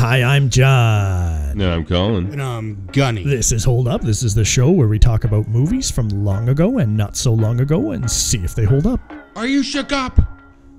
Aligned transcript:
Hi, 0.00 0.22
I'm 0.22 0.48
John. 0.48 1.58
No, 1.58 1.74
I'm 1.74 1.84
Colin. 1.84 2.32
And 2.32 2.40
I'm 2.40 2.86
Gunny. 2.86 3.22
This 3.22 3.52
is 3.52 3.64
Hold 3.64 3.86
Up. 3.86 4.00
This 4.00 4.22
is 4.22 4.34
the 4.34 4.46
show 4.46 4.70
where 4.70 4.88
we 4.88 4.98
talk 4.98 5.24
about 5.24 5.46
movies 5.46 5.90
from 5.90 6.08
long 6.08 6.48
ago 6.48 6.78
and 6.78 6.96
not 6.96 7.18
so 7.18 7.34
long 7.34 7.60
ago 7.60 7.90
and 7.90 8.10
see 8.10 8.38
if 8.38 8.54
they 8.54 8.64
hold 8.64 8.86
up. 8.86 8.98
Are 9.36 9.46
you 9.46 9.62
shook 9.62 9.92
up? 9.92 10.18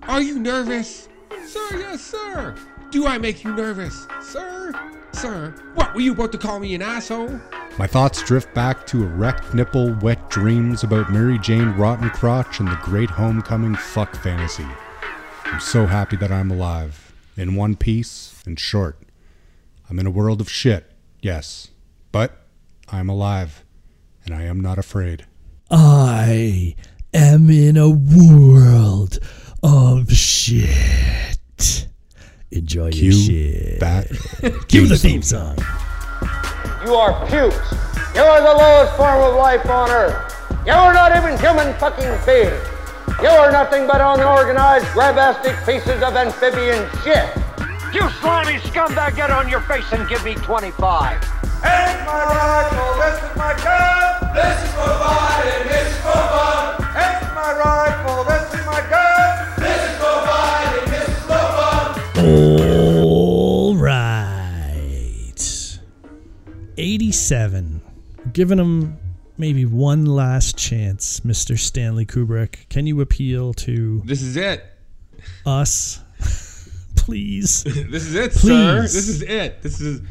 Are 0.08 0.24
you 0.24 0.40
nervous? 0.40 1.08
Sir, 1.46 1.70
yes, 1.74 2.02
sir. 2.02 2.56
Do 2.90 3.06
I 3.06 3.20
make 3.20 3.44
you 3.44 3.56
nervous? 3.56 4.08
Sir? 4.24 4.74
Sir? 5.12 5.54
What, 5.76 5.94
were 5.94 6.02
you 6.02 6.14
about 6.14 6.32
to 6.32 6.40
call 6.40 6.60
me 6.60 6.74
an 6.74 6.82
asshole? 6.82 7.40
My 7.78 7.86
thoughts 7.86 8.24
drift 8.24 8.52
back 8.56 8.88
to 8.88 9.04
erect 9.04 9.54
nipple, 9.54 9.94
wet 10.02 10.32
dreams 10.32 10.84
about 10.84 11.12
Mary 11.12 11.38
Jane 11.38 11.70
Rotten 11.74 12.10
Crotch 12.10 12.60
and 12.60 12.68
the 12.68 12.80
great 12.82 13.12
homecoming 13.12 13.76
fuck 13.76 14.16
fantasy. 14.16 14.66
I'm 15.46 15.60
so 15.60 15.86
happy 15.86 16.16
that 16.16 16.32
I'm 16.32 16.50
alive. 16.50 17.14
In 17.38 17.54
one 17.54 17.76
piece 17.76 18.42
and 18.48 18.60
short. 18.60 18.98
I'm 19.92 20.00
in 20.00 20.08
a 20.08 20.10
world 20.10 20.40
of 20.40 20.50
shit, 20.50 20.90
yes. 21.22 21.68
But 22.14 22.46
I'm 22.88 23.10
alive. 23.10 23.66
And 24.24 24.34
I 24.34 24.44
am 24.44 24.62
not 24.62 24.78
afraid. 24.78 25.26
I 25.70 26.78
am 27.14 27.50
in 27.50 27.76
a 27.76 27.90
world 27.90 29.20
of 29.62 30.10
shit. 30.14 31.90
Enjoy 32.52 32.90
Cue 32.92 33.12
your 33.12 33.22
shit. 33.22 33.80
that. 33.82 34.08
Cue 34.70 34.88
the 34.88 34.98
theme 34.98 35.22
song. 35.22 35.58
You 36.86 36.96
are 36.96 37.28
pukes. 37.28 37.72
You 38.16 38.22
are 38.22 38.40
the 38.40 38.58
lowest 38.64 38.96
form 38.96 39.20
of 39.20 39.36
life 39.36 39.70
on 39.70 39.90
earth. 39.92 40.38
You 40.66 40.72
are 40.72 40.94
not 40.94 41.18
even 41.18 41.38
human 41.38 41.74
fucking 41.80 42.08
beings. 42.26 42.66
You 43.22 43.28
are 43.28 43.52
nothing 43.52 43.88
but 43.88 44.00
unorganized, 44.00 44.86
grabastic 44.94 45.58
pieces 45.66 46.02
of 46.02 46.16
amphibian 46.16 46.90
shit. 47.04 47.51
You 47.94 48.10
slimy 48.22 48.58
scumbag, 48.60 49.16
get 49.18 49.32
on 49.32 49.50
your 49.50 49.60
face 49.62 49.92
and 49.92 50.08
give 50.08 50.24
me 50.24 50.36
25. 50.36 51.18
It's 51.18 51.28
my 51.64 52.24
rifle, 52.24 52.94
this 53.02 53.18
is 53.30 53.36
my 53.38 53.54
gun. 53.64 54.34
This 54.34 54.64
is 54.64 54.70
for 54.72 54.88
fun 54.88 55.48
and 55.48 55.70
this 55.70 55.88
is 55.92 55.98
for 55.98 56.12
fun. 56.12 56.76
It's 56.96 57.26
my 57.36 57.52
rifle, 57.60 58.24
this 58.24 58.54
is 58.54 58.66
my 58.66 58.82
gun. 58.90 59.46
This 59.60 59.90
is 59.90 59.96
for 59.98 60.26
fun 60.26 60.80
and 60.80 60.88
this 60.92 61.10
is 61.10 61.20
for 61.26 61.46
fun. 61.58 61.86
All 63.06 63.76
right. 63.76 65.42
87. 66.78 67.82
Giving 68.32 68.58
him 68.58 68.98
maybe 69.38 69.66
one 69.66 70.06
last 70.06 70.58
chance, 70.58 71.20
Mr. 71.22 71.60
Stanley 71.60 72.06
Kubrick. 72.06 72.70
Can 72.70 72.88
you 72.88 73.02
appeal 73.02 73.54
to 73.56 74.02
This 74.06 74.22
is 74.22 74.38
it. 74.38 74.64
us? 75.46 76.00
Please. 77.02 77.64
This 77.92 78.06
is 78.06 78.14
it, 78.14 78.34
sir. 78.34 78.82
This 78.84 79.08
is 79.08 79.22
it. 79.24 79.62
This 79.64 79.82
is. 79.82 80.02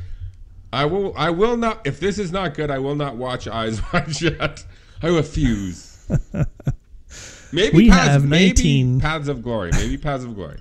I 0.72 0.84
will. 0.86 1.14
I 1.16 1.30
will 1.30 1.56
not. 1.56 1.86
If 1.86 2.00
this 2.00 2.18
is 2.18 2.32
not 2.32 2.54
good, 2.54 2.70
I 2.70 2.78
will 2.80 2.96
not 2.96 3.16
watch 3.16 3.46
Eyes 3.46 3.80
Wide 3.92 4.14
Shut. 4.14 4.64
I 5.00 5.08
refuse. 5.08 6.04
Maybe 7.52 7.76
We 7.76 7.88
Paths, 7.90 8.08
have 8.08 8.24
19 8.24 8.92
Maybe 8.92 9.00
Paths 9.00 9.28
of 9.28 9.42
Glory. 9.42 9.70
Maybe 9.72 9.96
Paths 9.98 10.24
of 10.24 10.34
Glory. 10.34 10.58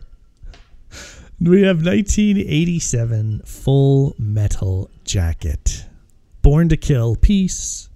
We 1.42 1.64
have 1.64 1.78
1987 1.78 3.42
Full 3.46 4.16
Metal 4.20 4.90
Jacket. 5.04 5.86
Born 6.42 6.70
to 6.70 6.78
Kill, 6.78 7.16
Peace. 7.16 7.90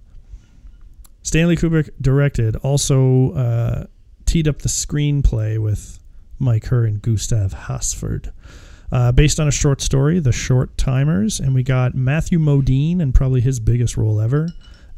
Stanley 1.22 1.56
Kubrick 1.56 1.90
directed, 2.00 2.56
also 2.56 3.32
uh, 3.32 3.86
teed 4.26 4.46
up 4.48 4.58
the 4.62 4.68
screenplay 4.68 5.58
with 5.58 5.98
Mike 6.38 6.66
Herr 6.66 6.84
and 6.84 7.00
Gustav 7.00 7.54
Hasford. 7.54 8.32
Uh, 8.92 9.10
based 9.12 9.40
on 9.40 9.48
a 9.48 9.52
short 9.52 9.80
story, 9.80 10.20
The 10.20 10.32
Short 10.32 10.76
Timers, 10.76 11.40
and 11.40 11.54
we 11.54 11.62
got 11.62 11.94
Matthew 11.94 12.38
Modine, 12.38 13.00
and 13.00 13.14
probably 13.14 13.40
his 13.40 13.58
biggest 13.58 13.96
role 13.96 14.20
ever, 14.20 14.48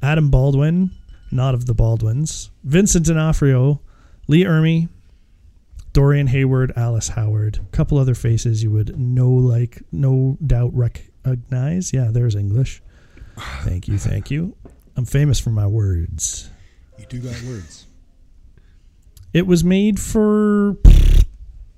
Adam 0.03 0.29
Baldwin, 0.29 0.91
not 1.31 1.55
of 1.55 1.67
the 1.67 1.75
Baldwins, 1.75 2.51
Vincent 2.65 3.07
D'Onofrio, 3.07 3.81
Lee 4.29 4.45
Ermey, 4.45 4.89
Dorian 5.93 6.27
Harewood, 6.27 6.75
Arliss 6.77 7.11
Howard, 7.11 7.57
a 7.57 7.77
couple 7.77 7.97
other 7.97 8.15
faces 8.15 8.63
you 8.63 8.71
would 8.71 8.99
no 8.99 9.31
like 9.31 9.83
no 9.93 10.37
doubt 10.47 10.75
recognize. 10.75 11.93
Yeah, 11.95 12.11
there's 12.11 12.35
English. 12.35 12.83
Thank 13.63 13.89
you, 13.89 13.97
thank 13.97 14.31
you. 14.31 14.55
I'm 14.97 15.07
famous 15.07 15.41
for 15.41 15.51
my 15.51 15.67
words. 15.67 16.51
You 16.99 17.07
do 17.07 17.21
got 17.21 17.41
words. 17.45 17.87
It 19.33 19.47
was 19.47 19.65
made 19.65 19.99
for 19.99 20.75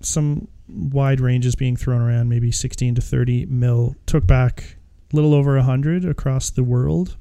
some 0.01 0.49
wide 0.69 1.21
ranges 1.21 1.55
being 1.57 1.77
thrown 1.77 2.01
around, 2.01 2.29
maybe 2.29 2.53
16 2.53 2.95
to 2.97 3.01
30 3.01 3.47
mil. 3.47 3.97
Took 4.07 4.27
back 4.27 4.77
a 5.13 5.17
little 5.17 5.35
over 5.35 5.55
100 5.57 6.05
across 6.05 6.51
the 6.51 6.63
world. 6.63 7.17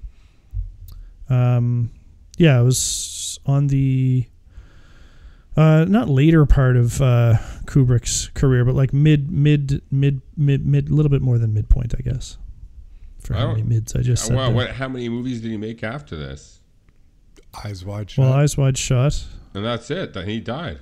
Um, 1.30 1.92
yeah, 2.38 2.60
it 2.60 2.64
was 2.64 3.40
on 3.46 3.68
the 3.68 4.26
uh, 5.56 5.86
not 5.88 6.08
later 6.08 6.46
part 6.46 6.78
of 6.78 7.02
uh, 7.02 7.36
Kubrick's 7.66 8.28
career, 8.36 8.64
but 8.64 8.76
like 8.76 8.94
mid, 8.94 9.32
mid, 9.32 9.82
mid, 9.92 10.22
mid, 10.36 10.66
mid, 10.66 10.90
a 10.90 10.94
little 10.94 11.10
bit 11.10 11.22
more 11.22 11.38
than 11.38 11.54
midpoint, 11.54 11.96
I 11.98 12.02
guess. 12.02 12.38
For 13.20 13.34
how 13.34 13.48
don't- 13.48 13.58
many 13.58 13.64
mids 13.64 13.96
I 13.96 14.02
just 14.02 14.24
Uh, 14.26 14.28
said. 14.28 14.36
wow, 14.38 14.52
what? 14.52 14.70
How 14.72 14.88
many 14.88 15.10
movies 15.10 15.42
did 15.42 15.52
he 15.52 15.58
make 15.58 15.84
after 15.84 16.16
this? 16.16 16.62
Eyes 17.66 17.84
wide 17.84 18.12
shut. 18.12 18.24
Well, 18.24 18.34
Eyes 18.34 18.56
Wide 18.56 18.78
Shut. 18.78 19.26
And 19.56 19.66
that's 19.66 19.90
it. 19.90 20.14
Then 20.14 20.28
he 20.30 20.40
died. 20.40 20.78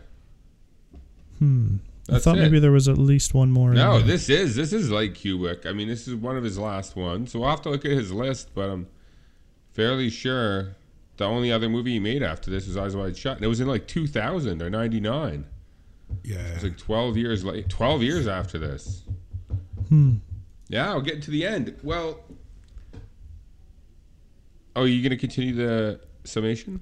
Hmm. 1.39 1.77
I 2.09 2.19
thought 2.19 2.37
it. 2.37 2.41
maybe 2.41 2.59
there 2.59 2.71
was 2.71 2.87
at 2.87 2.97
least 2.97 3.33
one 3.33 3.51
more. 3.51 3.73
No, 3.73 3.97
there. 3.97 4.07
this 4.07 4.29
is 4.29 4.55
this 4.55 4.73
is 4.73 4.91
like 4.91 5.13
Kubrick. 5.13 5.65
I 5.65 5.73
mean, 5.73 5.87
this 5.87 6.07
is 6.07 6.15
one 6.15 6.37
of 6.37 6.43
his 6.43 6.57
last 6.57 6.95
ones. 6.95 7.31
So 7.31 7.39
we'll 7.39 7.49
have 7.49 7.61
to 7.63 7.69
look 7.69 7.83
at 7.83 7.91
his 7.91 8.11
list, 8.11 8.51
but 8.53 8.69
I'm 8.69 8.87
fairly 9.73 10.09
sure 10.09 10.75
the 11.17 11.25
only 11.25 11.51
other 11.51 11.67
movie 11.67 11.93
he 11.93 11.99
made 11.99 12.21
after 12.21 12.51
this 12.51 12.67
was 12.67 12.77
Eyes 12.77 12.95
Wide 12.95 13.17
Shut, 13.17 13.37
and 13.37 13.45
it 13.45 13.47
was 13.47 13.59
in 13.59 13.67
like 13.67 13.87
2000 13.87 14.61
or 14.61 14.69
99. 14.69 15.45
yeah. 16.23 16.37
It's 16.53 16.63
like 16.63 16.77
12 16.77 17.17
years 17.17 17.43
late. 17.43 17.69
12 17.69 18.03
years 18.03 18.27
after 18.27 18.59
this. 18.59 19.03
Hmm. 19.89 20.15
Yeah, 20.67 20.89
I'll 20.89 21.01
get 21.01 21.21
to 21.23 21.31
the 21.31 21.45
end. 21.45 21.75
Well, 21.83 22.19
oh, 24.75 24.83
you 24.83 25.01
gonna 25.01 25.17
continue 25.17 25.53
the 25.53 25.99
summation? 26.23 26.81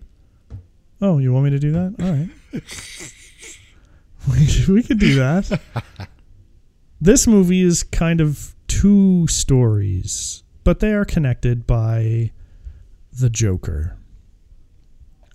Oh, 1.01 1.17
you 1.17 1.31
want 1.33 1.45
me 1.45 1.51
to 1.51 1.59
do 1.59 1.71
that? 1.71 1.95
All 1.99 2.11
right. 2.11 3.13
we, 4.31 4.45
should- 4.45 4.69
we 4.73 4.83
could 4.83 4.99
do 4.99 5.15
that. 5.15 5.59
this 7.01 7.27
movie 7.27 7.61
is 7.61 7.83
kind 7.83 8.21
of 8.21 8.55
two 8.67 9.27
stories, 9.27 10.43
but 10.63 10.79
they 10.79 10.93
are 10.93 11.05
connected 11.05 11.67
by 11.67 12.31
the 13.19 13.29
Joker. 13.29 13.97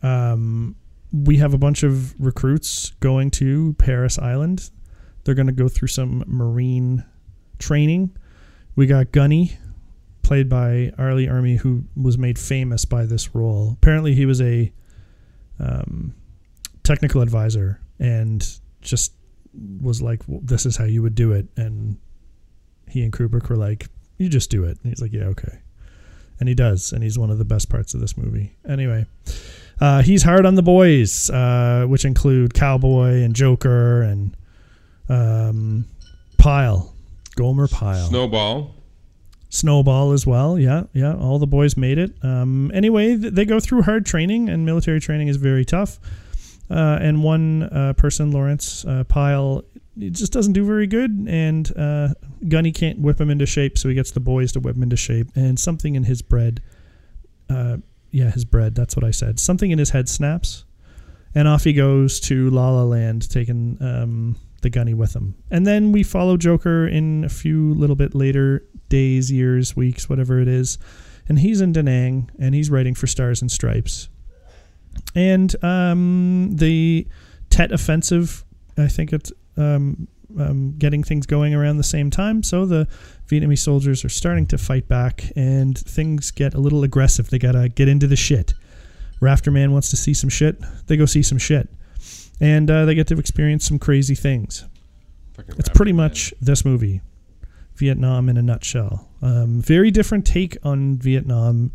Um, 0.02 0.76
we 1.12 1.38
have 1.38 1.54
a 1.54 1.58
bunch 1.58 1.82
of 1.82 2.18
recruits 2.20 2.90
going 3.00 3.30
to 3.32 3.74
Parris 3.74 4.18
Island. 4.18 4.70
They're 5.24 5.34
going 5.34 5.46
to 5.46 5.52
go 5.52 5.68
through 5.68 5.88
some 5.88 6.24
marine 6.26 7.04
training. 7.58 8.16
We 8.76 8.86
got 8.86 9.12
Gunny, 9.12 9.58
played 10.22 10.48
by 10.48 10.92
R. 10.98 11.14
Lee 11.14 11.26
Ermey, 11.26 11.58
who 11.58 11.84
was 11.96 12.16
made 12.18 12.38
famous 12.38 12.84
by 12.84 13.04
this 13.06 13.34
role. 13.34 13.72
Apparently, 13.72 14.14
he 14.14 14.26
was 14.26 14.40
a 14.40 14.72
um, 15.58 16.14
technical 16.82 17.20
advisor 17.22 17.80
and 17.98 18.60
just 18.80 19.12
was 19.80 20.02
like, 20.02 20.22
well, 20.26 20.40
"This 20.42 20.66
is 20.66 20.76
how 20.76 20.84
you 20.84 21.02
would 21.02 21.14
do 21.14 21.32
it." 21.32 21.46
And 21.56 21.98
he 22.88 23.02
and 23.02 23.12
Kubrick 23.12 23.48
were 23.48 23.56
like, 23.56 23.88
"You 24.16 24.28
just 24.28 24.50
do 24.50 24.64
it." 24.64 24.78
And 24.82 24.92
he's 24.92 25.00
like, 25.02 25.12
"Yeah, 25.12 25.24
okay." 25.24 25.58
And 26.40 26.48
he 26.48 26.54
does, 26.54 26.92
and 26.92 27.02
he's 27.02 27.18
one 27.18 27.30
of 27.30 27.38
the 27.38 27.44
best 27.44 27.68
parts 27.68 27.94
of 27.94 28.00
this 28.00 28.16
movie. 28.16 28.56
Anyway, 28.68 29.06
uh, 29.80 30.02
he's 30.02 30.22
hard 30.22 30.46
on 30.46 30.54
the 30.54 30.62
boys, 30.62 31.30
uh, 31.30 31.84
which 31.88 32.04
include 32.04 32.54
Cowboy 32.54 33.22
and 33.22 33.34
Joker 33.34 34.02
and 34.02 34.36
um, 35.08 35.86
Pyle, 36.36 36.94
Gomer 37.34 37.68
Pyle. 37.68 38.08
Snowball. 38.08 38.74
Snowball 39.50 40.12
as 40.12 40.26
well. 40.26 40.58
Yeah, 40.58 40.84
yeah. 40.92 41.16
All 41.16 41.38
the 41.38 41.46
boys 41.46 41.76
made 41.76 41.98
it. 41.98 42.12
Um, 42.22 42.70
anyway, 42.74 43.16
th- 43.16 43.32
they 43.32 43.44
go 43.44 43.58
through 43.60 43.82
hard 43.82 44.04
training, 44.04 44.48
and 44.48 44.66
military 44.66 45.00
training 45.00 45.28
is 45.28 45.36
very 45.36 45.64
tough. 45.64 45.98
Uh, 46.70 46.98
and 47.00 47.22
one 47.22 47.62
uh, 47.64 47.94
person, 47.94 48.30
Lawrence 48.30 48.84
uh, 48.84 49.04
Pyle, 49.04 49.64
he 49.98 50.10
just 50.10 50.32
doesn't 50.32 50.52
do 50.52 50.64
very 50.64 50.86
good, 50.86 51.26
and 51.28 51.72
uh, 51.76 52.08
Gunny 52.46 52.72
can't 52.72 53.00
whip 53.00 53.20
him 53.20 53.30
into 53.30 53.46
shape, 53.46 53.78
so 53.78 53.88
he 53.88 53.94
gets 53.94 54.10
the 54.10 54.20
boys 54.20 54.52
to 54.52 54.60
whip 54.60 54.76
him 54.76 54.82
into 54.82 54.96
shape. 54.96 55.28
And 55.34 55.58
something 55.58 55.94
in 55.94 56.04
his 56.04 56.22
bread, 56.22 56.62
uh, 57.48 57.78
yeah, 58.10 58.30
his 58.30 58.44
bread. 58.44 58.74
That's 58.74 58.94
what 58.94 59.04
I 59.04 59.10
said. 59.10 59.40
Something 59.40 59.70
in 59.70 59.78
his 59.78 59.90
head 59.90 60.08
snaps, 60.08 60.64
and 61.34 61.48
off 61.48 61.64
he 61.64 61.72
goes 61.72 62.20
to 62.20 62.50
La 62.50 62.70
La 62.70 62.84
Land, 62.84 63.30
taking 63.30 63.78
um, 63.80 64.36
the 64.62 64.70
Gunny 64.70 64.94
with 64.94 65.14
him. 65.14 65.34
And 65.50 65.66
then 65.66 65.92
we 65.92 66.02
follow 66.02 66.36
Joker 66.36 66.86
in 66.86 67.24
a 67.24 67.28
few 67.28 67.74
little 67.74 67.96
bit 67.96 68.14
later 68.14 68.66
days, 68.88 69.30
years, 69.30 69.76
weeks, 69.76 70.08
whatever 70.08 70.40
it 70.40 70.48
is. 70.48 70.78
And 71.28 71.38
he's 71.38 71.60
in 71.60 71.72
Da 71.72 71.82
Nang 71.82 72.30
and 72.38 72.54
he's 72.54 72.70
writing 72.70 72.94
for 72.94 73.06
Stars 73.06 73.42
and 73.42 73.50
Stripes. 73.50 74.08
And 75.14 75.54
um, 75.64 76.50
the 76.56 77.06
Tet 77.50 77.72
Offensive, 77.72 78.44
I 78.76 78.88
think 78.88 79.12
it's 79.12 79.32
um, 79.56 80.08
um, 80.38 80.74
getting 80.78 81.02
things 81.02 81.26
going 81.26 81.54
around 81.54 81.78
the 81.78 81.82
same 81.82 82.10
time. 82.10 82.42
So 82.42 82.66
the 82.66 82.86
Vietnamese 83.28 83.60
soldiers 83.60 84.04
are 84.04 84.08
starting 84.08 84.46
to 84.46 84.58
fight 84.58 84.88
back, 84.88 85.32
and 85.36 85.76
things 85.76 86.30
get 86.30 86.54
a 86.54 86.58
little 86.58 86.84
aggressive. 86.84 87.30
They 87.30 87.38
gotta 87.38 87.68
get 87.68 87.88
into 87.88 88.06
the 88.06 88.16
shit. 88.16 88.54
Rafterman 89.20 89.70
wants 89.70 89.90
to 89.90 89.96
see 89.96 90.14
some 90.14 90.30
shit. 90.30 90.60
They 90.86 90.96
go 90.96 91.06
see 91.06 91.22
some 91.22 91.38
shit, 91.38 91.68
and 92.40 92.70
uh, 92.70 92.84
they 92.84 92.94
get 92.94 93.06
to 93.08 93.18
experience 93.18 93.66
some 93.66 93.78
crazy 93.78 94.14
things. 94.14 94.64
Fucking 95.34 95.54
It's 95.58 95.68
pretty 95.68 95.92
much 95.92 96.32
this 96.40 96.64
movie, 96.64 97.00
Vietnam 97.76 98.28
in 98.28 98.36
a 98.36 98.42
nutshell. 98.42 99.08
Um, 99.22 99.60
very 99.60 99.90
different 99.90 100.26
take 100.26 100.56
on 100.62 100.96
Vietnam. 100.96 101.72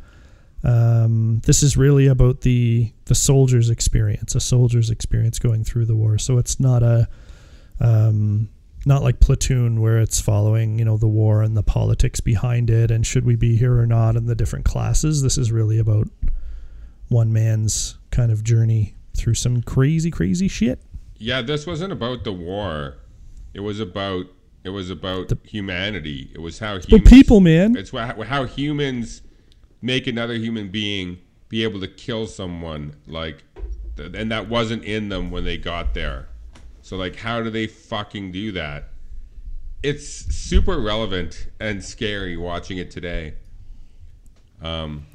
Um, 0.63 1.41
this 1.45 1.61
is 1.61 1.75
really 1.75 2.07
about 2.07 2.41
the 2.41 2.91
the 3.05 3.15
soldier's 3.15 3.69
experience, 3.69 4.33
a 4.35 4.39
soldier's 4.39 4.89
experience 4.89 5.39
going 5.39 5.63
through 5.63 5.85
the 5.85 5.95
war. 5.95 6.17
So 6.17 6.37
it's 6.37 6.59
not 6.59 6.83
a 6.83 7.07
um, 7.81 8.49
not 8.85 9.03
like 9.03 9.19
Platoon 9.19 9.81
where 9.81 9.99
it's 9.99 10.21
following 10.21 10.79
you 10.79 10.85
know 10.85 10.97
the 10.97 11.07
war 11.07 11.41
and 11.41 11.57
the 11.57 11.63
politics 11.63 12.19
behind 12.19 12.69
it 12.69 12.91
and 12.91 13.05
should 13.05 13.25
we 13.25 13.35
be 13.35 13.57
here 13.57 13.77
or 13.77 13.85
not 13.85 14.15
and 14.15 14.27
the 14.27 14.35
different 14.35 14.65
classes. 14.65 15.21
This 15.21 15.37
is 15.37 15.51
really 15.51 15.79
about 15.79 16.07
one 17.09 17.33
man's 17.33 17.97
kind 18.11 18.31
of 18.31 18.43
journey 18.43 18.95
through 19.15 19.35
some 19.35 19.61
crazy 19.61 20.11
crazy 20.11 20.47
shit. 20.47 20.79
Yeah, 21.17 21.41
this 21.41 21.67
wasn't 21.67 21.91
about 21.91 22.23
the 22.23 22.33
war. 22.33 22.97
It 23.53 23.59
was 23.61 23.79
about 23.79 24.27
it 24.63 24.69
was 24.69 24.89
about 24.89 25.31
humanity. 25.43 26.31
It 26.33 26.39
was 26.39 26.59
how 26.59 26.79
humans, 26.79 27.09
people, 27.09 27.41
man, 27.41 27.75
It's 27.75 27.91
wha- 27.91 28.23
how 28.23 28.45
humans 28.45 29.21
make 29.83 30.07
another 30.07 30.33
human 30.35 30.69
being 30.69 31.19
be 31.49 31.63
able 31.63 31.79
to 31.81 31.87
kill 31.87 32.25
someone 32.25 32.95
like, 33.05 33.43
th- 33.97 34.13
and 34.15 34.31
that 34.31 34.47
wasn't 34.49 34.83
in 34.83 35.09
them 35.09 35.29
when 35.29 35.43
they 35.43 35.57
got 35.57 35.93
there. 35.93 36.27
So 36.81 36.95
like, 36.97 37.17
how 37.17 37.43
do 37.43 37.49
they 37.51 37.67
fucking 37.67 38.31
do 38.31 38.53
that? 38.53 38.89
It's 39.83 40.07
super 40.07 40.79
relevant 40.79 41.47
and 41.59 41.83
scary 41.83 42.37
watching 42.37 42.77
it 42.77 42.89
today. 42.89 43.33
Um, 44.61 45.05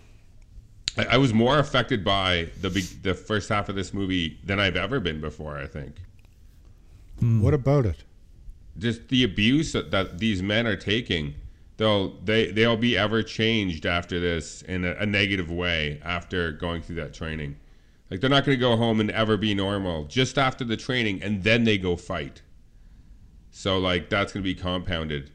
I, 0.98 1.04
I 1.12 1.16
was 1.16 1.32
more 1.32 1.58
affected 1.58 2.04
by 2.04 2.50
the 2.60 2.68
the 3.02 3.14
first 3.14 3.48
half 3.48 3.70
of 3.70 3.74
this 3.74 3.94
movie 3.94 4.38
than 4.44 4.60
I've 4.60 4.76
ever 4.76 5.00
been 5.00 5.20
before. 5.22 5.56
I 5.58 5.66
think 5.66 5.96
What 7.20 7.54
about 7.54 7.86
it? 7.86 8.04
just 8.78 9.08
the 9.08 9.24
abuse 9.24 9.72
that, 9.72 9.90
that 9.90 10.18
these 10.18 10.40
men 10.42 10.64
are 10.66 10.76
taking 10.76 11.34
they'll 11.78 12.20
they 12.20 12.50
they'll 12.50 12.76
be 12.76 12.98
ever 12.98 13.22
changed 13.22 13.86
after 13.86 14.20
this 14.20 14.60
in 14.62 14.84
a, 14.84 14.92
a 14.96 15.06
negative 15.06 15.50
way 15.50 16.00
after 16.04 16.52
going 16.52 16.82
through 16.82 16.96
that 16.96 17.14
training. 17.14 17.56
Like 18.10 18.20
they're 18.20 18.30
not 18.30 18.44
going 18.44 18.56
to 18.56 18.60
go 18.60 18.76
home 18.76 19.00
and 19.00 19.10
ever 19.10 19.36
be 19.36 19.54
normal 19.54 20.04
just 20.04 20.36
after 20.36 20.64
the 20.64 20.76
training 20.76 21.22
and 21.22 21.42
then 21.42 21.64
they 21.64 21.78
go 21.78 21.96
fight. 21.96 22.42
So 23.50 23.78
like 23.78 24.10
that's 24.10 24.32
going 24.32 24.42
to 24.42 24.48
be 24.48 24.54
compounded. 24.54 25.30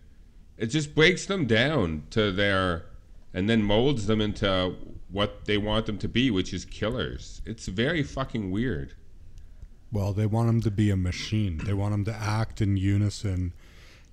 It 0.57 0.67
just 0.67 0.93
breaks 0.93 1.25
them 1.25 1.47
down 1.47 2.03
to 2.11 2.31
their 2.31 2.85
and 3.33 3.49
then 3.49 3.63
molds 3.63 4.05
them 4.05 4.21
into 4.21 4.75
what 5.09 5.45
they 5.45 5.57
want 5.57 5.87
them 5.87 5.97
to 5.99 6.07
be 6.07 6.29
which 6.29 6.53
is 6.53 6.65
killers. 6.65 7.41
It's 7.45 7.67
very 7.67 8.03
fucking 8.03 8.51
weird. 8.51 8.93
Well, 9.91 10.11
they 10.11 10.25
want 10.25 10.47
them 10.47 10.61
to 10.61 10.71
be 10.71 10.89
a 10.89 10.97
machine. 10.97 11.61
They 11.65 11.73
want 11.73 11.91
them 11.91 12.05
to 12.05 12.13
act 12.13 12.61
in 12.61 12.77
unison 12.77 13.53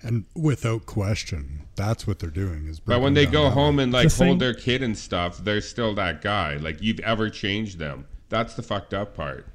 and 0.03 0.26
without 0.35 0.85
question. 0.85 1.60
That's 1.77 2.07
what 2.07 2.19
they're 2.19 2.31
doing. 2.31 2.67
Is 2.67 2.81
But 2.81 3.01
when 3.01 3.15
they 3.15 3.27
go 3.27 3.49
home 3.51 3.77
way. 3.77 3.85
and 3.85 3.93
like 3.93 4.05
The 4.05 4.11
thing- 4.11 4.27
hold 4.29 4.41
their 4.41 4.55
kid 4.55 4.83
and 4.83 4.97
stuff, 4.97 5.43
they're 5.43 5.61
still 5.61 5.95
that 5.95 6.21
guy. 6.21 6.57
Like 6.57 6.83
you've 6.83 7.01
ever 7.01 7.31
changed 7.31 7.79
them. 7.79 8.07
That's 8.29 8.55
the 8.55 8.63
fucked 8.63 8.93
up 8.95 9.15
part. 9.17 9.47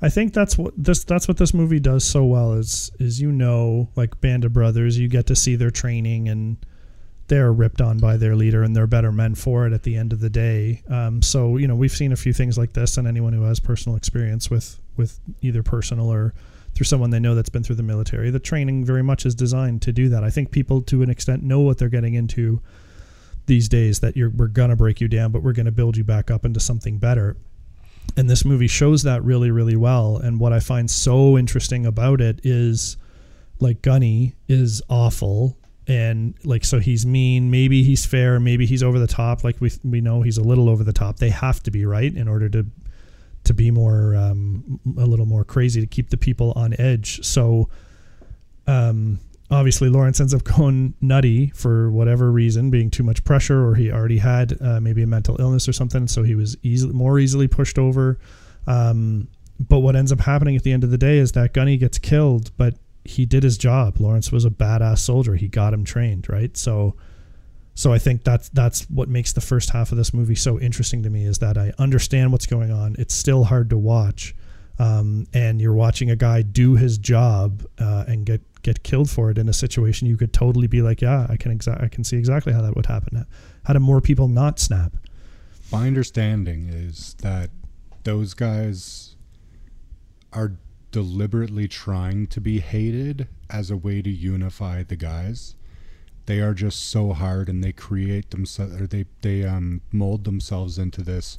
I 0.00 0.08
think 0.10 0.32
that's 0.32 0.56
what 0.56 0.74
this 0.76 1.02
that's 1.02 1.26
what 1.26 1.38
this 1.38 1.52
movie 1.52 1.80
does 1.80 2.04
so 2.04 2.24
well 2.24 2.52
is 2.52 2.90
is 3.00 3.20
you 3.20 3.32
know 3.32 3.88
like 3.96 4.20
Band 4.20 4.44
of 4.44 4.52
Brothers 4.52 4.96
you 4.96 5.08
get 5.08 5.26
to 5.26 5.34
see 5.34 5.56
their 5.56 5.72
training 5.72 6.28
and 6.28 6.56
they're 7.26 7.52
ripped 7.52 7.80
on 7.80 7.98
by 7.98 8.16
their 8.16 8.36
leader 8.36 8.62
and 8.62 8.76
they're 8.76 8.86
better 8.86 9.10
men 9.12 9.34
for 9.34 9.66
it 9.66 9.72
at 9.72 9.82
the 9.82 9.96
end 9.96 10.12
of 10.12 10.20
the 10.20 10.30
day. 10.30 10.82
Um, 10.88 11.20
so 11.20 11.56
you 11.56 11.66
know 11.66 11.74
we've 11.74 11.90
seen 11.92 12.12
a 12.12 12.16
few 12.16 12.32
things 12.32 12.56
like 12.56 12.74
this 12.74 12.96
and 12.96 13.08
anyone 13.08 13.32
who 13.32 13.42
has 13.42 13.58
personal 13.58 13.96
experience 13.96 14.48
with 14.50 14.78
with 14.96 15.18
either 15.42 15.62
personal 15.64 16.12
or 16.12 16.32
through 16.78 16.84
someone 16.84 17.10
they 17.10 17.18
know 17.18 17.34
that's 17.34 17.48
been 17.48 17.64
through 17.64 17.74
the 17.74 17.82
military, 17.82 18.30
the 18.30 18.38
training 18.38 18.84
very 18.84 19.02
much 19.02 19.26
is 19.26 19.34
designed 19.34 19.82
to 19.82 19.92
do 19.92 20.08
that. 20.10 20.22
I 20.22 20.30
think 20.30 20.52
people 20.52 20.80
to 20.82 21.02
an 21.02 21.10
extent 21.10 21.42
know 21.42 21.58
what 21.58 21.76
they're 21.76 21.88
getting 21.88 22.14
into 22.14 22.62
these 23.46 23.68
days 23.68 23.98
that 23.98 24.16
you're 24.16 24.30
we're 24.30 24.46
gonna 24.46 24.76
break 24.76 25.00
you 25.00 25.08
down, 25.08 25.32
but 25.32 25.42
we're 25.42 25.54
gonna 25.54 25.72
build 25.72 25.96
you 25.96 26.04
back 26.04 26.30
up 26.30 26.44
into 26.44 26.60
something 26.60 26.98
better. 26.98 27.36
And 28.16 28.30
this 28.30 28.44
movie 28.44 28.68
shows 28.68 29.02
that 29.02 29.24
really 29.24 29.50
really 29.50 29.74
well. 29.74 30.18
And 30.18 30.38
what 30.38 30.52
i 30.52 30.60
find 30.60 30.88
so 30.88 31.36
interesting 31.36 31.84
about 31.84 32.20
it 32.20 32.38
is 32.44 32.96
like 33.58 33.82
gunny 33.82 34.36
is 34.46 34.80
awful. 34.88 35.58
And 35.88 36.36
like 36.44 36.64
so 36.64 36.78
he's 36.78 37.04
mean. 37.04 37.50
Maybe 37.50 37.82
he's 37.82 38.06
fair. 38.06 38.38
Maybe 38.38 38.66
he's 38.66 38.84
over 38.84 39.00
the 39.00 39.08
top. 39.08 39.42
Like 39.42 39.60
we 39.60 39.72
we 39.82 40.00
know 40.00 40.22
he's 40.22 40.38
a 40.38 40.44
little 40.44 40.68
over 40.68 40.84
the 40.84 40.92
top. 40.92 41.16
They 41.16 41.30
have 41.30 41.60
to 41.64 41.72
be 41.72 41.84
right 41.84 42.14
in 42.14 42.28
order 42.28 42.48
to 42.50 42.66
to 43.48 43.54
be 43.54 43.70
more 43.70 44.14
um, 44.14 44.80
a 44.96 45.04
little 45.04 45.26
more 45.26 45.44
crazy 45.44 45.80
to 45.80 45.86
keep 45.86 46.10
the 46.10 46.16
people 46.16 46.52
on 46.56 46.74
edge 46.78 47.24
so 47.24 47.68
um 48.66 49.18
obviously 49.50 49.88
Lawrence 49.88 50.20
ends 50.20 50.34
up 50.34 50.44
going 50.56 50.94
nutty 51.00 51.48
for 51.50 51.90
whatever 51.90 52.30
reason, 52.30 52.70
being 52.70 52.90
too 52.90 53.02
much 53.02 53.24
pressure, 53.24 53.66
or 53.66 53.74
he 53.74 53.90
already 53.90 54.18
had 54.18 54.60
uh, 54.60 54.80
maybe 54.80 55.02
a 55.02 55.06
mental 55.06 55.40
illness 55.40 55.68
or 55.68 55.72
something, 55.72 56.06
so 56.06 56.22
he 56.22 56.34
was 56.34 56.56
easily 56.62 56.92
more 56.92 57.18
easily 57.18 57.48
pushed 57.48 57.78
over. 57.78 58.18
Um, 58.66 59.28
but 59.58 59.80
what 59.80 59.96
ends 59.96 60.12
up 60.12 60.20
happening 60.20 60.56
at 60.56 60.62
the 60.62 60.72
end 60.72 60.84
of 60.84 60.90
the 60.90 60.98
day 60.98 61.18
is 61.18 61.32
that 61.32 61.52
Gunny 61.52 61.76
gets 61.76 61.98
killed, 61.98 62.50
but 62.56 62.74
he 63.04 63.26
did 63.26 63.42
his 63.42 63.58
job. 63.58 64.00
Lawrence 64.00 64.30
was 64.30 64.44
a 64.44 64.50
badass 64.50 64.98
soldier. 64.98 65.34
He 65.34 65.48
got 65.48 65.72
him 65.72 65.84
trained, 65.84 66.28
right? 66.28 66.56
So, 66.56 66.94
so 67.78 67.92
I 67.92 68.00
think 68.00 68.24
that's 68.24 68.48
that's 68.48 68.90
what 68.90 69.08
makes 69.08 69.34
the 69.34 69.40
first 69.40 69.70
half 69.70 69.92
of 69.92 69.98
this 69.98 70.12
movie 70.12 70.34
so 70.34 70.58
interesting 70.58 71.04
to 71.04 71.10
me 71.10 71.24
is 71.24 71.38
that 71.38 71.56
I 71.56 71.72
understand 71.78 72.32
what's 72.32 72.44
going 72.44 72.72
on. 72.72 72.96
It's 72.98 73.14
still 73.14 73.44
hard 73.44 73.70
to 73.70 73.78
watch, 73.78 74.34
um, 74.80 75.28
and 75.32 75.60
you're 75.60 75.72
watching 75.74 76.10
a 76.10 76.16
guy 76.16 76.42
do 76.42 76.74
his 76.74 76.98
job 76.98 77.64
uh, 77.78 78.02
and 78.08 78.26
get 78.26 78.40
get 78.62 78.82
killed 78.82 79.08
for 79.08 79.30
it 79.30 79.38
in 79.38 79.48
a 79.48 79.52
situation 79.52 80.08
you 80.08 80.16
could 80.16 80.32
totally 80.32 80.66
be 80.66 80.82
like, 80.82 81.00
yeah, 81.00 81.28
I 81.30 81.36
can 81.36 81.56
exa- 81.56 81.80
I 81.80 81.86
can 81.86 82.02
see 82.02 82.16
exactly 82.16 82.52
how 82.52 82.62
that 82.62 82.74
would 82.74 82.86
happen. 82.86 83.24
How 83.62 83.74
do 83.74 83.78
more 83.78 84.00
people 84.00 84.26
not 84.26 84.58
snap? 84.58 84.96
My 85.70 85.86
understanding 85.86 86.68
is 86.68 87.14
that 87.22 87.50
those 88.02 88.34
guys 88.34 89.14
are 90.32 90.54
deliberately 90.90 91.68
trying 91.68 92.26
to 92.26 92.40
be 92.40 92.58
hated 92.58 93.28
as 93.48 93.70
a 93.70 93.76
way 93.76 94.02
to 94.02 94.10
unify 94.10 94.82
the 94.82 94.96
guys. 94.96 95.54
They 96.28 96.40
are 96.40 96.52
just 96.52 96.90
so 96.90 97.14
hard, 97.14 97.48
and 97.48 97.64
they 97.64 97.72
create 97.72 98.30
themselves, 98.32 98.78
or 98.78 98.86
they 98.86 99.06
they 99.22 99.44
um 99.44 99.80
mold 99.90 100.24
themselves 100.24 100.78
into 100.78 101.00
this 101.02 101.38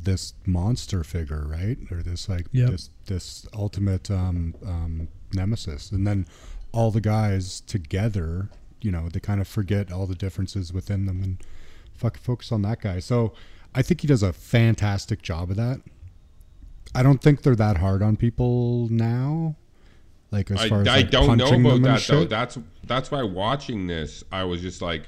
this 0.00 0.34
monster 0.46 1.02
figure, 1.02 1.44
right? 1.44 1.76
Or 1.90 2.02
this 2.04 2.28
like 2.28 2.46
Yep. 2.52 2.70
this 2.70 2.90
this 3.06 3.48
ultimate 3.52 4.10
um, 4.12 4.54
um, 4.64 5.08
nemesis, 5.34 5.90
and 5.90 6.06
then 6.06 6.26
all 6.70 6.92
the 6.92 7.00
guys 7.00 7.60
together, 7.62 8.48
you 8.80 8.92
know, 8.92 9.08
they 9.08 9.18
kind 9.20 9.40
of 9.40 9.48
forget 9.48 9.90
all 9.90 10.06
the 10.06 10.14
differences 10.14 10.72
within 10.72 11.06
them 11.06 11.20
and 11.20 11.38
fuck 11.94 12.16
focus 12.16 12.52
on 12.52 12.62
that 12.62 12.80
guy. 12.80 13.00
So 13.00 13.32
I 13.74 13.82
think 13.82 14.02
he 14.02 14.06
does 14.06 14.22
a 14.22 14.32
fantastic 14.32 15.20
job 15.22 15.50
of 15.50 15.56
that. 15.56 15.80
I 16.94 17.02
don't 17.02 17.20
think 17.20 17.42
they're 17.42 17.56
that 17.56 17.78
hard 17.78 18.02
on 18.02 18.16
people 18.16 18.88
now. 18.88 19.56
Like 20.32 20.50
as 20.50 20.60
I, 20.60 20.68
far 20.68 20.80
as 20.80 20.88
I 20.88 20.96
like, 20.96 21.10
don't 21.10 21.36
know 21.36 21.44
punching 21.44 21.60
about 21.60 21.74
them 21.74 21.84
and 21.84 21.84
that 21.84 22.06
though. 22.08 22.24
That's 22.24 22.58
that's 22.84 23.10
why 23.10 23.22
watching 23.22 23.86
this, 23.86 24.24
I 24.32 24.44
was 24.44 24.62
just 24.62 24.80
like, 24.80 25.02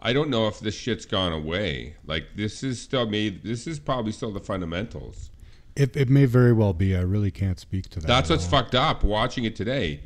I 0.00 0.12
don't 0.12 0.28
know 0.28 0.48
if 0.48 0.58
this 0.58 0.74
shit's 0.74 1.06
gone 1.06 1.32
away. 1.32 1.94
Like 2.04 2.26
this 2.34 2.64
is 2.64 2.82
still 2.82 3.08
made. 3.08 3.44
This 3.44 3.68
is 3.68 3.78
probably 3.78 4.10
still 4.10 4.32
the 4.32 4.40
fundamentals. 4.40 5.30
It, 5.76 5.96
it 5.96 6.08
may 6.08 6.24
very 6.24 6.52
well 6.52 6.72
be. 6.72 6.96
I 6.96 7.02
really 7.02 7.30
can't 7.30 7.60
speak 7.60 7.88
to 7.90 8.00
that. 8.00 8.06
That's 8.08 8.28
what's 8.28 8.44
all. 8.44 8.50
fucked 8.50 8.74
up. 8.74 9.04
Watching 9.04 9.44
it 9.44 9.54
today. 9.54 10.00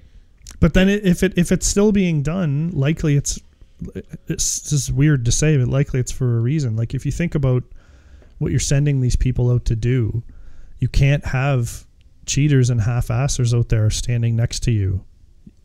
But 0.59 0.75
then 0.75 0.89
it, 0.89 1.07
if 1.07 1.23
it 1.23 1.33
if 1.39 1.51
it's 1.51 1.67
still 1.67 1.91
being 1.91 2.23
done, 2.23 2.71
likely 2.75 3.17
it's 3.17 3.41
it's 4.29 4.61
this 4.61 4.73
is 4.73 4.93
weird 4.93 5.25
to 5.25 5.33
say, 5.33 5.57
but 5.57 5.69
likely 5.69 6.01
it's 6.01 6.13
for 6.13 6.37
a 6.37 6.41
reason. 6.41 6.77
Like 6.77 6.93
if 6.93 7.07
you 7.07 7.13
think 7.13 7.35
about 7.35 7.63
what 8.39 8.51
you're 8.51 8.61
sending 8.61 9.01
these 9.01 9.17
people 9.17 9.51
out 9.51 9.65
to 9.67 9.77
do, 9.77 10.23
you 10.81 10.89
can't 10.89 11.25
have 11.25 11.87
cheaters 12.31 12.71
and 12.71 12.81
half-assers 12.81 13.53
out 13.53 13.69
there 13.71 13.91
standing 13.91 14.37
next 14.37 14.61
to 14.61 14.71
you. 14.71 15.05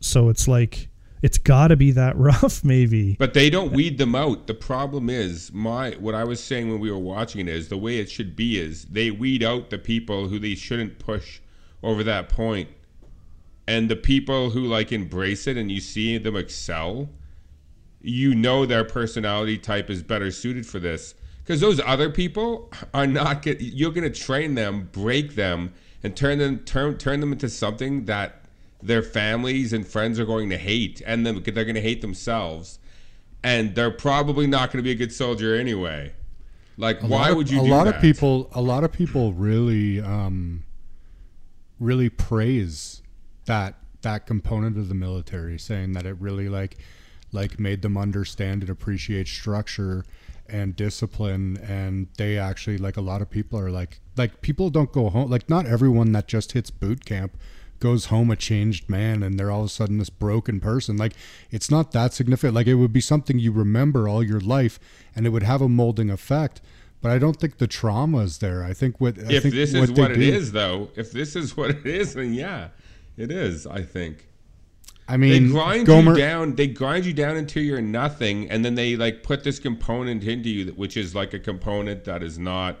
So 0.00 0.28
it's 0.28 0.48
like 0.48 0.88
it's 1.22 1.38
got 1.38 1.68
to 1.68 1.76
be 1.76 1.92
that 1.92 2.16
rough, 2.18 2.64
maybe. 2.64 3.14
But 3.18 3.34
they 3.34 3.48
don't 3.50 3.72
weed 3.72 3.98
them 3.98 4.14
out. 4.14 4.48
The 4.48 4.54
problem 4.54 5.08
is 5.08 5.52
my 5.52 5.92
what 5.92 6.14
I 6.14 6.24
was 6.24 6.42
saying 6.42 6.68
when 6.68 6.80
we 6.80 6.90
were 6.90 6.98
watching 6.98 7.40
it 7.40 7.48
is 7.48 7.68
the 7.68 7.76
way 7.76 7.98
it 7.98 8.10
should 8.10 8.34
be 8.34 8.58
is 8.58 8.84
they 8.86 9.10
weed 9.10 9.44
out 9.44 9.70
the 9.70 9.78
people 9.78 10.28
who 10.28 10.38
they 10.38 10.56
shouldn't 10.56 10.98
push 10.98 11.40
over 11.82 12.02
that 12.02 12.28
point. 12.28 12.68
And 13.68 13.88
the 13.88 13.96
people 13.96 14.50
who 14.50 14.64
like 14.64 14.92
embrace 14.92 15.46
it 15.46 15.56
and 15.56 15.70
you 15.70 15.80
see 15.80 16.18
them 16.18 16.36
excel, 16.36 17.08
you 18.00 18.34
know 18.34 18.66
their 18.66 18.84
personality 18.84 19.58
type 19.58 19.88
is 19.88 20.02
better 20.02 20.30
suited 20.30 20.66
for 20.66 20.80
this. 20.80 21.14
Because 21.42 21.60
those 21.60 21.80
other 21.86 22.10
people 22.10 22.72
are 22.92 23.06
not 23.06 23.42
get 23.42 23.60
you're 23.60 23.92
gonna 23.92 24.10
train 24.10 24.56
them, 24.56 24.88
break 24.90 25.36
them, 25.36 25.72
and 26.06 26.16
turn 26.16 26.38
them 26.38 26.60
turn 26.60 26.96
turn 26.96 27.20
them 27.20 27.32
into 27.32 27.48
something 27.50 28.04
that 28.06 28.42
their 28.82 29.02
families 29.02 29.72
and 29.72 29.86
friends 29.86 30.18
are 30.20 30.24
going 30.24 30.48
to 30.50 30.56
hate, 30.56 31.02
and 31.06 31.26
them 31.26 31.42
they're 31.42 31.64
going 31.64 31.74
to 31.74 31.80
hate 31.80 32.00
themselves, 32.00 32.78
and 33.42 33.74
they're 33.74 33.90
probably 33.90 34.46
not 34.46 34.70
going 34.70 34.78
to 34.78 34.82
be 34.84 34.92
a 34.92 34.94
good 34.94 35.12
soldier 35.12 35.54
anyway. 35.54 36.12
Like, 36.78 37.02
A 37.02 37.06
why 37.06 37.30
of- 37.30 37.36
would 37.36 37.50
you? 37.50 37.60
A 37.60 37.64
do 37.64 37.70
lot 37.70 37.84
that? 37.84 37.96
of 37.96 38.00
people. 38.00 38.48
A 38.54 38.62
lot 38.62 38.84
of 38.84 38.92
people 38.92 39.32
really, 39.32 40.00
um, 40.00 40.62
really 41.80 42.08
praise 42.08 43.02
that 43.46 43.74
that 44.02 44.26
component 44.26 44.78
of 44.78 44.88
the 44.88 44.94
military, 44.94 45.58
saying 45.58 45.92
that 45.92 46.06
it 46.06 46.16
really 46.20 46.48
like, 46.48 46.76
like 47.32 47.58
made 47.58 47.82
them 47.82 47.96
understand 47.96 48.62
and 48.62 48.70
appreciate 48.70 49.26
structure 49.26 50.04
and 50.48 50.76
discipline, 50.76 51.56
and 51.56 52.06
they 52.18 52.38
actually 52.38 52.78
like 52.78 52.96
a 52.96 53.00
lot 53.00 53.20
of 53.22 53.28
people 53.28 53.58
are 53.58 53.70
like, 53.70 53.98
like 54.16 54.40
people 54.40 54.70
don't 54.70 54.92
go 54.92 55.08
home. 55.10 55.30
Like 55.30 55.48
not 55.48 55.66
everyone 55.66 56.12
that 56.12 56.26
just 56.28 56.52
hits 56.52 56.70
boot 56.70 57.04
camp 57.04 57.36
goes 57.78 58.06
home 58.06 58.30
a 58.30 58.36
changed 58.36 58.88
man 58.88 59.22
and 59.22 59.38
they're 59.38 59.50
all 59.50 59.60
of 59.60 59.66
a 59.66 59.68
sudden 59.68 59.98
this 59.98 60.08
broken 60.08 60.58
person 60.60 60.96
like 60.96 61.12
it's 61.50 61.70
not 61.70 61.92
that 61.92 62.14
significant 62.14 62.54
like 62.54 62.66
it 62.66 62.76
would 62.76 62.90
be 62.92 63.02
something 63.02 63.38
you 63.38 63.52
remember 63.52 64.08
all 64.08 64.22
your 64.22 64.40
life 64.40 64.80
and 65.14 65.26
it 65.26 65.28
would 65.28 65.42
have 65.42 65.60
a 65.60 65.68
molding 65.68 66.08
effect 66.08 66.62
but 67.02 67.12
i 67.12 67.18
don't 67.18 67.36
think 67.36 67.58
the 67.58 67.66
trauma 67.66 68.20
is 68.20 68.38
there 68.38 68.64
i 68.64 68.72
think 68.72 68.98
what 68.98 69.18
if 69.18 69.42
think 69.42 69.54
this 69.54 69.74
is 69.74 69.92
what 69.92 70.10
it 70.10 70.14
do- 70.14 70.22
is, 70.22 70.52
though, 70.52 70.88
if 70.96 71.12
this 71.12 71.36
is 71.36 71.54
what 71.54 71.68
it 71.68 71.84
is, 71.84 72.14
then 72.14 72.32
yeah, 72.32 72.68
it 73.18 73.30
is. 73.30 73.66
I 73.66 73.82
think. 73.82 74.26
i 75.06 75.12
they 75.12 75.18
mean 75.18 75.50
grind 75.50 75.86
gomer 75.86 76.12
you 76.12 76.16
down 76.16 76.54
they 76.54 76.66
grind 76.68 77.04
you 77.04 77.12
down 77.12 77.36
until 77.36 77.62
you're 77.62 77.82
nothing 77.82 78.50
and 78.50 78.64
then 78.64 78.74
they 78.74 78.96
like 78.96 79.22
put 79.22 79.44
this 79.44 79.58
component 79.58 80.24
into 80.24 80.48
you 80.48 80.64
that- 80.64 80.78
which 80.78 80.96
is 80.96 81.14
like 81.14 81.34
a 81.34 81.38
component 81.38 82.04
that 82.04 82.22
is 82.22 82.38
not 82.38 82.78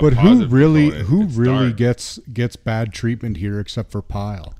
but 0.00 0.14
who 0.14 0.46
really 0.46 0.84
component. 0.90 1.08
who 1.08 1.22
It's 1.24 1.34
really 1.34 1.66
dark. 1.68 1.76
gets 1.76 2.18
gets 2.32 2.56
bad 2.56 2.92
treatment 2.92 3.36
here 3.38 3.58
except 3.60 3.90
for 3.90 4.02
Pyle 4.02 4.54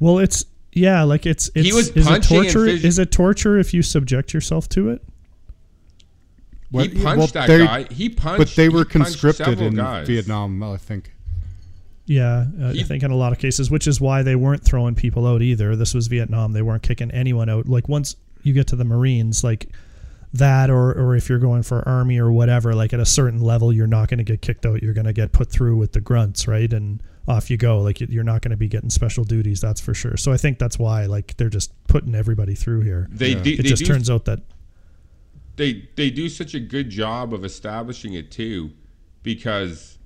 Well, 0.00 0.18
it's 0.18 0.44
yeah, 0.72 1.02
like 1.02 1.26
it's 1.26 1.50
it's 1.54 1.74
was 1.74 1.88
is 1.90 2.06
it 2.06 2.10
punching 2.10 2.36
and 2.38 2.50
torture? 2.50 2.66
phys- 2.72 2.84
Is 2.84 2.98
it 2.98 3.10
torture 3.12 3.58
if 3.58 3.74
you 3.74 3.82
subject 3.82 4.32
yourself 4.34 4.68
to 4.70 4.88
it? 4.90 5.02
What- 6.70 6.90
he 6.90 7.02
punched 7.02 7.18
well, 7.18 7.26
that 7.28 7.46
they- 7.48 7.58
guy 7.66 7.86
he 7.90 8.08
punched 8.08 8.38
but 8.38 8.48
they 8.56 8.68
were 8.68 8.84
conscripted 8.84 9.60
in 9.60 9.74
guys. 9.74 10.06
vietnam 10.06 10.62
i 10.62 10.76
think 10.76 11.12
Yeah, 12.06 12.46
uh, 12.60 12.72
He- 12.72 12.80
I 12.80 12.82
think 12.84 13.02
in 13.04 13.10
a 13.12 13.16
lot 13.16 13.32
of 13.32 13.38
cases, 13.38 13.70
which 13.70 13.86
is 13.86 14.00
why 14.00 14.22
they 14.24 14.34
weren't 14.34 14.64
throwing 14.64 14.96
people 14.96 15.24
out 15.24 15.40
either. 15.40 15.76
This 15.76 15.94
was 15.94 16.08
Vietnam; 16.08 16.52
they 16.52 16.60
weren't 16.60 16.82
kicking 16.82 17.12
anyone 17.12 17.48
out. 17.48 17.68
Like 17.68 17.88
once 17.88 18.16
you 18.42 18.52
get 18.52 18.66
to 18.68 18.76
the 18.76 18.84
Marines, 18.84 19.44
like 19.44 19.68
that, 20.32 20.70
or 20.70 20.92
or 20.92 21.16
if 21.16 21.28
you're 21.28 21.38
going 21.38 21.62
for 21.62 21.86
Army 21.86 22.18
or 22.18 22.32
whatever, 22.32 22.74
like 22.74 22.92
at 22.92 23.00
a 23.00 23.06
certain 23.06 23.40
level, 23.40 23.72
you're 23.72 23.86
not 23.86 24.08
going 24.08 24.18
to 24.18 24.24
get 24.24 24.42
kicked 24.42 24.64
out. 24.64 24.82
You're 24.82 24.94
going 24.94 25.06
to 25.06 25.12
get 25.12 25.32
put 25.32 25.50
through 25.50 25.76
with 25.76 25.92
the 25.92 26.00
grunts, 26.00 26.48
right? 26.48 26.72
And 26.72 27.02
off 27.28 27.50
you 27.50 27.56
go. 27.56 27.80
Like 27.80 28.00
you're 28.00 28.24
not 28.24 28.42
going 28.42 28.50
to 28.50 28.56
be 28.56 28.68
getting 28.68 28.90
special 28.90 29.24
duties, 29.24 29.60
that's 29.60 29.80
for 29.80 29.94
sure. 29.94 30.16
So 30.16 30.32
I 30.32 30.36
think 30.36 30.58
that's 30.58 30.78
why, 30.78 31.06
like, 31.06 31.36
they're 31.36 31.48
just 31.48 31.72
putting 31.86 32.14
everybody 32.14 32.54
through 32.54 32.80
here. 32.80 33.08
they, 33.10 33.34
do, 33.34 33.52
It 33.52 33.56
they 33.58 33.62
just 33.62 33.84
do 33.84 33.92
turns 33.92 34.10
out 34.10 34.24
that 34.24 34.40
they 35.56 35.88
they 35.96 36.10
do 36.10 36.28
such 36.28 36.54
a 36.54 36.60
good 36.60 36.90
job 36.90 37.34
of 37.34 37.44
establishing 37.44 38.14
it 38.14 38.30
too 38.30 38.70
because 39.22 39.98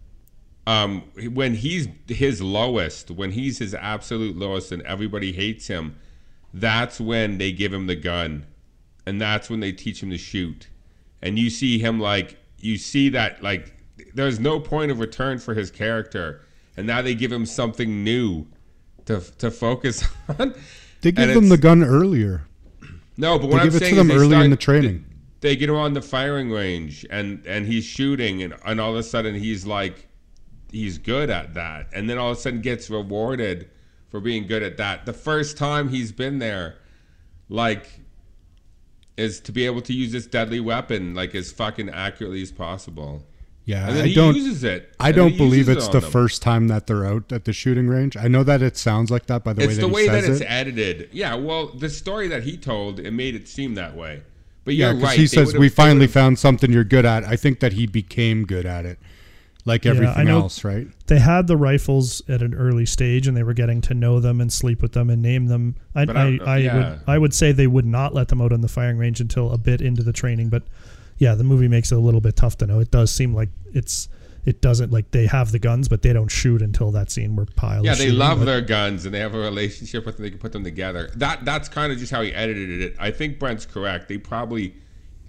um 0.66 1.02
when 1.32 1.54
he's 1.54 1.88
his 2.08 2.42
lowest 2.42 3.10
when 3.10 3.30
he's 3.30 3.58
his 3.58 3.74
absolute 3.74 4.36
lowest 4.36 4.72
and 4.72 4.82
everybody 4.82 5.32
hates 5.32 5.68
him 5.68 5.96
that's 6.52 7.00
when 7.00 7.38
they 7.38 7.52
give 7.52 7.72
him 7.72 7.86
the 7.86 7.94
gun 7.94 8.44
and 9.06 9.20
that's 9.20 9.48
when 9.48 9.60
they 9.60 9.72
teach 9.72 10.02
him 10.02 10.10
to 10.10 10.18
shoot. 10.18 10.68
And 11.22 11.38
you 11.38 11.48
see 11.48 11.78
him 11.78 11.98
like 12.00 12.36
you 12.58 12.76
see 12.76 13.08
that 13.10 13.42
like 13.42 13.72
there's 14.14 14.38
no 14.38 14.60
point 14.60 14.90
of 14.90 14.98
return 14.98 15.38
for 15.38 15.54
his 15.54 15.70
character. 15.70 16.42
And 16.76 16.86
now 16.86 17.00
they 17.00 17.14
give 17.14 17.32
him 17.32 17.46
something 17.46 18.04
new 18.04 18.46
to 19.06 19.20
to 19.38 19.50
focus 19.50 20.04
on. 20.38 20.54
They 21.00 21.12
give 21.12 21.28
And 21.28 21.36
them 21.36 21.48
the 21.48 21.58
gun 21.58 21.82
earlier. 21.82 22.46
No, 23.16 23.38
but 23.38 23.46
They 23.46 23.52
what 23.52 23.60
I'm 23.60 23.66
give 23.68 23.76
it 23.76 23.78
to 23.78 23.84
saying 23.84 23.96
them 23.96 24.08
they 24.08 24.14
early 24.16 24.44
in 24.44 24.50
the 24.50 24.56
training. 24.56 25.04
They, 25.40 25.50
they 25.50 25.56
get 25.56 25.70
him 25.70 25.76
on 25.76 25.94
the 25.94 26.02
firing 26.02 26.50
range, 26.50 27.06
and 27.10 27.44
and 27.46 27.66
he's 27.66 27.84
shooting, 27.84 28.42
and, 28.42 28.54
and 28.64 28.80
all 28.80 28.90
of 28.90 28.96
a 28.96 29.02
sudden 29.02 29.34
he's 29.34 29.64
like, 29.64 30.08
he's 30.70 30.98
good 30.98 31.30
at 31.30 31.54
that, 31.54 31.88
and 31.94 32.10
then 32.10 32.18
all 32.18 32.32
of 32.32 32.36
a 32.36 32.40
sudden 32.40 32.60
gets 32.60 32.90
rewarded 32.90 33.70
for 34.08 34.20
being 34.20 34.46
good 34.46 34.62
at 34.62 34.76
that. 34.76 35.06
The 35.06 35.12
first 35.12 35.56
time 35.56 35.88
he's 35.88 36.12
been 36.12 36.38
there, 36.38 36.76
like, 37.48 38.00
is 39.16 39.40
to 39.40 39.52
be 39.52 39.64
able 39.66 39.80
to 39.82 39.92
use 39.92 40.12
this 40.12 40.26
deadly 40.26 40.60
weapon 40.60 41.14
like 41.14 41.34
as 41.34 41.50
fucking 41.52 41.88
accurately 41.90 42.42
as 42.42 42.52
possible, 42.52 43.24
yeah 43.64 43.88
and 43.88 43.96
then 43.96 44.04
i 44.04 44.08
he 44.08 44.14
don't 44.14 44.36
uses 44.36 44.62
it. 44.64 44.94
I 45.00 45.12
don't 45.12 45.36
believe 45.36 45.68
it's 45.68 45.86
it 45.86 45.92
the 45.92 46.00
them. 46.00 46.10
first 46.10 46.42
time 46.42 46.68
that 46.68 46.86
they're 46.86 47.04
out 47.06 47.32
at 47.32 47.44
the 47.46 47.52
shooting 47.52 47.88
range. 47.88 48.16
I 48.16 48.28
know 48.28 48.44
that 48.44 48.62
it 48.62 48.76
sounds 48.76 49.10
like 49.10 49.26
that 49.26 49.42
by 49.44 49.52
the 49.54 49.60
way 49.60 49.66
It's 49.66 49.76
the 49.78 49.88
he 49.88 49.92
way 49.92 50.08
that 50.08 50.24
it's 50.24 50.40
it. 50.40 50.46
edited. 50.50 51.08
Yeah, 51.12 51.34
well, 51.34 51.68
the 51.68 51.88
story 51.90 52.28
that 52.28 52.42
he 52.44 52.56
told 52.56 53.00
it 53.00 53.10
made 53.12 53.34
it 53.34 53.48
seem 53.48 53.74
that 53.74 53.96
way. 53.96 54.22
But 54.64 54.74
Yeah, 54.74 54.92
right. 55.00 55.18
he 55.18 55.26
says 55.26 55.54
we 55.54 55.68
finally 55.68 56.06
found 56.08 56.38
something 56.38 56.72
you're 56.72 56.84
good 56.84 57.04
at. 57.06 57.24
I 57.24 57.36
think 57.36 57.60
that 57.60 57.72
he 57.74 57.86
became 57.86 58.44
good 58.46 58.66
at 58.66 58.84
it, 58.84 58.98
like 59.66 59.84
Yeah, 59.84 59.90
everything 59.92 60.26
know- 60.26 60.38
else, 60.42 60.64
right? 60.64 60.86
they 61.08 61.18
had 61.18 61.46
the 61.48 61.56
rifles 61.56 62.22
at 62.28 62.40
an 62.40 62.54
early 62.54 62.86
stage 62.86 63.26
and 63.28 63.36
they 63.36 63.42
were 63.42 63.52
getting 63.52 63.80
to 63.82 63.94
know 63.94 64.18
them 64.20 64.40
and 64.40 64.50
sleep 64.52 64.80
with 64.80 64.92
them 64.92 65.10
and 65.10 65.20
name 65.20 65.46
them. 65.46 65.74
I, 65.94 66.04
But 66.06 66.16
I 66.16 66.20
I, 66.22 66.38
I 66.46 66.56
yeah. 66.58 66.76
would 66.90 67.00
I 67.06 67.18
would 67.18 67.34
say 67.34 67.52
they 67.52 67.66
would 67.66 67.84
not 67.86 68.14
let 68.14 68.28
them 68.28 68.40
out 68.40 68.52
on 68.52 68.60
the 68.62 68.68
firing 68.68 68.96
range 68.96 69.20
until 69.20 69.52
a 69.52 69.58
bit 69.58 69.80
into 69.82 70.02
the 70.02 70.12
training. 70.12 70.48
But 70.48 70.62
yeah, 71.18 71.34
the 71.34 71.44
movie 71.44 71.68
makes 71.68 71.92
it 71.92 71.96
a 71.96 72.00
little 72.00 72.20
bit 72.20 72.36
tough 72.36 72.56
to 72.58 72.66
know. 72.66 72.80
It 72.80 72.90
does 72.90 73.10
seem 73.12 73.34
like 73.34 73.50
it's 73.74 74.08
it 74.44 74.60
doesn't 74.60 74.92
like 74.92 75.10
they 75.10 75.26
have 75.26 75.50
the 75.50 75.58
guns, 75.58 75.88
but 75.88 76.02
they 76.02 76.12
don't 76.12 76.28
shoot 76.30 76.62
until 76.62 76.92
that 76.92 77.10
scene 77.10 77.34
where 77.34 77.46
Pyle. 77.46 77.84
Yeah, 77.84 77.94
they 77.96 78.04
shooting, 78.04 78.18
love 78.20 78.38
but- 78.38 78.44
their 78.44 78.60
guns 78.60 79.04
and 79.04 79.12
they 79.12 79.18
have 79.18 79.34
a 79.34 79.38
relationship 79.38 80.06
with 80.06 80.16
them. 80.16 80.22
They 80.24 80.30
can 80.30 80.38
put 80.38 80.52
them 80.52 80.62
together. 80.62 81.10
That 81.16 81.44
that's 81.44 81.68
kind 81.68 81.90
of 81.92 81.98
just 81.98 82.12
how 82.12 82.22
he 82.22 82.32
edited 82.32 82.80
it. 82.80 82.94
I 83.00 83.10
think 83.10 83.38
Brent's 83.40 83.66
correct. 83.66 84.08
They 84.08 84.18
probably 84.18 84.74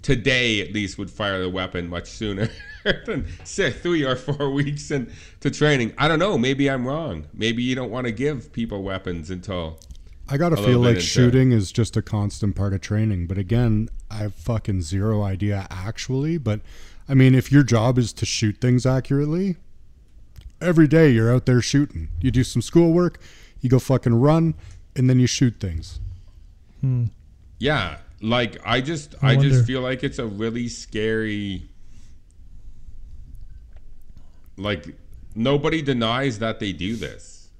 today 0.02 0.60
at 0.60 0.72
least 0.72 0.98
would 0.98 1.10
fire 1.10 1.40
the 1.40 1.48
weapon 1.48 1.88
much 1.88 2.08
sooner 2.08 2.48
than 3.06 3.26
say 3.44 3.70
three 3.70 4.04
or 4.04 4.16
four 4.16 4.50
weeks 4.52 4.90
into 4.90 5.50
training. 5.50 5.92
I 5.98 6.08
don't 6.08 6.18
know. 6.18 6.38
Maybe 6.38 6.68
I'm 6.70 6.86
wrong. 6.86 7.26
Maybe 7.34 7.62
you 7.62 7.74
don't 7.74 7.90
want 7.90 8.06
to 8.06 8.12
give 8.12 8.52
people 8.52 8.82
weapons 8.82 9.30
until 9.30 9.78
I 10.28 10.36
gotta 10.36 10.56
feel 10.56 10.80
like 10.80 10.96
into- 10.96 11.00
shooting 11.00 11.52
is 11.52 11.72
just 11.72 11.96
a 11.96 12.02
constant 12.02 12.54
part 12.54 12.72
of 12.74 12.80
training. 12.80 13.26
But 13.26 13.38
again, 13.38 13.88
I 14.10 14.16
have 14.18 14.34
fucking 14.34 14.82
zero 14.82 15.22
idea 15.22 15.66
actually. 15.70 16.38
But 16.38 16.60
I 17.08 17.14
mean, 17.14 17.34
if 17.34 17.50
your 17.50 17.62
job 17.62 17.98
is 17.98 18.12
to 18.14 18.26
shoot 18.26 18.60
things 18.60 18.84
accurately, 18.84 19.56
every 20.60 20.86
day 20.86 21.10
you're 21.10 21.32
out 21.32 21.46
there 21.46 21.60
shooting. 21.62 22.08
You 22.20 22.30
do 22.30 22.44
some 22.44 22.62
schoolwork, 22.62 23.18
you 23.60 23.70
go 23.70 23.78
fucking 23.78 24.14
run, 24.14 24.54
and 24.94 25.08
then 25.08 25.18
you 25.18 25.26
shoot 25.26 25.58
things. 25.60 26.00
Hmm. 26.80 27.06
Yeah, 27.58 27.98
like 28.20 28.58
I 28.64 28.80
just 28.80 29.14
I 29.22 29.32
I, 29.32 29.36
just 29.36 29.66
feel 29.66 29.80
like 29.80 30.02
it's 30.02 30.18
a 30.18 30.26
really 30.26 30.68
scary 30.68 31.68
like 34.56 34.86
nobody 35.34 35.82
denies 35.82 36.38
that 36.40 36.58
they 36.60 36.72
do 36.72 36.96
this. 36.96 37.50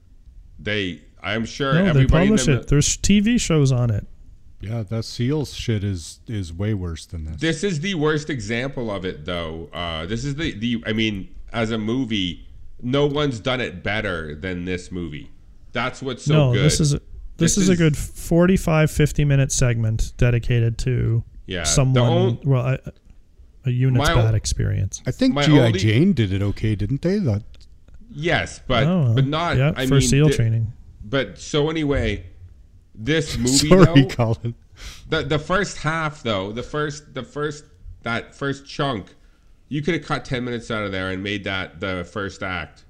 They 0.58 1.02
I'm 1.22 1.44
sure 1.44 1.74
No, 1.74 1.82
they 1.84 1.88
everybody 1.90 2.24
in 2.24 2.28
publish 2.30 2.46
the- 2.46 2.60
it. 2.60 2.68
There's 2.68 2.96
TV 2.96 3.40
shows 3.40 3.72
on 3.72 3.90
it. 3.90 4.06
Yeah, 4.60 4.82
that 4.82 5.04
SEALs 5.04 5.54
shit 5.54 5.84
is 5.84 6.18
is 6.26 6.52
way 6.52 6.74
worse 6.74 7.06
than 7.06 7.24
this. 7.24 7.40
This 7.40 7.64
is 7.64 7.80
the 7.80 7.94
worst 7.94 8.28
example 8.28 8.90
of 8.90 9.04
it 9.04 9.24
though. 9.24 9.68
Uh 9.72 10.06
this 10.06 10.24
is 10.24 10.34
the 10.34 10.52
the 10.58 10.82
I 10.86 10.92
mean 10.92 11.34
as 11.52 11.70
a 11.70 11.78
movie 11.78 12.46
no 12.80 13.06
one's 13.06 13.40
done 13.40 13.60
it 13.60 13.82
better 13.82 14.34
than 14.34 14.64
this 14.64 14.90
movie. 14.90 15.30
That's 15.72 16.02
what's 16.02 16.24
so 16.24 16.34
no, 16.34 16.52
good. 16.52 16.64
this 16.64 16.80
is 16.80 16.94
a, 16.94 17.00
this, 17.38 17.54
This 17.54 17.64
is, 17.64 17.68
a 17.70 17.76
good 17.76 17.96
45 17.96 18.90
50 18.90 19.24
minute 19.24 19.50
segment 19.52 20.12
dedicated 20.16 20.76
to 20.78 21.24
Yeah, 21.46 21.62
someone 21.64 22.02
on- 22.12 22.38
well 22.44 22.66
a, 22.66 22.78
a 23.64 23.70
unit's 23.70 24.08
bad 24.08 24.34
o- 24.34 24.36
experience. 24.36 25.02
I 25.06 25.10
think 25.12 25.38
GI 25.40 25.58
only- 25.58 25.78
Jane 25.78 26.12
did 26.12 26.32
it 26.32 26.42
okay, 26.42 26.74
didn't 26.74 27.02
they? 27.02 27.18
That 27.18 27.42
yes, 28.10 28.60
but 28.66 28.84
oh, 28.84 29.12
but 29.14 29.26
not 29.26 29.56
yeah, 29.56 29.72
I 29.76 29.86
for 29.86 29.94
mean 29.94 30.02
SEAL 30.08 30.28
thi- 30.28 30.34
training. 30.36 30.72
But 31.04 31.38
so 31.38 31.70
anyway, 31.70 32.26
this 32.94 33.36
movie 33.38 33.68
sorry, 33.68 34.02
though, 34.02 34.08
Colin. 34.08 34.54
The 35.08 35.22
the 35.22 35.38
first 35.38 35.78
half 35.78 36.22
though, 36.22 36.52
the 36.52 36.62
first 36.62 37.14
the 37.14 37.22
first 37.22 37.64
that 38.02 38.34
first 38.34 38.66
chunk, 38.66 39.14
you 39.68 39.82
could 39.82 39.94
have 39.94 40.04
cut 40.04 40.24
ten 40.24 40.44
minutes 40.44 40.70
out 40.70 40.84
of 40.84 40.92
there 40.92 41.10
and 41.10 41.22
made 41.22 41.44
that 41.44 41.80
the 41.80 42.04
first 42.04 42.42
act. 42.42 42.84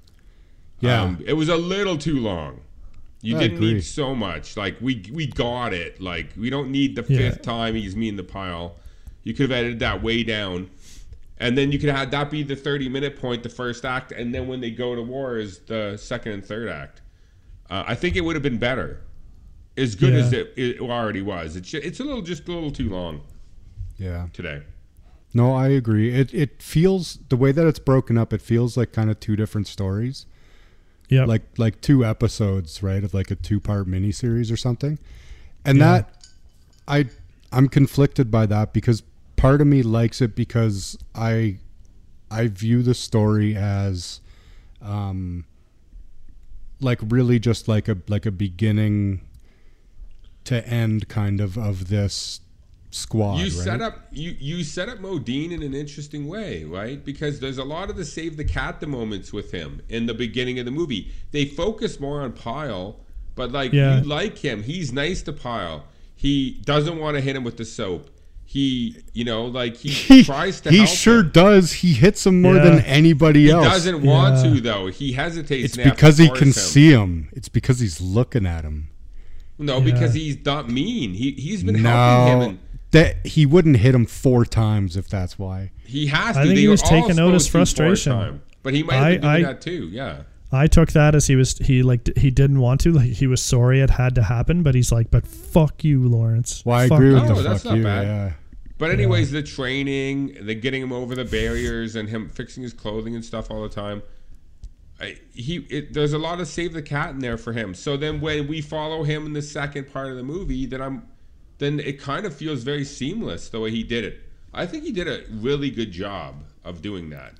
Yeah, 0.81 1.01
Um, 1.03 1.23
it 1.25 1.33
was 1.33 1.49
a 1.49 1.57
little 1.57 1.97
too 1.97 2.19
long. 2.19 2.61
You 3.21 3.35
I 3.35 3.39
didn't 3.41 3.57
agree. 3.57 3.73
need 3.73 3.83
so 3.83 4.15
much. 4.15 4.55
Like 4.55 4.77
we 4.79 5.03
we 5.11 5.27
got 5.27 5.73
it. 5.73 5.99
Like 6.01 6.29
we 6.37 6.49
don't 6.49 6.71
need 6.71 6.95
the 6.95 7.05
Yeah. 7.07 7.29
fifth 7.29 7.41
time 7.41 7.75
he's 7.75 7.95
me 7.95 8.07
in 8.09 8.15
the 8.15 8.23
pile. 8.23 8.75
You 9.23 9.33
could 9.33 9.49
have 9.49 9.51
edited 9.51 9.79
that 9.79 10.01
way 10.01 10.23
down. 10.23 10.69
And 11.41 11.57
then 11.57 11.71
you 11.71 11.79
could 11.79 11.89
have 11.89 12.11
that 12.11 12.29
be 12.29 12.43
the 12.43 12.55
30 12.55 12.89
minute 12.89 13.19
point, 13.19 13.43
the 13.43 13.49
first 13.49 13.85
act, 13.85 14.11
and 14.11 14.33
then 14.35 14.47
when 14.47 14.59
they 14.59 14.71
go 14.71 14.95
to 14.95 15.01
war 15.01 15.37
is 15.37 15.59
the 15.59 15.97
second 15.97 16.33
and 16.33 16.45
third 16.45 16.69
act. 16.69 17.01
Uh, 17.69 17.83
I 17.87 17.95
think 17.95 18.15
it 18.15 18.21
would 18.21 18.35
have 18.35 18.43
been 18.43 18.57
better. 18.57 19.01
As 19.77 19.95
good 19.95 20.13
as 20.13 20.33
it, 20.33 20.53
it 20.57 20.81
already 20.81 21.21
was. 21.21 21.55
It's, 21.55 21.73
it's 21.73 22.01
a 22.01 22.03
little 22.03 22.21
just 22.21 22.45
a 22.49 22.51
little 22.51 22.71
too 22.71 22.89
long 22.89 23.21
yeah. 23.97 24.27
today. 24.33 24.63
No, 25.33 25.53
I 25.53 25.67
agree. 25.69 26.13
It 26.13 26.33
it 26.33 26.61
feels 26.61 27.19
the 27.29 27.37
way 27.37 27.51
that 27.51 27.65
it's 27.67 27.79
broken 27.79 28.17
up. 28.17 28.33
It 28.33 28.41
feels 28.41 28.75
like 28.75 28.91
kind 28.91 29.09
of 29.09 29.19
two 29.21 29.35
different 29.37 29.67
stories. 29.67 30.25
Yeah. 31.09 31.25
like 31.25 31.43
like 31.57 31.81
two 31.81 32.05
episodes, 32.05 32.81
right, 32.83 33.03
of 33.03 33.13
like 33.13 33.31
a 33.31 33.35
two 33.35 33.59
part 33.59 33.87
miniseries 33.87 34.51
or 34.51 34.57
something. 34.57 34.99
And 35.65 35.77
Yeah. 35.79 35.91
that 35.91 36.13
I 36.87 37.05
I'm 37.51 37.67
conflicted 37.67 38.29
by 38.31 38.45
that 38.45 38.73
because 38.73 39.01
part 39.35 39.59
of 39.61 39.67
me 39.67 39.81
likes 39.81 40.21
it 40.21 40.35
because 40.35 40.97
I 41.15 41.57
I 42.29 42.47
view 42.47 42.83
the 42.83 42.93
story 42.93 43.55
as 43.55 44.21
um 44.81 45.45
like 46.79 46.99
really 47.01 47.39
just 47.39 47.67
like 47.67 47.87
a 47.87 47.97
like 48.07 48.25
a 48.25 48.31
beginning 48.31 49.21
to 50.45 50.65
end 50.67 51.07
kind 51.09 51.41
of 51.41 51.57
of 51.57 51.89
this 51.89 52.41
squad. 52.91 53.37
You 53.37 53.43
right? 53.45 53.51
set 53.51 53.81
up 53.81 54.07
you 54.11 54.35
you 54.39 54.63
set 54.63 54.89
up 54.89 54.99
Modine 54.99 55.51
in 55.51 55.61
an 55.63 55.73
interesting 55.73 56.27
way, 56.27 56.63
right? 56.63 57.03
Because 57.03 57.39
there's 57.39 57.57
a 57.57 57.63
lot 57.63 57.89
of 57.89 57.95
the 57.97 58.05
save 58.05 58.37
the 58.37 58.43
cat 58.43 58.79
the 58.79 58.87
moments 58.87 59.31
with 59.31 59.51
him 59.51 59.81
in 59.89 60.05
the 60.05 60.13
beginning 60.13 60.59
of 60.59 60.65
the 60.65 60.71
movie. 60.71 61.11
They 61.31 61.45
focus 61.45 61.99
more 61.99 62.21
on 62.21 62.33
Pyle, 62.33 62.97
but 63.35 63.51
like 63.51 63.73
Yeah. 63.73 63.99
you 63.99 64.05
like 64.05 64.37
him. 64.39 64.63
He's 64.63 64.91
nice 64.91 65.21
to 65.23 65.33
Pyle. 65.33 65.85
He 66.15 66.59
doesn't 66.65 66.97
want 66.97 67.15
to 67.15 67.21
hit 67.21 67.35
him 67.35 67.43
with 67.43 67.57
the 67.57 67.65
soap. 67.65 68.09
He, 68.43 68.97
you 69.13 69.25
know, 69.25 69.45
like 69.45 69.77
he, 69.77 69.89
He, 70.15 70.23
tries 70.23 70.59
to 70.61 70.71
he 70.71 70.87
sure 70.87 71.19
him. 71.19 71.29
does. 71.31 71.71
He 71.71 71.93
hits 71.93 72.25
him 72.25 72.41
more 72.41 72.55
Yeah. 72.55 72.63
than 72.63 72.79
anybody 72.79 73.43
He 73.43 73.51
else. 73.51 73.63
doesn't 73.65 74.01
want 74.01 74.43
Yeah. 74.43 74.53
to 74.55 74.61
though. 74.61 74.87
He 74.87 75.11
hesitates. 75.13 75.65
It's 75.65 75.73
and 75.75 75.79
they 75.85 75.89
have 75.89 75.91
to 75.91 75.95
because 76.01 76.17
he 76.17 76.29
can 76.29 76.47
him. 76.47 76.53
see 76.53 76.89
him. 76.89 77.29
It's 77.33 77.47
because 77.47 77.79
he's 77.79 78.01
looking 78.01 78.47
at 78.47 78.63
him. 78.65 78.89
No, 79.59 79.79
because 79.81 80.13
he's 80.15 80.43
not 80.43 80.69
mean. 80.69 81.13
He 81.13 81.31
he's 81.33 81.63
been 81.63 81.75
helping 81.75 82.33
him, 82.33 82.49
and 82.49 82.59
that 82.91 83.25
he 83.25 83.45
wouldn't 83.45 83.77
hit 83.77 83.93
him 83.93 84.05
four 84.05 84.45
times 84.45 84.97
if 84.97 85.07
that's 85.07 85.37
why. 85.37 85.71
he 85.85 86.07
has 86.07 86.35
to. 86.35 86.41
I 86.41 86.43
think 86.43 86.55
They 86.55 86.61
he 86.61 86.67
was 86.67 86.81
taking 86.81 87.19
out 87.19 87.33
his 87.33 87.45
supposed 87.45 87.75
to 87.75 87.83
for 87.83 87.85
a 87.85 87.89
frustration. 87.95 88.41
But 88.63 88.73
he 88.73 88.83
might 88.83 88.95
have 88.95 89.03
I- 89.05 89.11
been 89.11 89.21
doing 89.21 89.33
I- 89.33 89.41
that 89.43 89.61
too. 89.61 89.89
Yeah. 89.91 90.21
I 90.51 90.65
took 90.65 90.91
that 90.93 91.13
as 91.13 91.27
he 91.27 91.35
was 91.35 91.59
he 91.59 91.83
like 91.83 92.09
he 92.17 92.31
didn't 92.31 92.59
want 92.59 92.81
to 92.81 92.91
like 92.91 93.11
he 93.11 93.27
was 93.27 93.39
sorry 93.39 93.81
it 93.81 93.91
had 93.91 94.15
to 94.15 94.23
happen, 94.23 94.63
but 94.63 94.73
he's 94.73 94.91
like, 94.91 95.11
but 95.11 95.27
fuck 95.27 95.83
you, 95.83 96.07
Lawrence. 96.07 96.63
Well, 96.65 96.75
I 96.79 96.87
Fuck 96.87 96.97
agree 96.97 97.13
with 97.13 97.23
Oh, 97.29 97.35
the 97.35 97.41
that's 97.43 97.61
fuck 97.63 97.71
not 97.73 97.77
you. 97.77 97.83
bad. 97.83 98.07
Yeah. 98.07 98.33
But 98.79 98.89
anyways, 98.91 99.29
the 99.29 99.43
training, 99.43 100.37
the 100.41 100.55
getting 100.55 100.81
him 100.81 100.91
over 100.91 101.13
the 101.13 101.25
barriers, 101.25 101.95
and 101.95 102.09
him 102.09 102.29
fixing 102.29 102.63
his 102.63 102.73
clothing 102.73 103.13
and 103.13 103.23
stuff 103.23 103.51
all 103.51 103.61
the 103.61 103.69
time. 103.69 104.01
I, 104.99 105.17
he 105.33 105.57
it, 105.69 105.93
there's 105.93 106.13
a 106.13 106.17
lot 106.17 106.39
of 106.41 106.47
save 106.47 106.73
the 106.73 106.81
cat 106.81 107.11
in 107.11 107.19
there 107.19 107.37
for 107.37 107.53
him. 107.53 107.73
So 107.75 107.95
then 107.95 108.19
when 108.19 108.47
we 108.47 108.59
follow 108.61 109.03
him 109.03 109.25
in 109.27 109.33
the 109.33 109.41
second 109.43 109.93
part 109.93 110.07
of 110.07 110.15
the 110.17 110.23
movie, 110.23 110.65
then 110.65 110.81
I'm 110.81 111.03
then 111.59 111.79
it 111.79 111.99
kind 112.01 112.25
of 112.25 112.35
feels 112.35 112.63
very 112.63 112.83
seamless 112.83 113.49
the 113.49 113.59
way 113.59 113.71
he 113.71 113.83
did 113.83 114.03
it. 114.03 114.19
I 114.53 114.65
think 114.65 114.83
he 114.83 114.91
did 114.91 115.07
a 115.07 115.21
really 115.31 115.69
good 115.69 115.91
job 115.91 116.43
of 116.65 116.81
doing 116.81 117.09
that, 117.11 117.33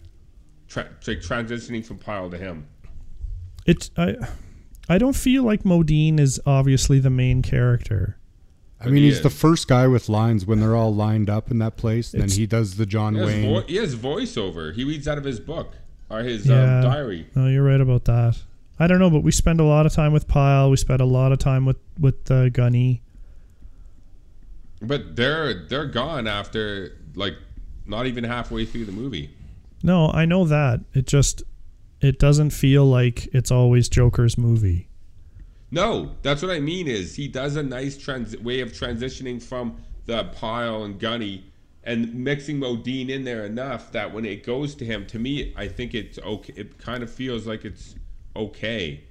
Tra- 0.68 0.90
like 1.08 1.20
transitioning 1.22 1.84
from 1.86 1.98
Pyle 1.98 2.30
to 2.30 2.38
him. 2.38 2.68
It's 3.66 3.90
I 3.98 4.16
I 4.88 4.98
don't 4.98 5.16
feel 5.16 5.44
like 5.44 5.64
Modine 5.64 6.20
is 6.20 6.40
obviously 6.46 7.00
the 7.00 7.10
main 7.10 7.42
character. 7.42 8.18
I 8.80 8.86
But 8.86 8.94
mean, 8.94 9.04
he 9.04 9.10
he's 9.10 9.22
the 9.22 9.30
first 9.30 9.68
guy 9.68 9.88
with 9.88 10.08
lines 10.08 10.46
when 10.46 10.60
they're 10.62 10.76
all 10.76 10.94
lined 10.96 11.30
up 11.30 11.52
in 11.52 11.60
that 11.60 11.76
place. 11.76 12.12
Then 12.14 12.30
he 12.30 12.46
does 12.46 12.78
the 12.78 12.86
John 12.86 13.16
He 13.16 13.22
Wayne. 13.22 13.54
vo- 13.54 13.68
he 13.68 13.76
has 13.76 13.96
voiceover. 13.96 14.74
He 14.74 14.84
reads 14.86 15.08
out 15.08 15.18
of 15.18 15.26
his 15.26 15.40
book 15.40 15.76
or 16.10 16.20
his 16.20 16.46
Yeah. 16.48 16.78
um, 16.78 16.84
diary. 16.84 17.28
No, 17.36 17.48
you're 17.48 17.64
right 17.64 17.82
about 17.82 18.06
that. 18.06 18.38
I 18.80 18.88
don't 18.88 19.00
know, 19.00 19.10
but 19.10 19.22
we 19.24 19.32
spend 19.34 19.60
a 19.60 19.64
lot 19.66 19.86
of 19.86 19.92
time 19.94 20.14
with 20.14 20.28
Pyle. 20.30 20.70
We 20.70 20.78
spend 20.78 21.02
a 21.02 21.06
lot 21.06 21.32
of 21.34 21.40
time 21.40 21.66
with 21.66 21.78
with 22.00 22.30
uh, 22.32 22.50
Gunny. 22.50 23.02
But 24.82 25.16
they're 25.16 25.68
they're 25.68 25.88
gone 25.88 26.28
after 26.28 26.98
like 27.16 27.36
not 27.86 28.06
even 28.08 28.24
halfway 28.24 28.66
through 28.66 28.86
the 28.86 28.92
movie. 28.92 29.30
No, 29.84 30.10
I 30.12 30.26
know 30.26 30.46
that. 30.46 30.82
It 30.94 31.06
just 31.08 31.44
it 32.02 32.20
doesn't 32.20 32.52
feel 32.52 32.86
like 32.86 33.28
it's 33.34 33.52
always 33.52 33.90
Joker's 33.90 34.38
movie. 34.38 34.88
No, 35.72 36.12
that's 36.22 36.42
what 36.42 36.52
I 36.52 36.60
mean. 36.60 36.88
Is 36.88 37.16
he 37.16 37.28
does 37.28 37.56
a 37.56 37.64
nice 37.64 37.98
trans- 37.98 38.38
way 38.38 38.62
of 38.62 38.72
transitioning 38.72 39.42
from 39.42 39.78
the 40.06 40.24
Pyle 40.26 40.84
and 40.84 41.00
Gunny 41.00 41.44
and 41.84 42.14
mixing 42.14 42.60
Modine 42.60 43.10
in 43.10 43.24
there 43.24 43.46
enough 43.46 43.92
that 43.92 44.14
when 44.14 44.26
it 44.26 44.44
goes 44.46 44.76
to 44.76 44.86
him, 44.86 45.06
to 45.08 45.20
me, 45.20 45.54
I 45.56 45.68
think 45.68 45.94
it's 45.94 46.18
okay. 46.20 46.54
It 46.56 46.78
kind 46.78 47.04
of 47.04 47.12
feels 47.12 47.46
like 47.46 47.66
it's 47.66 47.96
okay. 48.36 49.04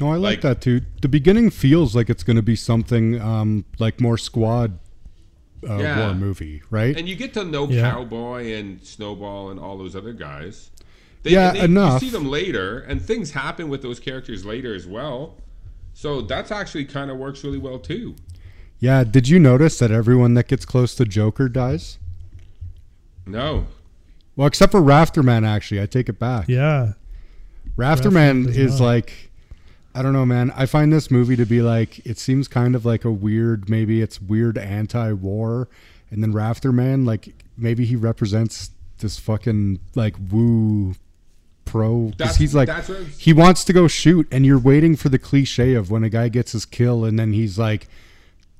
No, 0.00 0.10
I 0.10 0.16
like, 0.16 0.36
Like- 0.36 0.40
that 0.42 0.60
too. 0.60 0.82
The 1.02 1.08
beginning 1.08 1.50
feels 1.50 1.94
like 1.96 2.08
it's 2.10 2.22
going 2.22 2.36
to 2.36 2.42
be 2.42 2.56
something 2.56 3.20
um, 3.20 3.64
like 3.78 4.00
more 4.00 4.18
squad 4.18 4.78
uh, 5.68 5.78
Yeah. 5.78 6.06
war 6.06 6.14
movie, 6.14 6.62
right? 6.70 6.96
And 6.96 7.08
you 7.08 7.16
get 7.16 7.34
to 7.34 7.44
know 7.44 7.68
Yeah. 7.68 7.90
Cowboy 7.90 8.52
and 8.52 8.82
Snowball 8.82 9.50
and 9.50 9.58
all 9.60 9.76
those 9.78 9.94
other 9.96 10.12
guys. 10.12 10.70
They, 11.22 11.30
Yeah, 11.32 11.52
they, 11.52 11.60
enough. 11.60 12.02
You 12.02 12.08
see 12.08 12.12
them 12.12 12.28
later, 12.28 12.78
and 12.80 13.02
things 13.02 13.32
happen 13.32 13.68
with 13.68 13.82
those 13.82 13.98
characters 14.00 14.44
later 14.44 14.74
as 14.74 14.86
well. 14.86 15.34
So 15.94 16.20
that's 16.22 16.50
actually 16.52 16.84
kind 16.84 17.10
of 17.10 17.16
works 17.16 17.42
really 17.42 17.58
well 17.58 17.78
too. 17.78 18.14
yeah. 18.78 19.02
Did 19.04 19.26
you 19.28 19.38
notice 19.38 19.78
that 19.78 19.90
everyone 19.90 20.34
that 20.34 20.48
gets 20.48 20.64
close 20.66 20.94
to 20.96 21.04
Joker 21.06 21.48
dies? 21.48 21.98
No, 23.26 23.66
Well, 24.36 24.46
except 24.46 24.70
for 24.72 24.80
Rafterman, 24.80 25.46
actually. 25.46 25.80
I 25.80 25.86
take 25.86 26.08
it 26.08 26.18
back. 26.18 26.46
Yeah. 26.48 26.92
Rafterman 27.76 28.46
does 28.46 28.56
is 28.56 28.80
not. 28.80 28.86
like, 28.86 29.30
I 29.96 30.02
don't 30.02 30.12
know, 30.12 30.26
man. 30.26 30.52
I 30.54 30.66
find 30.66 30.92
this 30.92 31.10
movie 31.10 31.36
to 31.36 31.46
be 31.46 31.62
like, 31.62 32.04
it 32.06 32.18
seems 32.18 32.48
kind 32.48 32.74
of 32.74 32.84
like 32.84 33.06
a 33.06 33.10
weird, 33.10 33.70
maybe 33.70 34.02
it's 34.02 34.20
weird 34.20 34.58
anti-war, 34.58 35.68
and 36.10 36.22
then 36.22 36.34
Rafterman, 36.34 37.06
like 37.06 37.34
maybe 37.56 37.86
he 37.86 37.96
represents 37.96 38.70
this 38.98 39.18
fucking 39.18 39.80
like 39.94 40.14
woo 40.30 40.96
pro. 41.64 42.12
Because 42.16 42.36
he's 42.36 42.54
like 42.54 42.68
he 43.16 43.32
wants 43.32 43.64
to 43.64 43.72
go 43.72 43.88
shoot, 43.88 44.28
and 44.30 44.44
you're 44.44 44.58
waiting 44.58 44.96
for 44.96 45.08
the 45.08 45.18
cliche 45.18 45.72
of 45.72 45.90
when 45.90 46.04
a 46.04 46.10
guy 46.10 46.28
gets 46.28 46.52
his 46.52 46.66
kill, 46.66 47.06
and 47.06 47.18
then 47.18 47.32
he's 47.32 47.58
like, 47.58 47.88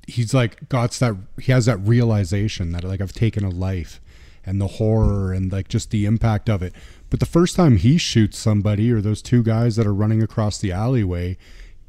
he's 0.07 0.33
like 0.33 0.67
got 0.69 0.91
that 0.93 1.15
he 1.39 1.51
has 1.51 1.65
that 1.65 1.77
realization 1.77 2.71
that 2.71 2.83
like 2.83 2.99
I've 2.99 3.13
taken 3.13 3.43
a 3.43 3.49
life 3.49 4.01
and 4.47 4.59
the 4.61 4.67
horror 4.67 5.31
and 5.33 5.51
like 5.51 5.67
just 5.67 5.91
the 5.91 6.05
impact 6.05 6.49
of 6.49 6.63
it. 6.63 6.73
But 7.09 7.19
the 7.19 7.25
first 7.27 7.55
time 7.55 7.77
he 7.77 7.97
shoots 7.97 8.37
somebody 8.37 8.91
or 8.91 9.01
those 9.01 9.21
two 9.21 9.43
guys 9.43 9.75
that 9.75 9.85
are 9.85 9.93
running 9.93 10.23
across 10.23 10.57
the 10.57 10.71
alleyway, 10.71 11.37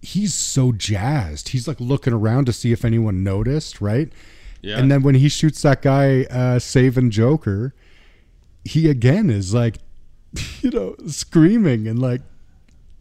he's 0.02 0.34
so 0.34 0.72
jazzed. 0.72 1.48
He's 1.50 1.66
like 1.66 1.80
looking 1.80 2.12
around 2.12 2.44
to 2.46 2.52
see 2.52 2.72
if 2.72 2.84
anyone 2.84 3.22
noticed, 3.24 3.80
right? 3.80 4.12
yeah. 4.60 4.78
And 4.78 4.90
then 4.90 5.02
when 5.02 5.14
he 5.14 5.28
shoots 5.28 5.62
that 5.62 5.82
guy 5.82 6.24
uh, 6.24 6.58
saving 6.58 7.10
Joker, 7.10 7.74
he 8.64 8.90
again 8.90 9.30
is 9.30 9.54
like, 9.54 9.78
you 10.60 10.70
know, 10.70 10.94
screaming 11.06 11.86
and 11.88 11.98
like, 12.00 12.20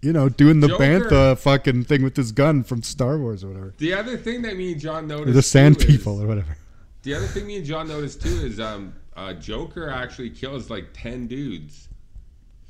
you 0.01 0.13
know, 0.13 0.29
doing 0.29 0.59
the 0.59 0.67
Joker- 0.67 0.83
bantha 1.09 1.37
fucking 1.39 1.83
thing 1.85 2.03
with 2.03 2.15
his 2.15 2.31
gun 2.31 2.63
from 2.63 2.83
Star 2.83 3.17
Wars 3.17 3.43
or 3.43 3.47
whatever, 3.47 3.73
the 3.79 3.93
other 3.93 4.17
thing 4.17 4.43
that 4.43 4.55
me 4.55 4.73
and 4.73 4.81
John 4.81 5.07
noticed, 5.07 5.29
or 5.29 5.33
the 5.33 5.41
Sand 5.41 5.79
too 5.79 5.87
is- 5.87 5.97
People 5.97 6.21
or 6.21 6.27
whatever. 6.27 6.55
The 7.03 7.13
other 7.13 7.27
thing 7.27 7.47
me 7.47 7.57
and 7.57 7.65
John 7.65 7.87
noticed 7.87 8.21
too 8.21 8.27
is 8.29 8.59
um, 8.59 8.93
uh, 9.17 9.33
Joker 9.33 9.89
actually 9.89 10.29
kills 10.29 10.69
like 10.69 10.93
ten 10.93 11.27
dudes 11.27 11.89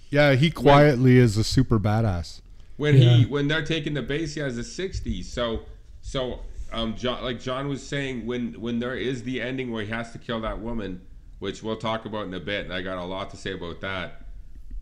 Yeah, 0.10 0.34
he 0.34 0.50
quietly 0.50 1.18
is 1.18 1.38
a 1.38 1.44
super 1.44 1.78
badass. 1.80 2.42
when 2.78 2.96
he 2.96 3.26
when 3.26 3.48
they're 3.48 3.66
taking 3.66 3.94
the 3.94 4.02
base. 4.02 4.34
He 4.34 4.40
has 4.42 4.58
a 4.58 4.64
sixty. 4.64 5.22
So 5.24 5.62
so 6.02 6.40
um, 6.72 6.96
John 6.96 7.24
like 7.24 7.40
John 7.40 7.68
was 7.68 7.86
saying 7.86 8.26
when 8.26 8.54
when 8.62 8.80
there 8.80 8.96
is 8.96 9.24
the 9.24 9.42
ending 9.42 9.72
where 9.72 9.84
he 9.84 9.92
has 9.92 10.12
to 10.14 10.18
kill 10.18 10.42
that 10.42 10.60
woman, 10.60 11.02
which 11.40 11.62
we'll 11.64 11.76
talk 11.78 12.06
about 12.06 12.26
in 12.28 12.34
a 12.34 12.40
bit, 12.40 12.66
and 12.66 12.74
I 12.74 12.82
got 12.82 12.98
a 12.98 13.06
lot 13.06 13.30
to 13.32 13.38
say 13.38 13.54
about 13.54 13.82
that. 13.82 14.22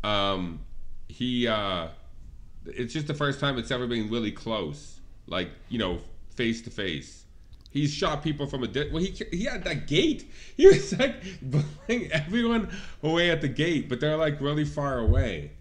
Um, 0.04 0.60
he 1.08 1.48
uh, 1.48 1.88
it's 2.66 2.94
just 2.94 3.08
the 3.08 3.14
first 3.14 3.40
time 3.40 3.58
it's 3.58 3.72
ever 3.72 3.88
been 3.88 4.10
really 4.10 4.32
close, 4.32 5.00
like 5.28 5.50
you 5.70 5.80
know, 5.80 6.00
face 6.36 6.62
to 6.64 6.70
face. 6.70 7.25
He's 7.76 7.92
shot 7.94 8.24
people 8.24 8.48
from 8.48 8.64
a 8.64 8.68
di- 8.68 8.90
well. 8.90 9.04
He 9.04 9.14
he 9.32 9.44
had 9.44 9.66
that 9.66 9.86
gate. 9.86 10.32
He 10.58 10.66
was 10.66 10.98
like 10.98 11.16
blowing 11.42 12.10
everyone 12.14 12.70
away 13.04 13.30
at 13.30 13.42
the 13.42 13.50
gate, 13.50 13.90
but 13.90 14.00
they're 14.00 14.16
like 14.16 14.40
really 14.40 14.64
far 14.64 15.00
away. 15.00 15.52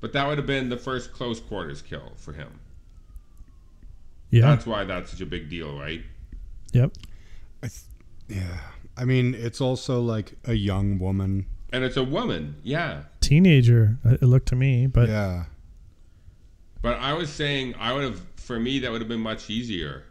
But 0.00 0.12
that 0.14 0.26
would 0.26 0.36
have 0.38 0.46
been 0.48 0.68
the 0.68 0.76
first 0.76 1.12
close 1.12 1.38
quarters 1.38 1.80
kill 1.80 2.12
for 2.16 2.32
him. 2.32 2.58
Yeah. 4.30 4.42
That's 4.48 4.66
why 4.66 4.82
that's 4.82 5.12
such 5.12 5.20
a 5.20 5.26
big 5.26 5.48
deal, 5.48 5.78
right? 5.78 6.02
Yep. 6.72 6.90
Yeah, 8.28 8.58
I 8.96 9.04
mean, 9.04 9.34
it's 9.34 9.60
also 9.60 10.00
like 10.00 10.32
a 10.44 10.54
young 10.54 10.98
woman. 10.98 11.46
And 11.72 11.84
it's 11.84 11.96
a 11.96 12.02
woman, 12.02 12.56
yeah. 12.64 13.04
Teenager. 13.20 13.98
uh, 14.04 14.14
It 14.14 14.22
looked 14.22 14.48
to 14.48 14.56
me, 14.56 14.88
but 14.88 15.08
Yeah, 15.08 15.44
But 16.82 16.98
I 16.98 17.12
was 17.12 17.30
saying 17.30 17.76
I 17.78 17.92
would 17.92 18.02
have 18.02 18.20
for 18.36 18.58
me 18.58 18.80
that 18.80 18.90
would 18.90 19.00
have 19.00 19.08
been 19.08 19.20
much 19.20 19.48
easier 19.48 20.02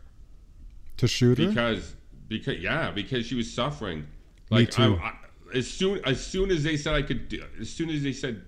to 1.03 1.07
shoot 1.07 1.37
her. 1.37 1.47
because 1.47 1.95
because 2.27 2.57
yeah 2.59 2.91
because 2.91 3.25
she 3.25 3.35
was 3.35 3.51
suffering. 3.53 3.99
Me 3.99 4.59
Like 4.59 4.71
too. 4.71 4.97
I, 5.01 5.07
I, 5.07 5.13
as 5.57 5.67
soon 5.69 5.99
as 6.05 6.25
soon 6.25 6.49
as 6.51 6.63
they 6.63 6.77
said 6.77 6.93
I 6.95 7.01
could, 7.01 7.29
do, 7.29 7.43
as 7.59 7.69
soon 7.69 7.89
as 7.89 8.01
they 8.03 8.13
said 8.13 8.41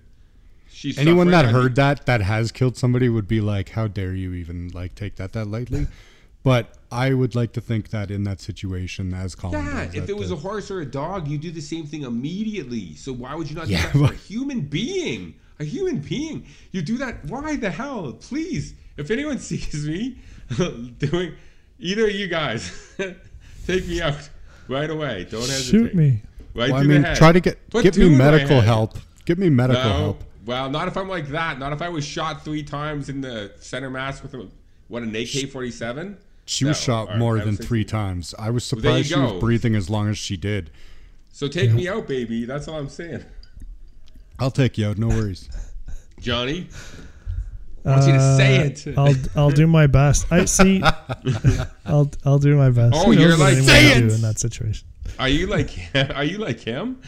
she's 0.70 0.98
Anyone 0.98 1.30
that 1.30 1.44
I 1.46 1.48
heard 1.52 1.76
that 1.76 2.06
that 2.06 2.20
has 2.22 2.50
killed 2.52 2.76
somebody 2.76 3.08
would 3.08 3.28
be 3.28 3.40
like, 3.40 3.70
"How 3.70 3.86
dare 3.86 4.14
you 4.14 4.32
even 4.34 4.68
like 4.74 4.94
take 4.94 5.16
that 5.16 5.32
that 5.34 5.46
lightly?" 5.46 5.86
But 6.42 6.74
I 6.92 7.12
would 7.12 7.34
like 7.34 7.52
to 7.54 7.60
think 7.60 7.90
that 7.90 8.08
in 8.08 8.22
that 8.22 8.40
situation, 8.40 9.12
as 9.12 9.34
Colin 9.34 9.64
Yeah, 9.64 9.84
does, 9.86 9.94
if 9.96 10.08
it 10.08 10.16
was 10.16 10.28
the- 10.28 10.36
a 10.36 10.38
horse 10.38 10.70
or 10.70 10.80
a 10.80 10.86
dog, 10.86 11.26
you 11.26 11.38
do 11.38 11.50
the 11.50 11.60
same 11.60 11.86
thing 11.86 12.02
immediately. 12.02 12.94
So 12.94 13.12
why 13.12 13.34
would 13.34 13.50
you 13.50 13.56
not 13.56 13.66
Yeah, 13.66 13.90
do 13.92 13.98
that 13.98 14.08
for 14.08 14.14
a 14.14 14.16
human 14.16 14.60
being? 14.60 15.34
A 15.58 15.64
human 15.64 15.98
being. 15.98 16.46
You 16.70 16.82
do 16.82 16.98
that. 16.98 17.24
Why 17.24 17.56
the 17.56 17.70
hell? 17.70 18.12
Please. 18.28 18.74
If 18.96 19.10
anyone 19.10 19.38
sees 19.50 19.88
me 19.88 20.18
doing 20.98 21.34
either 21.78 22.06
of 22.06 22.12
you 22.12 22.28
guys, 22.28 22.94
take 23.66 23.86
me 23.86 24.00
out 24.00 24.28
right 24.68 24.90
away. 24.90 25.26
Don't 25.30 25.40
hesitate. 25.40 25.70
Shoot 25.70 25.94
me. 25.94 26.22
Right 26.54 26.70
well, 26.70 26.80
I 26.80 26.84
mean, 26.84 27.02
the 27.02 27.08
head. 27.08 27.16
try 27.16 27.32
to 27.32 27.40
get 27.40 27.68
Put 27.70 27.82
get 27.82 27.96
me 27.96 28.08
medical 28.08 28.60
help. 28.60 28.98
Give 29.24 29.38
me 29.38 29.50
medical 29.50 29.82
No. 29.82 29.92
help. 29.92 30.24
Well, 30.46 30.70
not 30.70 30.88
if 30.88 30.96
I'm 30.96 31.08
like 31.08 31.28
that. 31.28 31.58
Not 31.58 31.72
if 31.72 31.82
I 31.82 31.88
was 31.88 32.04
shot 32.04 32.44
three 32.44 32.62
times 32.62 33.08
in 33.08 33.20
the 33.20 33.52
center 33.58 33.90
mass 33.90 34.22
with 34.22 34.32
a, 34.34 34.48
what 34.88 35.02
an 35.02 35.10
AK-47. 35.10 36.16
She 36.46 36.64
was 36.64 36.80
shot 36.80 37.10
or 37.10 37.16
more 37.16 37.40
than 37.40 37.56
three 37.56 37.84
times. 37.84 38.34
I 38.38 38.50
was 38.50 38.68
there 38.70 38.78
you 38.78 39.02
surprised 39.02 39.08
she 39.08 39.18
was 39.18 39.40
breathing 39.40 39.74
as 39.74 39.90
long 39.90 40.08
as 40.08 40.16
she 40.16 40.36
did. 40.36 40.70
So 41.32 41.48
take 41.48 41.72
me 41.72 41.88
out, 41.88 42.06
baby. 42.06 42.44
That's 42.44 42.68
all 42.68 42.78
I'm 42.78 42.88
saying. 42.88 43.24
I'll 44.38 44.50
take 44.52 44.78
you 44.78 44.86
out, 44.86 44.96
no 44.98 45.08
worries. 45.08 45.48
Johnny, 46.20 46.68
I 47.86 47.90
want 47.90 48.06
you 48.06 48.12
to 48.14 48.36
say 48.36 48.58
Uh, 48.58 48.64
it. 48.64 48.86
I'll 48.98 49.14
I'll 49.44 49.50
do 49.50 49.66
my 49.66 49.86
best. 49.86 50.26
I 50.32 50.44
see. 50.44 50.82
I'll 51.86 52.10
I'll 52.24 52.38
do 52.38 52.56
my 52.56 52.70
best. 52.70 52.94
Oh, 52.96 53.04
Who 53.06 53.12
you're 53.12 53.30
what 53.30 53.38
like, 53.40 53.52
anyone 53.56 53.68
"Say 53.68 53.94
would 53.94 54.00
do 54.00 54.06
it!" 54.06 54.14
in 54.16 54.22
that 54.22 54.38
situation. 54.38 54.86
Are 55.18 55.28
you 55.28 55.46
like 55.46 55.70
are 55.94 56.24
you 56.24 56.38
like 56.38 56.60
him? 56.60 57.00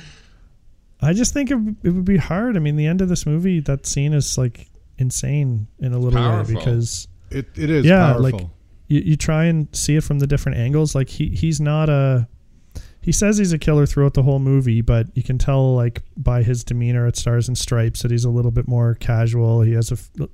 I 1.00 1.12
just 1.12 1.32
think 1.32 1.50
it, 1.50 1.58
it 1.84 1.90
would 1.90 2.04
be 2.04 2.16
hard. 2.16 2.56
I 2.56 2.60
mean, 2.60 2.76
the 2.76 2.86
end 2.86 3.00
of 3.00 3.08
this 3.08 3.24
movie, 3.26 3.60
that 3.60 3.86
scene 3.86 4.12
is 4.12 4.36
like 4.38 4.68
insane 4.98 5.68
in 5.78 5.92
a 5.92 5.98
little 5.98 6.18
Powerful. 6.20 6.54
way 6.54 6.60
because 6.60 7.06
It 7.30 7.46
it 7.56 7.70
is 7.70 7.84
Yeah, 7.86 8.12
powerful. 8.14 8.22
like- 8.22 8.46
you, 8.90 9.00
you 9.00 9.16
try 9.16 9.44
and 9.44 9.68
see 9.76 9.96
it 9.96 10.02
from 10.04 10.18
the 10.18 10.26
different 10.26 10.56
angles. 10.58 10.94
Like 10.94 11.08
he 11.10 11.28
he's 11.28 11.60
not 11.60 11.88
a 11.90 12.26
he 13.02 13.12
says 13.12 13.36
he's 13.38 13.52
a 13.52 13.58
killer 13.58 13.84
throughout 13.86 14.14
the 14.14 14.22
whole 14.22 14.38
movie, 14.38 14.80
but 14.80 15.06
you 15.14 15.22
can 15.22 15.38
tell 15.38 15.74
like 15.74 16.02
by 16.16 16.42
his 16.42 16.64
demeanor 16.64 17.06
at 17.06 17.16
Stars 17.16 17.48
and 17.48 17.56
Stripes 17.58 18.02
that 18.02 18.10
he's 18.10 18.24
a 18.24 18.30
little 18.30 18.50
bit 18.50 18.66
more 18.66 18.94
casual. 18.94 19.60
He 19.60 19.72
has 19.72 19.90
a 19.90 19.94
f- 19.94 20.28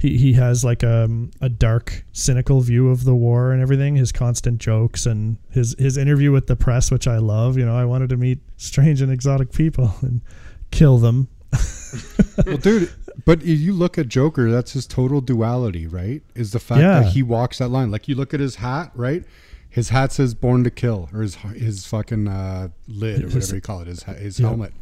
he 0.00 0.16
he 0.16 0.32
has 0.32 0.64
like 0.64 0.82
a 0.82 1.08
a 1.40 1.48
dark, 1.48 2.04
cynical 2.12 2.60
view 2.62 2.88
of 2.88 3.04
the 3.04 3.14
war 3.14 3.52
and 3.52 3.60
everything. 3.62 3.96
His 3.96 4.10
constant 4.12 4.58
jokes 4.58 5.04
and 5.06 5.36
his 5.50 5.76
his 5.78 5.96
interview 5.96 6.32
with 6.32 6.46
the 6.46 6.56
press, 6.56 6.90
which 6.90 7.06
I 7.06 7.18
love. 7.18 7.56
You 7.58 7.66
know, 7.66 7.76
I 7.76 7.84
wanted 7.84 8.08
to 8.10 8.16
meet 8.16 8.38
strange 8.56 9.02
and 9.02 9.12
exotic 9.12 9.52
people 9.52 9.94
and 10.02 10.22
kill 10.70 10.98
them. 10.98 11.28
well, 12.46 12.56
dude, 12.56 12.90
but 13.24 13.42
you- 13.44 13.54
you 13.56 13.72
look 13.72 13.98
at 13.98 14.08
Joker, 14.08 14.50
that's 14.50 14.72
his 14.72 14.86
total 14.86 15.20
duality, 15.20 15.86
right? 15.86 16.22
Is 16.34 16.52
the 16.52 16.60
fact 16.60 16.80
Yeah. 16.80 17.00
that 17.00 17.12
he 17.12 17.22
walks 17.22 17.58
that 17.58 17.68
line. 17.68 17.90
Like 17.90 18.08
you 18.08 18.14
look 18.14 18.32
at 18.32 18.40
his 18.40 18.56
hat, 18.56 18.92
right? 18.94 19.24
His 19.68 19.90
hat 19.90 20.12
says 20.12 20.34
"Born 20.34 20.64
to 20.64 20.70
Kill" 20.70 21.08
or 21.12 21.22
his 21.22 21.34
his 21.54 21.86
fucking 21.86 22.26
uh, 22.28 22.68
lid 22.88 23.20
or 23.20 23.24
His- 23.26 23.34
whatever 23.34 23.54
you 23.56 23.60
call 23.60 23.80
it, 23.82 23.86
his 23.88 24.02
his 24.04 24.40
Yeah. 24.40 24.46
helmet. 24.48 24.72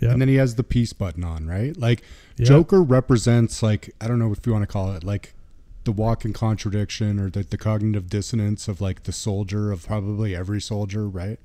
Yeah. 0.00 0.10
And 0.10 0.20
then 0.20 0.28
he 0.28 0.34
has 0.36 0.54
the 0.56 0.62
peace 0.64 0.92
button 0.92 1.24
on, 1.24 1.46
right? 1.46 1.76
Like 1.76 2.02
Yeah. 2.36 2.46
Joker 2.46 2.82
represents 2.82 3.62
like 3.62 3.94
I 4.00 4.08
don't 4.08 4.18
know 4.18 4.32
if 4.32 4.46
you 4.46 4.52
want 4.52 4.62
to 4.62 4.66
call 4.66 4.92
it 4.94 5.02
like 5.04 5.32
the 5.84 5.92
walking 5.92 6.32
contradiction 6.32 7.20
or 7.20 7.30
the, 7.30 7.42
the 7.44 7.56
cognitive 7.56 8.08
dissonance 8.10 8.66
of 8.68 8.80
like 8.80 9.04
the 9.04 9.12
soldier 9.12 9.70
of 9.72 9.86
probably 9.86 10.34
every 10.34 10.60
soldier, 10.60 11.08
right? 11.08 11.38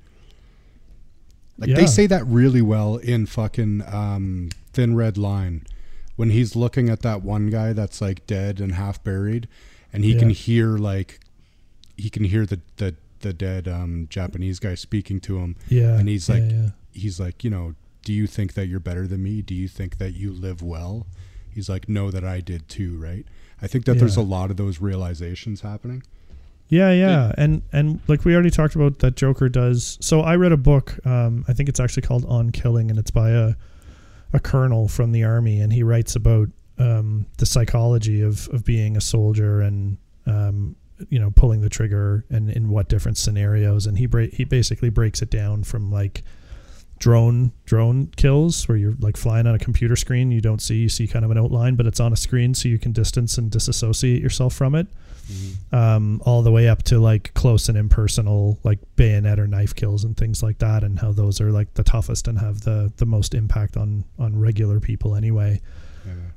Like 1.58 1.70
Yeah. 1.70 1.76
they 1.76 1.86
say 1.86 2.06
that 2.06 2.26
really 2.26 2.62
well 2.62 2.96
in 2.96 3.26
fucking 3.26 3.82
um, 3.86 4.50
Thin 4.72 4.94
Red 4.96 5.16
Line 5.18 5.62
when 6.16 6.30
he's 6.30 6.56
looking 6.56 6.88
at 6.88 7.02
that 7.02 7.22
one 7.22 7.50
guy 7.50 7.72
that's 7.72 8.00
like 8.00 8.26
dead 8.26 8.60
and 8.60 8.72
half 8.74 9.02
buried, 9.02 9.48
and 9.92 10.04
he 10.04 10.14
can 10.18 10.30
hear 10.30 10.76
like 10.76 11.20
he 11.96 12.10
can 12.10 12.24
hear 12.24 12.44
the 12.46 12.60
the 12.76 12.94
the 13.20 13.32
dead 13.32 13.68
um, 13.68 14.06
Japanese 14.10 14.58
guy 14.58 14.74
speaking 14.74 15.20
to 15.20 15.38
him, 15.38 15.56
Yeah, 15.68 15.96
and 15.98 16.08
he's 16.08 16.28
yeah, 16.28 16.34
like 16.34 16.50
yeah. 16.50 16.68
he's 16.92 17.20
like 17.20 17.44
you 17.44 17.50
know 17.50 17.74
do 18.02 18.12
you 18.12 18.26
think 18.26 18.54
that 18.54 18.66
you're 18.66 18.80
better 18.80 19.06
than 19.06 19.22
me? 19.22 19.42
Do 19.42 19.54
you 19.54 19.68
think 19.68 19.98
that 19.98 20.12
you 20.12 20.32
live 20.32 20.62
well? 20.62 21.06
He's 21.50 21.68
like 21.68 21.88
no 21.88 22.10
that 22.10 22.24
I 22.24 22.40
did 22.40 22.68
too, 22.68 22.96
right? 22.98 23.26
I 23.60 23.66
think 23.66 23.84
that 23.84 23.94
there's 23.98 24.16
a 24.16 24.22
lot 24.22 24.50
of 24.50 24.56
those 24.56 24.80
realizations 24.80 25.60
happening. 25.60 26.02
Yeah, 26.68 26.90
yeah, 26.90 27.32
and 27.36 27.62
and 27.72 28.00
like 28.08 28.24
we 28.24 28.32
already 28.32 28.50
talked 28.50 28.74
about 28.74 29.00
that 29.00 29.14
Joker 29.14 29.50
does. 29.50 29.98
So 30.00 30.22
I 30.22 30.36
read 30.36 30.52
a 30.52 30.56
book. 30.56 30.98
Um, 31.06 31.44
I 31.46 31.52
think 31.52 31.68
it's 31.68 31.78
actually 31.78 32.02
called 32.02 32.24
On 32.24 32.50
Killing, 32.50 32.90
and 32.90 32.98
it's 32.98 33.10
by 33.10 33.30
a 33.30 33.54
a 34.32 34.40
colonel 34.40 34.88
from 34.88 35.12
the 35.12 35.22
army, 35.22 35.60
and 35.60 35.72
he 35.72 35.82
writes 35.82 36.16
about 36.16 36.48
um, 36.78 37.26
the 37.36 37.46
psychology 37.46 38.22
of 38.22 38.48
of 38.48 38.64
being 38.64 38.96
a 38.96 39.02
soldier 39.02 39.60
and 39.60 39.98
um, 40.26 40.74
you 41.10 41.18
know 41.18 41.30
pulling 41.30 41.60
the 41.60 41.68
trigger 41.68 42.24
and 42.30 42.50
in 42.50 42.70
what 42.70 42.88
different 42.88 43.18
scenarios. 43.18 43.86
And 43.86 43.98
he 43.98 44.06
break 44.06 44.32
he 44.32 44.44
basically 44.44 44.88
breaks 44.88 45.20
it 45.20 45.30
down 45.30 45.64
from 45.64 45.92
like 45.92 46.22
drone 47.02 47.50
drone 47.64 48.06
kills 48.14 48.68
where 48.68 48.78
you're 48.78 48.94
like 49.00 49.16
flying 49.16 49.44
on 49.44 49.56
a 49.56 49.58
computer 49.58 49.96
screen 49.96 50.30
you 50.30 50.40
don't 50.40 50.62
see 50.62 50.76
you 50.76 50.88
see 50.88 51.08
kind 51.08 51.24
of 51.24 51.32
an 51.32 51.36
outline 51.36 51.74
but 51.74 51.84
it's 51.84 51.98
on 51.98 52.12
a 52.12 52.16
screen 52.16 52.54
so 52.54 52.68
you 52.68 52.78
can 52.78 52.92
distance 52.92 53.36
and 53.36 53.50
disassociate 53.50 54.22
yourself 54.22 54.54
from 54.54 54.76
it. 54.76 54.86
Um, 55.72 56.22
all 56.24 56.42
the 56.42 56.52
way 56.52 56.68
up 56.68 56.84
to 56.84 57.00
like 57.00 57.34
close 57.34 57.68
and 57.68 57.76
impersonal 57.76 58.60
like 58.62 58.78
bayonet 58.94 59.40
or 59.40 59.48
knife 59.48 59.74
kills 59.74 60.04
and 60.04 60.16
things 60.16 60.44
like 60.44 60.58
that 60.58 60.84
and 60.84 61.00
how 61.00 61.10
those 61.10 61.40
are 61.40 61.50
like 61.50 61.74
the 61.74 61.82
toughest 61.82 62.28
and 62.28 62.38
have 62.38 62.60
the 62.60 62.92
the 62.98 63.06
most 63.06 63.34
impact 63.34 63.76
on 63.76 64.04
on 64.16 64.38
regular 64.38 64.78
people 64.78 65.16
anyway. 65.16 65.60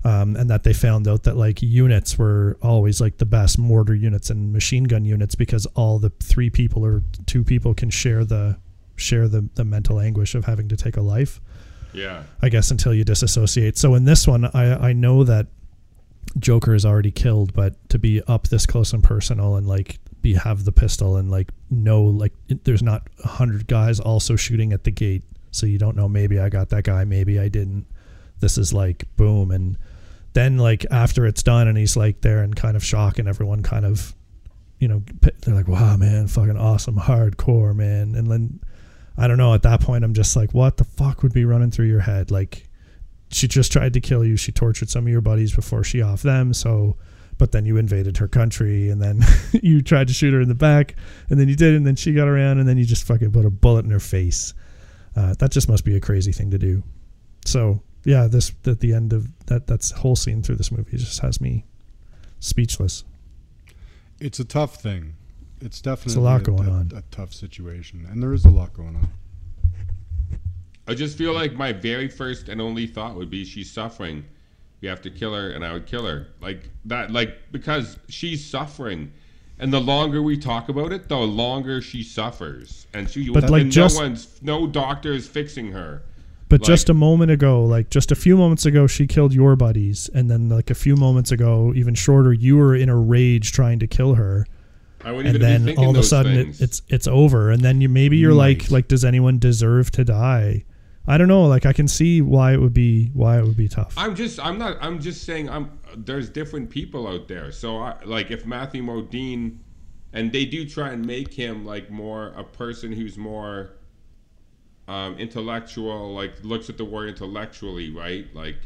Um, 0.03 0.35
and 0.35 0.49
that 0.49 0.63
they 0.63 0.73
found 0.73 1.07
out 1.07 1.23
that 1.23 1.37
like 1.37 1.61
units 1.61 2.17
were 2.17 2.57
always 2.61 3.01
like 3.01 3.17
the 3.17 3.25
best 3.25 3.57
mortar 3.59 3.93
units 3.95 4.29
and 4.31 4.51
machine 4.51 4.85
gun 4.85 5.05
units 5.05 5.35
because 5.35 5.65
all 5.75 5.99
the 5.99 6.11
three 6.21 6.49
people 6.49 6.83
or 6.85 7.01
two 7.25 7.43
people 7.43 7.73
can 7.73 7.89
share 7.89 8.23
the 8.23 8.57
share 8.95 9.27
the, 9.27 9.47
the 9.55 9.65
mental 9.65 9.99
anguish 9.99 10.35
of 10.35 10.45
having 10.45 10.67
to 10.69 10.77
take 10.77 10.97
a 10.97 11.01
life 11.01 11.41
Yeah. 11.93 12.23
I 12.41 12.49
guess 12.49 12.71
until 12.71 12.93
you 12.93 13.03
disassociate. 13.03 13.77
So 13.77 13.95
in 13.95 14.05
this 14.05 14.27
one, 14.27 14.45
I 14.53 14.89
I 14.89 14.93
know 14.93 15.23
that 15.23 15.47
Joker 16.39 16.73
is 16.75 16.85
already 16.85 17.11
killed, 17.11 17.53
but 17.53 17.73
to 17.89 17.99
be 17.99 18.21
up 18.27 18.47
this 18.49 18.65
close 18.65 18.91
and 18.93 19.03
personal 19.03 19.55
and 19.55 19.67
like 19.67 19.99
be 20.21 20.33
have 20.33 20.65
the 20.65 20.71
pistol 20.71 21.15
and 21.17 21.31
like 21.31 21.51
know 21.69 22.03
like 22.03 22.33
it, 22.49 22.65
there's 22.65 22.83
not 22.83 23.07
a 23.23 23.27
hundred 23.27 23.67
guys 23.67 23.99
also 23.99 24.35
shooting 24.35 24.73
at 24.73 24.83
the 24.83 24.91
gate, 24.91 25.23
so 25.51 25.65
you 25.65 25.77
don't 25.77 25.95
know 25.95 26.09
maybe 26.09 26.39
I 26.39 26.49
got 26.49 26.69
that 26.69 26.83
guy, 26.83 27.05
maybe 27.05 27.39
I 27.39 27.47
didn't. 27.47 27.85
This 28.39 28.57
is 28.57 28.73
like 28.73 29.05
boom, 29.15 29.51
and 29.51 29.77
then 30.33 30.57
like 30.57 30.85
after 30.91 31.25
it's 31.25 31.43
done 31.43 31.69
and 31.69 31.77
he's 31.77 31.95
like 31.95 32.19
there 32.21 32.43
in 32.43 32.53
kind 32.53 32.75
of 32.75 32.83
shock 32.83 33.19
and 33.19 33.27
everyone 33.29 33.63
kind 33.63 33.85
of 33.85 34.13
you 34.79 34.89
know 34.89 35.01
they're 35.21 35.55
like 35.55 35.69
wow 35.69 35.95
man 35.95 36.27
fucking 36.27 36.57
awesome 36.57 36.97
hardcore 36.97 37.73
man 37.73 38.15
and 38.15 38.29
then 38.29 38.59
I 39.17 39.27
don't 39.27 39.37
know. 39.37 39.53
At 39.53 39.63
that 39.63 39.81
point, 39.81 40.03
I'm 40.03 40.13
just 40.13 40.35
like, 40.35 40.53
what 40.53 40.77
the 40.77 40.83
fuck 40.83 41.23
would 41.23 41.33
be 41.33 41.45
running 41.45 41.71
through 41.71 41.87
your 41.87 42.01
head? 42.01 42.31
Like, 42.31 42.67
she 43.29 43.47
just 43.47 43.71
tried 43.71 43.93
to 43.93 44.01
kill 44.01 44.25
you. 44.25 44.37
She 44.37 44.51
tortured 44.51 44.89
some 44.89 45.05
of 45.05 45.11
your 45.11 45.21
buddies 45.21 45.55
before 45.55 45.83
she 45.83 46.01
off 46.01 46.21
them. 46.21 46.53
So, 46.53 46.97
but 47.37 47.51
then 47.51 47.65
you 47.65 47.77
invaded 47.77 48.17
her 48.17 48.27
country, 48.27 48.89
and 48.89 49.01
then 49.01 49.21
you 49.51 49.81
tried 49.81 50.07
to 50.07 50.13
shoot 50.13 50.33
her 50.33 50.41
in 50.41 50.47
the 50.47 50.55
back, 50.55 50.95
and 51.29 51.39
then 51.39 51.49
you 51.49 51.55
did, 51.55 51.75
and 51.75 51.85
then 51.85 51.95
she 51.95 52.13
got 52.13 52.27
around, 52.27 52.59
and 52.59 52.67
then 52.67 52.77
you 52.77 52.85
just 52.85 53.05
fucking 53.05 53.31
put 53.31 53.45
a 53.45 53.49
bullet 53.49 53.85
in 53.85 53.91
her 53.91 53.99
face. 53.99 54.53
Uh, 55.15 55.33
that 55.39 55.51
just 55.51 55.69
must 55.69 55.85
be 55.85 55.95
a 55.95 56.01
crazy 56.01 56.31
thing 56.31 56.51
to 56.51 56.57
do. 56.57 56.83
So, 57.45 57.81
yeah, 58.03 58.27
this 58.27 58.53
at 58.65 58.79
the 58.79 58.93
end 58.93 59.13
of 59.13 59.27
that 59.47 59.67
that's 59.67 59.91
whole 59.91 60.15
scene 60.15 60.43
through 60.43 60.55
this 60.55 60.71
movie 60.71 60.97
just 60.97 61.19
has 61.21 61.39
me 61.39 61.65
speechless. 62.39 63.03
It's 64.19 64.39
a 64.39 64.45
tough 64.45 64.75
thing. 64.75 65.15
It's 65.65 65.81
definitely 65.81 66.21
lot 66.21 66.43
going 66.43 66.67
a, 66.67 66.71
on. 66.71 66.91
a 66.95 67.01
tough 67.09 67.33
situation, 67.33 68.07
and 68.09 68.21
there 68.21 68.33
is 68.33 68.45
a 68.45 68.49
lot 68.49 68.71
going 68.73 68.95
on. 68.95 69.09
I 70.87 70.93
just 70.93 71.17
feel 71.17 71.33
like 71.33 71.53
my 71.53 71.73
very 71.73 72.07
first 72.07 72.47
and 72.47 72.61
only 72.61 72.85
thought 72.85 73.15
would 73.15 73.31
be 73.31 73.43
she's 73.43 73.71
suffering. 73.71 74.23
We 74.81 74.87
have 74.87 75.01
to 75.01 75.09
kill 75.09 75.33
her, 75.33 75.49
and 75.49 75.65
I 75.65 75.73
would 75.73 75.87
kill 75.87 76.05
her 76.05 76.27
like 76.39 76.69
that, 76.85 77.09
like 77.09 77.51
because 77.51 77.97
she's 78.07 78.45
suffering, 78.45 79.11
and 79.57 79.73
the 79.73 79.81
longer 79.81 80.21
we 80.21 80.37
talk 80.37 80.69
about 80.69 80.91
it, 80.93 81.09
the 81.09 81.17
longer 81.17 81.81
she 81.81 82.03
suffers, 82.03 82.85
and 82.93 83.09
she. 83.09 83.31
But, 83.31 83.45
and 83.45 83.51
like, 83.51 83.63
no 83.63 83.69
just- 83.71 83.97
one's, 83.97 84.39
no 84.43 84.67
doctor 84.67 85.13
is 85.13 85.27
fixing 85.27 85.71
her. 85.71 86.03
But 86.47 86.61
Like- 86.61 86.67
just 86.67 86.89
a 86.89 86.93
moment 86.93 87.31
ago, 87.31 87.65
like 87.65 87.89
just 87.89 88.11
a 88.11 88.15
few 88.15 88.37
moments 88.37 88.67
ago, 88.67 88.85
she 88.85 89.07
killed 89.07 89.33
your 89.33 89.55
buddies, 89.55 90.11
and 90.13 90.29
then 90.29 90.47
like 90.47 90.69
a 90.69 90.75
few 90.75 90.95
moments 90.95 91.31
ago, 91.31 91.73
even 91.75 91.95
shorter, 91.95 92.31
you 92.31 92.55
were 92.57 92.75
in 92.75 92.87
a 92.87 92.95
rage 92.95 93.51
trying 93.51 93.79
to 93.79 93.87
kill 93.87 94.13
her, 94.13 94.45
I 95.05 95.11
wouldn't 95.11 95.35
and 95.35 95.35
even 95.35 95.47
be 95.47 95.53
then 95.53 95.65
thinking 95.65 95.85
all 95.85 95.91
of 95.91 95.97
a 95.97 96.03
sudden 96.03 96.33
it, 96.35 96.59
it's 96.59 96.81
it's 96.89 97.05
over, 97.07 97.51
and 97.51 97.61
then 97.61 97.79
you 97.79 97.87
maybe 97.87 98.17
you're 98.17 98.33
like 98.33 98.61
Right. 98.61 98.71
like 98.71 98.87
does 98.87 99.05
anyone 99.05 99.37
deserve 99.37 99.91
to 99.91 100.03
die? 100.03 100.65
I 101.07 101.19
don't 101.19 101.27
know. 101.27 101.45
Like 101.45 101.67
I 101.67 101.73
can 101.73 101.87
see 101.87 102.23
why 102.23 102.53
it 102.53 102.57
would 102.57 102.73
be 102.73 103.11
why 103.13 103.37
it 103.37 103.43
would 103.45 103.55
be 103.55 103.67
tough. 103.67 103.93
I'm 103.97 104.15
just 104.15 104.39
I'm 104.39 104.57
not 104.57 104.77
I'm 104.81 104.99
just 104.99 105.23
saying 105.23 105.47
I'm 105.47 105.79
there's 105.95 106.27
different 106.29 106.71
people 106.71 107.07
out 107.07 107.27
there. 107.27 107.51
So 107.51 107.77
I 107.77 108.03
like 108.03 108.31
if 108.31 108.47
Matthew 108.47 108.81
Modine 108.81 109.59
and 110.11 110.31
they 110.31 110.45
do 110.45 110.67
try 110.67 110.89
and 110.89 111.05
make 111.05 111.31
him 111.31 111.65
like 111.65 111.91
more 111.91 112.29
a 112.35 112.43
person 112.43 112.91
who's 112.91 113.15
more 113.15 113.73
um 114.87 115.19
intellectual, 115.19 116.15
like 116.15 116.33
looks 116.43 116.67
at 116.69 116.77
the 116.77 116.85
world 116.85 117.09
intellectually, 117.09 117.91
right? 117.91 118.25
Like 118.33 118.57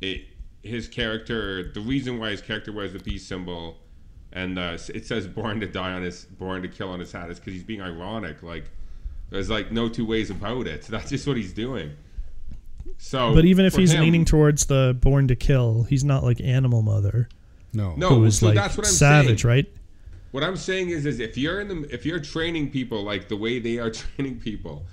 it 0.00 0.26
his 0.62 0.86
character 0.86 1.72
the 1.72 1.80
reason 1.80 2.20
why 2.20 2.30
his 2.30 2.40
character 2.40 2.70
wears 2.70 2.92
the 2.92 3.00
peace 3.00 3.26
symbol 3.26 3.78
and 4.32 4.58
uh, 4.58 4.76
it 4.94 5.06
says 5.06 5.26
"born 5.26 5.60
to 5.60 5.66
die" 5.66 5.92
on 5.92 6.02
his 6.02 6.24
"born 6.24 6.62
to 6.62 6.68
kill" 6.68 6.88
on 6.90 7.00
his 7.00 7.12
hat. 7.12 7.30
It's 7.30 7.38
because 7.38 7.52
he's 7.54 7.62
being 7.64 7.82
ironic. 7.82 8.42
Like 8.42 8.70
there's 9.30 9.50
like 9.50 9.72
no 9.72 9.88
two 9.88 10.04
ways 10.06 10.30
about 10.30 10.66
it. 10.66 10.82
That's 10.88 11.10
just 11.10 11.26
what 11.26 11.36
he's 11.36 11.52
doing. 11.52 11.92
So, 12.98 13.34
But 13.34 13.44
even 13.44 13.64
if 13.64 13.74
he's 13.74 13.92
him- 13.92 14.02
leaning 14.02 14.24
towards 14.24 14.66
the 14.66 14.96
born 15.00 15.28
to 15.28 15.36
kill, 15.36 15.84
he's 15.84 16.04
not 16.04 16.24
like 16.24 16.40
Animal 16.40 16.82
Mother, 16.82 17.28
No. 17.72 17.94
no, 17.96 18.08
who 18.10 18.24
is 18.24 18.38
so 18.38 18.46
like 18.46 18.54
that's 18.56 18.76
what 18.76 18.86
I'm 18.86 18.92
savage, 18.92 19.42
saying. 19.42 19.50
right? 19.54 19.66
What 20.32 20.42
I'm 20.42 20.56
saying 20.56 20.90
is, 20.90 21.04
is 21.06 21.20
if 21.20 21.36
you're 21.36 21.60
in 21.60 21.68
the, 21.68 21.94
if 21.94 22.04
you're 22.06 22.18
training 22.20 22.70
people 22.70 23.02
like 23.02 23.28
the 23.28 23.36
way 23.36 23.58
they 23.58 23.78
are 23.78 23.90
training 24.16 24.40
people, 24.40 24.84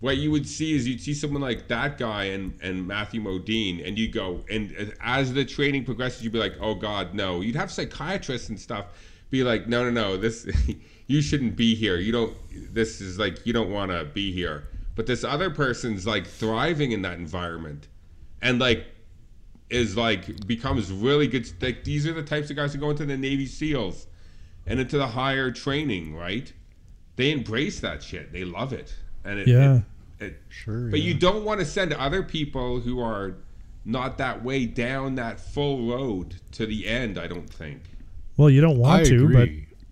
what 0.00 0.18
you 0.18 0.30
would 0.30 0.46
see 0.46 0.74
is 0.74 0.86
you'd 0.86 1.00
see 1.00 1.14
someone 1.14 1.42
like 1.42 1.68
that 1.68 1.98
guy 1.98 2.24
and 2.24 2.58
and 2.62 2.86
Matthew 2.86 3.20
Modine, 3.20 3.86
and 3.86 3.98
you 3.98 4.08
go, 4.08 4.44
and 4.50 4.94
as 5.00 5.32
the 5.32 5.44
training 5.44 5.84
progresses, 5.84 6.22
you'd 6.22 6.32
be 6.32 6.38
like, 6.38 6.56
oh 6.60 6.74
God, 6.74 7.14
no. 7.14 7.40
You'd 7.40 7.56
have 7.56 7.70
psychiatrists 7.70 8.48
and 8.48 8.60
stuff 8.60 8.86
be 9.30 9.42
like, 9.42 9.66
no, 9.66 9.84
no, 9.84 9.90
no, 9.90 10.16
this, 10.16 10.46
you 11.06 11.20
shouldn't 11.20 11.56
be 11.56 11.74
here. 11.74 11.96
You 11.96 12.12
don't. 12.12 12.36
This 12.74 13.00
is 13.00 13.18
like 13.18 13.44
you 13.46 13.52
don't 13.52 13.70
want 13.70 13.90
to 13.90 14.04
be 14.04 14.32
here. 14.32 14.68
But 14.94 15.06
this 15.06 15.24
other 15.24 15.50
person's 15.50 16.06
like 16.06 16.26
thriving 16.26 16.92
in 16.92 17.02
that 17.02 17.18
environment, 17.18 17.88
and 18.42 18.58
like 18.58 18.86
is 19.68 19.96
like 19.96 20.46
becomes 20.46 20.92
really 20.92 21.26
good. 21.26 21.50
Like 21.60 21.84
these 21.84 22.06
are 22.06 22.12
the 22.12 22.22
types 22.22 22.50
of 22.50 22.56
guys 22.56 22.72
who 22.72 22.80
go 22.80 22.90
into 22.90 23.04
the 23.04 23.16
Navy 23.16 23.46
SEALs 23.46 24.06
and 24.66 24.80
into 24.80 24.98
the 24.98 25.06
higher 25.06 25.50
training, 25.50 26.14
right? 26.14 26.52
They 27.16 27.30
embrace 27.30 27.80
that 27.80 28.02
shit. 28.02 28.32
They 28.32 28.44
love 28.44 28.72
it, 28.72 28.94
and 29.26 29.40
it, 29.40 29.48
Yeah. 29.48 29.80
it, 30.20 30.24
it 30.24 30.42
Sure. 30.48 30.88
but 30.88 31.00
yeah. 31.00 31.06
you 31.08 31.14
don't 31.14 31.44
want 31.44 31.60
to 31.60 31.66
send 31.66 31.92
other 31.92 32.22
people 32.22 32.80
who 32.80 33.00
are 33.00 33.34
not 33.84 34.18
that 34.18 34.42
way 34.42 34.66
down 34.66 35.14
that 35.16 35.38
full 35.40 35.88
road 35.88 36.36
to 36.52 36.66
the 36.66 36.86
end. 36.86 37.18
I 37.18 37.26
don't 37.26 37.48
think. 37.48 37.82
Well, 38.36 38.50
you 38.50 38.60
don't 38.60 38.78
want 38.78 39.02
I 39.02 39.04
to, 39.04 39.24
agree. 39.24 39.34
but 39.34 39.48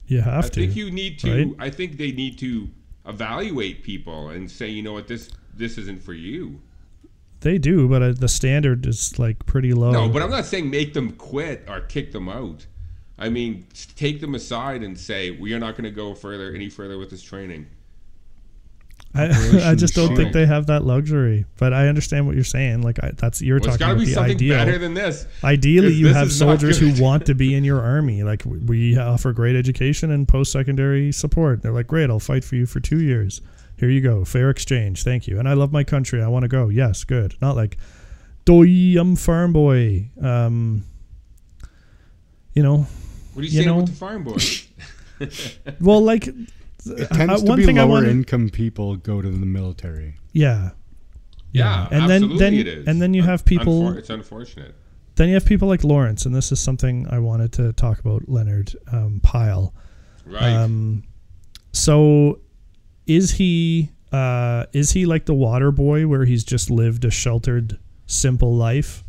you 0.07 0.21
have 0.21 0.45
I 0.47 0.49
to. 0.49 0.63
I 0.63 0.65
think 0.67 0.77
you 0.77 0.91
need 0.91 1.19
to. 1.21 1.45
right? 1.47 1.57
I 1.59 1.71
think 1.71 1.97
they 1.97 2.13
need 2.13 2.39
to 2.39 2.69
evaluate 3.07 3.83
people 3.83 4.29
and 4.31 4.51
say, 4.51 4.69
you 4.69 4.83
know 4.83 4.93
what, 4.93 5.09
this 5.09 5.31
this 5.57 5.79
isn't 5.79 6.03
for 6.03 6.13
you. 6.15 6.61
They 7.41 7.59
do, 7.59 7.89
but 7.89 8.03
uh, 8.03 8.13
the 8.13 8.29
standard 8.29 8.87
is 8.87 9.19
like 9.19 9.45
pretty 9.47 9.73
low. 9.75 9.93
No, 9.93 10.09
but 10.09 10.23
I'm 10.23 10.31
not 10.31 10.47
saying 10.47 10.71
make 10.71 10.95
them 10.95 11.13
quit 11.13 11.65
or 11.69 11.81
kick 11.81 12.13
them 12.13 12.29
out. 12.29 12.67
I 13.19 13.29
mean, 13.29 13.67
take 13.95 14.21
them 14.21 14.35
aside 14.35 14.83
and 14.83 14.99
say 14.99 15.31
we 15.31 15.53
are 15.53 15.59
not 15.61 15.73
going 15.75 15.85
to 15.85 15.91
go 15.91 16.15
further 16.15 16.53
any 16.53 16.69
further 16.69 16.99
with 16.99 17.11
this 17.11 17.23
training. 17.23 17.67
I, 19.15 19.27
I 19.71 19.75
just 19.77 19.95
don't 19.95 20.17
think 20.17 20.33
they 20.33 20.45
have 20.47 20.67
that 20.67 20.85
luxury. 20.85 21.45
But 21.57 21.73
I 21.73 21.87
understand 21.89 22.27
what 22.27 22.35
you're 22.35 22.45
saying. 22.45 22.83
Like 22.83 23.03
I, 23.03 23.13
that's 23.17 23.41
you're 23.41 23.61
Well, 23.61 23.71
talking 23.77 23.87
about 23.87 23.99
be 24.01 24.05
the 24.07 24.13
something 24.13 24.33
ideal. 24.37 24.57
better 24.57 24.79
than 24.79 24.95
this. 24.95 25.27
Ideally, 25.45 25.89
'Cause 25.91 25.97
you 25.99 26.07
this 26.09 26.17
have 26.17 26.33
soldiers 26.33 26.79
who 26.79 27.01
want 27.03 27.27
to 27.27 27.35
be 27.35 27.55
in 27.57 27.65
your 27.65 27.81
army. 27.81 28.23
Like 28.25 28.45
we- 28.45 28.59
we 28.59 28.99
offer 28.99 29.33
great 29.33 29.55
education 29.57 30.11
and 30.11 30.27
post-secondary 30.27 31.13
support. 31.13 31.63
They're 31.63 31.73
like, 31.73 31.87
great, 31.87 32.11
I'll 32.11 32.19
fight 32.21 32.43
for 32.45 32.57
you 32.57 32.67
for 32.67 32.81
two 32.81 33.01
years. 33.01 33.41
Here 33.79 33.89
you 33.91 34.01
go, 34.01 34.25
fair 34.25 34.51
exchange, 34.51 35.03
thank 35.05 35.27
you. 35.27 35.39
And 35.39 35.49
I 35.49 35.53
love 35.55 35.73
my 35.73 35.85
country. 35.85 36.23
I 36.23 36.29
want 36.29 36.43
to 36.45 36.49
go. 36.49 36.69
Yes, 36.69 37.05
good. 37.05 37.35
Not 37.43 37.57
like, 37.57 37.77
doy, 38.45 38.97
I'm 38.99 39.17
farm 39.17 39.53
boy. 39.53 40.11
Um, 40.21 40.85
you 42.55 42.63
know, 42.63 42.87
What 43.35 43.43
are 43.43 43.47
you, 43.47 43.51
You 43.51 43.51
saying 43.51 43.67
know- 43.67 43.77
with 43.79 43.87
the 43.89 43.93
farm 43.93 44.25
boy? 44.25 44.39
well, 45.81 46.01
like 46.01 46.29
It 46.87 47.09
tends 47.11 47.33
uh, 47.33 47.37
to 47.39 47.45
one 47.45 47.59
be 47.59 47.65
thing 47.67 47.79
I 47.79 47.83
lower 47.83 47.91
wanted- 47.93 48.11
income 48.11 48.49
people 48.51 48.97
go 48.97 49.21
to 49.23 49.29
the 49.31 49.47
military. 49.47 50.17
yeah, 50.33 50.71
yeah, 51.53 51.89
and 51.91 52.11
then 52.11 52.37
then 52.37 52.55
it 52.55 52.67
is. 52.67 52.87
and 52.89 53.01
then 53.01 53.15
you 53.15 53.23
have 53.23 53.45
people. 53.45 53.83
Unfor- 53.83 53.97
it's 53.99 54.11
unfortunate. 54.11 54.75
then 55.17 55.29
you 55.29 55.35
have 55.35 55.47
people 55.47 55.69
like 55.69 55.85
Lawrence, 55.85 56.27
and 56.27 56.35
this 56.35 56.51
is 56.53 56.59
something 56.61 57.07
I 57.09 57.19
wanted 57.21 57.53
to 57.55 57.73
talk 57.73 57.99
about. 58.01 58.29
Leonard 58.29 58.75
um, 58.93 59.21
Pyle. 59.23 59.73
Right. 60.27 60.53
Um, 60.53 61.05
so 61.73 62.41
is 63.07 63.31
he 63.33 63.91
uh, 64.13 64.67
is 64.73 64.91
he 64.93 65.07
like 65.07 65.27
the 65.27 65.35
water 65.35 65.71
boy 65.71 66.07
where 66.07 66.25
he's 66.25 66.45
just 66.45 66.71
lived 66.71 67.05
a 67.05 67.11
sheltered, 67.11 67.79
simple 68.07 68.55
life? 68.55 69.05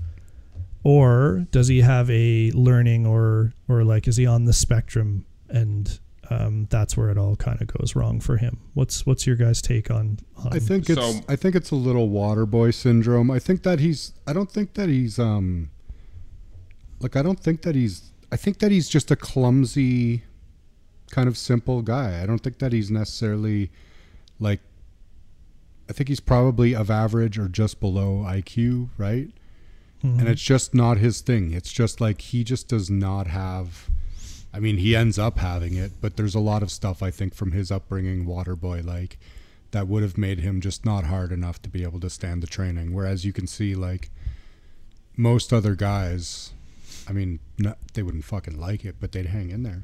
Or 0.83 1.47
does 1.49 1.67
he 1.67 1.81
have 1.81 2.09
a 2.11 2.51
learning 2.51 3.07
or 3.07 3.53
or 3.67 3.83
like 3.83 4.07
is 4.07 4.17
he 4.17 4.27
on 4.27 4.45
the 4.45 4.53
spectrum 4.53 5.25
and 5.49 5.99
um, 6.29 6.67
that's 6.69 6.95
where 6.97 7.09
it 7.09 7.17
all 7.17 7.35
kind 7.35 7.61
of 7.61 7.67
goes 7.67 7.95
wrong 7.95 8.19
for 8.19 8.37
him? 8.37 8.59
What's 8.73 9.05
what's 9.05 9.25
your 9.27 9.35
guys' 9.35 9.61
take 9.61 9.91
on? 9.91 10.19
on 10.37 10.53
I 10.53 10.59
think 10.59 10.89
it's 10.89 10.99
So- 10.99 11.21
I 11.29 11.35
think 11.35 11.55
it's 11.55 11.71
a 11.71 11.75
little 11.75 12.09
water 12.09 12.45
boy 12.45 12.71
syndrome. 12.71 13.29
I 13.31 13.39
think 13.39 13.63
that 13.63 13.79
he's 13.79 14.13
I 14.27 14.33
don't 14.33 14.51
think 14.51 14.73
that 14.73 14.89
he's 14.89 15.19
um 15.19 15.69
like 16.99 17.15
I 17.15 17.21
don't 17.21 17.39
think 17.39 17.61
that 17.63 17.75
he's 17.75 18.11
I 18.31 18.37
think 18.37 18.59
that 18.59 18.71
he's 18.71 18.89
just 18.89 19.11
a 19.11 19.15
clumsy 19.15 20.23
kind 21.11 21.27
of 21.27 21.37
simple 21.37 21.81
guy. 21.81 22.21
I 22.21 22.25
don't 22.25 22.39
think 22.39 22.59
that 22.59 22.73
he's 22.73 22.89
necessarily 22.89 23.71
like 24.39 24.61
I 25.89 25.93
think 25.93 26.09
he's 26.09 26.19
probably 26.19 26.73
of 26.73 26.89
average 26.89 27.37
or 27.37 27.47
just 27.47 27.79
below 27.79 28.23
IQ, 28.27 28.89
right? 28.97 29.29
And 30.01 30.27
it's 30.27 30.41
just 30.43 30.75
not 30.75 30.97
his 30.99 31.21
thing. 31.21 31.51
It's 31.51 31.71
just 31.73 31.99
like 31.99 32.21
he 32.21 32.43
just 32.43 32.67
does 32.67 32.91
not 32.91 33.25
have 33.25 33.89
I 34.55 34.59
mean, 34.59 34.77
he 34.77 34.95
ends 34.95 35.19
up 35.19 35.39
having 35.39 35.75
it, 35.75 35.91
but 35.99 36.15
there's 36.15 36.33
a 36.33 36.39
lot 36.39 36.63
of 36.63 36.71
stuff 36.71 37.03
I 37.03 37.11
think 37.11 37.35
from 37.35 37.51
his 37.51 37.71
upbringing, 37.71 38.25
Waterboy, 38.25 38.85
like 38.85 39.19
that 39.71 39.89
would 39.89 40.01
have 40.01 40.17
made 40.17 40.39
him 40.39 40.61
just 40.61 40.85
not 40.85 41.03
hard 41.03 41.33
enough 41.33 41.61
to 41.63 41.69
be 41.69 41.83
able 41.83 41.99
to 41.99 42.09
stand 42.09 42.41
the 42.41 42.47
training. 42.47 42.93
Whereas 42.93 43.25
you 43.25 43.33
can 43.33 43.47
see, 43.47 43.75
like 43.75 44.09
most 45.17 45.51
other 45.51 45.75
guys, 45.75 46.53
I 47.05 47.11
mean, 47.11 47.39
no, 47.57 47.75
they 47.95 48.01
wouldn't 48.01 48.23
fucking 48.23 48.57
like 48.57 48.85
it, 48.85 48.95
but 49.01 49.11
they'd 49.11 49.25
hang 49.25 49.49
in 49.49 49.63
there. 49.63 49.83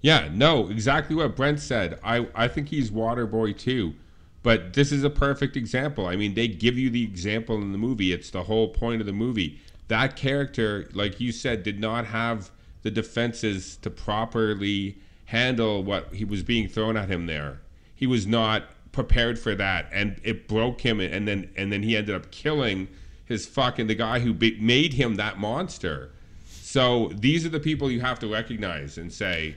Yeah, 0.00 0.28
no, 0.32 0.68
exactly 0.68 1.14
what 1.14 1.36
Brent 1.36 1.60
said. 1.60 2.00
I, 2.02 2.26
I 2.34 2.48
think 2.48 2.68
he's 2.68 2.90
Waterboy 2.90 3.56
too. 3.56 3.94
But 4.42 4.72
this 4.72 4.90
is 4.90 5.04
a 5.04 5.10
perfect 5.10 5.56
example. 5.56 6.06
I 6.06 6.16
mean, 6.16 6.34
they 6.34 6.48
give 6.48 6.76
you 6.76 6.90
the 6.90 7.04
example 7.04 7.62
in 7.62 7.70
the 7.70 7.78
movie. 7.78 8.12
It's 8.12 8.30
the 8.30 8.42
whole 8.42 8.70
point 8.70 9.00
of 9.00 9.06
the 9.06 9.12
movie. 9.12 9.60
That 9.86 10.16
character, 10.16 10.88
like 10.94 11.20
you 11.20 11.30
said, 11.30 11.62
did 11.62 11.78
not 11.78 12.06
have 12.06 12.50
the 12.82 12.90
defenses 12.90 13.76
to 13.78 13.90
properly 13.90 14.98
handle 15.26 15.82
what 15.82 16.12
he 16.14 16.24
was 16.24 16.42
being 16.42 16.68
thrown 16.68 16.96
at 16.96 17.08
him 17.08 17.26
there. 17.26 17.60
He 17.94 18.06
was 18.06 18.26
not 18.26 18.64
prepared 18.92 19.38
for 19.38 19.54
that 19.54 19.88
and 19.90 20.20
it 20.22 20.46
broke 20.46 20.82
him 20.82 21.00
and 21.00 21.26
then 21.26 21.50
and 21.56 21.72
then 21.72 21.82
he 21.82 21.96
ended 21.96 22.14
up 22.14 22.30
killing 22.30 22.88
his 23.24 23.46
fucking 23.46 23.86
the 23.86 23.94
guy 23.94 24.18
who 24.18 24.34
be, 24.34 24.58
made 24.60 24.92
him 24.92 25.14
that 25.14 25.38
monster. 25.38 26.10
So 26.44 27.10
these 27.14 27.46
are 27.46 27.48
the 27.48 27.60
people 27.60 27.90
you 27.90 28.00
have 28.00 28.18
to 28.18 28.30
recognize 28.30 28.98
and 28.98 29.12
say 29.12 29.56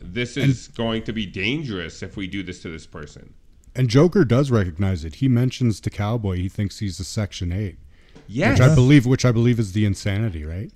this 0.00 0.36
is 0.36 0.68
going 0.68 1.02
to 1.04 1.12
be 1.12 1.26
dangerous 1.26 2.02
if 2.02 2.16
we 2.16 2.26
do 2.26 2.42
this 2.42 2.60
to 2.62 2.68
this 2.68 2.86
person. 2.86 3.34
And 3.74 3.88
Joker 3.88 4.24
does 4.24 4.50
recognize 4.50 5.04
it. 5.04 5.16
He 5.16 5.28
mentions 5.28 5.80
to 5.80 5.90
Cowboy 5.90 6.36
he 6.36 6.48
thinks 6.48 6.80
he's 6.80 6.98
a 6.98 7.04
Section 7.04 7.52
Eight, 7.52 7.78
Yes, 8.26 8.58
which 8.58 8.68
I 8.68 8.74
believe, 8.74 9.06
which 9.06 9.24
I 9.24 9.32
believe 9.32 9.60
is 9.60 9.72
the 9.72 9.84
insanity, 9.84 10.44
right? 10.44 10.72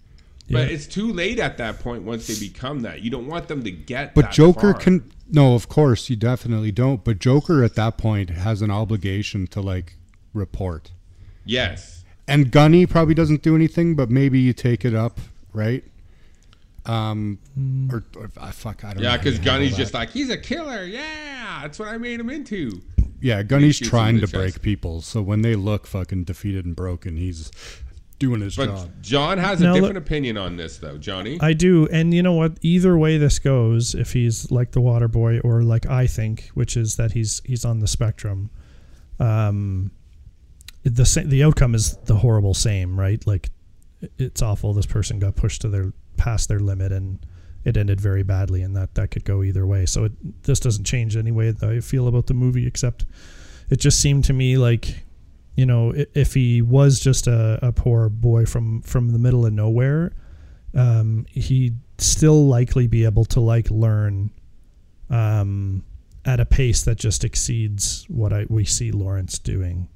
But 0.52 0.68
Yeah. 0.68 0.74
it's 0.74 0.86
too 0.86 1.12
late 1.12 1.38
at 1.40 1.56
that 1.58 1.80
point 1.80 2.04
once 2.04 2.26
they 2.28 2.38
become 2.38 2.80
that. 2.82 3.02
You 3.02 3.10
don't 3.10 3.26
want 3.26 3.48
them 3.48 3.64
to 3.64 3.70
get. 3.70 4.14
But 4.14 4.26
that 4.26 4.32
Joker 4.32 4.72
far. 4.72 4.80
can 4.80 5.10
no, 5.30 5.54
of 5.54 5.68
course 5.68 6.08
you 6.10 6.16
definitely 6.16 6.70
don't. 6.70 7.02
But 7.02 7.18
Joker 7.18 7.64
at 7.64 7.74
that 7.74 7.96
point 7.98 8.30
has 8.30 8.60
an 8.62 8.70
obligation 8.70 9.46
to 9.48 9.60
like 9.60 9.96
report. 10.34 10.92
Yes, 11.44 12.04
And 12.28 12.50
Gunny 12.52 12.86
probably 12.86 13.14
doesn't 13.14 13.42
do 13.42 13.56
anything, 13.56 13.96
but 13.96 14.08
maybe 14.10 14.38
you 14.38 14.52
take 14.52 14.84
it 14.84 14.94
up, 14.94 15.18
right? 15.52 15.82
Um, 16.86 17.38
or, 17.92 18.04
or 18.16 18.30
ah, 18.36 18.50
fuck, 18.50 18.84
I 18.84 18.94
don't. 18.94 19.02
yeah, 19.02 19.16
because 19.16 19.38
Gunny's 19.38 19.76
just 19.76 19.94
like 19.94 20.10
he's 20.10 20.30
a 20.30 20.36
killer. 20.36 20.84
Yeah, 20.84 21.60
that's 21.62 21.78
what 21.78 21.88
I 21.88 21.96
made 21.98 22.18
him 22.20 22.28
into. 22.30 22.82
yeah, 23.20 23.42
Gunny's 23.42 23.76
shoots 23.76 23.80
him 23.80 23.86
in 23.86 23.90
trying 23.90 24.20
the 24.20 24.26
to 24.26 24.32
break 24.36 24.62
people. 24.62 25.00
So 25.00 25.22
when 25.22 25.42
they 25.42 25.54
look 25.54 25.86
fucking 25.86 26.24
defeated 26.24 26.64
and 26.64 26.74
broken, 26.76 27.16
he's 27.16 27.50
doing 28.22 28.40
his 28.40 28.56
But 28.56 28.66
job. 28.66 28.90
John 29.02 29.38
has 29.38 29.60
a 29.60 29.64
Now, 29.64 29.74
different 29.74 29.94
look- 29.96 30.04
opinion 30.04 30.36
on 30.38 30.56
this, 30.56 30.78
though. 30.78 30.96
Johnny, 30.96 31.38
I 31.40 31.52
do, 31.52 31.88
and 31.90 32.14
you 32.14 32.22
know 32.22 32.32
what? 32.34 32.56
Either 32.62 32.96
way 32.96 33.18
this 33.18 33.38
goes, 33.38 33.94
if 33.94 34.12
he's 34.12 34.50
like 34.50 34.70
the 34.72 34.80
water 34.80 35.08
boy 35.08 35.40
or 35.40 35.62
like 35.62 35.86
I 35.86 36.06
think, 36.06 36.50
which 36.54 36.76
is 36.76 36.96
that 36.96 37.12
he's 37.12 37.42
he's 37.44 37.64
on 37.64 37.80
the 37.80 37.88
spectrum, 37.88 38.50
um, 39.18 39.90
the 40.84 41.04
sa- 41.04 41.22
the 41.24 41.42
outcome 41.44 41.74
is 41.74 41.96
the 42.06 42.16
horrible 42.16 42.54
same, 42.54 42.98
right? 42.98 43.24
Like 43.26 43.50
it's 44.18 44.42
awful. 44.42 44.72
This 44.72 44.86
person 44.86 45.18
got 45.18 45.36
pushed 45.36 45.60
to 45.62 45.68
their 45.68 45.92
past 46.16 46.48
their 46.48 46.60
limit, 46.60 46.92
and 46.92 47.18
it 47.64 47.76
ended 47.76 48.00
very 48.00 48.22
badly, 48.22 48.62
and 48.62 48.74
that 48.76 48.94
that 48.94 49.10
could 49.10 49.24
go 49.24 49.42
either 49.42 49.66
way. 49.66 49.86
So 49.86 50.04
it 50.04 50.42
this 50.44 50.60
doesn't 50.60 50.84
change 50.84 51.16
any 51.16 51.30
way 51.32 51.50
that 51.50 51.68
I 51.68 51.80
feel 51.80 52.08
about 52.08 52.26
the 52.26 52.34
movie, 52.34 52.66
except 52.66 53.04
it 53.70 53.78
just 53.80 54.00
seemed 54.00 54.24
to 54.26 54.32
me 54.32 54.56
like 54.56 55.04
you 55.56 55.66
know 55.66 55.92
if 56.14 56.34
he 56.34 56.62
was 56.62 56.98
just 57.00 57.26
a, 57.26 57.58
a 57.62 57.72
poor 57.72 58.08
boy 58.08 58.46
from 58.46 58.80
from 58.82 59.10
the 59.10 59.18
middle 59.18 59.44
of 59.44 59.52
nowhere 59.52 60.12
um, 60.74 61.26
he'd 61.30 61.76
still 61.98 62.46
likely 62.46 62.86
be 62.86 63.04
able 63.04 63.24
to 63.26 63.40
like 63.40 63.70
learn 63.70 64.30
um, 65.10 65.84
at 66.24 66.40
a 66.40 66.46
pace 66.46 66.82
that 66.82 66.98
just 66.98 67.24
exceeds 67.24 68.04
what 68.08 68.32
I 68.32 68.46
we 68.48 68.64
see 68.64 68.90
Lawrence 68.90 69.38
doing. 69.38 69.88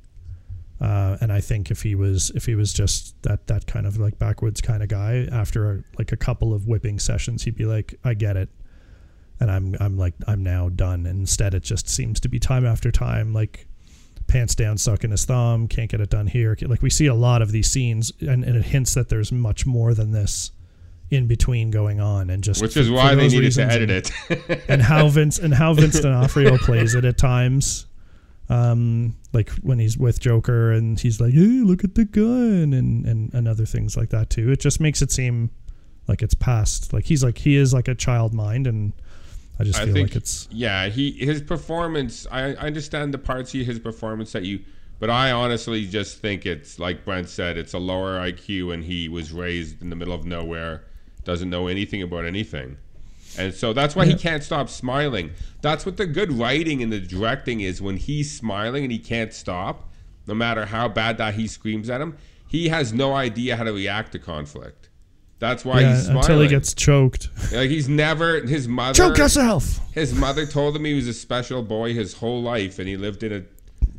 Uh, 0.79 1.17
and 1.23 1.33
I 1.33 1.41
think 1.41 1.71
if 1.71 1.83
he 1.83 1.95
was 1.95 2.31
if 2.35 2.45
he 2.45 2.55
was 2.55 2.73
just 2.73 3.21
that 3.23 3.47
that 3.47 3.67
kind 3.67 3.87
of 3.87 3.97
like 3.97 4.19
backwoods 4.19 4.61
kind 4.61 4.83
of 4.83 4.89
guy, 4.89 5.27
after 5.33 5.71
a, 5.71 5.83
like 5.99 6.13
a 6.13 6.17
couple 6.17 6.53
of 6.53 6.67
whipping 6.67 6.99
sessions, 6.99 7.45
he'd 7.45 7.57
be 7.57 7.65
like, 7.65 7.95
"I 8.05 8.13
get 8.13 8.37
it," 8.37 8.51
and 9.41 9.51
I'm 9.51 9.75
I'm 9.81 9.97
like 9.97 10.15
I'm 10.27 10.43
now 10.43 10.69
done. 10.69 11.07
And 11.07 11.21
instead, 11.21 11.55
it 11.55 11.63
just 11.63 11.89
seems 11.89 12.21
to 12.21 12.29
be 12.29 12.39
time 12.39 12.67
after 12.67 12.91
time, 12.91 13.33
like 13.33 13.67
pants 14.27 14.55
down, 14.55 14.77
sucking 14.79 15.11
his 15.11 15.25
thumb, 15.25 15.69
can't 15.69 15.91
get 15.91 16.01
it 16.01 16.11
done 16.11 16.27
here. 16.27 16.57
Like 16.63 16.83
we 16.83 16.91
see 16.91 17.07
a 17.07 17.15
lot 17.15 17.43
of 17.43 17.53
these 17.53 17.71
scenes, 17.71 18.13
and, 18.21 18.45
and 18.45 18.57
it 18.57 18.65
hints 18.65 18.95
that 18.95 19.09
there's 19.09 19.31
much 19.33 19.67
more 19.67 19.95
than 19.95 20.13
this 20.13 20.51
in 21.11 21.27
between 21.29 21.71
going 21.71 22.01
on, 22.01 22.31
and 22.31 22.43
just 22.43 22.61
Which 22.61 22.77
is 22.77 22.91
why 22.91 23.15
they 23.15 23.29
needed 23.29 23.53
to 23.53 23.63
edit 23.63 24.11
and- 24.31 24.41
it. 24.51 24.65
and 24.69 24.83
how 24.83 25.09
Vince 25.09 25.39
and 25.39 25.55
how 25.55 25.73
Vince 25.81 26.01
D'Onofrio 26.01 26.59
plays 26.59 26.95
it 26.95 27.05
at 27.05 27.17
times. 27.19 27.87
Um, 28.49 29.17
like 29.33 29.51
when 29.63 29.79
he's 29.81 29.99
with 29.99 30.21
Joker 30.21 30.71
and 30.73 30.99
he's 31.01 31.21
like, 31.21 31.33
"Hey, 31.35 31.41
look 31.41 31.83
at 31.83 31.95
the 31.97 32.05
gun," 32.05 32.73
and 32.73 33.05
and 33.05 33.35
and 33.35 33.49
other 33.49 33.67
things 33.67 33.97
like 33.97 34.11
that 34.11 34.31
too. 34.31 34.51
It 34.53 34.61
just 34.61 34.81
makes 34.81 35.03
it 35.03 35.11
seem 35.11 35.51
like 36.07 36.23
it's 36.23 36.35
past. 36.35 36.93
Like 36.93 37.05
he's 37.07 37.25
like 37.25 37.39
he 37.39 37.57
is 37.57 37.73
like 37.75 37.89
a 37.89 37.95
child 37.95 38.33
mind, 38.35 38.67
and 38.69 38.93
I 39.59 39.65
just 39.65 39.79
I 39.79 39.85
think 39.87 40.11
like 40.11 40.17
it's 40.17 40.49
yeah. 40.51 40.89
He 40.89 41.13
his 41.13 41.41
performance. 41.41 42.27
I, 42.31 42.53
I 42.55 42.67
understand 42.67 43.15
the 43.15 43.19
parts 43.19 43.55
of 43.55 43.61
his 43.61 43.79
performance 43.79 44.33
that 44.33 44.43
you, 44.43 44.61
but 44.99 45.09
I 45.09 45.33
honestly 45.33 45.87
just 45.87 46.19
think 46.19 46.45
it's 46.45 46.79
like 46.79 47.05
Brent 47.05 47.29
said. 47.29 47.57
It's 47.57 47.73
a 47.73 47.79
lower 47.79 48.19
IQ, 48.19 48.75
and 48.75 48.85
he 48.85 49.09
was 49.09 49.33
raised 49.33 49.81
in 49.81 49.91
the 49.91 49.97
middle 49.97 50.15
of 50.15 50.27
nowhere, 50.27 50.85
doesn't 51.25 51.49
know 51.49 51.69
anything 51.69 52.03
about 52.03 52.27
anything, 52.27 52.77
and 53.39 53.55
so 53.55 53.73
that's 53.73 53.97
why 53.97 54.05
he 54.05 54.15
can't 54.15 54.43
stop 54.43 54.69
smiling. 54.69 55.33
That's 55.63 55.87
what 55.87 55.97
the 55.97 56.07
good 56.07 56.33
writing 56.33 56.83
and 56.83 56.93
the 56.93 57.01
directing 57.01 57.61
is. 57.61 57.81
When 57.81 57.97
he's 57.97 58.37
smiling 58.37 58.85
and 58.85 58.93
he 58.93 58.99
can't 58.99 59.33
stop, 59.33 59.91
no 60.27 60.35
matter 60.35 60.67
how 60.67 60.89
bad 60.89 61.17
that 61.19 61.35
he 61.35 61.47
screams 61.47 61.89
at 61.89 62.01
him, 62.01 62.17
he 62.47 62.69
has 62.69 62.93
no 62.93 63.15
idea 63.15 63.57
how 63.57 63.65
to 63.65 63.73
react 63.73 64.13
to 64.13 64.19
conflict. 64.19 64.91
That's 65.39 65.65
why 65.65 65.81
yeah, 65.81 65.95
he's 65.95 66.05
smiling. 66.05 66.19
until 66.23 66.41
he 66.41 66.49
gets 66.49 66.73
choked. 66.75 67.29
like 67.53 67.69
he's 67.69 67.89
never 67.89 68.41
his 68.41 68.67
mother 68.69 68.95
Choke 68.95 69.19
yourself. 69.19 69.81
his 69.93 70.15
mother 70.15 70.47
told 70.47 70.75
him 70.75 70.85
he 70.87 70.95
was 70.95 71.07
a 71.09 71.13
special 71.13 71.63
boy 71.63 71.93
his 71.93 72.15
whole 72.15 72.43
life, 72.43 72.79
and 72.79 72.89
he 72.89 72.97
lived 72.97 73.23
in 73.23 73.33
a 73.33 73.43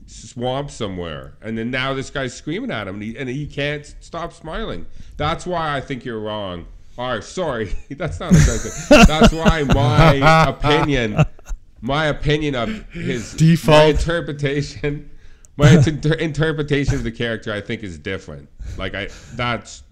swamp 0.08 0.72
somewhere. 0.72 1.34
And 1.42 1.58
then 1.58 1.70
now 1.70 1.94
this 1.94 2.10
guy's 2.10 2.34
screaming 2.34 2.72
at 2.72 2.88
him, 2.88 2.96
and 2.96 3.04
he, 3.04 3.18
and 3.18 3.30
he 3.30 3.46
can't 3.46 3.86
stop 4.00 4.34
smiling. 4.34 4.86
That's 5.18 5.46
why 5.46 5.76
I 5.76 5.82
think 5.82 6.06
you're 6.06 6.20
wrong. 6.20 6.66
Or 6.98 7.22
sorry, 7.22 7.76
that's 7.92 8.20
not 8.20 8.32
a 8.32 8.34
good 8.34 8.60
thing. 8.72 9.04
That's 9.08 9.32
why 9.32 9.64
my 9.64 10.14
opinion, 10.50 11.24
my 11.82 12.06
opinion 12.08 12.56
of 12.56 12.70
his 12.92 13.34
my 13.34 13.38
Default. 13.38 13.90
interpretation, 14.00 15.12
my 15.58 15.70
inter- 15.88 16.14
interpretation 16.14 16.96
of 16.96 17.04
the 17.04 17.12
character, 17.12 17.54
I 17.54 17.62
think 17.62 17.84
is 17.84 18.00
different. 18.00 18.50
Like 18.78 18.96
I, 18.96 19.10
that's 19.36 19.84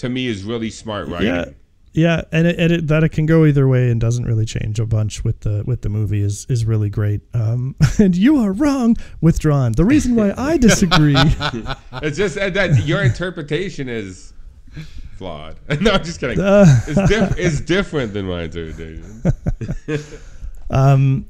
to 0.00 0.08
me 0.08 0.26
is 0.26 0.44
really 0.44 0.70
smart 0.70 1.08
writing. 1.08 1.28
Yeah, 1.28 1.44
yeah, 1.92 2.22
and 2.30 2.46
it, 2.46 2.58
and 2.58 2.72
it, 2.72 2.86
that 2.86 3.02
it 3.04 3.10
can 3.10 3.26
go 3.26 3.44
either 3.44 3.66
way 3.66 3.90
and 3.90 4.00
doesn't 4.00 4.24
really 4.24 4.44
change 4.44 4.78
a 4.78 4.86
bunch 4.86 5.24
with 5.24 5.40
the 5.40 5.64
with 5.66 5.82
the 5.82 5.88
movie 5.88 6.22
is 6.22 6.46
is 6.48 6.64
really 6.64 6.90
great. 6.90 7.20
Um, 7.34 7.74
and 7.98 8.16
you 8.16 8.38
are 8.38 8.52
wrong. 8.52 8.96
Withdrawn. 9.20 9.72
The 9.72 9.84
reason 9.84 10.14
why 10.14 10.32
I 10.36 10.56
disagree. 10.56 11.16
It's 12.02 12.16
just 12.16 12.36
that, 12.36 12.54
that 12.54 12.86
your 12.86 13.02
interpretation 13.02 13.88
is 13.88 14.32
flawed. 15.18 15.56
no, 15.80 15.90
I'm 15.92 16.04
just 16.04 16.20
kidding. 16.20 16.40
Uh. 16.40 16.64
it's, 16.86 17.08
diff- 17.08 17.38
it's 17.38 17.60
different 17.60 18.14
than 18.14 18.26
my 18.26 18.44
interpretation. 18.44 19.22
Um, 20.70 21.26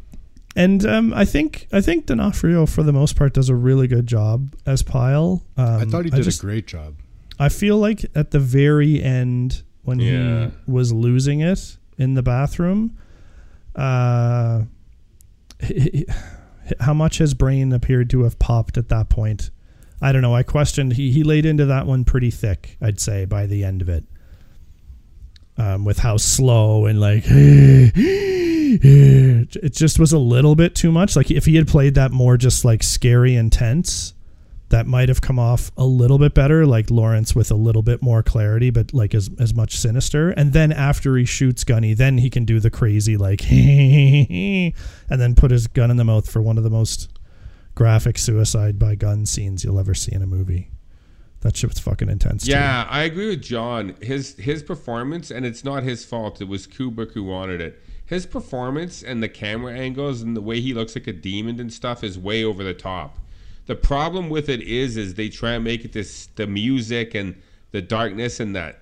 and 0.54 0.84
um, 0.84 1.14
I 1.14 1.24
think 1.24 1.66
I 1.72 1.80
think 1.80 2.06
D'Onofrio 2.06 2.66
for 2.66 2.82
the 2.82 2.92
most 2.92 3.16
part 3.16 3.32
does 3.32 3.48
a 3.48 3.54
really 3.54 3.88
good 3.88 4.06
job 4.06 4.54
as 4.66 4.82
Pyle. 4.82 5.42
Um, 5.56 5.66
I 5.66 5.84
thought 5.86 6.04
he 6.04 6.10
did 6.10 6.22
just- 6.22 6.42
a 6.42 6.46
great 6.46 6.66
job. 6.66 6.94
I 7.40 7.48
feel 7.48 7.78
like 7.78 8.04
at 8.14 8.30
the 8.30 8.38
very 8.38 9.02
end 9.02 9.62
when 9.82 9.98
Yeah. 9.98 10.46
he 10.50 10.52
was 10.70 10.92
losing 10.92 11.40
it 11.40 11.78
in 11.98 12.14
the 12.14 12.22
bathroom, 12.22 12.96
uh, 13.74 14.62
he- 15.62 16.04
how 16.80 16.94
much 16.94 17.18
his 17.18 17.34
brain 17.34 17.72
appeared 17.72 18.10
to 18.10 18.22
have 18.24 18.38
popped 18.38 18.76
at 18.78 18.88
that 18.90 19.08
point. 19.08 19.50
I 20.02 20.12
don't 20.12 20.22
know. 20.22 20.34
I 20.34 20.42
questioned. 20.44 20.92
He 20.94 21.10
he 21.10 21.22
laid 21.24 21.44
into 21.44 21.66
that 21.66 21.86
one 21.86 22.04
pretty 22.04 22.30
thick. 22.30 22.76
I'd 22.80 23.00
say 23.00 23.24
by 23.24 23.46
the 23.46 23.64
end 23.64 23.82
of 23.82 23.88
it, 23.88 24.04
um, 25.58 25.84
with 25.84 25.98
how 25.98 26.16
slow 26.16 26.86
and 26.86 27.00
like 27.00 27.24
it 28.82 29.72
just 29.74 29.98
was 29.98 30.12
a 30.12 30.18
little 30.18 30.54
bit 30.54 30.74
too 30.74 30.92
much. 30.92 31.16
Like 31.16 31.30
if 31.30 31.44
he 31.46 31.56
had 31.56 31.66
played 31.68 31.94
that 31.96 32.12
more 32.12 32.36
just 32.36 32.64
like 32.64 32.82
scary 32.82 33.34
and 33.34 33.50
tense, 33.52 34.14
that 34.70 34.86
might 34.86 35.08
have 35.08 35.20
come 35.20 35.38
off 35.38 35.70
a 35.76 35.84
little 35.84 36.18
bit 36.18 36.32
better, 36.32 36.64
like 36.64 36.90
Lawrence 36.90 37.34
with 37.34 37.50
a 37.50 37.54
little 37.56 37.82
bit 37.82 38.02
more 38.02 38.22
clarity, 38.22 38.70
but 38.70 38.94
like 38.94 39.14
as 39.14 39.28
as 39.38 39.52
much 39.52 39.76
sinister. 39.76 40.30
And 40.30 40.52
then 40.52 40.72
after 40.72 41.16
he 41.16 41.24
shoots 41.24 41.64
Gunny, 41.64 41.92
then 41.92 42.18
he 42.18 42.30
can 42.30 42.44
do 42.44 42.60
the 42.60 42.70
crazy 42.70 43.16
like, 43.16 43.42
and 43.50 44.72
then 45.10 45.34
put 45.34 45.50
his 45.50 45.66
gun 45.66 45.90
in 45.90 45.96
the 45.96 46.04
mouth 46.04 46.30
for 46.30 46.40
one 46.40 46.56
of 46.56 46.64
the 46.64 46.70
most 46.70 47.08
graphic 47.74 48.16
suicide 48.16 48.78
by 48.78 48.94
gun 48.94 49.26
scenes 49.26 49.64
you'll 49.64 49.78
ever 49.78 49.94
see 49.94 50.12
in 50.12 50.22
a 50.22 50.26
movie. 50.26 50.70
That 51.40 51.56
shit 51.56 51.70
was 51.70 51.78
fucking 51.78 52.08
intense. 52.08 52.44
too. 52.44 52.52
Yeah, 52.52 52.86
I 52.88 53.02
agree 53.02 53.28
with 53.28 53.42
John. 53.42 53.96
His 54.00 54.36
his 54.36 54.62
performance, 54.62 55.30
and 55.30 55.44
it's 55.44 55.64
not 55.64 55.82
his 55.82 56.04
fault. 56.04 56.40
It 56.40 56.48
was 56.48 56.66
Kubrick 56.66 57.12
who 57.12 57.24
wanted 57.24 57.60
it. 57.60 57.82
His 58.06 58.26
performance 58.26 59.02
and 59.02 59.22
the 59.22 59.28
camera 59.28 59.72
angles 59.72 60.20
and 60.22 60.36
the 60.36 60.40
way 60.40 60.60
he 60.60 60.74
looks 60.74 60.94
like 60.94 61.06
a 61.06 61.12
demon 61.12 61.58
and 61.58 61.72
stuff 61.72 62.04
is 62.04 62.18
way 62.18 62.44
over 62.44 62.62
the 62.62 62.74
top. 62.74 63.18
The 63.66 63.76
problem 63.76 64.30
with 64.30 64.48
it 64.48 64.62
is, 64.62 64.96
is 64.96 65.14
they 65.14 65.28
try 65.28 65.52
and 65.52 65.64
make 65.64 65.84
it 65.84 65.92
this 65.92 66.26
the 66.36 66.46
music 66.46 67.14
and 67.14 67.40
the 67.70 67.82
darkness 67.82 68.40
and 68.40 68.54
that 68.56 68.80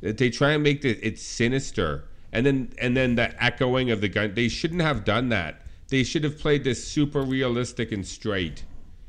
they 0.00 0.30
try 0.30 0.52
and 0.52 0.62
make 0.62 0.84
it 0.84 0.98
it's 1.02 1.22
sinister, 1.22 2.04
and 2.32 2.44
then 2.44 2.72
and 2.78 2.96
then 2.96 3.14
the 3.14 3.42
echoing 3.42 3.90
of 3.90 4.00
the 4.00 4.08
gun. 4.08 4.34
They 4.34 4.48
shouldn't 4.48 4.82
have 4.82 5.04
done 5.04 5.30
that. 5.30 5.62
They 5.88 6.02
should 6.02 6.24
have 6.24 6.38
played 6.38 6.64
this 6.64 6.86
super 6.86 7.22
realistic 7.22 7.92
and 7.92 8.06
straight. 8.06 8.64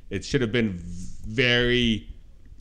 It 0.09 0.23
should 0.23 0.41
have 0.41 0.51
been 0.51 0.77
very 0.77 2.07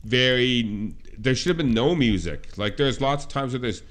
very 0.03 0.93
there 1.17 1.35
should 1.35 1.49
have 1.49 1.57
been 1.57 1.73
no 1.73 1.95
music 1.95 2.57
like 2.57 2.77
there's 2.77 3.01
lots 3.01 3.25
of 3.25 3.29
times 3.29 3.51
where 3.51 3.59
there's 3.59 3.81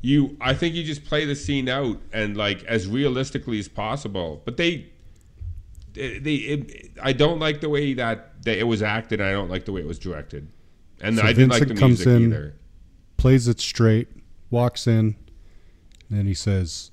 you 0.00 0.36
i 0.40 0.54
think 0.54 0.74
you 0.74 0.82
just 0.82 1.04
play 1.04 1.24
the 1.24 1.34
scene 1.34 1.68
out 1.68 1.98
and 2.12 2.36
like 2.36 2.64
as 2.64 2.88
realistically 2.88 3.58
as 3.58 3.68
possible 3.68 4.40
but 4.44 4.56
they 4.56 4.86
they 5.94 6.34
it, 6.34 6.90
i 7.02 7.12
don't 7.12 7.38
like 7.38 7.60
the 7.60 7.68
way 7.68 7.94
that, 7.94 8.42
that 8.44 8.58
it 8.58 8.64
was 8.64 8.82
acted 8.82 9.20
and 9.20 9.28
i 9.28 9.32
don't 9.32 9.50
like 9.50 9.64
the 9.64 9.72
way 9.72 9.80
it 9.80 9.86
was 9.86 9.98
directed 9.98 10.48
and 11.00 11.16
So 11.16 11.22
i 11.22 11.32
didn't 11.32 11.50
like 11.50 11.60
the 11.60 11.66
Vincent 11.68 11.80
comes 11.80 11.98
music 11.98 12.06
in- 12.08 12.32
either 12.32 12.54
Plays 13.16 13.48
it 13.48 13.60
straight, 13.60 14.08
walks 14.50 14.86
in, 14.86 15.14
and 16.08 16.18
then 16.18 16.24
he 16.24 16.32
says, 16.32 16.90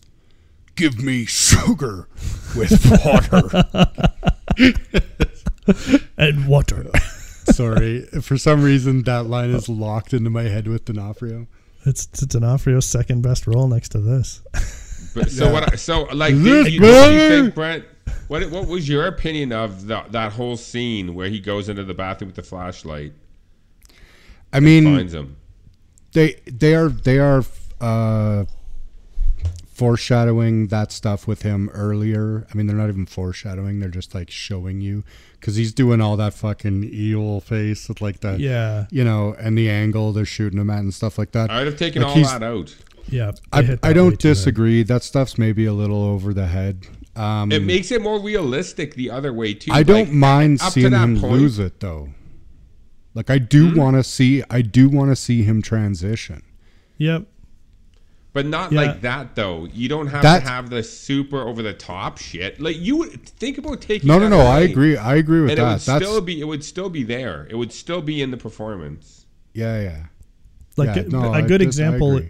"Give 0.75 1.01
me 1.01 1.23
sugar 1.23 2.09
with 2.53 2.83
water." 3.05 3.47
and 6.17 6.47
water. 6.49 6.89
Sorry, 7.45 8.01
for 8.21 8.37
some 8.37 8.61
reason 8.61 9.03
that 9.03 9.27
line 9.27 9.51
is 9.51 9.69
locked 9.69 10.13
into 10.13 10.29
my 10.29 10.43
head 10.43 10.67
with 10.67 10.83
D'Onofrio. 10.83 11.47
it's, 11.85 12.05
it's 12.11 12.25
D'Onofrio's 12.25 12.85
second 12.85 13.21
best 13.21 13.47
role 13.47 13.69
next 13.69 13.89
to 13.93 13.99
this. 13.99 14.41
but 15.15 15.29
so 15.31 15.49
what 15.51 15.71
I, 15.71 15.75
so 15.77 16.03
like 16.13 16.33
Is 16.33 16.43
do 16.43 16.63
this 16.63 16.73
you, 16.73 16.79
do 16.81 16.85
you 16.87 17.29
think 17.29 17.55
brent 17.55 17.85
what 18.27 18.49
what 18.51 18.67
was 18.67 18.87
your 18.87 19.07
opinion 19.07 19.51
of 19.51 19.87
the, 19.87 20.03
that 20.09 20.33
whole 20.33 20.57
scene 20.57 21.13
where 21.13 21.29
he 21.29 21.39
goes 21.39 21.69
into 21.69 21.83
the 21.83 21.93
bathroom 21.93 22.29
with 22.29 22.35
the 22.35 22.43
flashlight 22.43 23.13
I 24.53 24.59
mean, 24.59 24.85
finds 24.85 25.13
him 25.13 25.37
they 26.13 26.35
they 26.45 26.73
are 26.73 26.89
they 26.89 27.19
are 27.19 27.43
uh, 27.79 28.45
foreshadowing 29.71 30.67
that 30.67 30.91
stuff 30.91 31.27
with 31.27 31.43
him 31.43 31.69
earlier. 31.73 32.47
I 32.51 32.57
mean, 32.57 32.65
they're 32.65 32.75
not 32.75 32.89
even 32.89 33.05
foreshadowing; 33.05 33.79
they're 33.79 33.89
just 33.89 34.15
like 34.15 34.31
showing 34.31 34.81
you 34.81 35.03
because 35.39 35.55
he's 35.55 35.73
doing 35.73 36.01
all 36.01 36.17
that 36.17 36.33
fucking 36.33 36.85
evil 36.85 37.41
face 37.41 37.87
with 37.87 38.01
like 38.01 38.21
the 38.21 38.37
Yeah, 38.39 38.87
you 38.89 39.03
know, 39.03 39.35
and 39.39 39.57
the 39.57 39.69
angle 39.69 40.11
they're 40.13 40.25
shooting 40.25 40.59
him 40.59 40.69
at 40.69 40.79
and 40.79 40.93
stuff 40.93 41.17
like 41.17 41.33
that. 41.33 41.51
i 41.51 41.59
would 41.59 41.67
have 41.67 41.77
taken 41.77 42.01
Like 42.01 42.17
all 42.17 42.23
that 42.23 42.43
out 42.43 42.75
yeah. 43.09 43.31
I, 43.53 43.77
I 43.83 43.93
don't 43.93 44.19
disagree. 44.19 44.83
That 44.83 45.03
stuff's 45.03 45.37
maybe 45.37 45.65
a 45.65 45.73
little 45.73 46.03
over 46.03 46.33
the 46.33 46.47
head. 46.47 46.87
Um, 47.17 47.51
It 47.51 47.63
makes 47.63 47.91
it 47.91 48.01
more 48.01 48.19
realistic 48.21 48.93
the 48.95 49.09
other 49.09 49.33
way 49.33 49.53
too. 49.53 49.71
I 49.73 49.83
don't 49.83 50.05
Like, 50.07 50.11
mind 50.11 50.61
seeing 50.61 50.91
him 50.91 51.19
point- 51.19 51.33
lose 51.33 51.57
it 51.59 51.79
though. 51.79 52.09
Like 53.15 53.29
I 53.31 53.39
do 53.39 53.71
Hmm? 53.71 53.77
want 53.79 53.95
to 53.95 54.03
see, 54.03 54.43
I 54.49 54.61
do 54.61 54.87
want 54.89 55.09
to 55.11 55.15
see 55.15 55.41
him 55.43 55.61
transition. 55.61 56.41
Yep. 56.97 57.25
but 58.33 58.45
not 58.45 58.71
Yeah. 58.71 58.81
like 58.81 59.01
that 59.01 59.33
though. 59.35 59.67
You 59.73 59.89
don't 59.89 60.05
have 60.07 60.21
That- 60.21 60.43
to 60.43 60.47
have 60.47 60.69
the 60.69 60.83
super 60.83 61.39
over 61.41 61.63
the 61.63 61.73
top 61.73 62.19
shit. 62.19 62.61
Like 62.61 62.75
you 62.79 62.97
would 62.97 63.25
think 63.25 63.57
about 63.57 63.81
taking. 63.81 64.07
No, 64.07 64.19
no, 64.19 64.25
that 64.25 64.29
no. 64.29 64.41
I 64.41 64.59
agree. 64.59 64.95
I 64.95 65.15
agree 65.15 65.41
with 65.41 65.49
And 65.49 65.57
it 65.59 65.61
that. 65.63 65.71
would 65.71 65.81
That's 65.81 66.05
still 66.05 66.21
be. 66.21 66.39
It 66.39 66.43
would 66.47 66.63
still 66.63 66.89
be 66.89 67.01
there. 67.01 67.47
It 67.49 67.55
would 67.55 67.71
still 67.71 67.99
be 68.03 68.21
in 68.21 68.29
the 68.29 68.37
performance. 68.37 69.25
yeah, 69.55 69.81
yeah. 69.81 70.03
Like 70.75 70.95
Yeah, 70.95 71.01
a, 71.01 71.09
no, 71.09 71.19
a 71.23 71.31
I 71.31 71.41
good 71.41 71.61
just- 71.61 71.79
example. 71.79 72.21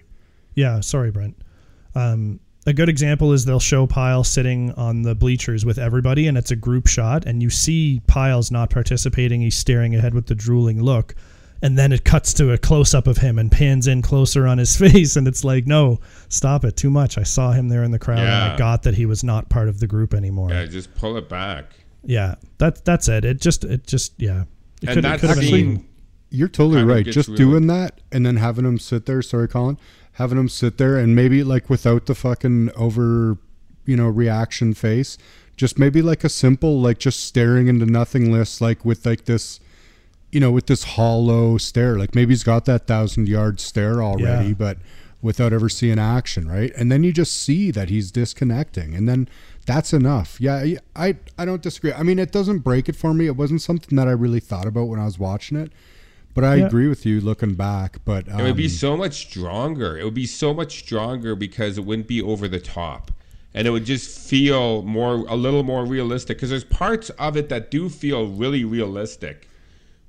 Yeah, 0.55 0.79
sorry, 0.79 1.11
Brent. 1.11 1.35
Um, 1.93 2.39
a 2.67 2.73
good 2.73 2.89
example 2.89 3.33
is 3.33 3.45
they'll 3.45 3.59
show 3.59 3.87
Pyle 3.87 4.23
sitting 4.23 4.71
on 4.73 5.01
the 5.01 5.15
bleachers 5.15 5.65
with 5.65 5.79
everybody, 5.79 6.27
and 6.27 6.37
it's 6.37 6.51
a 6.51 6.55
group 6.55 6.85
shot, 6.87 7.25
and 7.25 7.41
you 7.41 7.49
see 7.49 8.01
Pyle's 8.07 8.51
not 8.51 8.69
participating. 8.69 9.41
He's 9.41 9.57
staring 9.57 9.95
ahead 9.95 10.13
with 10.13 10.27
the 10.27 10.35
drooling 10.35 10.81
look, 10.83 11.15
and 11.61 11.77
then 11.77 11.91
it 11.91 12.03
cuts 12.03 12.33
to 12.35 12.51
a 12.51 12.57
close 12.57 12.93
up 12.93 13.07
of 13.07 13.17
him 13.17 13.39
and 13.39 13.51
pans 13.51 13.87
in 13.87 14.01
closer 14.01 14.45
on 14.45 14.57
his 14.57 14.75
face, 14.85 15.15
and 15.15 15.27
it's 15.27 15.43
like, 15.43 15.65
no, 15.65 15.99
stop 16.29 16.63
it, 16.65 16.75
too 16.77 16.89
much. 16.89 17.17
I 17.17 17.23
saw 17.23 17.53
him 17.53 17.69
there 17.69 17.83
in 17.83 17.91
the 17.91 17.99
crowd, 17.99 18.19
and 18.19 18.29
I 18.29 18.57
got 18.57 18.83
that 18.83 18.95
he 18.95 19.05
was 19.05 19.23
not 19.23 19.49
part 19.49 19.69
of 19.69 19.79
the 19.79 19.87
group 19.87 20.13
anymore. 20.13 20.49
Yeah, 20.49 20.61
Yeah, 20.61 20.67
just 20.67 20.93
pull 20.93 21.17
it 21.17 21.29
back. 21.29 21.71
Yeah, 22.03 22.35
that 22.59 22.85
that's 22.85 23.07
it. 23.07 23.25
It 23.25 23.41
just 23.41 23.63
it 23.63 23.87
just 23.87 24.13
yeah. 24.17 24.43
It 24.81 24.89
And 24.89 24.89
could- 24.89 24.97
it 24.99 25.01
that 25.03 25.19
could 25.19 25.29
have 25.29 25.39
been- 25.39 25.47
scene, 25.47 25.87
You're 26.29 26.47
totally 26.47 26.83
right. 26.83 27.05
Just 27.05 27.27
really- 27.29 27.37
doing 27.37 27.67
that 27.67 28.01
and 28.11 28.25
then 28.25 28.35
having 28.37 28.65
him 28.65 28.77
sit 28.77 29.05
there. 29.05 29.21
Sorry, 29.21 29.47
Colin. 29.47 29.77
Having 30.17 30.37
him 30.39 30.49
sit 30.49 30.77
there 30.77 30.97
and 30.97 31.15
maybe 31.15 31.43
like 31.43 31.69
without 31.69 32.05
the 32.05 32.15
fucking 32.15 32.71
over, 32.75 33.37
you 33.85 33.95
know, 33.95 34.07
reaction 34.07 34.73
face. 34.73 35.17
Just 35.55 35.79
maybe 35.79 36.01
like 36.03 36.23
a 36.23 36.29
simple 36.29 36.79
like 36.81 36.99
just 36.99 37.23
staring 37.23 37.67
into 37.67 37.85
nothingness, 37.85 38.61
like 38.61 38.85
with 38.85 39.05
like 39.05 39.25
this, 39.25 39.59
you 40.31 40.39
know, 40.39 40.51
with 40.51 40.67
this 40.67 40.83
hollow 40.83 41.57
stare. 41.57 41.97
Like 41.97 42.13
maybe 42.13 42.31
he's 42.33 42.43
got 42.43 42.65
that 42.65 42.85
thousand 42.87 43.27
yard 43.27 43.59
stare 43.59 44.03
already, 44.03 44.49
Yeah. 44.49 44.53
but 44.53 44.77
without 45.19 45.51
ever 45.53 45.67
seeing 45.67 45.97
action, 45.97 46.47
right? 46.47 46.71
And 46.77 46.91
then 46.91 47.03
you 47.03 47.11
just 47.11 47.41
see 47.41 47.71
that 47.71 47.89
he's 47.89 48.11
disconnecting, 48.11 48.93
and 48.93 49.09
then 49.09 49.27
that's 49.65 49.91
enough. 49.93 50.39
Yeah, 50.39 50.63
I 50.95 51.15
I 51.39 51.45
don't 51.45 51.61
disagree. 51.61 51.91
I 51.93 52.03
mean, 52.03 52.19
it 52.19 52.31
doesn't 52.31 52.59
break 52.59 52.87
it 52.87 52.95
for 52.95 53.13
me. 53.15 53.25
It 53.25 53.35
wasn't 53.35 53.61
something 53.63 53.95
that 53.97 54.07
I 54.07 54.11
really 54.11 54.39
thought 54.39 54.67
about 54.67 54.85
when 54.89 54.99
I 54.99 55.05
was 55.05 55.17
watching 55.17 55.57
it. 55.57 55.71
But 56.37 56.43
I 56.43 56.57
Yeah. 56.57 56.67
agree 56.67 56.87
with 56.87 57.03
you 57.03 57.19
looking 57.19 57.55
back. 57.55 57.97
But 58.05 58.31
um, 58.31 58.39
it 58.39 58.43
would 58.43 58.55
be 58.55 58.69
so 58.69 58.95
much 58.95 59.15
stronger. 59.15 59.97
It 59.97 60.03
would 60.03 60.13
be 60.13 60.27
so 60.27 60.53
much 60.53 60.77
stronger 60.77 61.35
because 61.35 61.79
it 61.79 61.83
wouldn't 61.83 62.07
be 62.07 62.21
over 62.21 62.47
the 62.47 62.59
top, 62.59 63.09
and 63.55 63.67
it 63.67 63.71
would 63.71 63.85
just 63.85 64.19
feel 64.29 64.83
more, 64.83 65.25
a 65.27 65.35
little 65.35 65.63
more 65.63 65.83
realistic. 65.83 66.37
Because 66.37 66.51
there's 66.51 66.63
parts 66.63 67.09
of 67.17 67.35
it 67.37 67.49
that 67.49 67.71
do 67.71 67.89
feel 67.89 68.27
really 68.27 68.63
realistic, 68.63 69.49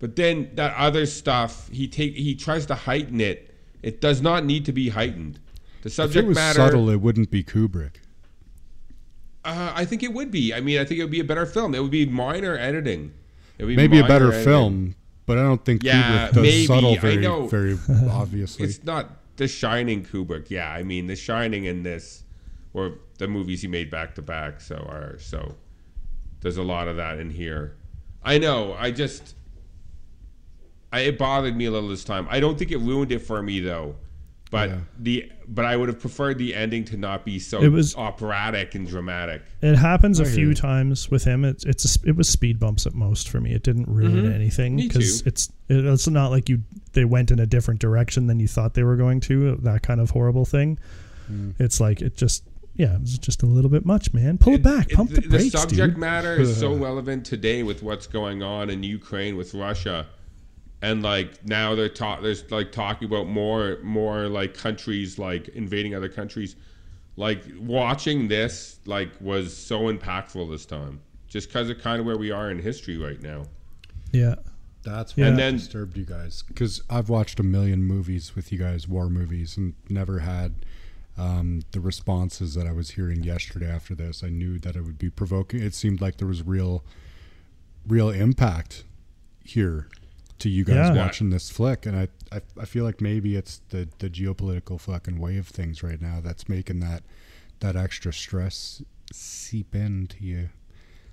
but 0.00 0.16
then 0.16 0.50
that 0.56 0.74
other 0.76 1.06
stuff, 1.06 1.70
he 1.72 1.88
take, 1.88 2.14
he 2.14 2.34
tries 2.34 2.66
to 2.66 2.74
heighten 2.74 3.22
it. 3.22 3.54
It 3.82 4.02
does 4.02 4.20
not 4.20 4.44
need 4.44 4.66
to 4.66 4.72
be 4.72 4.90
heightened. 4.90 5.38
The 5.80 5.88
subject 5.88 5.88
if 5.88 5.92
subject 5.94 6.24
it 6.24 6.28
was 6.28 6.34
matter. 6.34 6.58
subtle, 6.58 6.90
it 6.90 7.00
wouldn't 7.00 7.30
be 7.30 7.42
Kubrick. 7.42 8.02
Uh, 9.46 9.72
I 9.74 9.86
think 9.86 10.02
it 10.02 10.12
would 10.12 10.30
be. 10.30 10.52
I 10.52 10.60
mean, 10.60 10.78
I 10.78 10.84
think 10.84 11.00
it 11.00 11.04
would 11.04 11.10
be 11.10 11.20
a 11.20 11.24
better 11.24 11.46
film. 11.46 11.74
It 11.74 11.80
would 11.80 11.90
be 11.90 12.04
minor 12.04 12.54
editing. 12.58 13.12
Be 13.56 13.74
Maybe 13.74 13.98
a 13.98 14.06
better 14.06 14.26
editing. 14.28 14.44
film, 14.44 14.94
but 15.28 15.38
I 15.38 15.42
don't 15.42 15.64
think 15.64 15.84
Yeah, 15.84 16.28
Kubrick 16.28 16.32
does 16.32 16.42
maybe. 16.42 16.66
subtle 16.66 16.96
very, 16.96 17.16
know. 17.18 17.46
very 17.46 17.78
obviously. 18.10 18.64
It's 18.64 18.82
not 18.82 19.10
The 19.36 19.46
Shining 19.46 20.04
Kubrick. 20.04 20.50
Yeah, 20.50 20.68
I 20.72 20.82
mean, 20.82 21.06
The 21.06 21.14
Shining 21.14 21.68
and 21.68 21.86
this, 21.86 22.24
or 22.72 22.94
the 23.18 23.28
movies 23.28 23.62
he 23.62 23.68
made 23.68 23.90
back 23.90 24.14
to 24.16 24.22
back. 24.22 24.60
So 24.60 24.74
are 24.76 25.16
so. 25.20 25.54
There's 26.40 26.56
a 26.56 26.62
lot 26.62 26.88
of 26.88 26.96
that 26.96 27.18
in 27.18 27.30
here. 27.30 27.76
I 28.24 28.38
know. 28.38 28.74
I 28.78 28.90
just. 28.90 29.34
I, 30.90 31.00
it 31.00 31.18
bothered 31.18 31.54
me 31.54 31.66
a 31.66 31.70
little 31.70 31.90
this 31.90 32.04
time. 32.04 32.26
I 32.30 32.40
don't 32.40 32.58
think 32.58 32.70
it 32.70 32.78
ruined 32.78 33.12
it 33.12 33.18
for 33.20 33.42
me 33.42 33.60
though. 33.60 33.96
But 34.50 34.70
Yeah. 34.70 34.78
the 34.98 35.32
but 35.46 35.64
I 35.64 35.76
would 35.76 35.88
have 35.88 35.98
preferred 36.00 36.38
the 36.38 36.54
ending 36.54 36.84
to 36.86 36.96
not 36.96 37.24
be 37.24 37.38
so 37.38 37.62
It 37.62 37.68
was- 37.70 37.94
operatic 37.96 38.74
and 38.74 38.86
dramatic. 38.88 39.42
It 39.62 39.74
happens 39.76 40.20
a 40.20 40.22
I 40.24 40.26
hear 40.26 40.34
few 40.34 40.54
times 40.54 41.10
with 41.10 41.24
him. 41.24 41.44
It's 41.44 41.64
it's 41.64 41.96
a, 41.96 42.08
it 42.08 42.16
was 42.16 42.28
speed 42.28 42.58
bumps 42.58 42.86
at 42.86 42.94
most 42.94 43.28
for 43.28 43.40
me. 43.40 43.52
It 43.52 43.62
didn't 43.62 43.88
ruin 43.88 44.32
anything 44.32 44.72
Mm-hmm. 44.72 44.76
Me 44.76 44.88
because 44.88 45.22
it's 45.22 45.50
it, 45.68 45.84
it's 45.84 46.08
not 46.08 46.30
like 46.30 46.48
you 46.48 46.62
they 46.92 47.04
went 47.04 47.30
in 47.30 47.38
a 47.38 47.46
different 47.46 47.80
direction 47.80 48.26
than 48.26 48.40
you 48.40 48.48
thought 48.48 48.74
they 48.74 48.84
were 48.84 48.96
going 48.96 49.20
to. 49.20 49.56
That 49.56 49.82
kind 49.82 50.00
of 50.00 50.10
horrible 50.10 50.44
thing. 50.44 50.78
Mm. 51.30 51.54
It's 51.58 51.78
like 51.80 52.00
it 52.00 52.16
just 52.16 52.44
yeah, 52.74 52.94
it 52.94 53.00
was 53.00 53.18
just 53.18 53.42
a 53.42 53.46
little 53.46 53.70
bit 53.70 53.84
much, 53.84 54.12
man. 54.14 54.38
Pull 54.38 54.54
it, 54.54 54.62
back, 54.62 54.90
It- 54.90 54.94
pump 54.96 55.10
the, 55.10 55.20
the, 55.20 55.28
brakes, 55.28 55.50
subject 55.50 55.94
dude. 55.94 55.98
matter 55.98 56.36
is 56.40 56.56
so 56.56 56.72
relevant 56.88 57.26
today 57.26 57.64
with 57.64 57.82
what's 57.82 58.06
going 58.06 58.42
on 58.42 58.70
in 58.70 58.82
Ukraine 58.84 59.36
with 59.36 59.52
Russia, 59.52 60.06
and 60.82 61.02
like 61.02 61.44
now 61.44 61.74
they're 61.74 61.88
talk 61.88 62.22
there's 62.22 62.50
like 62.50 62.72
talking 62.72 63.06
about 63.08 63.26
more 63.26 63.78
more 63.82 64.28
like 64.28 64.54
countries 64.54 65.18
like 65.18 65.48
invading 65.48 65.94
other 65.94 66.08
countries. 66.08 66.56
Like 67.16 67.42
watching 67.58 68.28
this 68.28 68.78
like 68.86 69.10
was 69.20 69.56
so 69.56 69.92
impactful 69.92 70.48
this 70.50 70.64
time, 70.64 71.00
just 71.26 71.48
because 71.48 71.68
of 71.68 71.80
kind 71.80 71.98
of 71.98 72.06
where 72.06 72.16
we 72.16 72.30
are 72.30 72.50
in 72.50 72.60
history 72.60 72.96
right 72.96 73.20
now. 73.20 73.46
Yeah, 74.12 74.36
That's 74.84 75.14
Yeah. 75.16 75.26
And 75.26 75.38
then- 75.38 75.56
disturbed 75.56 75.96
you 75.96 76.04
guys 76.04 76.44
because 76.46 76.80
I've 76.88 77.08
watched 77.08 77.40
a 77.40 77.42
million 77.42 77.82
movies 77.82 78.36
with 78.36 78.52
you 78.52 78.58
guys, 78.58 78.86
war 78.86 79.10
movies, 79.10 79.56
and 79.56 79.74
never 79.88 80.20
had 80.20 80.64
um, 81.18 81.62
the 81.72 81.80
responses 81.80 82.54
that 82.54 82.68
I 82.68 82.72
was 82.72 82.90
hearing 82.90 83.24
yesterday 83.24 83.68
after 83.68 83.96
this. 83.96 84.22
I 84.22 84.28
knew 84.28 84.60
that 84.60 84.76
it 84.76 84.82
would 84.82 84.98
be 84.98 85.10
provoking. 85.10 85.60
It 85.60 85.74
seemed 85.74 86.00
like 86.00 86.18
there 86.18 86.28
was 86.28 86.44
real, 86.44 86.84
real 87.84 88.10
impact 88.10 88.84
here 89.44 89.88
to 90.40 90.48
you 90.48 90.64
guys 90.64 90.90
Yeah. 90.90 90.94
watching 90.96 91.30
this 91.30 91.50
flick, 91.50 91.86
and 91.86 91.96
I, 91.96 92.08
I, 92.30 92.40
I 92.60 92.64
feel 92.64 92.84
like 92.84 93.00
maybe 93.00 93.36
it's 93.36 93.60
the 93.70 93.88
the 93.98 94.08
geopolitical 94.08 94.80
fucking 94.80 95.18
way 95.18 95.36
of 95.38 95.48
things 95.48 95.82
right 95.82 96.00
now 96.00 96.20
that's 96.22 96.48
making 96.48 96.80
that 96.80 97.02
that 97.60 97.76
extra 97.76 98.12
stress 98.12 98.82
seep 99.12 99.74
into 99.74 100.22
you. 100.22 100.48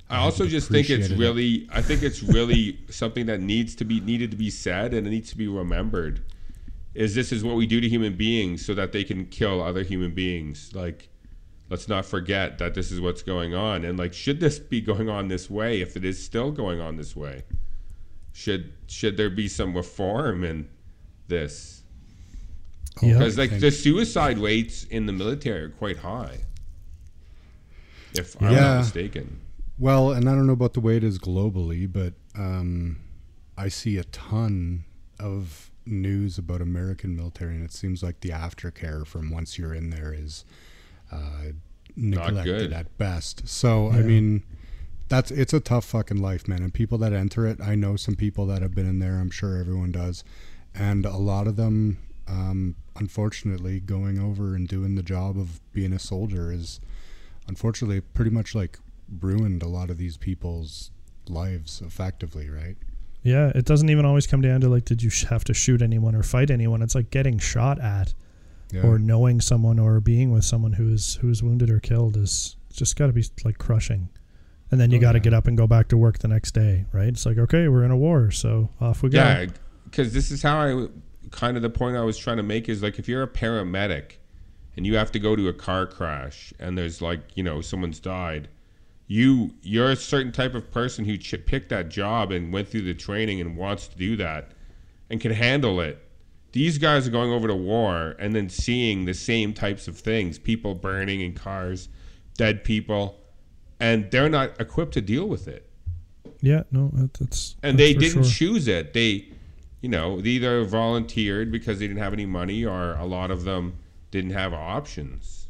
I 0.10 0.18
also 0.18 0.46
just 0.46 0.70
think 0.70 0.90
it's 0.92 1.10
it. 1.10 1.18
really 1.18 1.68
I 1.72 1.82
think 1.82 2.04
it's 2.04 2.22
really 2.22 2.80
something 2.90 3.26
that 3.26 3.42
needs 3.42 3.74
to 3.76 3.86
be 3.86 4.00
needed 4.00 4.30
to 4.32 4.38
be 4.38 4.50
said 4.52 4.94
and 4.94 5.08
it 5.08 5.10
needs 5.10 5.30
to 5.32 5.38
be 5.38 5.48
remembered. 5.48 6.22
Is 6.94 7.14
this 7.16 7.32
is 7.32 7.44
what 7.44 7.56
we 7.56 7.66
do 7.66 7.82
to 7.82 7.90
human 7.90 8.16
beings 8.16 8.64
so 8.66 8.74
that 8.76 8.92
they 8.94 9.04
can 9.04 9.26
kill 9.26 9.62
other 9.62 9.84
human 9.84 10.14
beings. 10.14 10.72
Like 10.76 11.10
let's 11.70 11.88
not 11.88 12.06
forget 12.06 12.60
that 12.60 12.76
this 12.76 12.92
is 12.92 13.02
what's 13.02 13.24
going 13.24 13.56
on 13.56 13.84
and 13.84 13.98
like 13.98 14.14
should 14.14 14.40
this 14.40 14.60
be 14.60 14.80
going 14.82 15.10
on 15.10 15.28
this 15.30 15.50
way 15.50 15.82
if 15.82 15.98
it 15.98 16.06
is 16.06 16.24
still 16.24 16.52
going 16.52 16.80
on 16.80 16.96
this 16.98 17.16
way? 17.16 17.44
Should 18.36 18.74
should 18.88 19.16
there 19.16 19.30
be 19.30 19.48
some 19.48 19.74
reform 19.74 20.44
in 20.44 20.68
this? 21.30 21.84
yeah. 23.02 23.14
Because 23.14 23.38
like 23.38 23.62
the 23.62 23.72
suicide 23.72 24.38
rates 24.38 24.84
in 24.84 25.06
the 25.06 25.14
military 25.14 25.62
are 25.64 25.70
quite 25.70 25.98
high. 25.98 26.40
If 28.14 28.36
I'm 28.42 28.52
Yeah. 28.52 28.60
not 28.60 28.78
mistaken. 28.80 29.40
Well, 29.80 30.12
and 30.12 30.28
I 30.30 30.34
don't 30.36 30.48
know 30.48 30.54
about 30.54 30.74
the 30.74 30.82
way 30.82 30.98
it 30.98 31.04
is 31.04 31.18
globally, 31.18 31.90
but 31.92 32.14
um, 32.38 32.98
I 33.58 33.70
see 33.70 33.98
a 33.98 34.04
ton 34.04 34.84
of 35.18 35.72
news 35.86 36.38
about 36.38 36.62
American 36.62 37.16
military, 37.16 37.56
and 37.56 37.64
it 37.64 37.72
seems 37.72 38.04
like 38.04 38.20
the 38.20 38.30
aftercare 38.30 39.08
from 39.08 39.32
once 39.32 39.58
you're 39.58 39.74
in 39.74 39.92
there 39.92 40.14
is 40.14 40.44
uh, 41.10 41.52
neglected 41.96 42.74
at 42.74 42.98
best. 42.98 43.48
So, 43.48 43.92
I 43.92 44.02
mean, 44.02 44.44
that's 45.08 45.32
it's 45.32 45.53
a 45.53 45.60
tough 45.60 45.86
fucking 45.86 46.18
life, 46.22 46.47
man. 46.47 46.62
And 46.64 46.74
people 46.74 46.97
that 46.99 47.14
enter 47.14 47.45
it, 47.47 47.60
I 47.62 47.76
know 47.76 47.95
some 47.95 48.16
people 48.16 48.45
that 48.47 48.62
have 48.62 48.74
been 48.76 48.88
in 48.88 48.99
there. 48.99 49.20
I'm 49.20 49.30
sure 49.32 49.58
everyone 49.58 49.91
does, 49.91 50.24
and 50.74 51.06
a 51.06 51.18
lot 51.18 51.47
of 51.47 51.56
them, 51.56 51.99
um, 52.28 52.76
unfortunately, 52.95 53.80
going 53.80 54.20
over 54.20 54.56
and 54.56 54.68
doing 54.68 54.95
the 54.95 55.03
job 55.03 55.38
of 55.38 55.62
being 55.74 55.93
a 55.93 55.99
soldier 55.99 56.51
is 56.51 56.80
unfortunately 57.47 58.01
pretty 58.01 58.32
much 58.32 58.56
like 58.56 58.80
ruined 59.22 59.62
a 59.62 59.68
lot 59.68 59.89
of 59.89 59.97
these 59.97 60.18
people's 60.18 60.91
lives 61.30 61.82
effectively, 61.86 62.49
right? 62.49 62.76
Yeah, 63.22 63.51
it 63.56 63.66
doesn't 63.66 63.89
even 63.89 64.06
always 64.06 64.28
come 64.28 64.41
down 64.41 64.62
to 64.62 64.70
like, 64.70 64.86
did 64.86 65.01
you 65.03 65.12
have 65.30 65.43
to 65.45 65.53
shoot 65.53 65.82
anyone 65.82 66.16
or 66.16 66.24
fight 66.24 66.49
anyone? 66.51 66.82
It's 66.82 66.95
like 66.95 67.10
getting 67.12 67.38
shot 67.39 67.80
at 67.80 68.14
Yeah. 68.72 68.82
or 68.82 68.97
knowing 68.99 69.41
someone 69.41 69.80
or 69.80 69.99
being 69.99 70.32
with 70.32 70.43
someone 70.45 70.74
who's 70.74 71.16
who's 71.16 71.41
wounded 71.43 71.70
or 71.70 71.80
killed 71.80 72.18
is 72.18 72.56
just 72.74 72.95
got 72.95 73.08
to 73.08 73.14
be 73.14 73.24
like 73.43 73.58
crushing. 73.60 74.10
And 74.72 74.80
then 74.82 74.91
you 74.91 74.97
Oh, 74.97 75.01
got 75.01 75.11
to 75.13 75.20
yeah. 75.20 75.24
get 75.24 75.34
up 75.34 75.47
and 75.47 75.55
go 75.57 75.68
back 75.68 75.88
to 75.89 75.97
work 75.97 76.20
the 76.20 76.28
next 76.28 76.51
day, 76.53 76.86
right? 76.91 77.07
It's 77.07 77.26
like, 77.26 77.38
okay, 77.38 77.68
we're 77.68 77.84
in 77.84 77.91
a 77.91 77.97
war, 77.97 78.32
so 78.32 78.70
off 78.82 79.03
we 79.03 79.09
go. 79.09 79.20
Yeah, 79.20 79.45
because 79.86 80.13
this 80.13 80.32
is 80.32 80.41
how 80.41 80.57
I 80.59 80.88
kind 81.32 81.55
of 81.57 81.63
the 81.63 81.70
point 81.70 81.95
I 81.97 82.01
was 82.01 82.18
trying 82.18 82.38
to 82.38 82.43
make 82.43 82.68
is 82.70 82.82
like 82.84 82.97
if 82.99 83.07
you're 83.07 83.24
a 83.24 83.28
paramedic 83.28 84.13
and 84.76 84.86
you 84.86 84.95
have 84.95 85.11
to 85.11 85.20
go 85.20 85.36
to 85.36 85.47
a 85.47 85.53
car 85.53 85.86
crash 85.86 86.53
and 86.59 86.78
there's 86.78 87.01
like 87.01 87.20
you 87.36 87.43
know 87.43 87.61
someone's 87.61 87.99
died, 87.99 88.47
you 89.07 89.51
you're 89.61 89.91
a 89.91 89.95
certain 89.95 90.32
type 90.32 90.55
of 90.55 90.72
person 90.72 91.05
who 91.05 91.18
ch- 91.18 91.45
picked 91.45 91.70
that 91.70 91.89
job 91.89 92.32
and 92.32 92.51
went 92.51 92.68
through 92.68 92.82
the 92.82 92.93
training 92.93 93.39
and 93.41 93.55
wants 93.57 93.88
to 93.88 93.97
do 93.97 94.16
that 94.18 94.51
and 95.09 95.22
can 95.22 95.32
handle 95.32 95.80
it. 95.80 96.01
These 96.53 96.78
guys 96.80 97.07
are 97.07 97.11
going 97.11 97.32
over 97.32 97.47
to 97.47 97.55
war 97.55 98.16
and 98.18 98.34
then 98.36 98.49
seeing 98.49 99.05
the 99.05 99.13
same 99.13 99.53
types 99.53 99.88
of 99.88 99.97
things: 99.97 100.39
people 100.39 100.74
burning 100.74 101.22
in 101.22 101.34
cars, 101.34 101.88
dead 102.38 102.63
people, 102.63 103.20
and 103.80 104.10
they're 104.12 104.30
not 104.30 104.60
equipped 104.60 104.94
to 104.94 105.02
deal 105.02 105.28
with 105.28 105.48
it 105.48 105.70
Yeah, 106.42 106.64
no, 106.72 106.90
that, 106.94 107.14
that's 107.14 107.56
and 107.64 107.78
that's 107.78 107.88
they 107.90 107.94
didn't 107.94 108.24
sure. 108.24 108.32
choose 108.54 108.68
it. 108.68 108.94
They, 108.94 109.28
you 109.82 109.90
know, 109.90 110.22
they 110.22 110.30
either 110.32 110.64
volunteered 110.64 111.52
because 111.52 111.80
they 111.80 111.88
didn't 111.88 112.02
have 112.02 112.14
any 112.14 112.26
money, 112.26 112.64
or 112.66 112.94
a 112.96 113.06
lot 113.06 113.32
of 113.32 113.44
them 113.44 113.76
didn't 114.12 114.32
have 114.32 114.54
options. 114.54 115.48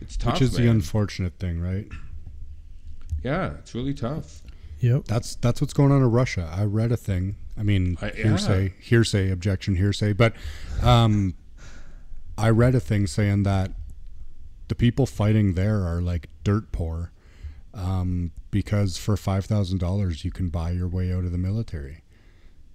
It's 0.00 0.16
tough, 0.16 0.34
Which 0.34 0.42
is 0.42 0.52
the 0.52 0.68
unfortunate 0.68 1.38
thing, 1.38 1.60
right? 1.60 1.86
yeah, 3.22 3.54
it's 3.58 3.74
really 3.74 3.94
tough. 3.94 4.42
Yep. 4.80 5.04
That's 5.06 5.36
that's 5.36 5.60
what's 5.60 5.72
going 5.72 5.90
on 5.90 6.02
in 6.02 6.10
Russia. 6.10 6.48
I 6.52 6.64
read 6.64 6.92
a 6.92 6.96
thing. 6.96 7.36
I 7.58 7.62
mean, 7.62 7.96
I- 8.02 8.06
yeah. 8.08 8.22
hearsay, 8.24 8.74
hearsay, 8.78 9.30
objection, 9.30 9.76
hearsay. 9.76 10.12
But 10.12 10.34
um, 10.82 11.34
I 12.36 12.50
read 12.50 12.74
a 12.74 12.80
thing 12.80 13.06
saying 13.06 13.44
that 13.44 13.72
the 14.68 14.74
people 14.74 15.06
fighting 15.06 15.54
there 15.54 15.82
are 15.82 16.00
like 16.00 16.28
dirt 16.44 16.72
poor, 16.72 17.12
um, 17.74 18.32
because 18.50 18.96
for 18.96 19.16
five 19.16 19.44
thousand 19.46 19.78
dollars 19.78 20.24
you 20.24 20.30
can 20.30 20.48
buy 20.48 20.70
your 20.70 20.88
way 20.88 21.12
out 21.12 21.24
of 21.24 21.32
the 21.32 21.38
military. 21.38 22.02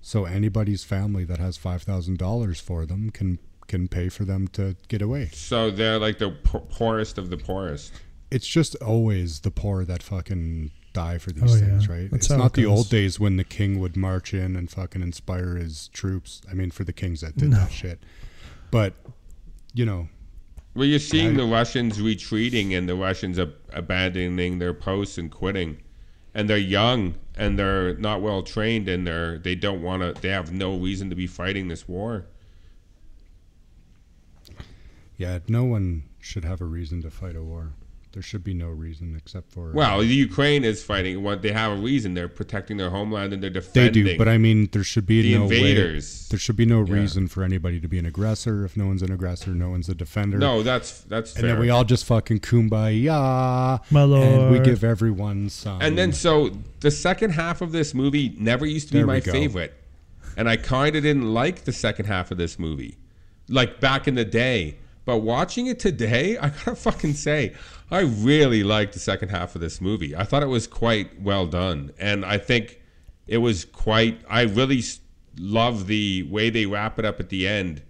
So 0.02 0.26
anybody's 0.26 0.84
family 0.84 1.24
that 1.26 1.40
has 1.40 1.58
five 1.58 1.84
thousand 1.84 2.18
dollars 2.18 2.60
for 2.60 2.86
them 2.86 3.10
can 3.10 3.40
can 3.68 3.88
pay 3.88 4.10
for 4.10 4.26
them 4.26 4.48
to 4.50 4.76
get 4.88 5.02
away. 5.02 5.30
So 5.34 5.72
they're 5.72 6.00
like 6.00 6.18
the 6.18 6.32
po- 6.32 6.66
poorest 6.70 7.18
of 7.18 7.30
the 7.30 7.38
poorest. 7.38 7.94
It's 8.30 8.48
just 8.48 8.76
always 8.78 9.42
the 9.42 9.52
poor 9.52 9.86
that 9.86 10.02
fucking 10.04 10.72
die 10.94 11.18
for 11.18 11.32
these 11.32 11.44
Oh, 11.54 11.56
yeah. 11.56 11.66
things, 11.66 11.88
right? 11.88 12.10
That's 12.12 12.26
it's 12.26 12.30
not 12.38 12.48
it 12.48 12.54
the 12.54 12.66
old 12.66 12.90
days 12.90 13.20
when 13.20 13.38
the 13.38 13.44
king 13.44 13.80
would 13.80 13.96
march 13.96 14.34
in 14.34 14.56
and 14.56 14.70
fucking 14.70 15.02
inspire 15.02 15.56
his 15.56 15.88
troops. 15.90 16.42
I 16.50 16.54
mean, 16.54 16.72
for 16.72 16.84
the 16.84 16.94
kings 16.94 17.22
that 17.22 17.38
did 17.38 17.50
No. 17.50 17.58
that 17.60 17.72
shit. 17.72 18.00
But 18.72 18.94
you 19.74 19.86
know, 19.86 20.10
Well, 20.74 20.86
you're 20.86 21.00
seeing 21.00 21.36
the 21.36 21.46
Russians 21.46 22.02
retreating 22.02 22.74
and 22.74 22.88
the 22.88 22.96
Russians 22.96 23.38
ab- 23.38 23.56
abandoning 23.74 24.60
their 24.60 24.74
posts 24.74 25.18
and 25.18 25.30
quitting, 25.30 25.82
and 26.34 26.50
they're 26.50 26.58
young 26.58 27.16
and 27.36 27.60
they're 27.60 27.98
not 27.98 28.22
well 28.22 28.42
trained 28.42 28.88
and 28.88 29.06
they're 29.06 29.38
they 29.38 29.56
don't 29.56 29.82
want 29.82 30.02
to. 30.02 30.22
They 30.22 30.30
have 30.30 30.54
no 30.54 30.78
reason 30.78 31.10
to 31.10 31.16
be 31.16 31.28
fighting 31.28 31.68
this 31.68 31.88
war. 31.90 32.26
yeah, 35.18 35.40
no 35.48 35.64
one 35.66 36.04
should 36.20 36.46
have 36.46 36.62
a 36.62 36.66
reason 36.66 37.02
to 37.02 37.12
fight 37.12 37.36
a 37.36 37.44
war. 37.44 37.74
There 38.14 38.22
should 38.22 38.44
be 38.44 38.54
no 38.54 38.68
reason 38.68 39.16
except 39.16 39.52
for 39.54 39.72
Well, 39.72 40.00
the 40.00 40.06
Ukraine 40.06 40.66
is 40.66 40.84
fighting. 40.84 41.24
What 41.24 41.42
they 41.42 41.54
have 41.54 41.72
a 41.72 41.76
reason. 41.82 42.14
They're 42.14 42.28
protecting 42.28 42.76
their 42.76 42.90
homeland 42.90 43.32
and 43.32 43.42
they're 43.42 43.50
defending. 43.50 43.94
they 43.94 44.00
defending. 44.02 44.14
do. 44.16 44.18
But 44.18 44.28
I 44.28 44.38
mean, 44.38 44.68
there 44.74 44.84
should 44.84 45.06
be 45.06 45.22
the 45.22 45.36
no 45.36 45.46
way. 45.48 45.56
invaders. 45.58 46.28
There 46.28 46.38
should 46.40 46.58
be 46.58 46.66
no 46.66 46.84
Yeah. 46.86 46.94
reason 46.94 47.28
for 47.30 47.44
anybody 47.44 47.80
to 47.80 47.88
be 47.88 47.98
an 48.00 48.06
aggressor. 48.06 48.66
If 48.66 48.76
no 48.76 48.88
one's 48.88 49.02
an 49.02 49.14
aggressor, 49.14 49.52
no 49.52 49.70
one's 49.70 49.88
a 49.88 49.96
defender. 49.96 50.38
no, 50.38 50.62
that's 50.62 51.02
that's 51.02 51.34
and 51.36 51.42
fair. 51.42 51.52
then 51.52 51.60
we 51.62 51.70
all 51.70 51.86
just 51.86 52.04
fucking 52.06 52.40
kumbaya, 52.42 53.80
My 53.92 54.02
and 54.04 54.12
we 54.12 54.18
lord. 54.58 54.64
give 54.66 54.84
everyone 54.84 55.50
some. 55.50 55.82
And 55.82 55.98
then 55.98 56.12
so 56.14 56.52
the 56.82 56.92
second 56.92 57.32
half 57.32 57.62
of 57.62 57.72
this 57.72 57.94
movie 57.94 58.36
never 58.38 58.66
used 58.66 58.88
to 58.88 58.94
be 58.94 59.00
There 59.00 59.08
my 59.08 59.20
go. 59.22 59.32
favorite. 59.32 59.74
And 60.38 60.50
I 60.50 60.58
kind 60.58 60.96
of 60.96 61.04
didn't 61.04 61.34
like 61.34 61.64
the 61.66 61.72
second 61.74 62.06
half 62.06 62.32
of 62.32 62.38
this 62.38 62.58
movie. 62.60 62.98
Like 63.48 63.80
back 63.80 64.08
in 64.08 64.16
the 64.16 64.26
day. 64.26 64.76
But 65.06 65.18
watching 65.18 65.68
it 65.68 65.80
today, 65.80 66.38
I 66.42 66.50
got 66.50 66.64
to 66.66 66.76
fucking 66.76 67.14
say, 67.14 67.54
I 67.90 68.02
really 68.02 68.64
liked 68.64 68.94
the 68.94 69.00
second 69.00 69.30
half 69.30 69.56
of 69.56 69.62
this 69.62 69.82
movie. 69.82 70.16
I 70.16 70.24
thought 70.24 70.44
it 70.44 70.48
was 70.48 70.68
quite 70.68 71.22
well 71.22 71.48
done. 71.48 71.92
And 72.00 72.24
I 72.26 72.38
think 72.38 72.82
it 73.28 73.38
was 73.38 73.66
quite 73.66 74.22
I 74.30 74.42
really 74.44 74.84
love 75.38 75.88
the 75.88 76.24
way 76.24 76.50
they 76.50 76.66
wrap 76.66 77.00
it 77.00 77.06
up 77.06 77.20
at 77.20 77.30
the 77.30 77.48
end 77.48 77.82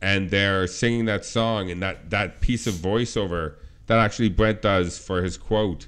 and 0.00 0.30
they're 0.30 0.66
singing 0.66 1.04
that 1.04 1.24
song 1.24 1.70
and 1.70 1.80
that 1.82 2.10
that 2.10 2.40
piece 2.40 2.66
of 2.66 2.74
voiceover 2.74 3.54
that 3.86 3.98
actually 3.98 4.28
Brent 4.28 4.62
does 4.62 4.98
for 4.98 5.22
his 5.22 5.36
quote. 5.38 5.86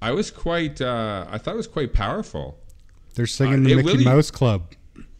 I 0.00 0.10
was 0.12 0.30
quite. 0.30 0.80
Uh, 0.80 1.26
I 1.30 1.38
thought 1.38 1.54
it 1.54 1.58
was 1.58 1.68
quite 1.68 1.92
powerful. 1.92 2.58
they're 3.14 3.26
singing 3.26 3.64
uh, 3.64 3.68
the 3.68 3.76
Mickey 3.76 3.88
really- 3.92 4.04
Mouse 4.04 4.30
Club, 4.30 4.72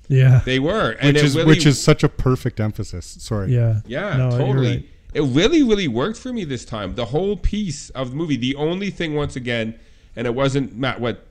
Yeah. 0.08 0.42
They 0.44 0.58
were, 0.58 0.90
and 1.00 1.14
which 1.14 1.22
it 1.22 1.24
is 1.24 1.36
really, 1.36 1.46
which 1.48 1.66
is 1.66 1.82
such 1.82 2.02
a 2.02 2.08
perfect 2.08 2.60
emphasis. 2.60 3.06
Sorry. 3.20 3.54
Yeah. 3.54 3.80
yeah, 3.86 4.16
No, 4.16 4.30
totally. 4.30 4.68
right. 4.76 4.88
It 5.14 5.22
really, 5.22 5.62
really 5.62 5.88
worked 5.88 6.18
for 6.18 6.32
me 6.32 6.44
this 6.44 6.64
time. 6.64 6.94
The 6.94 7.04
whole 7.06 7.36
piece 7.36 7.90
of 7.90 8.10
the 8.10 8.16
movie. 8.16 8.36
The 8.36 8.54
only 8.56 8.90
thing, 8.90 9.14
once 9.14 9.36
again, 9.36 9.78
and 10.16 10.26
it 10.26 10.34
wasn't 10.34 10.74
Matt. 10.76 11.00
What 11.00 11.26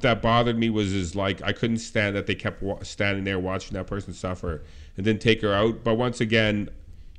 that 0.00 0.22
bothered 0.22 0.58
me 0.58 0.70
was 0.70 0.92
is 0.92 1.14
like 1.16 1.42
I 1.42 1.52
couldn't 1.52 1.78
stand 1.78 2.14
that 2.16 2.26
they 2.26 2.34
kept 2.34 2.62
wa- 2.62 2.82
standing 2.82 3.24
there 3.24 3.38
watching 3.38 3.74
that 3.74 3.86
person 3.86 4.12
suffer 4.12 4.62
and 4.96 5.04
then 5.06 5.18
take 5.18 5.42
her 5.42 5.52
out. 5.52 5.82
But 5.84 5.94
once 5.94 6.20
again, 6.20 6.68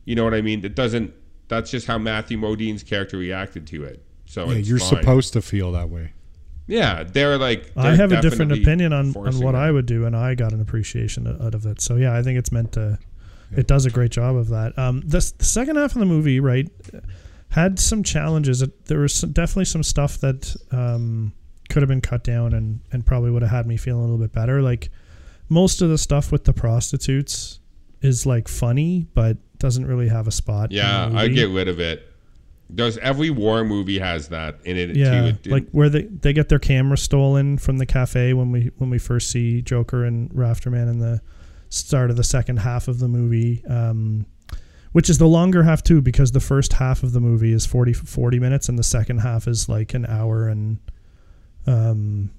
you 0.05 0.15
know 0.15 0.23
what 0.23 0.33
I 0.33 0.41
mean. 0.41 0.63
It 0.65 0.75
doesn't. 0.75 1.13
That's 1.47 1.69
just 1.69 1.85
how 1.87 1.97
Matthew 1.97 2.37
Modine's 2.37 2.81
character 2.83 3.17
reacted 3.17 3.67
to 3.67 3.83
it. 3.83 4.01
So 4.25 4.49
Yeah, 4.49 4.57
it's 4.57 4.69
you're 4.69 4.79
fine. 4.79 4.89
supposed 5.01 5.33
to 5.33 5.41
feel 5.41 5.71
that 5.73 5.89
way. 5.89 6.13
Yeah, 6.67 7.03
they're 7.03 7.37
like. 7.37 7.71
I 7.75 7.89
they're 7.89 7.97
have 7.97 8.11
a 8.11 8.21
different 8.21 8.51
opinion 8.51 8.93
on, 8.93 9.15
on 9.15 9.39
what 9.39 9.53
that. 9.53 9.55
I 9.55 9.71
would 9.71 9.85
do, 9.85 10.05
and 10.05 10.15
I 10.15 10.35
got 10.35 10.53
an 10.53 10.61
appreciation 10.61 11.27
out 11.27 11.53
of 11.53 11.65
it. 11.65 11.81
So 11.81 11.95
yeah, 11.95 12.15
I 12.15 12.23
think 12.23 12.39
it's 12.39 12.51
meant 12.51 12.71
to. 12.73 12.99
It 13.55 13.67
does 13.67 13.85
a 13.85 13.91
great 13.91 14.11
job 14.11 14.35
of 14.35 14.49
that. 14.49 14.77
Um, 14.77 15.01
this 15.05 15.31
the 15.31 15.45
second 15.45 15.75
half 15.75 15.93
of 15.93 15.99
the 15.99 16.05
movie, 16.05 16.39
right, 16.39 16.67
had 17.49 17.79
some 17.79 18.03
challenges. 18.03 18.63
There 18.85 18.99
was 18.99 19.13
some, 19.13 19.31
definitely 19.31 19.65
some 19.65 19.83
stuff 19.83 20.17
that 20.19 20.55
um, 20.71 21.33
could 21.69 21.81
have 21.81 21.89
been 21.89 22.01
cut 22.01 22.23
down 22.23 22.53
and 22.53 22.79
and 22.91 23.05
probably 23.05 23.31
would 23.31 23.43
have 23.43 23.51
had 23.51 23.67
me 23.67 23.77
feeling 23.77 24.01
a 24.01 24.03
little 24.03 24.17
bit 24.17 24.33
better. 24.33 24.61
Like 24.61 24.89
most 25.49 25.81
of 25.81 25.89
the 25.89 25.97
stuff 25.97 26.31
with 26.31 26.45
the 26.45 26.53
prostitutes 26.53 27.59
is 28.01 28.25
like 28.25 28.47
funny, 28.47 29.05
but 29.13 29.37
doesn't 29.59 29.85
really 29.85 30.09
have 30.09 30.27
a 30.27 30.31
spot. 30.31 30.71
Yeah, 30.71 31.11
I 31.13 31.27
get 31.27 31.49
rid 31.49 31.67
of 31.67 31.79
it. 31.79 32.11
Does 32.73 32.97
every 32.97 33.29
war 33.29 33.63
movie 33.63 33.99
has 33.99 34.29
that 34.29 34.57
in 34.65 34.77
it 34.77 34.95
yeah, 34.95 35.21
too? 35.21 35.27
It 35.27 35.47
like 35.47 35.69
where 35.69 35.89
they 35.89 36.03
they 36.03 36.33
get 36.33 36.49
their 36.49 36.59
camera 36.59 36.97
stolen 36.97 37.57
from 37.57 37.77
the 37.77 37.85
cafe 37.85 38.33
when 38.33 38.51
we 38.51 38.71
when 38.77 38.89
we 38.89 38.97
first 38.97 39.29
see 39.29 39.61
Joker 39.61 40.03
and 40.03 40.31
Rafterman 40.31 40.89
in 40.89 40.99
the 40.99 41.21
start 41.69 42.09
of 42.09 42.17
the 42.17 42.23
second 42.23 42.57
half 42.57 42.87
of 42.87 42.99
the 42.99 43.07
movie, 43.07 43.63
um, 43.65 44.25
which 44.93 45.09
is 45.09 45.19
the 45.19 45.27
longer 45.27 45.63
half 45.63 45.83
too 45.83 46.01
because 46.01 46.31
the 46.31 46.39
first 46.39 46.73
half 46.73 47.03
of 47.03 47.11
the 47.11 47.19
movie 47.19 47.53
is 47.53 47.65
40, 47.65 47.93
40 47.93 48.39
minutes 48.39 48.67
and 48.67 48.79
the 48.79 48.83
second 48.83 49.19
half 49.19 49.47
is 49.47 49.69
like 49.69 49.93
an 49.93 50.05
hour 50.05 50.47
and 50.47 50.79
um 51.67 52.31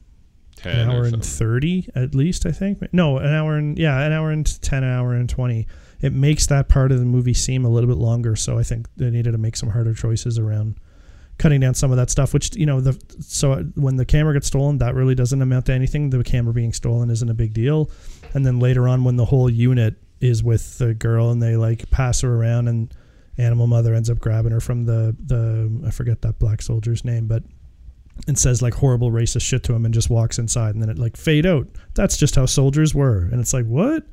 ten 0.56 0.78
an 0.78 0.90
hour 0.90 1.04
and 1.04 1.24
30 1.24 1.90
at 1.94 2.14
least 2.14 2.46
i 2.46 2.52
think. 2.52 2.78
No 2.92 3.18
an 3.18 3.32
hour 3.32 3.56
and 3.56 3.78
yeah 3.78 4.00
an 4.04 4.12
hour 4.12 4.30
and 4.30 4.60
10 4.62 4.82
an 4.82 4.90
hour 4.90 5.12
and 5.14 5.28
20 5.28 5.66
it 6.00 6.12
makes 6.12 6.46
that 6.46 6.68
part 6.68 6.92
of 6.92 6.98
the 6.98 7.04
movie 7.04 7.34
seem 7.34 7.64
a 7.64 7.68
little 7.68 7.88
bit 7.88 7.98
longer 7.98 8.36
so 8.36 8.58
i 8.58 8.62
think 8.62 8.88
they 8.96 9.10
needed 9.10 9.32
to 9.32 9.38
make 9.38 9.56
some 9.56 9.70
harder 9.70 9.94
choices 9.94 10.38
around 10.38 10.78
cutting 11.38 11.60
down 11.60 11.74
some 11.74 11.90
of 11.90 11.96
that 11.96 12.10
stuff 12.10 12.32
which 12.32 12.54
you 12.56 12.66
know 12.66 12.80
the 12.80 12.98
so 13.20 13.62
when 13.74 13.96
the 13.96 14.04
camera 14.04 14.32
gets 14.32 14.46
stolen 14.46 14.78
that 14.78 14.94
really 14.94 15.14
doesn't 15.14 15.42
amount 15.42 15.66
to 15.66 15.72
anything 15.72 16.10
the 16.10 16.24
camera 16.24 16.52
being 16.52 16.72
stolen 16.72 17.10
isn't 17.10 17.28
a 17.30 17.34
big 17.34 17.52
deal 17.52 17.90
and 18.34 18.44
then 18.46 18.58
later 18.58 18.88
on 18.88 19.04
when 19.04 19.16
the 19.16 19.24
whole 19.24 19.50
unit 19.50 19.96
is 20.20 20.42
with 20.42 20.78
the 20.78 20.94
girl 20.94 21.30
and 21.30 21.42
they 21.42 21.56
like 21.56 21.90
pass 21.90 22.22
her 22.22 22.34
around 22.34 22.68
and 22.68 22.94
animal 23.36 23.66
mother 23.66 23.94
ends 23.94 24.08
up 24.08 24.18
grabbing 24.18 24.52
her 24.52 24.60
from 24.60 24.84
the 24.86 25.14
the 25.26 25.70
i 25.86 25.90
forget 25.90 26.22
that 26.22 26.38
black 26.38 26.62
soldier's 26.62 27.04
name 27.04 27.26
but 27.26 27.42
and 28.26 28.38
says 28.38 28.62
like 28.62 28.74
horrible 28.74 29.10
racist 29.10 29.42
shit 29.42 29.62
to 29.64 29.74
him 29.74 29.84
and 29.84 29.94
just 29.94 30.10
walks 30.10 30.38
inside 30.38 30.74
and 30.74 30.82
then 30.82 30.88
it 30.88 30.98
like 30.98 31.16
fade 31.16 31.46
out. 31.46 31.68
That's 31.94 32.16
just 32.16 32.34
how 32.34 32.46
soldiers 32.46 32.94
were. 32.94 33.28
And 33.30 33.40
it's 33.40 33.52
like, 33.52 33.66
what? 33.66 34.04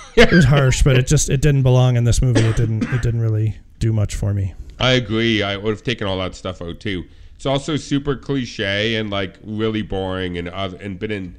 it 0.16 0.30
was 0.30 0.44
harsh, 0.44 0.82
but 0.82 0.96
it 0.96 1.06
just 1.06 1.28
it 1.30 1.40
didn't 1.40 1.62
belong 1.62 1.96
in 1.96 2.04
this 2.04 2.20
movie. 2.22 2.40
It 2.40 2.56
didn't 2.56 2.84
it 2.84 3.02
didn't 3.02 3.20
really 3.20 3.56
do 3.78 3.92
much 3.92 4.14
for 4.14 4.32
me. 4.34 4.54
I 4.78 4.92
agree. 4.92 5.42
I 5.42 5.56
would 5.56 5.70
have 5.70 5.82
taken 5.84 6.06
all 6.06 6.18
that 6.18 6.34
stuff 6.34 6.60
out 6.62 6.80
too. 6.80 7.04
It's 7.36 7.46
also 7.46 7.76
super 7.76 8.16
cliche 8.16 8.94
and 8.96 9.10
like 9.10 9.36
really 9.42 9.82
boring 9.82 10.38
and 10.38 10.48
other 10.48 10.76
and 10.78 10.98
been 10.98 11.10
in 11.10 11.36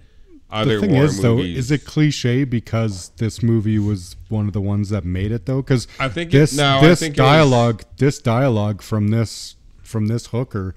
other 0.49 0.75
the 0.75 0.81
thing 0.81 0.91
war 0.95 1.05
is, 1.05 1.19
though, 1.21 1.37
movies. 1.37 1.57
is 1.57 1.71
it 1.71 1.83
cliche 1.83 2.43
because 2.43 3.09
this 3.17 3.41
movie 3.41 3.79
was 3.79 4.15
one 4.29 4.45
of 4.47 4.53
the 4.53 4.61
ones 4.61 4.89
that 4.89 5.03
made 5.03 5.31
it, 5.31 5.45
though? 5.47 5.61
Because 5.63 5.87
I 5.99 6.09
think 6.09 6.29
it- 6.33 6.37
this 6.37 6.55
no, 6.55 6.79
this 6.81 6.99
think 6.99 7.17
it 7.17 7.21
was- 7.21 7.27
dialogue, 7.27 7.83
this 7.97 8.19
dialogue 8.19 8.81
from 8.81 9.07
this 9.09 9.55
from 9.81 10.07
this 10.07 10.27
hooker 10.27 10.75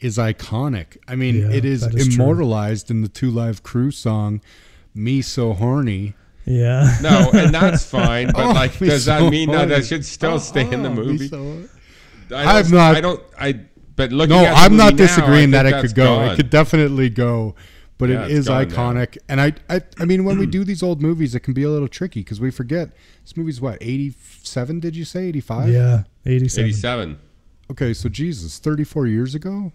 is 0.00 0.16
iconic. 0.16 0.96
I 1.08 1.16
mean, 1.16 1.40
Yeah, 1.50 1.56
it 1.56 1.64
is, 1.64 1.80
that 1.82 1.94
is 1.94 2.06
true. 2.06 2.14
immortalized 2.14 2.90
in 2.90 3.02
the 3.02 3.08
Two 3.08 3.30
Live 3.30 3.62
Crew 3.62 3.90
song, 3.90 4.40
"Me 4.94 5.20
So 5.20 5.52
Horny." 5.52 6.14
Yeah. 6.48 6.96
no, 7.02 7.30
and 7.34 7.54
that's 7.54 7.84
fine. 7.90 8.28
But 8.32 8.44
Oh, 8.44 8.50
like, 8.52 8.78
does 8.78 9.04
that 9.04 9.18
so 9.20 9.30
mean 9.30 9.50
that 9.50 9.56
horny. 9.68 9.74
that 9.74 9.84
should 9.86 10.04
still 10.04 10.32
oh, 10.34 10.38
stay 10.38 10.62
in 10.70 10.82
the 10.82 10.88
Oh, 10.88 10.94
movie? 10.94 11.28
so- 11.28 11.68
I 12.34 12.58
I'm 12.58 12.70
not- 12.70 12.96
I 12.96 13.00
don't. 13.00 13.22
I. 13.38 13.60
But 13.96 14.12
looking 14.12 14.36
No, 14.36 14.44
I'm 14.44 14.76
not 14.76 14.92
movie 14.92 15.02
now, 15.02 15.06
disagreeing 15.08 15.50
that 15.52 15.66
it 15.66 15.80
could 15.80 15.94
go. 15.94 16.04
gone. 16.16 16.28
It 16.32 16.36
could 16.36 16.50
definitely 16.50 17.10
go, 17.10 17.54
but 17.98 18.10
Yeah, 18.10 18.24
it's 18.26 18.32
is 18.32 18.46
gone 18.46 18.68
now. 18.68 18.74
iconic. 18.76 19.18
And 19.28 19.40
I, 19.40 19.54
I, 19.68 19.80
I 19.98 20.04
mean, 20.04 20.24
when 20.24 20.38
we 20.38 20.46
do 20.58 20.62
these 20.62 20.82
old 20.84 21.02
movies, 21.02 21.34
it 21.34 21.40
can 21.40 21.52
be 21.52 21.64
a 21.64 21.68
little 21.70 21.88
tricky 21.88 22.20
because 22.20 22.40
we 22.40 22.50
forget 22.52 22.90
this 23.24 23.36
movie's 23.36 23.60
what 23.60 23.78
87. 23.80 24.78
Did 24.80 24.94
you 24.94 25.04
say 25.04 25.26
85? 25.26 25.68
Yeah. 25.70 26.02
87. 26.24 26.64
Eighty-seven. 26.68 27.18
Okay, 27.72 27.92
so 27.92 28.08
Jesus, 28.08 28.58
34 28.58 29.06
years 29.08 29.34
ago. 29.34 29.72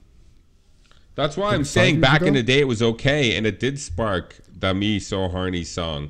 That's 1.16 1.36
why 1.38 1.54
I'm 1.54 1.64
saying 1.66 2.00
back 2.02 2.22
in 2.22 2.34
the 2.34 2.44
day 2.44 2.60
it 2.62 2.68
was 2.68 2.82
okay 2.82 3.36
and 3.36 3.46
it 3.46 3.60
did 3.60 3.78
spark 3.80 4.40
the 4.58 4.74
Me 4.74 5.00
So 5.00 5.28
Horny 5.28 5.64
song. 5.64 6.10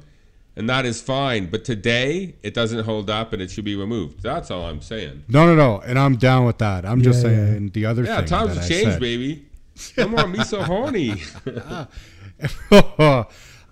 And 0.56 0.70
that 0.70 0.86
is 0.86 1.02
fine. 1.02 1.48
But 1.48 1.66
today 1.66 2.36
it 2.44 2.54
doesn't 2.54 2.86
hold 2.86 3.10
up 3.10 3.34
and 3.34 3.42
it 3.42 3.50
should 3.50 3.66
be 3.66 3.76
removed. 3.76 4.22
That's 4.22 4.52
all 4.52 4.66
I'm 4.66 4.82
saying. 4.82 5.24
No, 5.28 5.46
no, 5.48 5.56
no, 5.56 5.80
and 5.82 5.98
I'm 5.98 6.16
down 6.16 6.46
with 6.46 6.60
that. 6.60 6.86
I'm 6.86 7.02
just 7.02 7.24
Yeah, 7.24 7.30
yeah. 7.32 7.36
saying 7.38 7.70
the 7.74 7.86
other 7.88 8.04
Yeah, 8.04 8.18
thing. 8.18 8.26
times 8.28 8.50
that 8.50 8.56
have 8.62 8.66
I 8.66 8.68
changed, 8.68 8.92
said. 8.92 9.00
baby. 9.02 9.48
Come 9.96 10.14
on, 10.16 10.32
Me 10.32 10.44
So 10.44 10.62
Horny. 10.62 11.16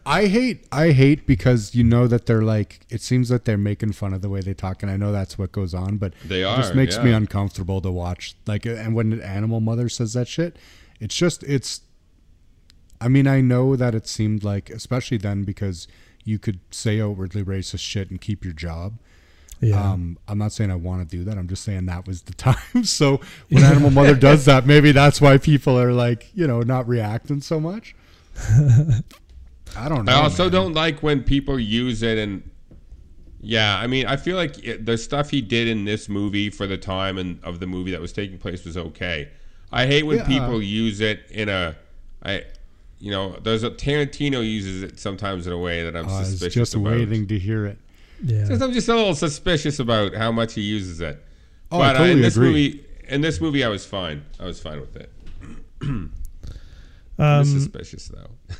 I 0.04 0.26
hate 0.28 0.66
I 0.72 0.92
hate 0.92 1.28
because 1.28 1.76
you 1.76 1.84
know 1.84 2.08
that 2.08 2.26
they're 2.26 2.42
like 2.42 2.80
it 2.90 3.02
seems 3.02 3.30
that 3.30 3.46
they're 3.46 3.58
making 3.58 3.92
fun 3.94 4.14
of 4.14 4.22
the 4.22 4.30
way 4.30 4.42
they 4.42 4.54
talk 4.56 4.82
and 4.82 4.92
I 4.92 4.98
know 4.98 5.12
that's 5.12 5.38
what 5.38 5.52
goes 5.52 5.74
on 5.76 5.98
but 5.98 6.14
They 6.26 6.44
are. 6.44 6.56
it 6.56 6.58
just 6.58 6.72
are, 6.74 6.76
makes 6.76 6.98
me 6.98 7.12
uncomfortable 7.12 7.82
to 7.82 7.92
watch 7.92 8.36
like 8.48 8.66
and 8.66 8.96
when 8.96 9.14
an 9.14 9.22
animal 9.22 9.60
mother 9.60 9.90
says 9.90 10.14
that 10.14 10.28
shit 10.28 10.58
it's 11.00 11.16
just 11.16 11.44
it's 11.44 11.82
I 13.00 13.10
mean 13.10 13.28
I 13.28 13.42
know 13.42 13.76
that 13.76 13.94
it 13.94 14.08
seemed 14.08 14.44
like 14.44 14.72
especially 14.72 15.18
then 15.18 15.44
because 15.44 15.88
you 16.26 16.38
could 16.40 16.60
say 16.72 17.02
outwardly 17.02 17.44
racist 17.44 17.80
shit 17.80 18.10
and 18.10 18.20
keep 18.22 18.44
your 18.44 18.54
job 18.54 18.98
Yeah. 19.60 19.92
Um, 19.92 20.18
I'm 20.28 20.38
not 20.38 20.52
saying 20.52 20.72
I 20.72 20.76
want 20.76 21.08
to 21.08 21.18
do 21.18 21.24
that. 21.26 21.38
I'm 21.38 21.48
just 21.48 21.64
saying 21.64 21.86
that 21.86 22.08
was 22.08 22.24
the 22.24 22.34
time. 22.50 22.84
so 22.84 23.22
when 23.50 23.64
Animal 23.64 23.92
Mother 23.92 24.16
does 24.16 24.46
that, 24.46 24.66
maybe 24.66 24.92
that's 24.92 25.22
why 25.22 25.38
people 25.38 25.80
are 25.80 25.94
like, 25.94 26.30
you 26.34 26.48
know, 26.48 26.62
not 26.62 26.88
reacting 26.88 27.42
so 27.42 27.60
much. 27.60 27.96
I 29.78 29.88
don't 29.88 30.06
know. 30.06 30.12
I 30.12 30.16
also 30.16 30.44
man. 30.44 30.52
don't 30.52 30.74
like 30.74 31.02
when 31.02 31.24
people 31.24 31.60
use 31.60 32.04
it 32.04 32.18
and 32.18 32.50
yeah, 33.44 33.78
I 33.80 33.88
mean, 33.88 34.06
I 34.06 34.18
feel 34.18 34.36
like 34.36 34.64
it, 34.64 34.86
the 34.86 34.98
stuff 34.98 35.32
he 35.32 35.42
did 35.42 35.68
in 35.68 35.86
this 35.86 36.08
movie 36.08 36.50
for 36.52 36.68
the 36.68 36.78
time 36.78 37.18
and 37.18 37.44
of 37.44 37.60
the 37.60 37.66
movie 37.66 37.90
that 37.92 38.00
was 38.02 38.14
taking 38.14 38.38
place 38.38 38.64
was 38.66 38.78
okay. 38.78 39.30
I 39.72 39.88
hate 39.88 40.04
when 40.04 40.18
Yeah. 40.20 40.28
people 40.28 40.62
use 40.62 41.00
it 41.02 41.22
in 41.32 41.50
a 41.50 41.76
I 42.24 42.44
you 43.02 43.12
know, 43.12 43.36
there's 43.44 43.64
a 43.64 43.70
Tarantino 43.72 44.42
uses 44.48 44.84
it 44.84 45.00
sometimes 45.00 45.48
in 45.48 45.54
a 45.54 45.58
way 45.58 45.84
that 45.84 45.96
I'm 45.98 46.08
I 46.08 46.20
was 46.20 46.30
suspicious 46.30 46.54
just 46.54 46.76
about. 46.76 46.92
waiting 46.94 47.28
to 47.28 47.38
hear 47.40 47.66
it. 47.66 47.80
yeah. 48.24 48.46
Just- 48.46 48.62
I'm 48.62 48.72
just 48.72 48.88
a 48.88 48.96
little 48.96 49.16
suspicious 49.16 49.80
about 49.80 50.14
how 50.16 50.32
much 50.32 50.54
he 50.54 50.62
uses 50.62 51.02
it. 51.02 51.22
Oh, 51.72 51.80
I 51.82 51.88
but 51.88 51.96
uh, 51.96 52.00
totally 52.00 52.12
in 52.12 52.22
this 52.22 52.36
agree. 52.38 52.48
movie, 52.50 52.86
in 53.10 53.22
this 53.22 53.42
movie, 53.42 53.64
I 53.64 53.70
was 53.70 53.86
fine. 53.86 54.24
I 54.40 54.46
was 54.46 54.62
fine 54.62 54.80
with 54.80 54.96
it. 54.96 55.12
I'm 55.82 56.14
Um, 57.20 57.46
suspicious 57.46 58.08
though. 58.08 58.56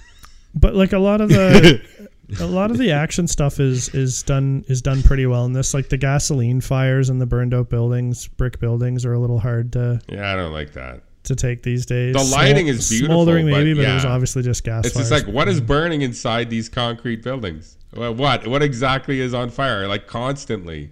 but 0.54 0.76
like 0.76 0.94
a 0.94 1.00
lot 1.00 1.20
of 1.22 1.30
the 1.30 1.82
a 2.40 2.46
lot 2.46 2.70
of 2.70 2.78
the 2.78 2.92
action 2.92 3.28
stuff 3.28 3.60
is 3.60 3.90
is 3.96 4.22
done 4.24 4.64
is 4.68 4.82
done 4.84 5.02
pretty 5.02 5.26
well 5.26 5.46
in 5.46 5.54
this 5.54 5.74
like 5.74 5.90
the 5.90 5.98
gasoline 5.98 6.62
fires 6.62 7.10
and 7.10 7.20
the 7.20 7.26
burned 7.26 7.54
out 7.56 7.70
buildings 7.70 8.28
brick 8.28 8.60
buildings 8.60 9.04
are 9.06 9.14
a 9.14 9.20
little 9.20 9.40
hard 9.40 9.72
to 9.74 10.00
Yeah, 10.10 10.32
I 10.32 10.36
don't 10.36 10.52
like 10.54 10.74
that. 10.74 11.02
To 11.24 11.36
take 11.36 11.62
these 11.64 11.86
days 11.86 12.16
The 12.16 12.24
lighting 12.36 12.68
is 12.68 12.90
beautiful, 12.90 13.14
smoldering 13.14 13.46
but 13.46 13.58
maybe 13.58 13.74
but, 13.76 13.86
it 13.86 13.94
was 13.94 14.06
obviously 14.06 14.42
just 14.44 14.64
gas 14.64 14.86
It's 14.86 14.96
fires. 14.96 15.10
just 15.10 15.26
like 15.28 15.34
what 15.34 15.48
is 15.48 15.62
burning 15.62 16.02
inside 16.02 16.50
these 16.50 16.68
concrete 16.70 17.22
buildings? 17.24 17.78
Well, 17.94 18.16
what? 18.16 18.48
What 18.48 18.64
exactly 18.64 19.20
is 19.20 19.34
on 19.34 19.50
fire? 19.50 19.88
Like 19.88 20.08
constantly. 20.08 20.92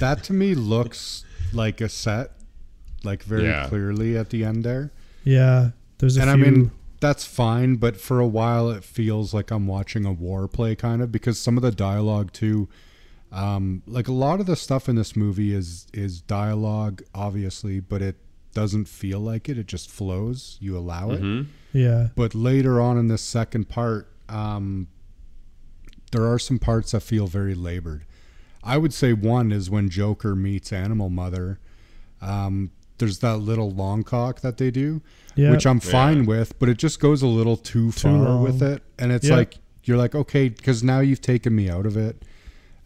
That 0.00 0.22
to 0.24 0.32
me 0.32 0.54
looks 0.54 1.24
like 1.52 1.80
a 1.80 1.88
set, 1.88 2.32
like 3.04 3.22
very 3.22 3.44
Yeah. 3.44 3.66
clearly 3.68 4.16
at 4.16 4.30
the 4.30 4.44
end 4.44 4.64
there. 4.64 4.92
yeah 5.24 5.70
there's 5.98 6.16
a 6.16 6.22
and 6.22 6.30
few 6.30 6.46
I 6.46 6.50
mean 6.50 6.70
that's 7.00 7.24
fine, 7.26 7.76
but 7.76 7.96
for 7.98 8.18
a 8.20 8.26
while 8.26 8.70
it 8.70 8.82
feels 8.82 9.34
like 9.34 9.50
I'm 9.50 9.66
watching 9.66 10.06
a 10.06 10.12
war 10.12 10.48
play 10.48 10.74
kind 10.74 11.02
of 11.02 11.12
because 11.12 11.38
some 11.38 11.56
of 11.58 11.62
the 11.62 11.70
dialogue 11.70 12.32
too, 12.32 12.68
um, 13.32 13.82
like 13.86 14.08
a 14.08 14.12
lot 14.12 14.40
of 14.40 14.46
the 14.46 14.56
stuff 14.56 14.88
in 14.88 14.96
this 14.96 15.14
movie 15.16 15.52
is 15.54 15.86
is 15.92 16.20
dialogue 16.22 17.02
obviously, 17.14 17.80
but 17.80 18.00
it 18.00 18.16
doesn't 18.56 18.88
feel 18.88 19.20
like 19.20 19.48
it. 19.50 19.58
It 19.58 19.66
just 19.66 19.90
flows. 19.90 20.56
You 20.60 20.78
allow 20.78 21.10
it. 21.10 21.20
Mhm. 21.22 21.46
yeah 21.74 22.08
But 22.16 22.34
later 22.34 22.80
on 22.80 22.96
in 22.96 23.08
the 23.08 23.18
second 23.18 23.68
part, 23.68 24.08
um, 24.30 24.88
there 26.12 26.24
are 26.26 26.38
some 26.38 26.58
parts 26.58 26.92
that 26.92 27.00
feel 27.02 27.26
very 27.26 27.54
labored. 27.54 28.04
I 28.64 28.78
would 28.78 28.94
say 28.94 29.12
one 29.12 29.52
is 29.52 29.68
when 29.68 29.90
Joker 29.90 30.34
meets 30.34 30.72
Animal 30.72 31.10
Mother. 31.10 31.58
Um, 32.22 32.70
there's 32.98 33.18
that 33.18 33.36
little 33.38 33.70
long 33.70 34.02
cock 34.04 34.40
that 34.40 34.56
they 34.56 34.70
do, 34.70 35.02
yeah 35.34 35.50
which 35.50 35.66
I'm 35.66 35.80
Yeah. 35.84 35.90
fine 35.92 36.24
with, 36.24 36.58
but 36.58 36.68
it 36.70 36.78
just 36.78 36.98
goes 36.98 37.20
a 37.20 37.26
little 37.26 37.58
too 37.58 37.92
far 37.92 38.12
long. 38.18 38.42
with 38.42 38.62
it, 38.62 38.82
and 38.98 39.12
it's 39.12 39.28
Yeah. 39.28 39.36
like 39.36 39.58
you're 39.84 39.98
like, 39.98 40.14
okay, 40.14 40.48
because 40.48 40.82
now 40.82 41.00
you've 41.00 41.20
taken 41.20 41.54
me 41.54 41.68
out 41.68 41.84
of 41.86 41.96
it. 41.96 42.24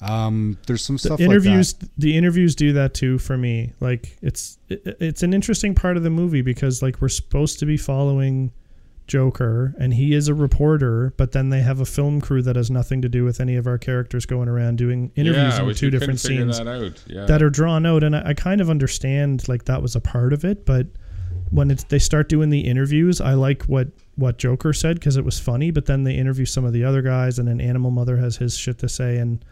Um, 0.02 0.56
there's 0.66 0.82
some 0.84 0.96
the 0.96 1.00
stuff 1.00 1.20
interviews 1.20 1.74
like 1.80 1.90
the 1.98 2.16
interviews 2.16 2.54
do 2.54 2.72
that 2.72 2.94
too 2.94 3.18
for 3.18 3.36
me 3.36 3.74
like 3.80 4.16
it's 4.22 4.58
it, 4.70 4.96
it's 4.98 5.22
an 5.22 5.34
interesting 5.34 5.74
part 5.74 5.98
of 5.98 6.02
the 6.02 6.08
movie 6.10 6.40
because 6.40 6.80
like 6.80 7.02
we're 7.02 7.08
supposed 7.10 7.58
to 7.58 7.66
be 7.66 7.76
following 7.76 8.50
joker 9.06 9.74
and 9.78 9.92
he 9.92 10.14
is 10.14 10.28
a 10.28 10.34
reporter 10.34 11.12
but 11.18 11.32
then 11.32 11.50
they 11.50 11.60
have 11.60 11.80
a 11.80 11.84
film 11.84 12.20
crew 12.20 12.40
that 12.40 12.56
has 12.56 12.70
nothing 12.70 13.02
to 13.02 13.08
do 13.08 13.24
with 13.24 13.40
any 13.40 13.56
of 13.56 13.66
our 13.66 13.76
characters 13.76 14.24
going 14.24 14.48
around 14.48 14.78
doing 14.78 15.10
interviews 15.16 15.58
yeah, 15.58 15.68
in 15.68 15.74
two 15.74 15.90
different 15.90 16.20
scenes 16.20 16.56
That 16.58 16.68
out. 16.68 17.04
Yeah. 17.06 17.26
that 17.26 17.42
are 17.42 17.50
drawn 17.50 17.84
out 17.84 18.02
and 18.02 18.16
I, 18.16 18.28
I 18.28 18.34
kind 18.34 18.60
of 18.60 18.70
understand 18.70 19.48
like 19.48 19.64
that 19.64 19.82
was 19.82 19.96
a 19.96 20.00
part 20.00 20.32
of 20.32 20.44
it 20.44 20.64
but 20.64 20.86
when 21.50 21.70
it's 21.70 21.84
they 21.84 21.98
start 21.98 22.28
doing 22.28 22.50
the 22.50 22.60
interviews 22.60 23.20
i 23.20 23.34
like 23.34 23.64
what 23.64 23.88
what 24.14 24.38
joker 24.38 24.72
said 24.72 24.94
because 24.98 25.16
it 25.16 25.24
was 25.24 25.38
funny 25.40 25.72
but 25.72 25.86
then 25.86 26.04
they 26.04 26.14
interview 26.14 26.46
some 26.46 26.64
of 26.64 26.72
the 26.72 26.84
other 26.84 27.02
guys 27.02 27.38
and 27.38 27.48
then 27.48 27.60
animal 27.60 27.90
mother 27.90 28.16
has 28.16 28.36
his 28.36 28.56
shit 28.56 28.78
to 28.78 28.88
say 28.88 29.16
and 29.18 29.44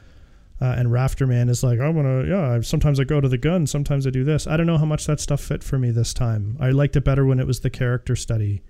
uh, 0.61 0.75
and 0.77 0.89
rafterman 0.89 1.49
is 1.49 1.63
like 1.63 1.79
i'm 1.79 1.95
gonna 1.95 2.25
yeah 2.27 2.61
sometimes 2.61 2.99
i 2.99 3.05
go 3.05 3.21
to 3.21 3.29
the 3.29 3.39
gun 3.39 3.67
sometimes 3.67 4.07
i 4.07 4.11
do 4.11 4.25
this 4.25 4.47
i 4.47 4.57
don't 4.57 4.67
know 4.67 4.79
how 4.79 4.85
much 4.85 5.07
that 5.07 5.21
stuff 5.21 5.41
fit 5.41 5.63
for 5.63 5.79
me 5.79 5.91
this 5.91 6.13
time 6.13 6.57
i 6.61 6.71
liked 6.71 6.97
it 6.97 7.05
better 7.05 7.25
when 7.25 7.39
it 7.39 7.47
was 7.47 7.61
the 7.61 7.71
character 7.71 8.17
study 8.17 8.61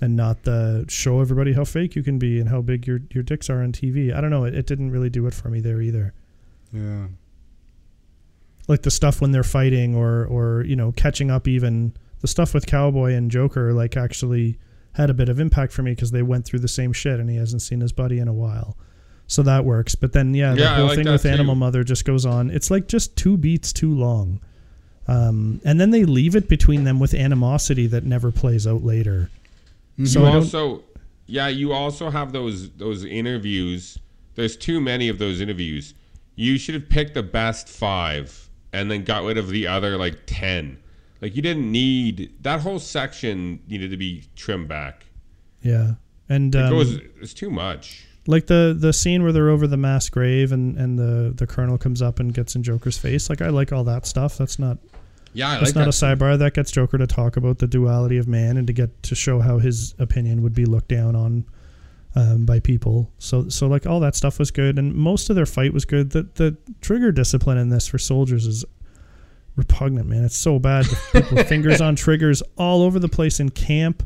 and 0.00 0.14
not 0.14 0.42
the 0.42 0.84
show 0.88 1.20
everybody 1.20 1.52
how 1.54 1.64
fake 1.64 1.94
you 1.94 2.02
can 2.02 2.18
be 2.18 2.38
and 2.38 2.48
how 2.48 2.60
big 2.60 2.86
your, 2.86 3.00
your 3.12 3.22
dicks 3.22 3.48
are 3.50 3.62
on 3.62 3.72
tv 3.72 4.14
i 4.14 4.20
don't 4.20 4.30
know 4.30 4.44
it, 4.44 4.54
it 4.54 4.66
didn't 4.66 4.90
really 4.90 5.10
do 5.10 5.26
it 5.26 5.34
for 5.34 5.48
me 5.48 5.60
there 5.60 5.80
either. 5.80 6.12
Yeah. 6.72 7.06
like 8.68 8.82
the 8.82 8.90
stuff 8.90 9.20
when 9.20 9.30
they're 9.30 9.44
fighting 9.44 9.94
or 9.94 10.26
or 10.26 10.64
you 10.66 10.76
know 10.76 10.92
catching 10.92 11.30
up 11.30 11.46
even 11.48 11.94
the 12.20 12.28
stuff 12.28 12.52
with 12.52 12.66
cowboy 12.66 13.14
and 13.14 13.30
joker 13.30 13.72
like 13.72 13.96
actually 13.96 14.58
had 14.94 15.08
a 15.10 15.14
bit 15.14 15.28
of 15.28 15.38
impact 15.38 15.72
for 15.72 15.82
me 15.82 15.92
because 15.92 16.10
they 16.10 16.22
went 16.22 16.44
through 16.44 16.58
the 16.58 16.68
same 16.68 16.92
shit 16.92 17.20
and 17.20 17.30
he 17.30 17.36
hasn't 17.36 17.62
seen 17.62 17.80
his 17.80 17.92
buddy 17.92 18.18
in 18.18 18.28
a 18.28 18.32
while 18.32 18.76
so 19.26 19.42
that 19.42 19.64
works 19.64 19.94
but 19.94 20.12
then 20.12 20.34
yeah 20.34 20.54
the 20.54 20.60
Yeah, 20.60 20.76
whole 20.76 20.86
like 20.86 20.96
thing 20.96 21.10
with 21.10 21.22
too. 21.22 21.28
animal 21.28 21.54
mother 21.54 21.82
just 21.84 22.04
goes 22.04 22.24
on 22.26 22.50
it's 22.50 22.70
like 22.70 22.86
just 22.88 23.16
two 23.16 23.36
beats 23.36 23.72
too 23.72 23.92
long 23.94 24.40
um, 25.08 25.60
and 25.64 25.80
then 25.80 25.90
they 25.90 26.04
leave 26.04 26.34
it 26.34 26.48
between 26.48 26.82
them 26.84 26.98
with 26.98 27.14
animosity 27.14 27.86
that 27.88 28.04
never 28.04 28.32
plays 28.32 28.66
out 28.66 28.82
later 28.84 29.30
so 30.04 30.20
you 30.20 30.26
also, 30.26 30.82
yeah, 31.26 31.48
you 31.48 31.72
also 31.72 32.10
have 32.10 32.30
those 32.32 32.70
those 32.72 33.02
interviews. 33.04 33.98
There's 34.34 34.56
too 34.58 34.78
many 34.78 35.08
of 35.08 35.18
those 35.18 35.40
interviews. 35.40 35.94
You 36.34 36.58
should 36.58 36.74
have 36.74 36.88
picked 36.90 37.14
the 37.14 37.22
best 37.22 37.66
five 37.66 38.50
and 38.74 38.90
then 38.90 39.04
got 39.04 39.24
rid 39.24 39.38
of 39.38 39.48
the 39.48 39.66
other 39.66 39.96
like 39.96 40.18
ten. 40.26 40.76
Like 41.22 41.34
you 41.34 41.40
didn't 41.40 41.72
need 41.72 42.34
that 42.42 42.60
whole 42.60 42.78
section 42.78 43.60
needed 43.68 43.90
to 43.90 43.96
be 43.96 44.24
trimmed 44.36 44.68
back. 44.68 45.06
yeah 45.62 45.92
and 46.28 46.54
It 46.54 46.60
um, 46.64 46.70
goes. 46.70 46.98
It's 47.22 47.32
too 47.32 47.50
much. 47.50 48.04
Like 48.26 48.46
the 48.46 48.76
the 48.78 48.92
scene 48.92 49.22
where 49.22 49.32
they're 49.32 49.50
over 49.50 49.66
the 49.66 49.76
mass 49.76 50.08
grave 50.08 50.52
and 50.52 50.76
and 50.76 50.98
the 50.98 51.32
the 51.34 51.46
colonel 51.46 51.78
comes 51.78 52.02
up 52.02 52.18
and 52.20 52.32
gets 52.34 52.54
in 52.56 52.62
joker's 52.62 52.98
face 52.98 53.28
like 53.30 53.40
i 53.40 53.48
like 53.48 53.72
all 53.72 53.84
that 53.84 54.06
stuff 54.06 54.36
that's 54.36 54.58
not 54.58 54.78
Yeah, 55.32 55.48
I 55.50 55.54
That's 55.58 55.66
like 55.66 55.74
not 55.74 55.90
that. 55.92 56.02
a 56.02 56.16
sidebar. 56.16 56.38
That 56.38 56.54
gets 56.54 56.70
Joker 56.70 56.96
to 56.96 57.06
talk 57.06 57.36
about 57.36 57.58
the 57.58 57.66
duality 57.66 58.16
of 58.16 58.26
man 58.26 58.56
and 58.56 58.66
to 58.68 58.72
get 58.72 59.02
to 59.02 59.14
show 59.14 59.40
how 59.40 59.58
his 59.58 59.94
opinion 59.98 60.40
would 60.42 60.54
be 60.54 60.64
looked 60.64 60.88
down 60.88 61.14
on 61.14 61.44
um, 62.14 62.46
by 62.46 62.58
people. 62.58 63.10
So, 63.18 63.50
so 63.50 63.66
like 63.66 63.84
all 63.86 64.00
that 64.00 64.16
stuff 64.16 64.38
was 64.38 64.50
good, 64.50 64.78
and 64.78 64.94
most 64.94 65.28
of 65.28 65.36
their 65.36 65.44
fight 65.44 65.74
was 65.74 65.84
good. 65.84 66.10
The 66.12 66.22
the 66.36 66.56
trigger 66.80 67.12
discipline 67.12 67.58
in 67.58 67.68
this 67.68 67.86
for 67.86 67.98
soldiers 67.98 68.46
is 68.46 68.64
repugnant, 69.56 70.08
man. 70.08 70.24
It's 70.24 70.38
so 70.38 70.58
bad. 70.58 70.86
People 71.12 71.44
fingers 71.44 71.82
on 71.82 71.96
triggers 71.96 72.42
all 72.56 72.80
over 72.82 72.98
the 72.98 73.08
place 73.08 73.38
in 73.38 73.50
camp, 73.50 74.02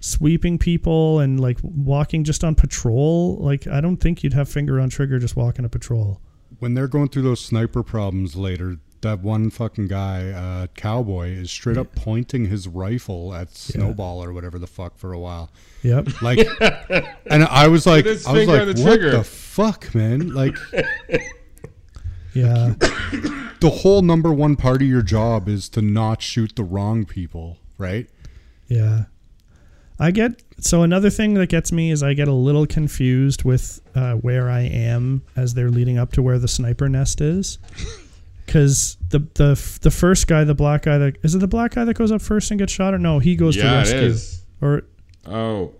sweeping 0.00 0.58
people 0.58 1.20
and 1.20 1.38
like 1.38 1.58
walking 1.62 2.24
just 2.24 2.42
on 2.42 2.54
patrol. 2.54 3.36
Like 3.36 3.66
I 3.66 3.80
don't 3.80 3.98
think 3.98 4.22
you'd 4.24 4.32
have 4.34 4.48
finger 4.48 4.80
on 4.80 4.88
trigger 4.90 5.18
just 5.18 5.36
walking 5.36 5.64
a 5.64 5.68
patrol. 5.68 6.20
when 6.58 6.74
they're 6.74 6.88
going 6.88 7.08
through 7.08 7.22
those 7.22 7.40
sniper 7.40 7.82
problems 7.82 8.34
later, 8.36 8.78
that 9.02 9.20
one 9.20 9.48
fucking 9.48 9.88
guy, 9.88 10.28
uh, 10.30 10.66
cowboy, 10.74 11.28
is 11.30 11.50
straight 11.50 11.78
up 11.78 11.94
pointing 11.94 12.46
his 12.46 12.68
rifle 12.68 13.32
at 13.32 13.54
Snowball 13.56 14.22
or 14.22 14.30
whatever 14.32 14.58
the 14.58 14.66
fuck 14.66 14.98
for 14.98 15.14
a 15.14 15.18
while. 15.18 15.50
Yep. 15.82 16.20
Like, 16.20 16.46
and 17.26 17.44
I 17.44 17.68
was 17.68 17.86
like, 17.86 18.04
I 18.06 18.10
was 18.10 18.26
like, 18.26 18.48
on 18.48 18.66
what 18.68 18.76
trigger." 18.76 19.10
the 19.12 19.24
fuck, 19.24 19.94
man? 19.94 20.34
Like, 20.34 20.54
Yeah. 22.34 22.74
the 23.60 23.70
whole 23.82 24.02
number 24.02 24.32
one 24.32 24.56
part 24.56 24.82
of 24.82 24.88
your 24.88 25.02
job 25.02 25.48
is 25.48 25.68
to 25.70 25.82
not 25.82 26.22
shoot 26.22 26.54
the 26.56 26.62
wrong 26.62 27.04
people, 27.04 27.58
right? 27.78 28.08
Yeah. 28.68 29.04
I 30.00 30.10
get 30.12 30.42
so 30.58 30.82
another 30.82 31.10
thing 31.10 31.34
that 31.34 31.50
gets 31.50 31.72
me 31.72 31.90
is 31.90 32.02
I 32.02 32.14
get 32.14 32.26
a 32.26 32.32
little 32.32 32.66
confused 32.66 33.44
with 33.44 33.80
uh, 33.94 34.14
where 34.14 34.48
I 34.48 34.62
am 34.62 35.22
as 35.36 35.52
they're 35.52 35.68
leading 35.68 35.98
up 35.98 36.12
to 36.12 36.22
where 36.22 36.38
the 36.38 36.48
sniper 36.48 36.88
nest 36.88 37.20
is. 37.20 37.58
Cuz 38.46 38.96
the 39.10 39.18
the 39.34 39.78
the 39.82 39.90
first 39.90 40.26
guy, 40.26 40.42
the 40.44 40.54
black 40.54 40.82
guy 40.82 40.96
that 40.96 41.18
is 41.22 41.34
it 41.34 41.38
the 41.38 41.46
black 41.46 41.74
guy 41.74 41.84
that 41.84 41.94
goes 41.94 42.10
up 42.10 42.22
first 42.22 42.50
and 42.50 42.58
gets 42.58 42.72
shot 42.72 42.94
or 42.94 42.98
no, 42.98 43.18
he 43.18 43.36
goes 43.36 43.56
to 43.56 43.62
yeah, 43.62 43.74
it 43.74 43.78
rescue. 43.78 43.98
is. 44.00 44.42
Or 44.62 44.82
Oh. 45.26 45.74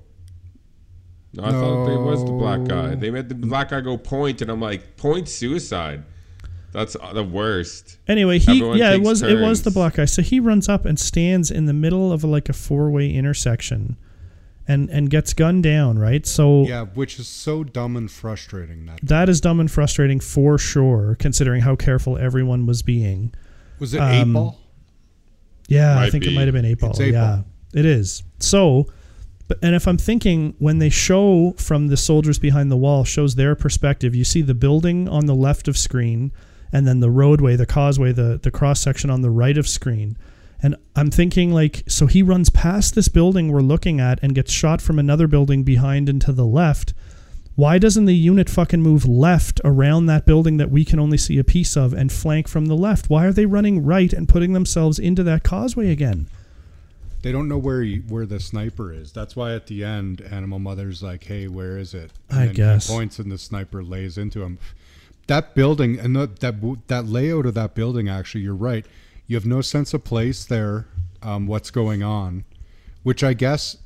No, 1.32 1.44
I 1.44 1.50
thought 1.50 1.86
it 1.86 2.00
was 2.00 2.24
the 2.24 2.32
black 2.32 2.64
guy. 2.64 2.96
They 2.96 3.10
made 3.10 3.28
the 3.28 3.36
black 3.36 3.70
guy 3.70 3.80
go 3.80 3.96
point, 3.96 4.42
and 4.42 4.50
I'm 4.50 4.60
like, 4.60 4.96
point 4.96 5.28
suicide. 5.28 6.02
That's 6.72 6.96
the 7.14 7.22
worst. 7.22 7.98
Anyway, 8.08 8.40
he 8.40 8.56
Everyone 8.56 8.78
yeah, 8.78 8.90
it 8.90 8.96
takes 8.98 9.08
was 9.08 9.22
it 9.22 9.40
was 9.40 9.62
the 9.62 9.70
black 9.70 9.94
guy. 9.94 10.04
So 10.04 10.22
he 10.22 10.40
runs 10.40 10.68
up 10.68 10.84
and 10.84 10.98
stands 10.98 11.50
in 11.50 11.66
the 11.66 11.72
middle 11.72 12.12
of 12.12 12.24
like 12.24 12.48
a 12.48 12.52
four-way 12.52 13.12
intersection 13.12 13.96
and 14.70 14.88
and 14.90 15.10
gets 15.10 15.32
gunned 15.34 15.62
down, 15.62 15.98
right? 15.98 16.26
So 16.26 16.62
Yeah, 16.64 16.84
which 16.94 17.18
is 17.18 17.28
so 17.28 17.64
dumb 17.64 17.96
and 17.96 18.10
frustrating. 18.10 18.86
That 18.86 19.00
that 19.02 19.28
is 19.28 19.40
dumb 19.40 19.60
and 19.60 19.70
frustrating 19.70 20.20
for 20.20 20.58
sure 20.58 21.16
considering 21.18 21.62
how 21.62 21.76
careful 21.76 22.16
everyone 22.18 22.66
was 22.66 22.82
being. 22.82 23.34
was 23.78 23.94
it 23.94 24.00
Um, 24.00 24.10
eight 24.12 24.32
ball. 24.32 24.58
Yeah, 25.68 25.92
I 25.92 26.00
Might 26.02 26.12
think 26.12 26.26
it 26.26 26.32
might 26.32 26.46
have 26.46 26.54
been 26.54 26.64
eight 26.64 26.78
ball. 26.80 26.90
It's 26.90 27.00
eight 27.00 27.12
yeah, 27.12 27.36
ball. 27.36 27.44
it 27.74 27.84
is. 27.86 28.22
So, 28.40 28.86
but 29.46 29.58
and 29.62 29.74
if 29.74 29.86
I'm 29.86 29.98
thinking 29.98 30.54
when 30.58 30.78
they 30.78 30.90
show 30.90 31.54
from 31.58 31.88
the 31.88 31.96
soldiers 31.96 32.38
behind 32.38 32.70
the 32.72 32.76
wall 32.76 33.04
shows 33.04 33.34
their 33.36 33.54
perspective, 33.54 34.14
you 34.14 34.24
see 34.24 34.42
the 34.42 34.54
building 34.54 35.08
on 35.08 35.26
the 35.26 35.34
left 35.34 35.68
of 35.68 35.76
screen, 35.78 36.32
and 36.72 36.86
then 36.86 37.00
the 37.00 37.10
roadway, 37.10 37.56
the 37.56 37.66
causeway, 37.66 38.12
the 38.12 38.38
the 38.42 38.50
cross 38.50 38.80
section 38.80 39.10
on 39.10 39.20
the 39.22 39.30
right 39.30 39.56
of 39.58 39.68
screen. 39.68 40.16
And 40.62 40.76
I'm 40.94 41.10
thinking 41.10 41.52
like, 41.52 41.84
so 41.88 42.06
he 42.06 42.22
runs 42.22 42.50
past 42.50 42.94
this 42.94 43.08
building 43.08 43.50
we're 43.50 43.60
looking 43.60 44.00
at 44.00 44.18
and 44.22 44.34
gets 44.34 44.52
shot 44.52 44.82
from 44.82 44.98
another 44.98 45.26
building 45.26 45.62
behind 45.62 46.08
and 46.08 46.20
to 46.22 46.32
the 46.32 46.46
left. 46.46 46.92
Why 47.56 47.78
doesn't 47.78 48.06
the 48.06 48.14
unit 48.14 48.48
fucking 48.48 48.80
move 48.80 49.06
left 49.06 49.60
around 49.64 50.06
that 50.06 50.24
building 50.24 50.56
that 50.58 50.70
we 50.70 50.84
can 50.84 50.98
only 50.98 51.18
see 51.18 51.38
a 51.38 51.44
piece 51.44 51.76
of 51.76 51.92
and 51.92 52.10
flank 52.10 52.48
from 52.48 52.66
the 52.66 52.76
left? 52.76 53.10
Why 53.10 53.26
are 53.26 53.32
they 53.32 53.46
running 53.46 53.84
right 53.84 54.12
and 54.12 54.28
putting 54.28 54.52
themselves 54.52 54.98
into 54.98 55.22
that 55.24 55.42
causeway 55.42 55.90
again? 55.90 56.26
They 57.22 57.32
don't 57.32 57.48
know 57.48 57.58
where 57.58 57.82
he, 57.82 57.98
where 57.98 58.24
the 58.24 58.40
sniper 58.40 58.92
is. 58.92 59.12
That's 59.12 59.36
why 59.36 59.54
at 59.54 59.66
the 59.66 59.84
end, 59.84 60.22
Animal 60.22 60.58
Mother's 60.58 61.02
like, 61.02 61.24
"Hey, 61.24 61.48
where 61.48 61.76
is 61.76 61.92
it?" 61.92 62.12
I 62.30 62.46
guess. 62.46 62.88
points 62.90 63.18
and 63.18 63.30
the 63.30 63.36
sniper 63.36 63.82
lays 63.82 64.16
into 64.16 64.42
him. 64.42 64.58
That 65.26 65.54
building 65.54 65.98
and 65.98 66.16
the, 66.16 66.30
that 66.40 66.54
that 66.86 67.06
layout 67.06 67.44
of 67.44 67.54
that 67.54 67.74
building. 67.74 68.08
Actually, 68.08 68.40
you're 68.42 68.54
right. 68.54 68.86
You 69.30 69.36
have 69.36 69.46
no 69.46 69.60
sense 69.60 69.94
of 69.94 70.02
place 70.02 70.44
there. 70.44 70.88
Um, 71.22 71.46
what's 71.46 71.70
going 71.70 72.02
on? 72.02 72.42
Which 73.04 73.22
I 73.22 73.32
guess, 73.32 73.76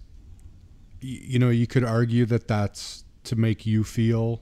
you 1.03 1.39
know, 1.39 1.51
you 1.51 1.67
could 1.67 1.85
argue 1.85 2.25
that 2.25 2.49
that's 2.49 3.05
to 3.25 3.37
make 3.37 3.67
you 3.67 3.85
feel 3.85 4.41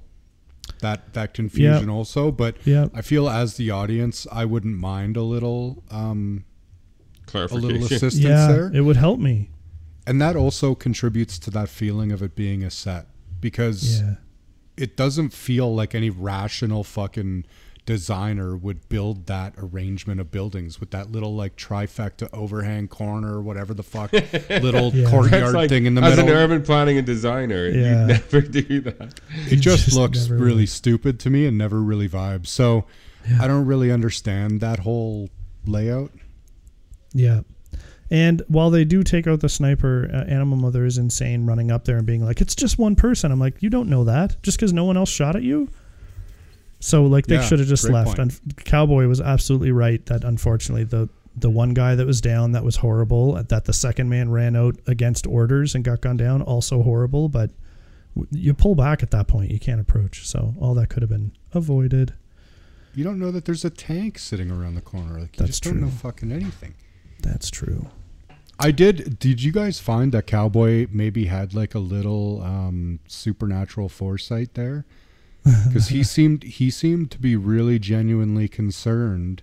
that 0.80 1.12
that 1.14 1.34
confusion 1.34 1.90
also. 1.90 2.30
But 2.30 2.54
Yeah. 2.64 2.86
I 2.94 3.02
feel 3.02 3.28
as 3.28 3.56
the 3.56 3.68
audience, 3.72 4.28
I 4.30 4.44
wouldn't 4.44 4.78
mind 4.78 5.16
a 5.16 5.22
little 5.24 5.82
um, 5.90 6.44
clarification, 7.26 7.64
a 7.64 7.72
little 7.72 7.84
assistance 7.86 8.18
yeah, 8.24 8.46
there 8.46 8.70
it 8.72 8.82
would 8.82 8.96
help 8.96 9.18
me. 9.18 9.50
and 10.06 10.22
that 10.22 10.36
also 10.36 10.76
contributes 10.76 11.36
to 11.40 11.50
that 11.50 11.68
feeling 11.68 12.12
of 12.12 12.22
it 12.22 12.36
being 12.36 12.62
a 12.62 12.70
set 12.70 13.08
because 13.40 14.00
Yeah. 14.00 14.14
it 14.76 14.96
doesn't 14.96 15.30
feel 15.32 15.74
like 15.74 15.96
any 15.96 16.10
rational 16.10 16.84
fucking 16.84 17.44
designer 17.84 18.56
would 18.56 18.88
build 18.88 19.26
that 19.26 19.54
arrangement 19.58 20.20
of 20.20 20.30
buildings 20.30 20.78
with 20.78 20.90
that 20.92 21.10
little 21.10 21.34
like 21.34 21.56
trifecta 21.56 22.28
overhang 22.32 22.86
corner 22.86 23.40
whatever 23.40 23.74
the 23.74 23.82
fuck 23.82 24.12
little 24.50 24.94
Yeah. 24.94 25.10
courtyard 25.10 25.52
like, 25.54 25.68
thing 25.68 25.86
in 25.86 25.94
the 25.96 26.02
as 26.02 26.16
middle. 26.16 26.24
As 26.26 26.30
an 26.32 26.36
urban 26.38 26.62
planning 26.62 26.96
and 26.98 27.04
designer, 27.06 27.66
Yeah. 27.68 28.02
you 28.02 28.06
never 28.06 28.40
do 28.40 28.80
that. 28.82 29.20
it 29.50 29.56
just, 29.56 29.84
just 29.86 29.96
looks 29.96 30.28
really 30.28 30.62
would. 30.62 30.68
stupid 30.68 31.18
to 31.20 31.30
me 31.30 31.44
and 31.46 31.58
never 31.58 31.82
really 31.82 32.08
vibes. 32.08 32.46
So 32.46 32.84
I 33.40 33.46
don't 33.48 33.66
really 33.66 33.90
understand 33.90 34.60
that 34.60 34.80
whole 34.80 35.28
layout. 35.66 36.12
Yeah. 37.12 37.40
And 38.10 38.42
while 38.48 38.70
they 38.70 38.84
do 38.84 39.02
take 39.02 39.26
out 39.26 39.40
the 39.40 39.48
sniper, 39.48 40.08
uh, 40.12 40.18
Animal 40.30 40.58
Mother 40.58 40.84
is 40.84 40.98
insane 40.98 41.46
running 41.46 41.70
up 41.70 41.84
there 41.84 41.96
and 41.96 42.06
being 42.06 42.24
like, 42.24 42.40
it's 42.40 42.54
just 42.54 42.78
one 42.78 42.94
person. 42.94 43.32
I'm 43.32 43.40
like, 43.40 43.62
you 43.62 43.70
don't 43.70 43.88
know 43.88 44.04
that 44.04 44.42
just 44.42 44.58
because 44.58 44.72
no 44.72 44.84
one 44.84 44.96
else 44.96 45.08
shot 45.08 45.34
at 45.34 45.42
you. 45.42 45.68
So, 46.82 47.04
like, 47.04 47.28
they 47.28 47.36
Yeah, 47.36 47.42
should 47.42 47.60
have 47.60 47.68
just 47.68 47.88
left. 47.88 48.18
And 48.18 48.38
Cowboy 48.64 49.06
was 49.06 49.20
absolutely 49.20 49.70
right 49.70 50.04
that 50.06 50.24
unfortunately, 50.24 50.82
the, 50.82 51.08
the 51.36 51.48
one 51.48 51.74
guy 51.74 51.94
that 51.94 52.04
was 52.06 52.20
down 52.20 52.50
that 52.52 52.64
was 52.64 52.76
horrible, 52.76 53.40
that 53.40 53.66
the 53.66 53.72
second 53.72 54.08
man 54.08 54.30
ran 54.30 54.56
out 54.56 54.76
against 54.88 55.24
orders 55.24 55.76
and 55.76 55.84
got 55.84 56.00
gunned 56.00 56.18
down, 56.18 56.42
also 56.42 56.82
horrible. 56.82 57.28
But 57.28 57.50
you 58.32 58.52
pull 58.52 58.74
back 58.74 59.00
at 59.04 59.12
that 59.12 59.28
point, 59.28 59.52
you 59.52 59.60
can't 59.60 59.80
approach. 59.80 60.26
So, 60.26 60.54
all 60.58 60.74
that 60.74 60.88
could 60.88 61.02
have 61.02 61.10
been 61.10 61.30
avoided. 61.54 62.14
You 62.96 63.04
don't 63.04 63.20
know 63.20 63.30
that 63.30 63.44
there's 63.44 63.64
a 63.64 63.70
tank 63.70 64.18
sitting 64.18 64.50
around 64.50 64.74
the 64.74 64.80
corner. 64.82 65.20
Like 65.20 65.36
you 65.38 65.46
That's 65.46 65.60
just 65.60 65.62
don't 65.62 65.80
know 65.80 65.88
fucking 65.88 66.32
anything. 66.32 66.74
That's 67.22 67.48
true. 67.48 67.90
I 68.58 68.72
did. 68.72 69.20
Did 69.20 69.40
you 69.42 69.52
guys 69.52 69.78
find 69.78 70.12
that 70.12 70.26
Cowboy 70.26 70.88
maybe 70.90 71.26
had 71.26 71.54
like 71.54 71.74
a 71.74 71.78
little 71.78 72.42
um, 72.42 72.98
supernatural 73.06 73.88
foresight 73.88 74.54
there? 74.54 74.84
Because 75.66 75.88
he 75.88 76.02
seemed 76.14 76.42
he 76.44 76.70
seemed 76.70 77.10
to 77.12 77.18
be 77.18 77.34
really 77.36 77.78
genuinely 77.78 78.46
concerned 78.48 79.42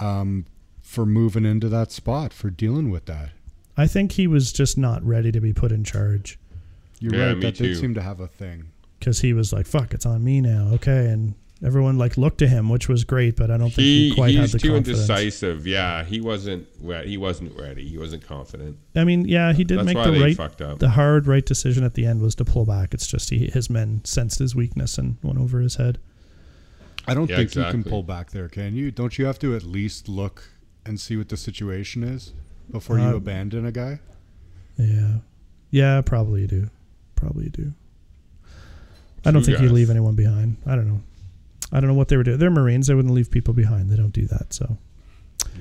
um, 0.00 0.46
for 0.80 1.04
moving 1.06 1.44
into 1.44 1.68
that 1.68 1.92
spot 1.92 2.32
for 2.32 2.50
dealing 2.50 2.90
with 2.90 3.06
that. 3.06 3.30
I 3.76 3.86
think 3.86 4.12
he 4.12 4.26
was 4.26 4.52
just 4.52 4.78
not 4.78 5.04
ready 5.04 5.30
to 5.32 5.40
be 5.40 5.52
put 5.52 5.70
in 5.72 5.84
charge. 5.84 6.38
You're 6.98 7.14
Yeah, 7.14 7.26
right. 7.26 7.36
me 7.36 7.42
That 7.42 7.56
too. 7.56 7.64
did 7.68 7.76
seem 7.78 7.94
to 7.94 8.02
have 8.02 8.20
a 8.20 8.26
thing. 8.26 8.70
because 8.98 9.20
he 9.20 9.32
was 9.34 9.52
like, 9.52 9.66
"Fuck, 9.66 9.92
it's 9.92 10.06
on 10.06 10.24
me 10.24 10.40
now." 10.40 10.68
Okay, 10.74 11.08
and 11.10 11.34
everyone 11.64 11.96
like 11.98 12.16
looked 12.18 12.38
to 12.38 12.48
him, 12.48 12.68
which 12.68 12.88
was 12.88 13.04
great, 13.04 13.36
but 13.36 13.50
I 13.50 13.56
don't 13.56 13.70
think 13.70 13.76
he, 13.86 14.08
He 14.10 14.14
quite 14.14 14.30
he 14.30 14.36
had 14.36 14.42
was 14.42 14.52
the 14.52 14.58
too 14.58 14.72
confidence. 14.72 14.98
indecisive. 15.08 15.66
Yeah, 15.66 16.04
he 16.04 16.20
wasn't. 16.20 16.66
re- 16.80 17.08
He 17.08 17.16
wasn't 17.16 17.58
ready. 17.58 17.86
He 17.88 17.96
wasn't 17.98 18.26
confident. 18.26 18.76
I 18.94 19.04
mean, 19.04 19.26
yeah, 19.26 19.52
he 19.52 19.64
did 19.64 19.78
That's 19.78 19.86
make 19.86 19.96
why 19.96 20.10
the 20.10 20.20
right, 20.20 20.36
fucked 20.36 20.60
up. 20.60 20.78
the 20.78 20.90
hard 20.90 21.26
right 21.26 21.44
decision 21.44 21.84
at 21.84 21.94
the 21.94 22.04
end 22.06 22.20
was 22.20 22.34
to 22.36 22.44
pull 22.44 22.64
back. 22.66 22.92
It's 22.94 23.06
just 23.06 23.30
he, 23.30 23.46
his 23.46 23.70
men 23.70 24.00
sensed 24.04 24.38
his 24.38 24.54
weakness 24.54 24.98
and 24.98 25.16
went 25.22 25.38
over 25.38 25.60
his 25.60 25.76
head. 25.76 25.98
I 27.06 27.14
don't 27.14 27.30
Yeah, 27.30 27.36
think 27.36 27.54
you 27.54 27.62
can 27.64 27.84
pull 27.84 28.02
back 28.02 28.30
there, 28.32 28.48
can 28.48 28.74
you? 28.74 28.90
Don't 28.90 29.16
you 29.18 29.26
have 29.26 29.38
to 29.38 29.54
at 29.54 29.62
least 29.62 30.08
look 30.08 30.48
and 30.84 30.98
see 31.00 31.16
what 31.16 31.28
the 31.28 31.36
situation 31.36 32.02
is 32.02 32.32
before 32.70 32.98
you 32.98 33.04
Uh, 33.04 33.14
abandon 33.14 33.64
a 33.64 33.70
guy? 33.72 34.00
Yeah, 34.76 35.18
yeah, 35.70 36.00
probably 36.02 36.42
you 36.42 36.46
do, 36.48 36.70
probably 37.14 37.44
you 37.44 37.50
do. 37.50 37.72
I 39.24 39.30
don't 39.30 39.42
Two 39.42 39.52
think 39.52 39.60
you 39.60 39.68
leave 39.70 39.88
anyone 39.90 40.14
behind. 40.16 40.56
I 40.66 40.74
don't 40.76 40.86
know. 40.88 41.00
I 41.72 41.80
don't 41.80 41.88
know 41.88 41.94
what 41.96 42.08
they 42.08 42.16
were 42.16 42.22
doing. 42.22 42.38
They're 42.38 42.50
Marines. 42.50 42.86
They 42.86 42.94
wouldn't 42.94 43.14
leave 43.14 43.30
people 43.30 43.52
behind. 43.54 43.90
They 43.90 43.96
don't 43.96 44.12
do 44.12 44.26
that. 44.26 44.52
So 44.52 44.78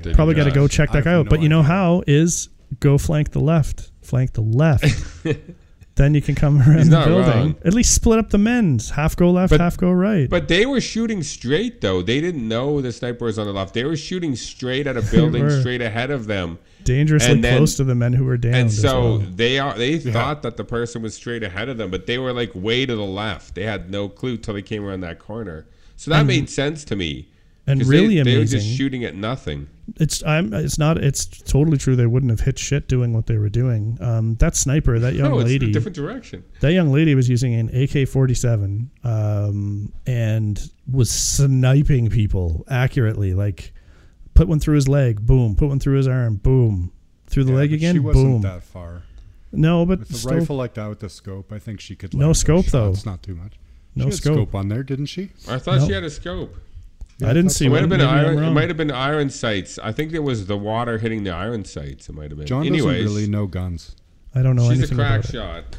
They 0.02 0.14
probably 0.14 0.36
got 0.36 0.44
to 0.46 0.52
go 0.52 0.68
check 0.68 0.92
that 0.92 1.04
guy 1.04 1.14
out. 1.14 1.26
no 1.26 1.30
but 1.30 1.42
you 1.42 1.50
know 1.50 1.60
idea. 1.62 1.68
how 1.72 2.04
is 2.08 2.50
go 2.80 2.98
flank 2.98 3.32
the 3.32 3.40
left, 3.40 3.92
flank 4.02 4.34
the 4.34 4.42
left. 4.42 4.86
then 5.96 6.14
you 6.14 6.22
can 6.22 6.36
come 6.36 6.60
around 6.62 6.78
He's 6.78 6.90
the 6.90 7.04
building. 7.06 7.28
wrong. 7.32 7.56
At 7.64 7.74
least 7.74 7.94
split 7.96 8.20
up 8.20 8.30
the 8.30 8.38
men's. 8.38 8.90
Half 8.92 9.16
go 9.16 9.32
left, 9.32 9.50
But- 9.52 9.62
half 9.62 9.78
go 9.78 9.92
right. 9.92 10.30
But 10.30 10.48
they 10.48 10.66
were 10.66 10.82
shooting 10.82 11.24
straight 11.24 11.82
though. 11.82 12.02
They 12.02 12.22
didn't 12.22 12.48
know 12.48 12.82
the 12.82 12.92
sniper 12.92 13.26
was 13.26 13.40
on 13.40 13.48
the 13.48 13.54
left. 13.54 13.74
They 13.74 13.84
were 13.86 13.96
shooting 13.98 14.36
straight 14.36 14.88
at 14.88 14.98
a 14.98 15.02
building 15.12 15.50
straight 15.50 15.82
ahead 15.82 16.12
of 16.12 16.28
them. 16.28 16.60
Dangerously 16.84 17.32
and 17.32 17.44
then- 17.44 17.58
close 17.58 17.76
to 17.78 17.84
the 17.84 17.96
men 17.96 18.14
who 18.14 18.26
were 18.26 18.38
down. 18.38 18.54
And 18.54 18.72
so 18.72 19.02
well. 19.02 19.18
they 19.20 19.58
are 19.58 19.76
they 19.76 19.98
thought 19.98 20.44
that 20.44 20.56
the 20.58 20.64
person 20.66 21.02
was 21.02 21.16
straight 21.16 21.42
ahead 21.42 21.68
of 21.70 21.78
them, 21.78 21.90
but 21.90 22.06
they 22.06 22.20
were 22.20 22.32
like 22.34 22.52
way 22.54 22.86
to 22.86 22.96
the 22.96 23.02
left. 23.02 23.56
They 23.56 23.64
had 23.64 23.90
no 23.90 24.08
clue 24.08 24.38
till 24.38 24.54
they 24.54 24.62
came 24.62 24.86
around 24.86 25.02
that 25.02 25.18
corner. 25.18 25.66
So 25.98 26.12
that 26.12 26.26
made 26.26 26.50
sense 26.50 26.84
to 26.86 26.96
me. 26.96 27.30
And 27.68 27.84
really 27.88 28.18
they, 28.18 28.24
they 28.24 28.38
were 28.38 28.46
just 28.46 28.68
shooting 28.68 29.04
at 29.06 29.16
nothing. 29.16 29.68
it's 29.96 30.24
I'm 30.24 30.54
it's 30.54 30.78
not 30.78 31.00
it's 31.00 31.26
totally 31.26 31.78
true. 31.78 31.96
They 31.96 32.06
wouldn't 32.06 32.30
have 32.30 32.42
hit 32.42 32.60
shit 32.60 32.88
doing 32.88 33.12
what 33.12 33.26
they 33.26 33.38
were 33.38 33.50
doing. 33.50 33.98
Um, 34.02 34.36
that 34.36 34.56
sniper, 34.56 35.00
that 35.00 35.14
young 35.16 35.32
No, 35.32 35.40
it's 35.40 35.50
a 35.50 35.54
lady, 35.54 35.72
different 35.72 35.96
direction. 35.96 36.44
that 36.60 36.74
young 36.74 36.92
lady 36.92 37.16
was 37.16 37.28
using 37.28 37.56
an 37.56 37.70
AK 37.76 38.08
forty 38.08 38.36
seven, 38.36 38.92
um, 39.04 39.92
and 40.06 40.70
was 40.92 41.10
sniping 41.10 42.10
people 42.12 42.66
accurately. 42.70 43.34
Like 43.34 43.74
put 44.36 44.48
one 44.48 44.60
through 44.60 44.76
his 44.76 44.88
leg, 44.88 45.26
boom. 45.26 45.56
Put 45.56 45.70
one 45.70 45.80
through 45.80 45.98
his 45.98 46.08
arm, 46.08 46.36
boom. 46.36 46.92
Through 47.28 47.46
the 47.46 47.52
Yeah, 47.54 47.58
leg 47.58 47.74
again, 47.74 47.96
She 47.96 48.00
wasn't 48.00 48.26
boom. 48.26 48.42
that 48.42 48.62
far. 48.62 49.02
No, 49.52 49.86
but 49.88 50.00
With 50.00 50.12
a 50.12 50.14
still, 50.14 50.38
rifle 50.38 50.56
like 50.58 50.76
that 50.76 50.88
with 50.88 51.00
the 51.00 51.10
scope, 51.10 51.52
I 51.52 51.58
think 51.58 51.80
she 51.80 51.96
could. 51.96 52.14
No 52.14 52.34
scope, 52.34 52.66
though. 52.68 52.90
It's 52.92 53.06
Not 53.08 53.24
too 53.24 53.34
much. 53.36 53.54
No 53.96 54.06
she 54.06 54.12
scope. 54.18 54.34
scope 54.36 54.56
on 54.56 54.68
there, 54.70 54.84
didn't 54.84 55.06
she? 55.08 55.30
I 55.48 55.58
thought 55.58 55.80
No. 55.80 55.88
she 55.88 55.94
had 55.94 56.04
a 56.04 56.10
scope. 56.10 56.56
I 57.24 57.28
didn't 57.32 57.52
see 57.52 57.68
It 57.68 57.70
might 57.70 57.80
have 57.80 57.90
been 57.90 58.02
iron. 58.02 58.44
It 58.44 58.52
might 58.52 58.68
have 58.68 58.76
been 58.78 58.92
iron 58.92 59.30
sights. 59.30 59.80
I 59.82 59.94
think 59.94 60.12
it 60.12 60.20
was 60.20 60.48
the 60.48 60.58
water 60.58 60.98
hitting 60.98 61.24
the 61.24 61.30
iron 61.32 61.64
sights. 61.64 62.10
It 62.10 62.14
might 62.16 62.30
have 62.30 62.38
been. 62.38 62.46
John 62.48 62.66
Anyways, 62.66 63.04
doesn't 63.06 63.16
really 63.18 63.30
know 63.30 63.48
guns. 63.48 63.96
I 64.34 64.42
don't 64.42 64.58
know 64.58 64.64
she's 64.70 64.80
a 64.80 64.94
anything 64.94 64.98
crack 64.98 65.30
about 65.30 65.64
it. 65.64 65.76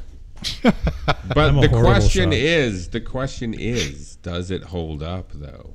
shot. 0.64 0.75
but 1.35 1.61
the 1.61 1.69
question 1.69 2.31
shot. 2.31 2.39
is, 2.39 2.89
the 2.89 3.01
question 3.03 3.53
is, 3.53 4.17
does 4.17 4.51
it 4.51 4.64
hold 4.64 5.03
up 5.03 5.31
though? 5.35 5.75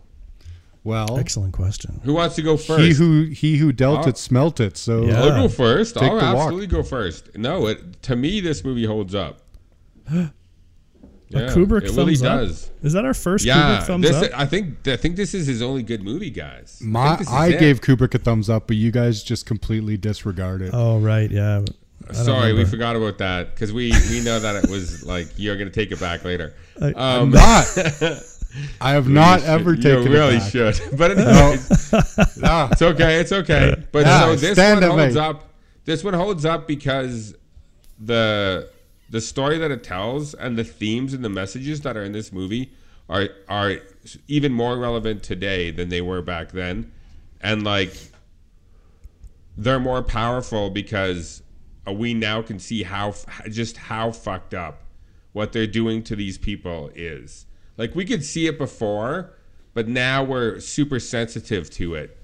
Well, 0.83 1.19
Excellent 1.19 1.53
question. 1.53 2.01
Who 2.05 2.13
wants 2.15 2.35
to 2.37 2.41
go 2.41 2.57
first? 2.57 2.81
he 2.81 2.93
who 2.93 3.25
he 3.25 3.57
who 3.57 3.71
dealt 3.71 4.07
Oh. 4.07 4.09
it 4.09 4.17
smelt 4.17 4.59
it. 4.59 4.77
So 4.77 5.05
Yeah. 5.05 5.21
I'll 5.21 5.43
go 5.43 5.47
first. 5.47 5.93
Take 5.95 6.09
I'll 6.11 6.17
the 6.19 6.25
walk. 6.25 6.35
absolutely 6.37 6.67
go 6.67 6.81
first. 6.81 7.37
No, 7.37 7.67
it 7.67 8.01
to 8.03 8.15
me 8.15 8.39
this 8.41 8.63
movie 8.63 8.85
holds 8.85 9.13
up. 9.13 9.41
A 11.33 11.47
Kubrick 11.53 11.83
it 11.83 11.91
really 11.91 12.15
thumbs 12.15 12.67
up? 12.69 12.83
Is 12.85 12.93
that 12.93 13.05
our 13.05 13.13
first 13.13 13.45
Yeah, 13.45 13.55
Kubrick 13.79 13.83
thumbs 13.83 14.07
this, 14.09 14.15
up? 14.31 14.39
I 14.39 14.45
think 14.45 14.87
I 14.87 14.97
think 14.97 15.15
this 15.15 15.33
is 15.33 15.47
his 15.47 15.61
only 15.61 15.83
good 15.83 16.03
movie, 16.03 16.29
guys. 16.29 16.79
I, 16.81 16.85
my 16.87 17.07
think 17.09 17.19
this 17.19 17.27
is 17.27 17.33
I 17.33 17.51
gave 17.53 17.81
Kubrick 17.81 18.13
a 18.15 18.17
thumbs 18.17 18.49
up, 18.49 18.67
but 18.67 18.75
you 18.75 18.91
guys 18.91 19.23
just 19.23 19.45
completely 19.45 19.97
disregard 19.97 20.61
it. 20.61 20.71
Oh 20.73 20.99
right, 20.99 21.29
yeah. 21.31 21.61
I 22.09 22.13
don't 22.13 22.25
Sorry, 22.25 22.51
we 22.53 22.65
forgot 22.65 22.95
about 22.95 23.19
that 23.19 23.53
because 23.53 23.71
we 23.71 23.91
we 24.09 24.21
know 24.21 24.39
that 24.39 24.63
it 24.63 24.69
was 24.69 25.03
like 25.05 25.27
you're 25.37 25.55
gonna 25.57 25.69
take 25.69 25.91
it 25.91 25.99
back 25.99 26.25
later. 26.25 26.53
I- 26.81 26.87
I'm 26.87 27.21
Um, 27.21 27.29
not. 27.31 27.65
I 28.81 28.91
have 28.91 29.07
not 29.07 29.39
you 29.41 29.47
ever 29.47 29.75
should- 29.75 29.83
taken 29.83 30.03
You 30.07 30.11
really 30.11 30.35
it 30.35 30.39
back. 30.39 30.51
should. 30.75 30.81
But 30.97 31.11
anyways, 31.17 31.93
Ah, 32.43 32.69
it's 32.71 32.81
okay. 32.81 33.19
It's 33.21 33.31
okay. 33.31 33.75
But 33.93 34.05
Yeah, 34.05 34.25
so 34.25 34.35
this 34.35 34.57
one 34.57 34.81
holds 34.83 35.15
mate. 35.15 35.21
up. 35.21 35.49
This 35.85 36.03
one 36.03 36.13
holds 36.15 36.43
up 36.43 36.67
because 36.67 37.33
the 37.99 38.67
the 39.11 39.21
story 39.21 39.57
that 39.57 39.69
it 39.71 39.83
tells 39.83 40.33
and 40.33 40.57
the 40.57 40.63
themes 40.63 41.13
and 41.13 41.23
the 41.23 41.29
messages 41.29 41.81
that 41.81 41.95
are 41.97 42.03
in 42.03 42.13
this 42.13 42.31
movie 42.31 42.71
are 43.09 43.27
are 43.47 43.77
even 44.27 44.53
more 44.53 44.77
relevant 44.77 45.21
today 45.21 45.69
than 45.69 45.89
they 45.89 46.01
were 46.01 46.21
back 46.21 46.51
then, 46.53 46.91
and 47.41 47.63
like 47.63 47.93
they're 49.57 49.79
more 49.79 50.01
powerful 50.01 50.69
because 50.69 51.43
we 51.91 52.13
now 52.13 52.41
can 52.41 52.57
see 52.57 52.83
how 52.83 53.13
just 53.49 53.75
how 53.75 54.11
fucked 54.11 54.53
up 54.53 54.83
what 55.33 55.51
they're 55.51 55.67
doing 55.67 56.01
to 56.03 56.15
these 56.15 56.37
people 56.37 56.89
is. 56.95 57.45
Like 57.77 57.93
we 57.93 58.05
could 58.05 58.23
see 58.23 58.47
it 58.47 58.57
before, 58.57 59.33
but 59.73 59.89
now 59.89 60.23
we're 60.23 60.59
super 60.61 60.99
sensitive 60.99 61.69
to 61.71 61.95
it. 61.95 62.17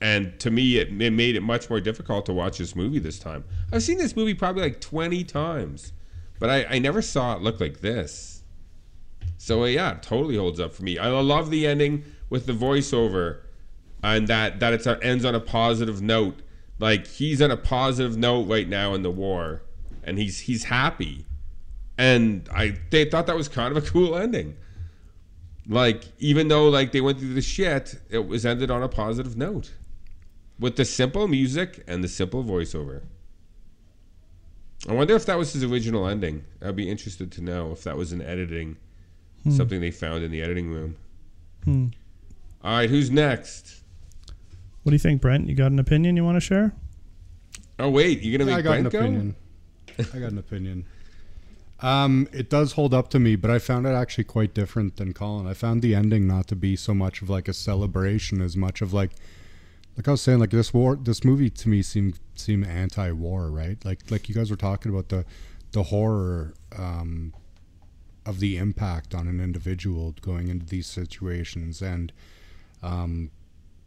And 0.00 0.38
to 0.40 0.50
me, 0.50 0.76
it, 0.76 0.88
it 1.00 1.10
made 1.10 1.36
it 1.36 1.42
much 1.42 1.70
more 1.70 1.80
difficult 1.80 2.26
to 2.26 2.32
watch 2.32 2.58
this 2.58 2.76
movie 2.76 2.98
this 2.98 3.18
time. 3.18 3.44
I've 3.72 3.82
seen 3.82 3.98
this 3.98 4.14
movie 4.14 4.34
probably 4.34 4.62
like 4.62 4.80
20 4.80 5.24
times, 5.24 5.92
but 6.38 6.50
I, 6.50 6.66
I 6.68 6.78
never 6.78 7.00
saw 7.00 7.34
it 7.34 7.42
look 7.42 7.60
like 7.60 7.80
this. 7.80 8.36
So 9.38 9.62
uh, 9.62 9.66
yeah, 9.66 9.98
totally 10.02 10.36
holds 10.36 10.60
up 10.60 10.72
for 10.72 10.82
me. 10.82 10.98
I 10.98 11.08
love 11.08 11.50
the 11.50 11.66
ending 11.66 12.04
with 12.30 12.46
the 12.46 12.52
voiceover, 12.52 13.42
and 14.02 14.28
that 14.28 14.60
that 14.60 14.72
it 14.72 14.86
ends 15.02 15.24
on 15.24 15.34
a 15.34 15.40
positive 15.40 16.02
note. 16.02 16.40
Like 16.78 17.06
he's 17.06 17.40
on 17.40 17.50
a 17.50 17.56
positive 17.56 18.16
note 18.16 18.48
right 18.48 18.68
now 18.68 18.94
in 18.94 19.02
the 19.02 19.10
war, 19.10 19.62
and 20.02 20.18
he's 20.18 20.40
he's 20.40 20.64
happy, 20.64 21.26
and 21.96 22.48
I 22.52 22.76
they 22.90 23.04
thought 23.04 23.26
that 23.26 23.36
was 23.36 23.48
kind 23.48 23.76
of 23.76 23.82
a 23.84 23.88
cool 23.88 24.16
ending. 24.16 24.56
Like 25.68 26.04
even 26.18 26.48
though 26.48 26.68
like 26.68 26.92
they 26.92 27.00
went 27.00 27.18
through 27.18 27.34
the 27.34 27.42
shit, 27.42 28.00
it 28.10 28.26
was 28.26 28.44
ended 28.46 28.70
on 28.70 28.82
a 28.82 28.88
positive 28.88 29.36
note, 29.36 29.72
with 30.58 30.76
the 30.76 30.84
simple 30.84 31.28
music 31.28 31.82
and 31.86 32.02
the 32.02 32.08
simple 32.08 32.42
voiceover. 32.44 33.02
I 34.88 34.92
wonder 34.92 35.16
if 35.16 35.26
that 35.26 35.38
was 35.38 35.52
his 35.52 35.64
original 35.64 36.06
ending. 36.06 36.44
I'd 36.62 36.76
be 36.76 36.88
interested 36.88 37.32
to 37.32 37.40
know 37.42 37.72
if 37.72 37.82
that 37.84 37.96
was 37.96 38.12
an 38.12 38.22
editing, 38.22 38.76
something 39.50 39.80
they 39.80 39.90
found 39.90 40.22
in 40.24 40.30
the 40.30 40.42
editing 40.42 40.68
room. 40.70 40.96
Hmm. 41.64 41.86
All 42.62 42.72
right, 42.78 42.90
who's 42.90 43.10
next? 43.10 43.82
What 44.82 44.90
do 44.90 44.94
you 44.94 45.00
think, 45.00 45.20
Brent? 45.20 45.48
You 45.48 45.54
got 45.54 45.72
an 45.72 45.78
opinion 45.78 46.16
you 46.16 46.24
want 46.24 46.36
to 46.36 46.40
share? 46.40 46.72
Oh 47.78 47.90
wait, 47.90 48.22
you're 48.22 48.38
gonna 48.38 48.50
I 48.50 48.56
make 48.56 48.64
got 48.64 48.70
Brent 48.70 48.86
an 48.86 48.90
go? 48.90 48.98
opinion. 48.98 49.36
I 50.14 50.18
got 50.18 50.32
an 50.32 50.38
opinion. 50.38 50.84
Um, 51.80 52.28
it 52.32 52.48
does 52.48 52.72
hold 52.72 52.94
up 52.94 53.08
to 53.10 53.18
me, 53.18 53.36
but 53.36 53.50
I 53.50 53.58
found 53.58 53.86
it 53.86 53.90
actually 53.90 54.24
quite 54.24 54.54
different 54.54 54.96
than 54.96 55.12
Colin. 55.12 55.46
I 55.46 55.52
found 55.54 55.82
the 55.82 55.94
ending 55.94 56.26
not 56.26 56.46
to 56.48 56.56
be 56.56 56.74
so 56.74 56.94
much 56.94 57.20
of 57.20 57.28
like 57.28 57.48
a 57.48 57.52
celebration 57.52 58.40
as 58.40 58.56
much 58.56 58.80
of 58.80 58.92
like, 58.94 59.10
like 59.96 60.08
I 60.08 60.10
was 60.10 60.20
saying, 60.20 60.40
like 60.40 60.50
this 60.50 60.74
war, 60.74 60.96
this 60.96 61.24
movie 61.24 61.48
to 61.50 61.68
me 61.68 61.82
seemed 61.82 62.18
seemed 62.34 62.66
anti-war, 62.66 63.50
right? 63.50 63.82
Like 63.84 64.10
like 64.10 64.28
you 64.28 64.34
guys 64.34 64.50
were 64.50 64.56
talking 64.56 64.92
about 64.92 65.08
the 65.08 65.24
the 65.72 65.84
horror 65.84 66.54
um, 66.76 67.32
of 68.26 68.40
the 68.40 68.58
impact 68.58 69.14
on 69.14 69.26
an 69.26 69.40
individual 69.40 70.14
going 70.20 70.48
into 70.48 70.66
these 70.66 70.86
situations, 70.86 71.80
and 71.80 72.12
um, 72.82 73.30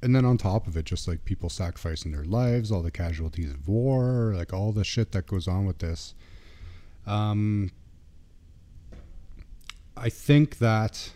and 0.02 0.16
then 0.16 0.26
on 0.26 0.38
top 0.38 0.66
of 0.66 0.76
it, 0.76 0.86
just 0.86 1.08
like 1.08 1.26
people 1.26 1.50
sacrificing 1.50 2.12
their 2.12 2.24
lives, 2.24 2.72
all 2.72 2.82
the 2.82 2.92
casualties 2.92 3.52
of 3.52 3.68
war, 3.68 4.34
like 4.36 4.52
all 4.52 4.72
the 4.72 4.84
shit 4.84 5.12
that 5.12 5.28
goes 5.28 5.48
on 5.48 5.66
with 5.66 5.80
this. 5.80 6.16
Um, 7.06 7.72
I 9.96 10.10
think 10.10 10.58
that. 10.58 11.12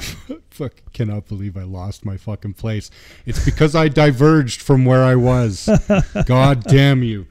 Fuck, 0.50 0.92
cannot 0.92 1.26
believe 1.28 1.56
I 1.56 1.62
lost 1.62 2.04
my 2.04 2.16
fucking 2.16 2.54
place. 2.54 2.90
It's 3.26 3.44
because 3.44 3.74
I 3.74 3.88
diverged 3.88 4.60
from 4.62 4.84
where 4.84 5.02
I 5.04 5.14
was. 5.16 5.68
God 6.26 6.64
damn 6.64 7.02
you. 7.02 7.26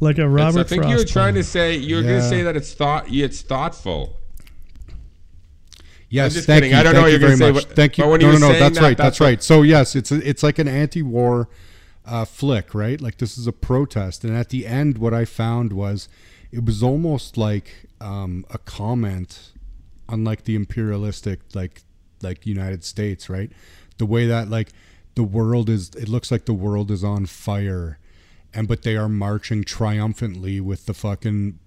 Like 0.00 0.18
a 0.18 0.22
It's- 0.22 0.32
Robert 0.34 0.60
I 0.60 0.62
think 0.64 0.82
Frost 0.82 0.90
you 0.92 0.98
were 0.98 1.04
trying 1.08 1.34
to 1.34 1.44
say 1.44 1.76
you 1.76 1.96
were 1.96 2.02
Yeah. 2.02 2.18
gonna 2.18 2.28
say 2.28 2.42
that 2.42 2.56
it's 2.56 2.72
thought 2.74 3.06
it's 3.10 3.40
thoughtful. 3.42 4.20
Yes, 6.08 6.34
just 6.34 6.46
thank 6.46 6.58
kidding. 6.62 6.72
you. 6.72 6.78
I 6.78 6.82
don't 6.82 6.94
thank 6.94 7.02
know 7.02 7.08
you 7.08 7.14
what 7.14 7.20
you're 7.20 7.36
very 7.36 7.38
gonna 7.38 7.48
say, 7.48 7.52
much. 7.52 7.68
but- 7.68 7.76
thank 7.76 7.98
you. 7.98 8.04
but 8.04 8.10
when 8.10 8.20
you 8.20 8.26
no, 8.28 8.32
were 8.34 8.38
no, 8.40 8.46
no. 8.48 8.52
saying 8.52 8.60
That's 8.62 8.78
that, 8.78 8.82
right. 8.84 8.96
that's 8.96 9.18
That's 9.18 9.20
right. 9.20 9.42
So 9.42 9.62
yes, 9.62 9.96
it's 9.96 10.12
a, 10.12 10.28
it's 10.28 10.42
like 10.42 10.58
an 10.58 10.68
anti-war 10.68 11.48
uh, 12.04 12.24
flick, 12.24 12.74
right? 12.74 13.00
Like 13.00 13.18
this 13.18 13.36
is 13.36 13.46
a 13.46 13.52
protest, 13.52 14.22
and 14.24 14.36
at 14.36 14.50
the 14.50 14.66
end, 14.66 14.98
what 14.98 15.12
I 15.12 15.24
found 15.24 15.72
was 15.72 16.08
it 16.52 16.64
was 16.64 16.82
almost 16.82 17.36
like 17.36 17.86
um, 18.00 18.44
a 18.50 18.58
comment 18.58 19.52
unlike 20.08 20.44
the 20.44 20.54
imperialistic, 20.54 21.40
like 21.54 21.82
like 22.22 22.46
United 22.46 22.84
States, 22.84 23.28
right? 23.28 23.50
The 23.98 24.06
way 24.06 24.26
that 24.26 24.48
like 24.48 24.70
the 25.14 25.24
world 25.24 25.68
is, 25.68 25.90
it 25.90 26.08
looks 26.08 26.30
like 26.30 26.44
the 26.44 26.52
world 26.52 26.90
is 26.90 27.02
on 27.02 27.26
fire, 27.26 27.98
and 28.54 28.68
but 28.68 28.82
they 28.82 28.96
are 28.96 29.08
marching 29.08 29.64
triumphantly 29.64 30.60
with 30.60 30.86
the 30.86 30.94
fucking 30.94 31.58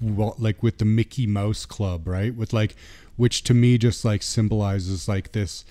well, 0.00 0.34
like 0.38 0.62
with 0.62 0.78
the 0.78 0.84
Mickey 0.84 1.26
Mouse 1.26 1.66
Club, 1.66 2.06
right? 2.06 2.34
With 2.34 2.52
like, 2.52 2.76
which 3.16 3.42
to 3.44 3.54
me 3.54 3.78
just 3.78 4.04
like 4.04 4.22
symbolizes 4.22 5.08
like 5.08 5.32
this, 5.32 5.64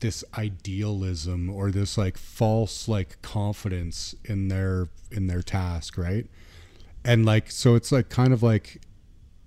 this 0.00 0.24
idealism 0.36 1.50
or 1.50 1.70
this 1.70 1.96
like 1.96 2.18
false 2.18 2.88
like 2.88 3.20
confidence 3.22 4.14
in 4.24 4.48
their 4.48 4.88
in 5.10 5.26
their 5.26 5.42
task, 5.42 5.96
right? 5.96 6.26
And 7.04 7.24
like, 7.24 7.50
so 7.50 7.74
it's 7.74 7.90
like 7.90 8.08
kind 8.08 8.32
of 8.32 8.42
like, 8.42 8.80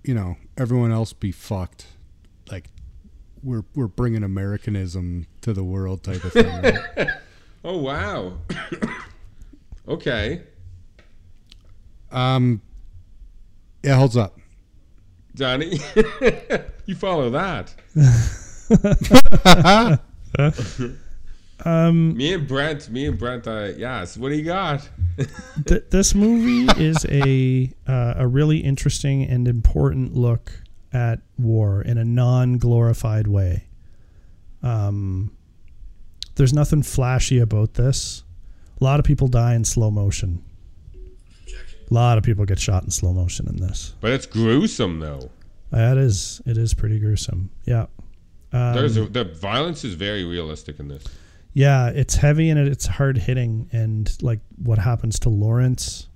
you 0.02 0.14
know, 0.14 0.36
everyone 0.56 0.92
else 0.92 1.12
be 1.12 1.32
fucked. 1.32 1.86
We're, 3.44 3.64
we're 3.74 3.88
bringing 3.88 4.22
Americanism 4.22 5.26
to 5.42 5.52
the 5.52 5.64
world 5.64 6.02
type 6.02 6.24
of 6.24 6.32
thing. 6.32 6.46
Right? 6.46 7.08
Oh 7.66 7.78
wow. 7.78 8.34
okay, 9.88 10.42
um, 12.12 12.60
it 13.82 13.94
holds 13.94 14.18
up. 14.18 14.38
Johnny, 15.34 15.78
you 16.86 16.94
follow 16.94 17.30
that. 17.30 17.74
Um, 21.64 22.16
Me 22.16 22.34
and 22.34 22.46
Brent, 22.46 22.90
me 22.90 23.06
and 23.06 23.18
Brent. 23.18 23.46
Uh, 23.46 23.70
yes. 23.76 24.18
What 24.18 24.28
do 24.30 24.34
you 24.34 24.44
got? 24.44 24.86
th- 25.64 25.84
this 25.88 26.14
movie 26.14 26.66
is 26.82 27.06
a 27.08 27.72
uh, 27.86 28.14
a 28.18 28.26
really 28.26 28.58
interesting 28.58 29.22
and 29.22 29.48
important 29.48 30.14
look 30.14 30.52
at 30.94 31.20
war 31.38 31.82
in 31.82 31.98
a 31.98 32.04
non-glorified 32.04 33.26
way. 33.26 33.66
Um, 34.62 35.36
there's 36.36 36.54
nothing 36.54 36.82
flashy 36.82 37.38
about 37.38 37.74
this. 37.74 38.22
A 38.80 38.84
lot 38.84 38.98
of 38.98 39.04
people 39.04 39.28
die 39.28 39.54
in 39.54 39.64
slow 39.64 39.90
motion. 39.90 40.42
A 41.46 41.92
lot 41.92 42.16
of 42.16 42.24
people 42.24 42.46
get 42.46 42.58
shot 42.58 42.84
in 42.84 42.90
slow 42.90 43.12
motion 43.12 43.46
in 43.48 43.56
this. 43.56 43.94
But 44.00 44.12
it's 44.12 44.24
gruesome 44.24 45.00
though. 45.00 45.30
That 45.70 45.98
is, 45.98 46.40
it 46.46 46.56
is 46.56 46.72
pretty 46.72 46.98
gruesome. 46.98 47.50
Yeah. 47.64 47.86
Um, 48.52 48.74
There's 48.74 48.96
a, 48.96 49.06
the 49.06 49.24
violence 49.24 49.84
is 49.84 49.94
very 49.94 50.24
realistic 50.24 50.78
in 50.78 50.88
this. 50.88 51.04
Yeah, 51.52 51.88
it's 51.88 52.14
heavy 52.14 52.50
and 52.50 52.58
it's 52.58 52.86
hard 52.86 53.18
hitting, 53.18 53.68
and 53.72 54.10
like 54.22 54.40
what 54.56 54.78
happens 54.78 55.20
to 55.20 55.28
Lawrence 55.28 56.08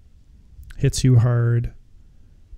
hits 0.76 1.05
you 1.05 1.16
hard, 1.16 1.72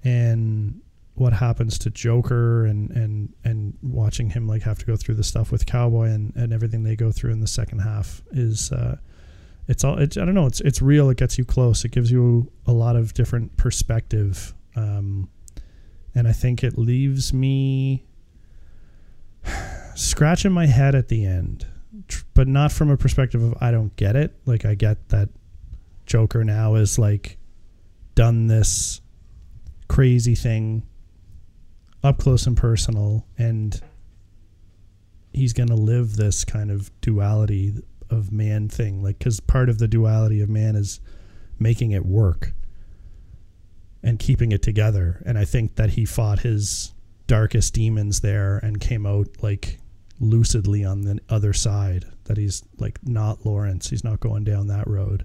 and 0.03 0.81
what 1.21 1.35
happens 1.35 1.79
to 1.79 1.91
Joker 1.91 2.64
and 2.64 2.91
and 2.93 3.35
and 3.45 3.77
watching 3.83 4.31
him 4.31 4.49
like 4.49 4.62
have 4.62 4.79
to 4.79 4.87
go 4.87 4.97
through 4.97 5.16
the 5.16 5.23
stuff 5.23 5.53
with 5.53 5.66
Cowboy 5.66 6.07
and 6.07 6.35
and 6.35 6.51
everything 6.51 6.83
they 6.83 6.97
go 6.97 7.12
through 7.12 7.31
in 7.31 7.41
the 7.41 7.47
second 7.47 7.81
half 7.81 8.23
is 8.33 8.73
uh, 8.73 8.97
it's 9.68 9.85
all 9.85 9.99
it's 9.99 10.16
I 10.16 10.25
don't 10.25 10.35
know 10.35 10.47
it's 10.47 10.62
it's 10.62 10.81
real. 10.81 11.11
It 11.11 11.18
gets 11.18 11.37
you 11.37 11.45
close. 11.45 11.85
It 11.85 11.91
gives 11.91 12.11
you 12.11 12.51
a 12.66 12.73
lot 12.73 12.97
of 12.97 13.12
different 13.12 13.55
perspective, 13.59 14.55
um, 14.75 15.29
and 16.14 16.27
I 16.27 16.33
think 16.33 16.64
it 16.64 16.79
leaves 16.79 17.35
me 17.35 18.07
scratching 19.95 20.53
my 20.53 20.64
head 20.64 20.95
at 20.95 21.09
the 21.09 21.27
end 21.27 21.66
but 22.33 22.49
not 22.49 22.73
from 22.73 22.89
a 22.89 22.97
perspective 22.97 23.43
of 23.43 23.55
I 23.61 23.71
don't 23.71 23.95
get 23.97 24.16
it. 24.16 24.35
Like 24.47 24.64
I 24.64 24.75
get 24.75 25.11
that 25.11 25.29
Joker 26.07 26.45
now 26.45 26.77
is 26.77 26.99
like 26.99 27.37
done 28.14 28.47
this 28.47 29.03
crazy 29.89 30.35
thing 30.35 30.83
up 32.03 32.18
close 32.18 32.46
and 32.46 32.57
personal 32.57 33.26
and 33.36 33.80
he's 35.32 35.53
going 35.53 35.68
to 35.68 35.74
live 35.74 36.16
this 36.16 36.44
kind 36.44 36.70
of 36.70 36.90
duality 37.01 37.74
of 38.09 38.32
man 38.32 38.68
thing 38.68 39.03
like 39.03 39.20
cuz 39.20 39.38
part 39.38 39.68
of 39.68 39.78
the 39.78 39.86
duality 39.86 40.40
of 40.40 40.48
man 40.48 40.74
is 40.74 41.01
making 41.59 41.92
it 41.92 42.05
work 42.05 42.53
and 44.03 44.18
keeping 44.18 44.53
it 44.53 44.62
together. 44.62 45.22
And 45.26 45.38
I 45.38 45.44
think 45.44 45.76
that 45.76 45.90
he 45.90 46.05
fought 46.05 46.40
his 46.40 46.94
darkest 47.26 47.74
demons 47.74 48.20
there 48.20 48.59
and 48.59 48.80
came 48.80 49.07
out 49.07 49.28
like 49.42 49.78
lucidly 50.18 50.84
on 50.84 51.03
the 51.03 51.20
other 51.28 51.53
side 51.53 52.05
that 52.24 52.36
he's 52.36 52.62
like 52.78 52.98
not 53.07 53.44
Lawrence. 53.44 53.90
He's 53.90 54.05
not 54.05 54.20
going 54.20 54.44
down 54.44 54.66
that 54.68 54.88
road. 54.88 55.24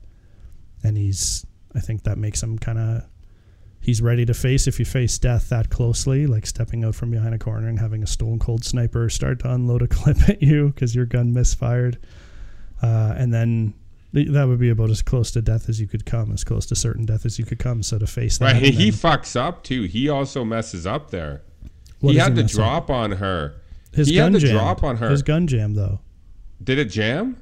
And 0.84 0.98
he's 0.98 1.46
I 1.74 1.80
think 1.80 2.04
that 2.04 2.18
makes 2.18 2.44
him 2.44 2.60
kind 2.60 2.78
of 2.78 3.04
he's 3.86 4.02
ready 4.02 4.26
to 4.26 4.34
face 4.34 4.66
if 4.68 4.80
you 4.80 4.86
face 4.86 5.18
death 5.20 5.50
that 5.50 5.70
closely 5.70 6.26
like 6.26 6.46
stepping 6.46 6.84
out 6.84 6.96
from 6.96 7.12
behind 7.12 7.36
a 7.36 7.38
corner 7.38 7.68
and 7.68 7.80
having 7.80 8.02
a 8.02 8.08
stone 8.08 8.40
cold 8.40 8.66
sniper 8.66 9.10
start 9.10 9.40
to 9.40 9.52
unload 9.52 9.82
a 9.82 9.88
clip 9.98 10.18
at 10.28 10.42
you 10.42 10.70
because 10.70 10.96
your 10.96 11.06
gun 11.06 11.32
misfired 11.34 11.98
uh, 12.82 13.14
and 13.18 13.34
then 13.34 13.74
th- 14.14 14.30
that 14.30 14.48
would 14.48 14.60
be 14.60 14.70
about 14.70 14.90
as 14.90 15.02
close 15.02 15.32
to 15.32 15.42
death 15.42 15.70
as 15.70 15.80
you 15.80 15.88
could 15.88 16.06
come 16.06 16.32
as 16.32 16.44
close 16.44 16.66
to 16.66 16.76
certain 16.76 17.06
death 17.06 17.26
as 17.26 17.38
you 17.40 17.46
could 17.46 17.60
come 17.60 17.84
so 17.84 17.98
to 18.00 18.08
face 18.08 18.38
that 18.40 18.54
Right. 18.54 18.64
He 18.64 18.90
then- 18.90 19.00
fucks 19.00 19.36
up 19.36 19.64
too. 19.64 19.84
He 19.84 20.10
also 20.10 20.44
messes 20.44 20.86
up 20.88 21.12
there. 21.12 21.42
He 22.02 22.16
had 22.16 22.32
he 22.32 22.36
to 22.38 22.42
mess 22.44 22.52
up? 22.54 22.58
drop 22.58 22.90
on 22.90 23.12
her. 23.14 23.56
his 23.94 24.08
he 24.10 24.16
gun 24.16 24.34
had 24.34 24.42
to 24.42 24.48
jammed. 24.48 24.60
drop 24.60 24.84
on 24.84 24.98
her. 24.98 25.10
his 25.10 25.22
gun 25.24 25.48
jam 25.48 25.74
though 25.76 26.00
Did 26.64 26.80
it 26.80 26.86
jam? 26.86 27.38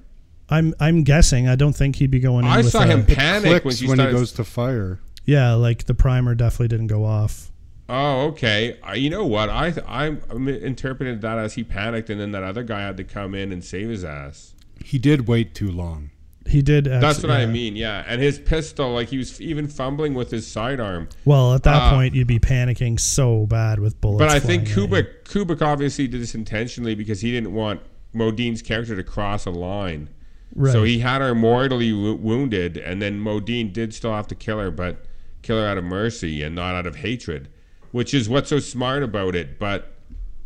I'm 0.50 0.74
I'm 0.80 1.04
guessing. 1.04 1.48
I 1.48 1.56
don't 1.56 1.74
think 1.74 1.96
he'd 1.96 2.12
be 2.12 2.20
going. 2.20 2.46
In 2.46 2.52
I 2.52 2.58
with 2.58 2.70
saw 2.70 2.84
a- 2.84 2.88
him 2.88 3.06
panic 3.06 3.50
when 3.50 3.62
Clicks 3.62 3.78
she 3.78 3.88
when 3.88 3.98
he 4.00 4.06
goes 4.12 4.34
to 4.34 4.44
fire. 4.44 5.00
Yeah, 5.26 5.54
like 5.54 5.86
the 5.86 5.94
primer 5.94 6.36
definitely 6.36 6.70
didn't 6.70 6.88
go 6.88 7.06
off. 7.06 7.50
Oh, 7.90 8.28
okay. 8.28 8.80
Uh, 8.88 8.94
you 8.94 9.10
know 9.10 9.26
what? 9.26 9.50
I 9.50 9.74
I 9.88 10.16
interpreted 10.36 11.22
that 11.22 11.38
as 11.38 11.54
he 11.56 11.64
panicked, 11.64 12.10
and 12.10 12.20
then 12.20 12.32
that 12.32 12.44
other 12.44 12.64
guy 12.64 12.82
had 12.82 12.98
to 12.98 13.04
come 13.04 13.36
in 13.36 13.52
and 13.52 13.64
save 13.64 13.90
his 13.90 14.04
ass. 14.04 14.54
He 14.84 14.98
did 14.98 15.28
wait 15.28 15.54
too 15.54 15.72
long. 15.72 16.10
He 16.46 16.62
did. 16.62 16.88
Actually, 16.88 17.02
That's 17.02 17.22
what 17.24 17.32
I 17.32 17.46
mean. 17.46 17.76
Yeah, 17.78 18.04
and 18.06 18.22
his 18.22 18.38
pistol, 18.40 18.94
like 18.94 19.10
he 19.10 19.18
was 19.18 19.40
even 19.40 19.68
fumbling 19.68 20.14
with 20.14 20.30
his 20.32 20.46
sidearm. 20.46 21.08
Well, 21.24 21.54
at 21.54 21.64
that 21.64 21.82
Ah. 21.84 21.92
point, 21.96 22.16
you'd 22.16 22.28
be 22.28 22.40
panicking 22.40 23.00
so 23.00 23.46
bad 23.46 23.80
with 23.80 24.00
bullets. 24.02 24.20
But 24.20 24.30
I 24.30 24.40
think 24.40 24.68
flying 24.68 24.94
at 24.94 24.94
you. 24.94 25.04
Kubrick 25.04 25.24
Kubrick 25.26 25.62
obviously 25.62 26.08
did 26.08 26.22
this 26.22 26.36
intentionally 26.36 26.96
because 26.96 27.22
he 27.22 27.32
didn't 27.32 27.54
want 27.54 27.80
Modine's 28.14 28.62
character 28.62 28.96
to 28.96 29.04
cross 29.04 29.46
a 29.46 29.52
line. 29.52 30.10
right. 30.56 30.72
So 30.74 30.84
he 30.84 31.00
had 31.00 31.22
her 31.22 31.34
mortally 31.34 31.92
wo- 31.94 32.14
wounded, 32.16 32.78
and 32.78 33.02
then 33.02 33.20
Modine 33.22 33.72
did 33.74 33.94
still 33.94 34.14
have 34.14 34.28
to 34.28 34.36
kill 34.36 34.60
her, 34.60 34.70
but 34.70 35.06
kill 35.44 35.60
her 35.60 35.68
out 35.68 35.78
of 35.78 35.84
mercy 35.84 36.42
and 36.42 36.56
not 36.56 36.74
out 36.74 36.88
of 36.88 36.96
hatred, 36.98 37.50
which 37.92 38.14
is 38.14 38.28
what's 38.28 38.50
so 38.50 38.60
smart 38.60 39.04
about 39.04 39.36
it. 39.36 39.60
But 39.60 39.90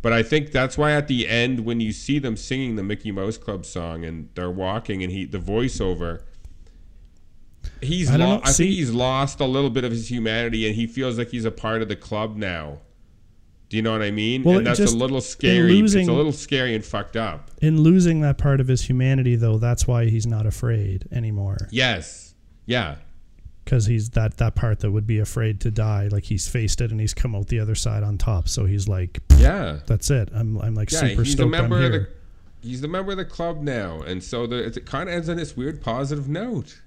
but 0.02 0.12
I 0.12 0.22
think 0.22 0.52
that's 0.52 0.76
why 0.78 0.92
at 0.92 1.08
the 1.08 1.26
end, 1.26 1.60
when 1.64 1.80
you 1.80 1.90
see 1.92 2.18
them 2.18 2.36
singing 2.36 2.76
the 2.76 2.82
Mickey 2.84 3.10
Mouse 3.10 3.36
Club 3.38 3.64
song 3.64 4.04
and 4.04 4.28
they're 4.34 4.50
walking, 4.50 5.02
and 5.02 5.10
he 5.10 5.24
the 5.24 5.38
voiceover, 5.38 6.22
he's 7.80 8.10
I 8.10 8.16
lo- 8.16 8.26
know. 8.36 8.40
I 8.44 8.50
See- 8.52 8.64
think 8.64 8.76
he's 8.76 8.90
lost 8.92 9.40
a 9.40 9.44
little 9.46 9.70
bit 9.70 9.84
of 9.84 9.90
his 9.92 10.10
humanity, 10.10 10.66
and 10.66 10.74
he 10.76 10.86
feels 10.86 11.18
like 11.18 11.30
he's 11.30 11.44
a 11.44 11.50
part 11.50 11.82
of 11.82 11.88
the 11.88 11.96
club 11.96 12.36
now. 12.36 12.78
Do 13.68 13.76
you 13.76 13.82
know 13.82 13.92
what 13.92 14.00
I 14.00 14.10
mean? 14.10 14.44
Well, 14.44 14.58
and 14.58 14.66
that's 14.66 14.78
just- 14.78 14.94
a 14.94 14.96
little 14.96 15.20
scary. 15.20 15.72
losing- 15.72 16.00
it's 16.02 16.08
a 16.08 16.12
little 16.12 16.32
scary 16.32 16.74
and 16.74 16.82
fucked 16.84 17.16
up. 17.16 17.50
in 17.60 17.82
losing 17.82 18.20
that 18.22 18.38
part 18.38 18.60
of 18.60 18.68
his 18.68 18.82
humanity, 18.88 19.36
though, 19.36 19.58
that's 19.58 19.86
why 19.86 20.06
he's 20.06 20.26
not 20.26 20.46
afraid 20.46 21.04
anymore. 21.12 21.68
Yes. 21.70 22.34
Yeah. 22.66 22.96
Because 23.68 23.84
he's 23.84 24.08
that 24.10 24.38
that 24.38 24.54
part 24.54 24.80
that 24.80 24.90
would 24.90 25.06
be 25.06 25.18
afraid 25.18 25.60
to 25.60 25.70
die. 25.70 26.08
Like 26.10 26.24
he's 26.24 26.48
faced 26.48 26.80
it 26.80 26.90
and 26.90 26.98
he's 26.98 27.12
come 27.12 27.34
out 27.34 27.48
the 27.48 27.60
other 27.60 27.74
side 27.74 28.02
on 28.02 28.16
top. 28.16 28.48
So 28.48 28.64
he's 28.64 28.88
like, 28.88 29.20
Yeah. 29.36 29.80
that's 29.86 30.10
it. 30.10 30.30
I'm 30.34 30.58
I'm 30.62 30.74
like 30.74 30.90
Yeah, 30.90 31.00
super 31.00 31.22
he's 31.22 31.34
a 31.34 31.36
stoked 31.36 31.54
I'm 31.54 31.68
member 31.68 31.84
of 31.84 31.92
the 31.92 32.08
he's 32.62 32.80
the 32.80 32.88
member 32.88 33.12
of 33.12 33.18
the 33.18 33.26
club 33.26 33.60
now, 33.60 34.00
and 34.00 34.24
so 34.24 34.46
the, 34.46 34.56
it 34.64 34.86
kind 34.86 35.08
of 35.10 35.14
ends 35.14 35.28
on 35.28 35.36
this 35.36 35.54
weird 35.54 35.82
positive 35.82 36.28
note. 36.30 36.80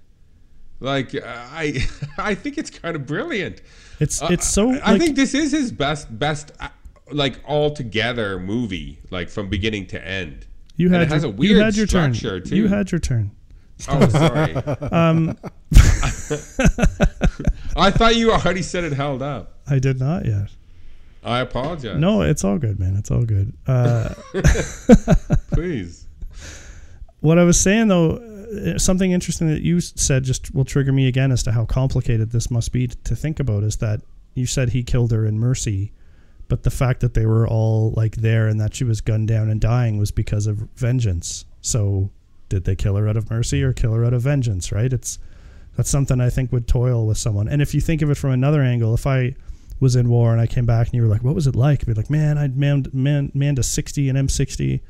Like 0.80 1.14
I, 1.14 1.86
I 2.18 2.34
think 2.34 2.58
it's 2.58 2.72
kind 2.72 2.96
of 2.96 3.06
brilliant. 3.06 3.62
It's 4.00 4.20
Uh, 4.20 4.30
it's 4.32 4.48
so. 4.48 4.72
I, 4.72 4.94
I 4.96 4.98
think 4.98 5.16
this 5.16 5.36
is 5.36 5.52
his 5.52 5.72
best 5.72 6.18
best 6.18 6.52
uh, 6.60 6.70
like 7.12 7.40
all 7.46 7.70
together 7.70 8.40
movie, 8.40 8.98
like 9.12 9.30
from 9.30 9.50
beginning 9.50 9.86
to 9.88 10.04
end. 10.04 10.48
you 10.78 10.90
had 10.90 11.10
your, 11.12 11.18
a 11.20 11.22
you 11.28 11.30
weird 11.30 11.62
had 11.64 11.76
your 11.76 11.86
turn. 11.86 12.16
structure, 12.16 12.40
too. 12.40 12.56
You 12.56 12.68
had 12.70 12.92
your 12.92 12.98
turn. 13.00 13.30
Oh, 13.90 14.10
sorry. 14.10 14.54
Um, 14.92 15.38
I 17.76 17.92
thought 17.92 18.16
you 18.16 18.32
already 18.32 18.62
said 18.62 18.84
it 18.84 18.94
held 18.94 19.22
up. 19.22 19.60
I 19.68 19.80
did 19.80 20.00
not 20.00 20.26
yet. 20.26 20.50
I 21.24 21.40
apologize. 21.40 22.00
No, 22.00 22.22
it's 22.22 22.44
all 22.44 22.58
good, 22.58 22.80
man. 22.80 22.96
It's 22.98 23.12
all 23.12 23.24
good. 23.24 23.54
Uh, 23.68 24.10
please. 25.52 26.08
what 27.20 27.38
I 27.38 27.44
was 27.44 27.60
saying 27.60 27.88
though, 27.90 28.16
uh, 28.16 28.78
something 28.78 29.12
interesting 29.12 29.48
that 29.50 29.62
you 29.62 29.80
said 29.82 30.24
just 30.24 30.54
will 30.54 30.66
trigger 30.66 30.92
me 30.92 31.08
again 31.08 31.32
as 31.32 31.44
to 31.44 31.52
how 31.52 31.66
complicated 31.66 32.32
this 32.32 32.50
must 32.50 32.72
be 32.72 32.88
to 32.88 33.16
think 33.16 33.40
about 33.40 33.64
is 33.64 33.78
that 33.78 34.02
you 34.34 34.46
said 34.46 34.70
he 34.70 34.84
killed 34.84 35.12
her 35.12 35.26
in 35.26 35.38
mercy, 35.40 35.92
but 36.48 36.64
the 36.64 36.72
fact 36.72 37.02
that 37.02 37.14
they 37.14 37.26
were 37.26 37.48
all 37.48 37.92
like 37.96 38.16
there 38.18 38.48
and 38.48 38.60
that 38.60 38.74
she 38.74 38.84
was 38.84 39.00
gunned 39.02 39.28
down 39.28 39.50
and 39.50 39.62
dying 39.62 39.98
was 39.98 40.12
because 40.12 40.48
of 40.48 40.58
vengeance. 40.76 41.46
So, 41.62 42.10
did 42.52 42.66
they 42.66 42.76
kill 42.76 42.96
her 42.98 43.08
out 43.08 43.18
of 43.18 43.32
mercy 43.32 43.64
or 43.64 43.74
kill 43.74 43.94
her 43.94 44.06
out 44.06 44.14
of 44.14 44.22
vengeance? 44.22 44.72
Right? 44.72 44.92
It's 44.94 45.18
that's 45.76 45.90
something 45.90 46.20
I 46.22 46.30
think 46.30 46.52
would 46.52 46.68
toil 46.68 47.08
with 47.08 47.18
someone. 47.18 47.48
And 47.48 47.62
if 47.62 47.74
you 47.74 47.82
think 47.82 48.02
of 48.02 48.12
it 48.12 48.18
from 48.18 48.32
another 48.32 48.62
angle, 48.62 48.94
if 48.94 49.08
I 49.08 49.36
was 49.80 49.96
in 49.96 50.10
war 50.10 50.32
and 50.32 50.42
I 50.42 50.46
came 50.46 50.66
back 50.66 50.88
and 50.88 50.94
you 50.94 51.02
were 51.02 51.08
like, 51.08 51.24
"What 51.24 51.34
was 51.34 51.48
it 51.48 51.56
like?" 51.56 51.82
I'd 51.82 51.88
be 51.88 51.94
like, 51.94 52.10
"Man, 52.10 52.38
I'd 52.38 52.58
manned, 52.58 52.94
man, 52.94 53.32
manned 53.34 53.58
a 53.58 53.64
60 53.64 54.10
and 54.10 54.18
M60 54.18 54.82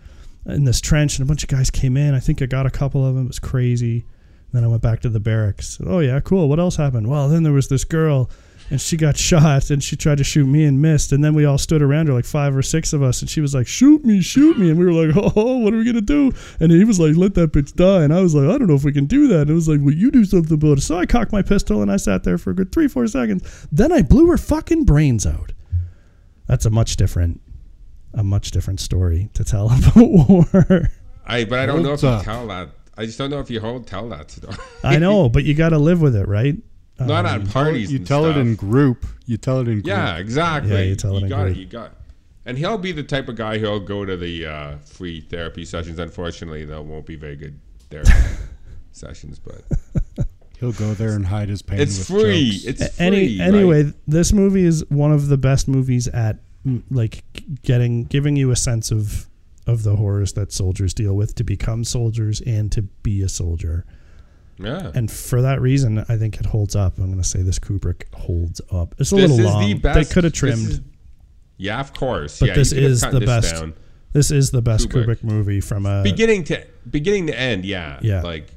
in 0.47 0.63
this 0.65 0.81
trench, 0.81 1.17
and 1.17 1.25
a 1.25 1.27
bunch 1.27 1.43
of 1.43 1.49
guys 1.49 1.69
came 1.69 1.95
in. 1.95 2.13
I 2.15 2.19
think 2.19 2.41
I 2.41 2.45
got 2.47 2.65
a 2.65 2.71
couple 2.71 3.05
of 3.05 3.15
them. 3.15 3.25
It 3.25 3.29
was 3.29 3.39
crazy. 3.39 4.05
Then 4.51 4.63
I 4.63 4.67
went 4.67 4.81
back 4.81 4.99
to 5.01 5.09
the 5.09 5.19
barracks. 5.19 5.79
Oh 5.85 5.99
yeah, 5.99 6.19
cool. 6.19 6.49
What 6.49 6.59
else 6.59 6.75
happened? 6.75 7.07
Well, 7.07 7.29
then 7.29 7.43
there 7.43 7.53
was 7.53 7.69
this 7.69 7.83
girl, 7.83 8.29
and 8.71 8.79
she 8.81 8.97
got 8.97 9.17
shot, 9.29 9.69
and 9.69 9.83
she 9.83 9.95
tried 9.95 10.17
to 10.17 10.23
shoot 10.23 10.47
me 10.47 10.63
and 10.63 10.81
missed. 10.81 11.11
And 11.11 11.23
then 11.23 11.35
we 11.35 11.45
all 11.45 11.59
stood 11.59 11.81
around 11.83 12.07
her, 12.07 12.13
like 12.13 12.25
five 12.25 12.55
or 12.55 12.63
six 12.63 12.93
of 12.93 13.03
us, 13.03 13.21
and 13.21 13.29
she 13.29 13.41
was 13.41 13.53
like, 13.53 13.67
"Shoot 13.67 14.03
me, 14.03 14.21
shoot 14.21 14.57
me!" 14.57 14.69
And 14.69 14.79
we 14.79 14.85
were 14.85 14.93
like, 14.93 15.15
"Oh, 15.35 15.57
what 15.57 15.73
are 15.73 15.77
we 15.77 15.85
gonna 15.85 16.01
do?" 16.01 16.31
And 16.59 16.71
he 16.71 16.85
was 16.85 16.99
like, 16.99 17.15
"Let 17.15 17.35
that 17.35 17.51
bitch 17.51 17.75
die." 17.75 18.03
And 18.03 18.13
I 18.13 18.21
was 18.21 18.33
like, 18.33 18.49
"I 18.49 18.57
don't 18.57 18.67
know 18.67 18.75
if 18.75 18.83
we 18.83 18.93
can 18.93 19.05
do 19.05 19.27
that." 19.27 19.41
And 19.41 19.49
it 19.51 19.53
was 19.53 19.67
like, 19.67 19.81
"Well, 19.81 19.93
you 19.93 20.09
do 20.09 20.25
something 20.25 20.53
about 20.53 20.79
it." 20.79 20.81
So 20.81 20.97
I 20.97 21.05
cocked 21.05 21.31
my 21.31 21.41
pistol 21.41 21.81
and 21.81 21.91
I 21.91 21.97
sat 21.97 22.23
there 22.23 22.37
for 22.37 22.51
a 22.51 22.55
good 22.55 22.71
three, 22.71 22.87
four 22.87 23.05
seconds. 23.07 23.67
Then 23.71 23.91
I 23.91 24.01
blew 24.01 24.27
her 24.27 24.37
fucking 24.37 24.85
brains 24.85 25.25
out. 25.25 25.51
That's 26.47 26.65
a 26.65 26.69
much 26.69 26.95
different, 26.95 27.41
a 28.13 28.23
much 28.23 28.51
different 28.51 28.79
story 28.79 29.29
to 29.33 29.43
tell 29.43 29.65
about 29.71 29.95
war. 29.95 30.89
I 31.25 31.43
but 31.43 31.59
I 31.59 31.65
don't 31.65 31.83
know 31.83 31.93
if 31.93 32.01
Holds 32.01 32.25
you 32.25 32.31
tell 32.31 32.47
that. 32.47 32.69
I 32.97 33.05
just 33.05 33.17
don't 33.17 33.29
know 33.29 33.39
if 33.39 33.49
you 33.49 33.59
hold 33.59 33.87
tell 33.87 34.09
that 34.09 34.31
story. 34.31 34.55
I 34.83 34.97
know, 34.97 35.29
but 35.29 35.43
you 35.43 35.53
got 35.53 35.69
to 35.69 35.77
live 35.77 36.01
with 36.01 36.15
it, 36.15 36.27
right? 36.27 36.55
Not 37.07 37.25
Um, 37.25 37.41
at 37.41 37.49
parties. 37.49 37.91
You 37.91 37.97
and 37.99 38.07
tell 38.07 38.25
it 38.25 38.37
in 38.37 38.55
group. 38.55 39.05
You 39.25 39.37
tell 39.37 39.59
it 39.59 39.67
in 39.67 39.75
group. 39.75 39.85
Yeah, 39.87 40.17
exactly. 40.17 40.71
Yeah, 40.73 40.81
you 40.81 40.95
tell 40.95 41.17
it 41.17 41.23
in 41.23 41.29
got 41.29 41.43
group. 41.45 41.57
it. 41.57 41.59
You 41.59 41.65
got. 41.67 41.95
And 42.45 42.57
he'll 42.57 42.77
be 42.77 42.91
the 42.91 43.03
type 43.03 43.29
of 43.29 43.35
guy 43.35 43.59
who'll 43.59 43.79
go 43.79 44.03
to 44.05 44.17
the 44.17 44.45
uh, 44.47 44.77
free 44.79 45.21
therapy 45.21 45.63
sessions. 45.65 45.99
Unfortunately, 45.99 46.65
though, 46.65 46.81
won't 46.81 47.05
be 47.05 47.15
very 47.15 47.35
good 47.35 47.59
therapy 47.89 48.11
sessions. 48.91 49.39
But 49.39 49.61
He'll 50.59 50.71
go 50.73 50.93
there 50.93 51.13
and 51.15 51.25
hide 51.25 51.49
his 51.49 51.61
pain. 51.61 51.79
it's 51.79 51.97
with 52.09 52.21
free. 52.21 52.51
jokes. 52.51 52.65
It's 52.81 52.95
free. 52.97 53.05
Any 53.05 53.39
right? 53.39 53.47
anyway, 53.47 53.93
this 54.07 54.31
movie 54.33 54.63
is 54.65 54.83
one 54.89 55.11
of 55.11 55.27
the 55.27 55.37
best 55.37 55.67
movies 55.67 56.07
at 56.07 56.37
mm, 56.65 56.83
like 56.91 57.23
getting 57.63 58.03
giving 58.05 58.35
you 58.35 58.51
a 58.51 58.55
sense 58.55 58.91
of 58.91 59.27
of 59.67 59.83
the 59.83 59.95
horrors 59.95 60.33
that 60.33 60.51
soldiers 60.51 60.93
deal 60.93 61.15
with 61.15 61.35
to 61.35 61.43
become 61.43 61.83
soldiers 61.83 62.41
and 62.41 62.71
to 62.71 62.81
be 62.81 63.21
a 63.21 63.29
soldier. 63.29 63.85
Yeah. 64.63 64.91
And 64.93 65.09
for 65.11 65.41
that 65.41 65.61
reason, 65.61 65.99
I 66.09 66.17
think 66.17 66.39
it 66.39 66.45
holds 66.45 66.75
up. 66.75 66.97
I'm 66.97 67.05
going 67.07 67.17
to 67.17 67.23
say 67.27 67.41
this 67.41 67.59
Kubrick 67.59 68.03
holds 68.13 68.61
up. 68.71 68.95
It's 68.99 69.11
a 69.11 69.15
This 69.15 69.29
little 69.29 69.39
is 69.39 69.45
long. 69.45 69.69
the 69.81 69.93
they 69.93 70.05
could 70.05 70.23
have 70.23 70.33
trimmed. 70.33 70.69
is- 70.69 70.81
yeah, 71.57 71.79
of 71.79 71.93
course. 71.93 72.39
But 72.39 72.49
yeah, 72.49 72.55
this 72.55 72.71
you 72.71 72.75
could 72.77 72.83
have 72.83 72.91
is 72.91 73.01
the 73.01 73.19
this 73.19 73.25
best. 73.27 73.55
down. 73.55 73.73
this 74.13 74.31
is 74.31 74.51
the 74.51 74.61
best 74.61 74.89
Kubrick. 74.89 75.05
Kubrick, 75.19 75.23
movie 75.23 75.61
from 75.61 75.85
a 75.85 76.01
beginning 76.03 76.43
to 76.45 76.65
beginning 76.89 77.27
to 77.27 77.39
end 77.39 77.63
yeah 77.65 77.99
Yeah. 78.01 78.21
like 78.23 78.47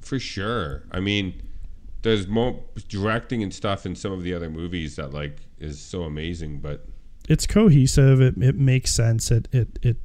for 0.00 0.18
sure 0.20 0.84
i 0.92 1.00
mean 1.00 1.42
there's 2.02 2.26
more 2.28 2.62
directing 2.88 3.42
and 3.42 3.52
stuff 3.52 3.84
in 3.84 3.94
some 3.96 4.12
of 4.12 4.22
the 4.22 4.32
other 4.34 4.48
movies 4.48 4.96
that 4.96 5.12
like 5.12 5.38
is 5.58 5.80
so 5.80 6.04
amazing 6.04 6.58
but 6.60 6.86
it's 7.28 7.46
cohesive. 7.46 8.20
It, 8.20 8.36
it 8.38 8.56
makes 8.56 8.92
sense. 8.92 9.30
It, 9.30 9.46
it 9.52 9.78
it 9.82 9.96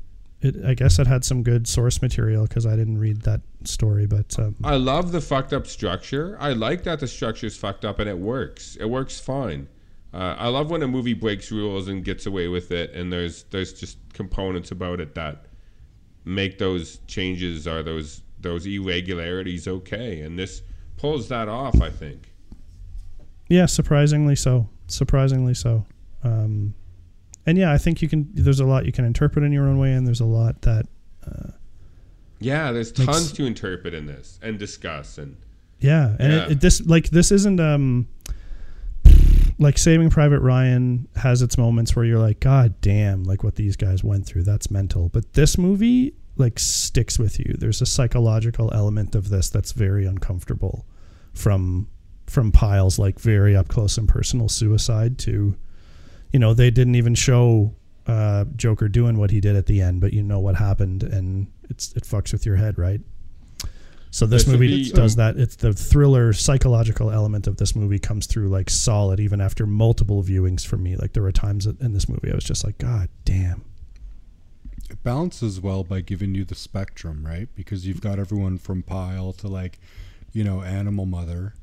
it 0.42 0.64
I 0.66 0.76
guess 0.76 1.00
it 1.00 1.08
had 1.08 1.26
some 1.26 1.42
good 1.42 1.68
source 1.68 2.00
material 2.02 2.44
because 2.44 2.66
I 2.68 2.76
didn't 2.76 3.00
read 3.00 3.22
that 3.24 3.42
story, 3.68 4.06
but 4.06 4.38
um, 4.40 4.56
i 4.64 4.76
love 4.76 5.12
the 5.12 5.22
fucked 5.22 5.54
up 5.54 5.68
structure 5.68 6.38
i 6.40 6.54
like 6.54 6.84
that 6.84 7.00
the 7.00 7.08
structure's 7.08 7.58
fucked 7.58 7.86
up 7.86 8.00
and 8.00 8.10
it 8.10 8.18
works 8.18 8.76
it 8.78 8.86
works 8.86 9.20
fine 9.20 9.68
uh, 10.14 10.36
i 10.38 10.48
love 10.48 10.70
when 10.70 10.82
a 10.84 10.88
movie 10.88 11.14
breaks 11.14 11.52
rules 11.52 11.88
and 11.88 12.04
gets 12.04 12.26
away 12.26 12.48
with 12.48 12.72
it 12.72 12.94
and 12.94 13.12
there's 13.12 13.44
there's 13.44 13.74
just 13.74 13.98
components 14.14 14.72
about 14.72 15.00
it 15.00 15.16
that 15.16 15.46
make 16.26 16.58
those 16.58 17.00
changes 17.08 17.68
or 17.68 17.84
those 17.84 18.22
those 18.40 18.66
irregularities 18.66 19.68
okay 19.68 20.22
and 20.22 20.38
this 20.38 20.62
pulls 20.98 21.28
that 21.28 21.48
off 21.48 21.82
i 21.82 21.90
think 21.90 22.34
yeah, 23.50 23.66
surprisingly 23.66 24.36
so. 24.36 24.70
Surprisingly 24.88 25.54
so. 25.54 25.86
Um, 26.24 26.74
and 27.46 27.58
yeah, 27.58 27.72
I 27.72 27.78
think 27.78 28.02
you 28.02 28.10
can. 28.10 28.30
There's 28.34 28.60
a 28.60 28.66
lot 28.66 28.86
you 28.86 28.92
can 28.92 29.06
interpret 29.06 29.46
in 29.46 29.52
your 29.52 29.66
own 29.66 29.80
way, 29.80 29.94
and 29.94 30.06
there's 30.06 30.20
a 30.20 30.26
lot 30.26 30.62
that 30.64 30.86
Yeah, 32.40 32.72
there's 32.72 32.92
tons 32.92 33.32
to 33.34 33.46
interpret 33.46 33.94
in 33.94 34.06
this 34.06 34.40
and 34.42 34.60
discuss 34.60 35.18
and 35.18 35.38
Yeah, 35.80 36.16
and 36.20 36.34
Yeah. 36.34 36.46
It, 36.46 36.52
it, 36.52 36.62
this 36.62 36.86
like 36.86 37.10
this 37.10 37.32
isn't 37.32 37.60
um 37.60 38.08
like 39.60 39.78
Saving 39.78 40.10
Private 40.10 40.42
Ryan 40.42 41.08
has 41.16 41.42
its 41.42 41.58
moments 41.58 41.96
where 41.96 42.06
you're 42.06 42.20
like, 42.20 42.40
God 42.40 42.80
damn, 42.80 43.24
like 43.24 43.44
what 43.44 43.56
these 43.56 43.76
guys 43.76 44.04
went 44.04 44.28
through, 44.28 44.44
that's 44.44 44.70
mental. 44.70 45.10
But 45.10 45.34
this 45.34 45.58
movie 45.58 46.14
like 46.36 46.60
sticks 46.60 47.18
with 47.18 47.40
you. 47.40 47.56
There's 47.58 47.82
a 47.82 47.86
psychological 47.86 48.72
element 48.74 49.16
of 49.16 49.30
this 49.30 49.50
that's 49.50 49.72
very 49.72 50.06
uncomfortable 50.06 50.86
from 51.34 51.88
from 52.28 52.52
Pyle's 52.52 53.00
like 53.00 53.20
very 53.20 53.56
up 53.56 53.70
close 53.70 53.98
and 53.98 54.08
personal 54.08 54.50
suicide 54.50 55.18
to 55.20 55.56
you 56.32 56.40
know, 56.40 56.54
they 56.54 56.70
didn't 56.70 56.96
even 56.96 57.16
show 57.16 57.74
uh 58.08 58.46
Joker 58.56 58.88
doing 58.88 59.18
what 59.18 59.32
he 59.32 59.40
did 59.42 59.56
at 59.56 59.66
the 59.66 59.82
end, 59.82 60.02
but 60.02 60.14
you 60.14 60.24
know 60.24 60.40
what 60.40 60.56
happened 60.56 61.04
and 61.04 61.48
it's 61.70 61.92
it 61.94 62.04
fucks 62.04 62.32
with 62.32 62.46
your 62.46 62.56
head, 62.56 62.78
right? 62.78 63.02
So 64.10 64.26
this, 64.26 64.46
This 64.46 64.52
movie 64.54 64.84
be- 64.86 64.92
does 64.92 65.18
that. 65.18 65.36
It's 65.38 65.58
the 65.58 65.74
thriller 65.74 66.32
psychological 66.34 67.12
element 67.12 67.46
of 67.46 67.58
this 67.58 67.76
movie 67.76 68.00
comes 68.00 68.26
through 68.26 68.48
like 68.48 68.70
solid 68.70 69.20
even 69.20 69.42
after 69.42 69.68
multiple 69.68 70.24
viewings 70.24 70.66
for 70.66 70.78
me. 70.78 70.96
Like 70.96 71.14
there 71.14 71.22
were 71.24 71.32
times 71.34 71.66
in 71.68 71.94
this 71.94 72.08
movie 72.08 72.32
I 72.32 72.36
was 72.36 72.46
just 72.46 72.64
like, 72.64 72.78
God 72.78 73.10
damn. 73.26 73.66
It 74.90 75.04
balances 75.04 75.60
well 75.60 75.84
by 75.84 76.00
giving 76.00 76.34
you 76.34 76.46
the 76.46 76.56
spectrum, 76.56 77.26
right? 77.26 77.50
Because 77.54 77.86
you've 77.86 78.00
got 78.00 78.18
everyone 78.20 78.58
from 78.58 78.82
Pile 78.82 79.34
to 79.34 79.48
like, 79.50 79.80
you 80.32 80.46
know, 80.46 80.62
Animal 80.62 81.06
Mother, 81.06 81.54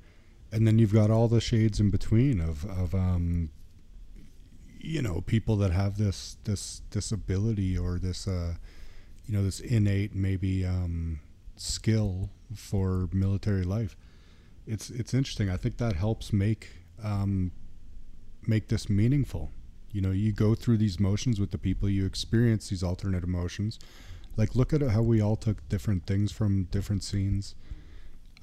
and 0.53 0.67
then 0.67 0.79
you've 0.79 0.93
got 0.93 1.11
all 1.11 1.27
the 1.29 1.41
shades 1.41 1.81
in 1.81 1.89
between 1.91 2.39
of 2.41 2.67
of 2.67 2.95
um, 2.95 3.49
you 4.85 5.03
know 5.03 5.23
people 5.23 5.57
that 5.57 5.73
have 5.73 5.97
this 5.99 6.37
this 6.45 6.83
disability 6.91 7.77
or 7.77 7.99
this 7.99 8.29
uh 8.29 8.55
you 9.27 9.35
know 9.35 9.43
this 9.43 9.61
innate 9.61 10.15
maybe 10.15 10.65
um 10.65 11.21
skill 11.57 12.31
for 12.55 13.09
military 13.13 13.65
life 13.65 13.97
it's 14.67 14.91
it's 14.91 15.15
interesting. 15.15 15.51
I 15.51 15.57
think 15.57 15.77
that 15.79 15.97
helps 15.97 16.33
make 16.33 16.71
um 17.03 17.53
make 18.47 18.69
this 18.69 18.89
meaningful. 18.89 19.51
You 19.93 20.01
know 20.01 20.11
you 20.11 20.33
go 20.33 20.55
through 20.55 20.79
these 20.79 20.99
motions 20.99 21.39
with 21.39 21.51
the 21.51 21.59
people 21.59 21.89
you 21.89 22.07
experience 22.07 22.69
these 22.69 22.83
alternate 22.83 23.25
emotions. 23.25 23.79
Like 24.37 24.55
look 24.55 24.73
at 24.73 24.83
how 24.83 25.03
we 25.03 25.21
all 25.21 25.37
took 25.37 25.69
different 25.69 26.07
things 26.07 26.33
from 26.33 26.65
different 26.65 27.05
scenes 27.05 27.55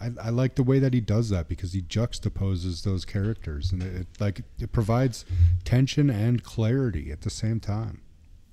I, 0.01 0.27
I 0.27 0.29
like 0.29 0.55
the 0.55 0.63
way 0.63 0.79
that 0.79 0.93
he 0.93 0.99
does 1.01 1.29
that 1.29 1.47
because 1.47 1.73
he 1.73 1.81
juxtaposes 1.81 2.83
those 2.83 3.05
characters 3.05 3.71
and 3.71 3.83
it, 3.83 3.95
it 3.95 4.07
like 4.19 4.41
it 4.59 4.71
provides 4.71 5.25
tension 5.63 6.09
and 6.09 6.43
clarity 6.43 7.11
at 7.11 7.21
the 7.21 7.29
same 7.29 7.59
time. 7.59 8.01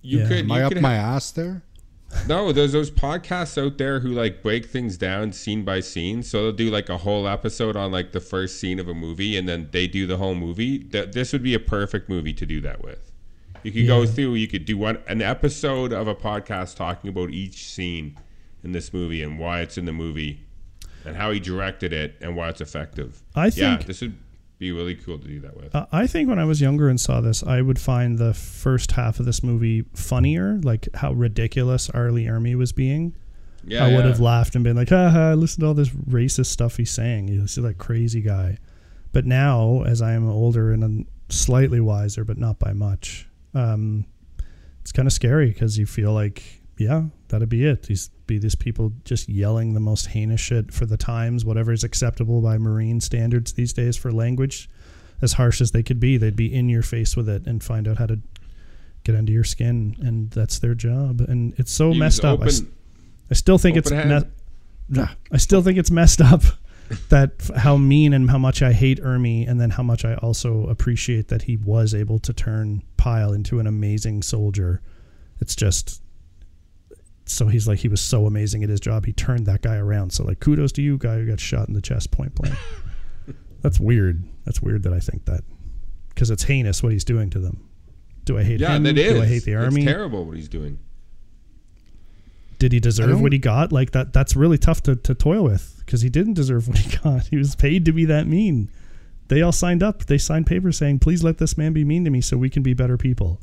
You 0.03 0.21
Yeah. 0.21 0.29
could. 0.29 0.39
Am 0.41 0.49
you 0.49 0.55
I 0.55 0.63
up 0.63 0.73
could 0.73 0.83
my 0.83 0.95
ass 0.95 1.31
there? 1.31 1.63
No, 2.27 2.53
there's 2.53 2.73
those 2.73 2.91
podcasts 2.91 3.63
out 3.63 3.77
there 3.77 4.01
who 4.01 4.11
like 4.13 4.43
break 4.43 4.65
things 4.67 4.97
down 4.97 5.33
scene 5.33 5.63
by 5.65 5.81
scene. 5.81 6.23
So 6.23 6.45
they'll 6.45 6.53
do 6.53 6.71
like 6.71 6.89
a 6.89 6.97
whole 6.99 7.29
episode 7.29 7.77
on 7.77 7.93
like 7.93 8.13
the 8.13 8.21
first 8.21 8.59
scene 8.59 8.79
of 8.81 8.89
a 8.89 8.95
movie, 8.95 9.37
and 9.37 9.47
then 9.49 9.69
they 9.73 9.87
do 9.87 10.07
the 10.07 10.17
whole 10.17 10.35
movie. 10.35 10.79
That 10.79 11.13
this 11.13 11.33
would 11.35 11.43
be 11.43 11.53
a 11.55 11.61
perfect 11.61 12.09
movie 12.09 12.33
to 12.33 12.47
do 12.47 12.61
that 12.63 12.83
with. 12.83 13.13
You 13.63 13.73
could 13.73 13.87
go 13.87 14.07
through. 14.07 14.35
You 14.37 14.49
could 14.49 14.65
do 14.65 14.79
one 14.79 14.99
an 15.07 15.21
episode 15.21 15.93
of 15.93 16.07
a 16.09 16.15
podcast 16.15 16.77
talking 16.77 17.11
about 17.11 17.31
each 17.31 17.67
scene 17.67 18.17
in 18.65 18.73
this 18.73 18.93
movie 18.95 19.23
and 19.23 19.39
why 19.39 19.61
it's 19.61 19.77
in 19.77 19.85
the 19.85 19.93
movie, 19.93 20.41
and 21.09 21.17
how 21.17 21.31
he 21.31 21.41
directed 21.41 21.93
it 21.93 22.17
and 22.21 22.37
why 22.37 22.49
it's 22.49 22.61
effective. 22.61 23.23
I 23.35 23.47
yeah, 23.47 23.77
think- 23.77 23.87
this 23.87 24.01
would 24.03 24.17
be 24.59 24.73
really 24.73 24.95
cool 24.97 25.19
to 25.19 25.27
do 25.29 25.41
that 25.41 25.57
with. 25.57 25.75
Uh, 25.75 25.87
I 25.93 26.07
think 26.09 26.29
when 26.29 26.39
I 26.39 26.45
was 26.45 26.61
younger 26.61 26.89
and 26.89 27.01
saw 27.01 27.21
this, 27.21 27.43
I 27.45 27.63
would 27.63 27.79
find 27.79 28.19
the 28.19 28.35
first 28.35 28.93
half 28.93 29.21
of 29.21 29.27
this 29.27 29.43
movie 29.43 29.85
funnier, 29.95 30.59
like 30.63 30.89
how 30.95 31.13
ridiculous 31.13 31.89
R. 31.91 32.11
Lee 32.11 32.25
Ermey 32.27 32.57
was 32.57 32.73
being. 32.73 33.15
yeah, 33.65 33.85
I 33.85 33.89
would 33.95 34.05
yeah. 34.05 34.09
have 34.09 34.21
laughed 34.21 34.55
and 34.57 34.65
been 34.65 34.75
like, 34.77 34.89
haha, 34.89 35.35
listen 35.35 35.61
to 35.61 35.69
all 35.69 35.75
this 35.75 35.91
racist 35.91 36.47
stuff 36.47 36.77
he's 36.77 36.91
saying. 36.91 37.29
He's 37.29 37.57
like 37.57 37.75
a 37.77 37.79
crazy 37.79 38.21
guy. 38.21 38.59
But 39.13 39.27
now, 39.27 39.85
as 39.85 40.03
I 40.03 40.13
am 40.13 40.29
older 40.29 40.73
and 40.73 40.83
I'm 40.83 41.07
slightly 41.29 41.81
wiser, 41.81 42.25
but 42.25 42.37
not 42.37 42.59
by 42.59 42.73
much, 42.73 43.29
um, 43.55 44.07
it's 44.81 44.91
kind 44.93 45.07
of 45.07 45.13
scary 45.13 45.51
because 45.51 45.79
you 45.79 45.87
feel 45.87 46.13
like, 46.13 46.43
yeah, 46.79 47.05
that'd 47.29 47.49
be 47.49 47.65
it. 47.65 47.85
These 47.85 48.11
be 48.27 48.39
these 48.39 48.55
people 48.55 48.93
just 49.05 49.29
yelling 49.29 49.75
the 49.75 49.81
most 49.81 50.09
heinous 50.09 50.41
shit 50.41 50.73
for 50.73 50.87
the 50.87 50.97
times, 50.97 51.45
whatever 51.45 51.73
is 51.73 51.85
acceptable 51.85 52.41
by 52.41 52.59
Marine 52.59 53.01
standards 53.01 53.55
these 53.55 53.73
days 53.73 53.97
for 53.97 54.13
language, 54.13 54.69
as 55.23 55.35
harsh 55.35 55.61
as 55.61 55.71
they 55.71 55.83
could 55.83 56.01
be. 56.01 56.17
They'd 56.17 56.37
be 56.37 56.53
in 56.53 56.69
your 56.69 56.83
face 56.83 57.17
with 57.17 57.29
it 57.29 57.47
and 57.47 57.63
find 57.63 57.89
out 57.89 57.99
how 57.99 58.07
to 58.07 58.19
get 59.05 59.15
under 59.15 59.33
your 59.33 59.45
skin, 59.45 59.97
and 60.01 60.31
that's 60.31 60.59
their 60.59 60.75
job. 60.75 61.21
And 61.21 61.55
it's 61.59 61.73
so 61.73 61.89
was 61.91 61.99
messed 61.99 62.25
up. 62.25 62.41
I 62.41 62.45
open- 62.45 62.73
I 63.31 63.35
still 63.35 63.59
think 63.59 63.77
it's 63.77 63.91
me-. 63.91 65.05
I 65.31 65.37
still 65.37 65.63
think 65.63 65.79
it's 65.79 65.91
messed 65.91 66.21
up 66.21 66.43
that 67.11 67.33
how 67.57 67.77
mean 67.77 68.15
and 68.15 68.31
how 68.31 68.39
much 68.39 68.63
I 68.63 68.73
hate 68.73 69.03
Ermey, 69.03 69.49
and 69.49 69.61
then 69.61 69.71
how 69.71 69.83
much 69.83 70.05
I 70.05 70.15
also 70.15 70.67
appreciate 70.67 71.29
that 71.29 71.43
he 71.43 71.57
was 71.57 71.95
able 71.95 72.19
to 72.21 72.33
turn 72.33 72.83
Pyle 72.97 73.33
into 73.33 73.61
an 73.61 73.67
amazing 73.67 74.23
soldier. 74.23 74.81
It's 75.41 75.55
just 75.55 76.03
so 77.31 77.47
he's 77.47 77.69
like 77.69 77.79
he 77.79 77.89
was 77.89 78.01
so 78.01 78.27
amazing 78.27 78.63
at 78.63 78.69
his 78.69 78.81
job, 78.81 79.07
he 79.07 79.13
turned 79.13 79.47
that 79.47 79.63
guy 79.63 79.77
around. 79.77 80.13
So 80.13 80.25
like 80.25 80.41
kudos 80.41 80.73
to 80.73 80.83
you, 80.83 80.99
guy 80.99 81.17
who 81.17 81.27
got 81.27 81.41
shot 81.41 81.69
in 81.69 81.75
the 81.75 81.83
chest 81.83 82.11
point 82.11 82.35
blank. 82.35 82.55
That's 83.63 83.81
weird. 83.81 84.25
That's 84.45 84.63
weird 84.63 84.85
that 84.85 84.93
I 84.93 85.01
think 85.01 85.25
that 85.27 85.43
because 86.09 86.31
it's 86.31 86.45
heinous 86.45 86.83
what 86.83 86.93
he's 86.93 87.05
doing 87.05 87.31
to 87.31 87.39
them. 87.39 87.69
Do 88.25 88.39
I 88.39 88.43
hate 88.43 88.61
yeah, 88.61 88.77
him? 88.77 88.83
that 88.85 88.99
is. 88.99 89.15
Do 89.15 89.23
I 89.23 89.27
hate 89.27 89.45
the 89.45 89.55
army? 89.55 89.83
It's 89.83 89.91
terrible 89.91 90.25
what 90.25 90.37
he's 90.37 90.49
doing. 90.49 90.79
did 92.59 92.73
he 92.73 92.81
deserve 92.81 93.21
what 93.21 93.33
he 93.33 93.39
got? 93.39 93.73
Like 93.73 93.93
that 93.93 94.13
that's 94.13 94.37
really 94.37 94.59
tough 94.59 94.83
to, 94.85 94.97
to 94.97 95.15
toil 95.15 95.45
with 95.45 95.83
because 95.85 96.03
he 96.03 96.09
didn't 96.09 96.35
deserve 96.35 96.69
what 96.69 96.79
he 96.79 96.97
got. 97.03 97.29
He 97.29 97.37
was 97.37 97.57
paid 97.57 97.85
to 97.87 97.93
be 97.93 98.05
that 98.05 98.27
mean. 98.27 98.71
They 99.29 99.43
all 99.43 99.53
signed 99.53 99.83
up. 99.83 100.07
They 100.07 100.19
signed 100.19 100.47
papers 100.47 100.79
saying, 100.79 101.01
"Please 101.01 101.23
let 101.23 101.39
this 101.39 101.57
man 101.59 101.73
be 101.73 101.85
mean 101.85 102.05
to 102.05 102.11
me 102.11 102.21
so 102.21 102.37
we 102.37 102.51
can 102.51 102.63
be 102.63 102.75
better 102.75 102.97
people." 102.97 103.41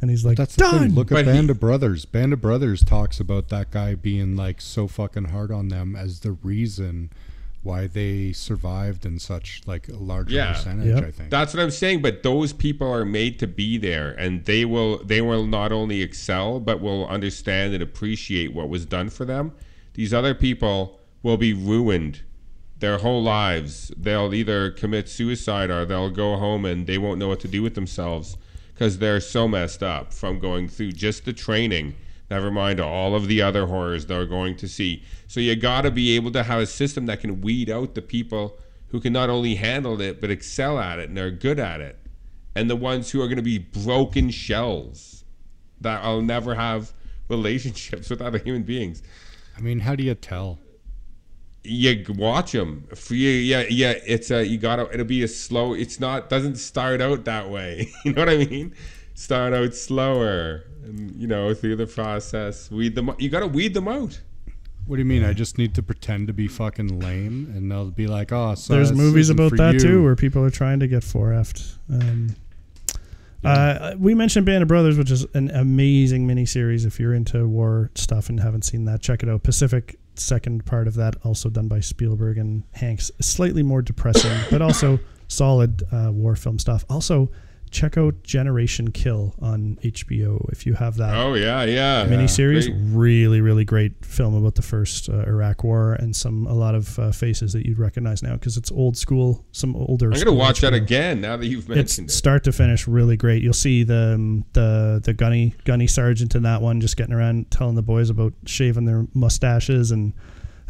And 0.00 0.10
he's 0.10 0.24
like, 0.24 0.36
That's 0.38 0.54
the 0.56 0.64
"Done." 0.64 0.78
thing. 0.80 0.94
Look 0.94 1.08
But 1.10 1.20
at 1.20 1.26
he- 1.26 1.32
Band 1.32 1.50
of 1.50 1.60
Brothers. 1.60 2.04
Band 2.04 2.32
of 2.32 2.40
Brothers 2.40 2.82
talks 2.82 3.20
about 3.20 3.48
that 3.48 3.70
guy 3.70 3.94
being 3.94 4.36
like 4.36 4.60
so 4.60 4.86
fucking 4.88 5.26
hard 5.26 5.50
on 5.52 5.68
them 5.68 5.94
as 5.94 6.20
the 6.20 6.32
reason 6.32 7.10
why 7.62 7.86
they 7.86 8.32
survived 8.32 9.04
in 9.04 9.18
such 9.18 9.60
like 9.66 9.86
a 9.90 9.96
larger 9.96 10.34
Yeah. 10.34 10.54
percentage. 10.54 10.86
Yep. 10.86 11.04
I 11.04 11.10
think. 11.10 11.30
That's 11.30 11.52
what 11.52 11.62
I'm 11.62 11.70
saying. 11.70 12.00
But 12.00 12.22
those 12.22 12.54
people 12.54 12.90
are 12.90 13.04
made 13.04 13.38
to 13.40 13.46
be 13.46 13.76
there, 13.76 14.12
and 14.12 14.44
they 14.46 14.64
will 14.64 15.04
they 15.04 15.20
will 15.20 15.46
not 15.46 15.70
only 15.70 16.00
excel, 16.00 16.58
but 16.60 16.80
will 16.80 17.06
understand 17.08 17.74
and 17.74 17.82
appreciate 17.82 18.54
what 18.54 18.70
was 18.70 18.86
done 18.86 19.10
for 19.10 19.26
them. 19.26 19.52
These 19.92 20.14
other 20.14 20.32
people 20.34 20.98
will 21.22 21.36
be 21.36 21.52
ruined 21.52 22.20
their 22.78 22.96
whole 22.96 23.22
lives. 23.22 23.92
They'll 23.94 24.32
either 24.32 24.70
commit 24.70 25.10
suicide 25.10 25.68
or 25.70 25.84
they'll 25.84 26.08
go 26.08 26.36
home 26.36 26.64
and 26.64 26.86
they 26.86 26.96
won't 26.96 27.18
know 27.18 27.28
what 27.28 27.40
to 27.40 27.48
do 27.48 27.62
with 27.62 27.74
themselves 27.74 28.38
because 28.80 28.96
they're 28.96 29.20
so 29.20 29.46
messed 29.46 29.82
up 29.82 30.10
from 30.10 30.38
going 30.38 30.66
through 30.66 30.90
just 30.90 31.26
the 31.26 31.34
training. 31.34 31.94
Never 32.30 32.50
mind 32.50 32.80
all 32.80 33.14
of 33.14 33.28
the 33.28 33.42
other 33.42 33.66
horrors 33.66 34.06
they're 34.06 34.24
going 34.24 34.56
to 34.56 34.66
see. 34.66 35.02
So 35.26 35.38
you 35.38 35.54
got 35.54 35.82
to 35.82 35.90
be 35.90 36.16
able 36.16 36.32
to 36.32 36.42
have 36.42 36.60
a 36.60 36.66
system 36.66 37.04
that 37.04 37.20
can 37.20 37.42
weed 37.42 37.68
out 37.68 37.94
the 37.94 38.00
people 38.00 38.58
who 38.88 38.98
can 38.98 39.12
not 39.12 39.28
only 39.28 39.56
handle 39.56 40.00
it 40.00 40.18
but 40.18 40.30
excel 40.30 40.78
at 40.78 40.98
it 40.98 41.10
and 41.10 41.18
are 41.18 41.30
good 41.30 41.58
at 41.58 41.82
it, 41.82 41.98
and 42.54 42.70
the 42.70 42.76
ones 42.76 43.10
who 43.10 43.20
are 43.20 43.26
going 43.26 43.36
to 43.36 43.42
be 43.42 43.58
broken 43.58 44.30
shells 44.30 45.24
that 45.82 46.02
will 46.02 46.22
never 46.22 46.54
have 46.54 46.94
relationships 47.28 48.08
with 48.08 48.22
other 48.22 48.38
human 48.38 48.62
beings. 48.62 49.02
I 49.58 49.60
mean, 49.60 49.80
how 49.80 49.94
do 49.94 50.02
you 50.02 50.14
tell? 50.14 50.58
You 51.62 52.04
watch 52.16 52.52
them. 52.52 52.88
For 52.94 53.14
you, 53.14 53.28
yeah, 53.28 53.64
yeah. 53.68 53.94
It's 54.06 54.30
a 54.30 54.46
you 54.46 54.56
gotta. 54.58 54.90
It'll 54.92 55.04
be 55.04 55.22
a 55.22 55.28
slow. 55.28 55.74
It's 55.74 56.00
not. 56.00 56.30
Doesn't 56.30 56.56
start 56.56 57.00
out 57.00 57.24
that 57.26 57.50
way. 57.50 57.92
You 58.04 58.12
know 58.12 58.22
what 58.22 58.30
I 58.30 58.38
mean? 58.38 58.74
Start 59.14 59.52
out 59.52 59.74
slower, 59.74 60.64
and 60.84 61.14
you 61.16 61.26
know 61.26 61.52
through 61.52 61.76
the 61.76 61.86
process, 61.86 62.70
weed 62.70 62.94
them. 62.94 63.14
You 63.18 63.28
gotta 63.28 63.46
weed 63.46 63.74
them 63.74 63.88
out. 63.88 64.18
What 64.86 64.96
do 64.96 65.02
you 65.02 65.06
mean? 65.06 65.22
I 65.22 65.34
just 65.34 65.58
need 65.58 65.74
to 65.74 65.82
pretend 65.82 66.26
to 66.28 66.32
be 66.32 66.48
fucking 66.48 66.98
lame, 66.98 67.52
and 67.54 67.70
they'll 67.70 67.90
be 67.90 68.06
like, 68.06 68.32
"Oh, 68.32 68.54
so 68.54 68.72
There's 68.72 68.92
movies 68.92 69.28
about 69.28 69.56
that 69.58 69.74
you." 69.74 69.80
too, 69.80 70.02
where 70.02 70.16
people 70.16 70.42
are 70.42 70.50
trying 70.50 70.80
to 70.80 70.88
get 70.88 71.02
4F'd. 71.04 71.78
Um, 71.92 72.34
uh, 73.44 73.94
we 73.98 74.14
mentioned 74.14 74.46
Band 74.46 74.62
of 74.62 74.68
Brothers, 74.68 74.98
which 74.98 75.10
is 75.10 75.26
an 75.34 75.50
amazing 75.50 76.26
miniseries. 76.26 76.86
If 76.86 76.98
you're 76.98 77.14
into 77.14 77.46
war 77.46 77.90
stuff 77.94 78.28
and 78.28 78.40
haven't 78.40 78.62
seen 78.64 78.86
that, 78.86 79.00
check 79.00 79.22
it 79.22 79.28
out. 79.28 79.42
Pacific, 79.42 79.99
second 80.20 80.64
part 80.66 80.86
of 80.86 80.94
that, 80.94 81.16
also 81.24 81.50
done 81.50 81.68
by 81.68 81.80
Spielberg 81.80 82.38
and 82.38 82.64
Hanks. 82.72 83.10
Slightly 83.20 83.62
more 83.62 83.82
depressing, 83.82 84.36
but 84.50 84.62
also 84.62 84.98
solid 85.28 85.82
uh, 85.92 86.10
war 86.12 86.36
film 86.36 86.58
stuff. 86.58 86.84
Also, 86.88 87.30
check 87.70 87.96
out 87.96 88.22
Generation 88.24 88.90
Kill 88.90 89.34
on 89.40 89.78
HBO 89.82 90.50
if 90.52 90.66
you 90.66 90.74
have 90.74 90.96
that 90.96 91.14
Oh 91.16 91.34
yeah, 91.34 91.64
yeah. 91.64 92.04
miniseries. 92.06 92.66
Great. 92.66 92.76
Really, 92.96 93.40
really 93.40 93.64
great 93.64 94.04
film 94.04 94.34
about 94.34 94.56
the 94.56 94.62
first 94.62 95.08
uh, 95.08 95.22
Iraq 95.26 95.62
War 95.64 95.92
and 95.94 96.14
some 96.14 96.46
a 96.46 96.52
lot 96.54 96.74
of 96.74 96.98
uh, 96.98 97.12
faces 97.12 97.52
that 97.52 97.66
you'd 97.66 97.78
recognize 97.78 98.22
now 98.22 98.32
because 98.34 98.56
it's 98.56 98.72
old 98.72 98.96
school, 98.96 99.44
some 99.52 99.76
older. 99.76 100.12
I'm 100.12 100.18
gonna 100.18 100.32
watch 100.32 100.60
that 100.62 100.74
again 100.74 101.20
now 101.20 101.36
that 101.36 101.46
you've 101.46 101.68
It's 101.70 101.76
mentioned 101.98 102.08
it. 102.10 102.12
start 102.12 102.44
to 102.44 102.52
finish 102.52 102.88
really 102.88 103.16
great. 103.16 103.42
You'll 103.42 103.52
see 103.52 103.82
the 103.84 104.14
um, 104.14 104.44
the 104.52 105.00
the 105.04 105.12
gunny 105.12 105.54
gunny 105.64 105.86
sergeant 105.86 106.34
in 106.34 106.42
that 106.42 106.62
one 106.62 106.80
just 106.80 106.96
getting 106.96 107.14
around 107.14 107.50
telling 107.50 107.74
the 107.76 107.82
boys 107.82 108.10
about 108.10 108.32
shaving 108.46 108.84
their 108.84 109.06
mustaches 109.14 109.90
and. 109.90 110.12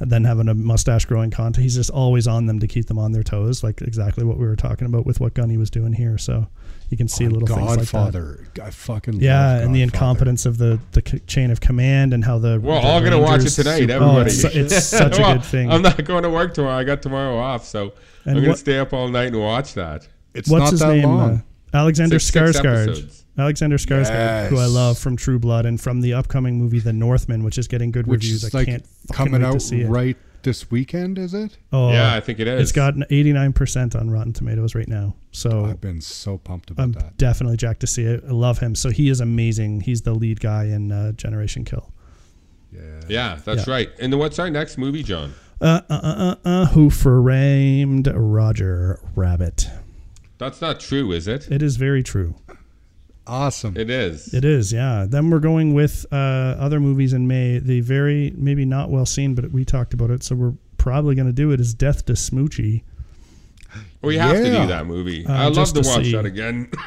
And 0.02 0.10
then 0.10 0.24
having 0.24 0.48
a 0.48 0.54
mustache 0.54 1.04
growing 1.04 1.30
contest, 1.30 1.62
he's 1.62 1.74
just 1.74 1.90
always 1.90 2.26
on 2.26 2.46
them 2.46 2.58
to 2.60 2.66
keep 2.66 2.86
them 2.86 2.98
on 2.98 3.12
their 3.12 3.22
toes, 3.22 3.62
like 3.62 3.82
exactly 3.82 4.24
what 4.24 4.38
we 4.38 4.46
were 4.46 4.56
talking 4.56 4.86
about 4.86 5.04
with 5.04 5.20
what 5.20 5.34
Gunny 5.34 5.58
was 5.58 5.68
doing 5.68 5.92
here. 5.92 6.16
So 6.16 6.46
you 6.90 6.96
can 6.96 7.08
see 7.08 7.24
On 7.26 7.30
little 7.32 7.46
things 7.48 7.60
like 7.60 7.68
that. 7.78 7.78
Godfather. 7.92 8.48
I 8.62 8.70
fucking 8.70 9.14
Yeah, 9.20 9.38
love 9.54 9.62
and 9.62 9.74
the 9.74 9.80
Godfather. 9.80 9.82
incompetence 9.82 10.44
of 10.46 10.58
the 10.58 10.78
the 10.92 11.02
c- 11.06 11.18
chain 11.20 11.50
of 11.50 11.60
command 11.60 12.12
and 12.12 12.24
how 12.24 12.38
the 12.38 12.60
We're 12.60 12.74
the 12.80 12.86
all 12.86 13.00
gonna 13.00 13.18
watch 13.18 13.30
it 13.30 13.32
Rangers- 13.38 13.56
tonight, 13.56 13.90
Oh, 13.90 13.94
everybody. 13.94 14.30
it's, 14.30 14.40
su- 14.42 14.50
it's 14.52 14.84
such 14.86 15.18
a 15.18 15.22
Well, 15.22 15.32
good 15.34 15.44
thing. 15.44 15.70
I'm 15.70 15.82
not 15.82 16.04
going 16.04 16.24
to 16.24 16.30
work 16.30 16.52
tomorrow. 16.54 16.76
I 16.76 16.84
got 16.84 17.00
tomorrow 17.02 17.38
off, 17.38 17.64
so 17.64 17.92
And 18.24 18.32
I'm 18.36 18.42
gonna 18.42 18.48
what- 18.48 18.58
stay 18.58 18.78
up 18.78 18.92
all 18.92 19.08
night 19.08 19.28
and 19.28 19.40
watch 19.40 19.74
that. 19.74 20.06
It's 20.34 20.48
What's 20.48 20.64
not 20.64 20.70
his 20.72 20.80
that 20.80 20.88
name? 20.96 21.04
long. 21.04 21.30
Uh, 21.72 21.76
Alexander 21.76 22.18
Six- 22.18 22.32
six 22.52 22.58
Skarsgård. 22.58 22.82
episodes. 22.88 23.24
Alexander 23.38 23.78
Skarsgård, 23.78 24.48
who 24.48 24.58
I 24.58 24.66
love 24.66 24.98
from 24.98 25.16
True 25.16 25.38
Blood 25.38 25.64
and 25.64 25.80
from 25.80 26.00
the 26.02 26.12
upcoming 26.14 26.58
movie 26.58 26.80
The 26.80 26.92
Northman, 26.92 27.42
which 27.44 27.56
is 27.56 27.68
getting 27.68 27.90
good 27.92 28.06
which 28.08 28.22
reviews. 28.24 28.44
is 28.44 28.54
I 28.54 28.58
like 28.58 28.66
can't 28.66 28.84
fucking 29.08 29.16
coming 29.16 29.32
wait 29.42 29.48
to 29.48 29.54
out 29.54 29.62
see 29.62 29.80
it. 29.82 29.88
right 29.88 30.16
this 30.42 30.70
weekend. 30.70 31.18
Is 31.18 31.34
it? 31.34 31.56
Oh, 31.72 31.90
yeah, 31.92 32.14
I 32.14 32.20
think 32.20 32.40
it 32.40 32.46
is. 32.48 32.60
it's 32.62 32.72
got 32.72 32.94
an 32.94 33.04
89% 33.10 33.94
on 33.98 34.10
Rotten 34.10 34.32
Tomatoes 34.32 34.74
right 34.74 34.88
now. 34.88 35.14
So 35.32 35.64
I've 35.66 35.80
been 35.80 36.00
so 36.00 36.38
pumped 36.38 36.70
about 36.70 36.82
I'm 36.82 36.92
that. 36.92 37.16
definitely 37.16 37.56
jacked 37.56 37.80
to 37.80 37.86
see 37.86 38.02
it. 38.04 38.22
I 38.26 38.30
love 38.32 38.58
him. 38.58 38.74
So 38.74 38.90
he 38.90 39.08
is 39.08 39.20
amazing. 39.20 39.82
He's 39.82 40.02
the 40.02 40.12
lead 40.14 40.40
guy 40.40 40.64
in 40.64 40.90
uh, 40.92 41.12
Generation 41.12 41.64
Kill. 41.64 41.92
Yeah. 42.72 42.80
Yeah, 43.08 43.38
that's 43.44 43.66
Yeah. 43.66 43.72
right. 43.72 43.90
And 44.00 44.12
then 44.12 44.18
what's 44.20 44.38
our 44.38 44.50
next 44.50 44.78
movie, 44.78 45.02
John? 45.02 45.34
Uh, 45.60 45.80
uh, 45.90 45.94
uh, 45.94 45.96
uh, 46.44 46.48
uh, 46.48 46.66
who 46.66 46.88
framed 46.90 48.06
Roger 48.14 48.98
Rabbit? 49.14 49.68
That's 50.38 50.60
not 50.62 50.80
true, 50.80 51.12
is 51.12 51.28
it? 51.28 51.50
It 51.50 51.62
is 51.62 51.76
very 51.76 52.02
true. 52.02 52.34
Awesome. 53.30 53.76
It 53.76 53.90
is. 53.90 54.34
It 54.34 54.44
is, 54.44 54.72
yeah. 54.72 55.06
Then 55.08 55.30
we're 55.30 55.38
going 55.38 55.72
with 55.72 56.04
uh, 56.10 56.16
other 56.58 56.80
movies 56.80 57.12
in 57.12 57.28
May. 57.28 57.60
The 57.60 57.80
very 57.80 58.32
maybe 58.36 58.64
not 58.64 58.90
well 58.90 59.06
seen, 59.06 59.36
but 59.36 59.52
we 59.52 59.64
talked 59.64 59.94
about 59.94 60.10
it, 60.10 60.24
so 60.24 60.34
we're 60.34 60.54
probably 60.78 61.14
going 61.14 61.28
to 61.28 61.32
do 61.32 61.52
it. 61.52 61.60
Is 61.60 61.72
Death 61.72 62.04
to 62.06 62.14
Smoochy. 62.14 62.82
we 64.02 64.18
have 64.18 64.36
to 64.36 64.44
do 64.44 64.66
that 64.66 64.86
movie. 64.86 65.24
Uh, 65.24 65.32
I 65.32 65.44
love 65.44 65.54
just 65.54 65.76
to 65.76 65.82
to 65.82 65.88
watch 65.88 66.04
see. 66.06 66.12
that 66.12 66.26
again. 66.26 66.70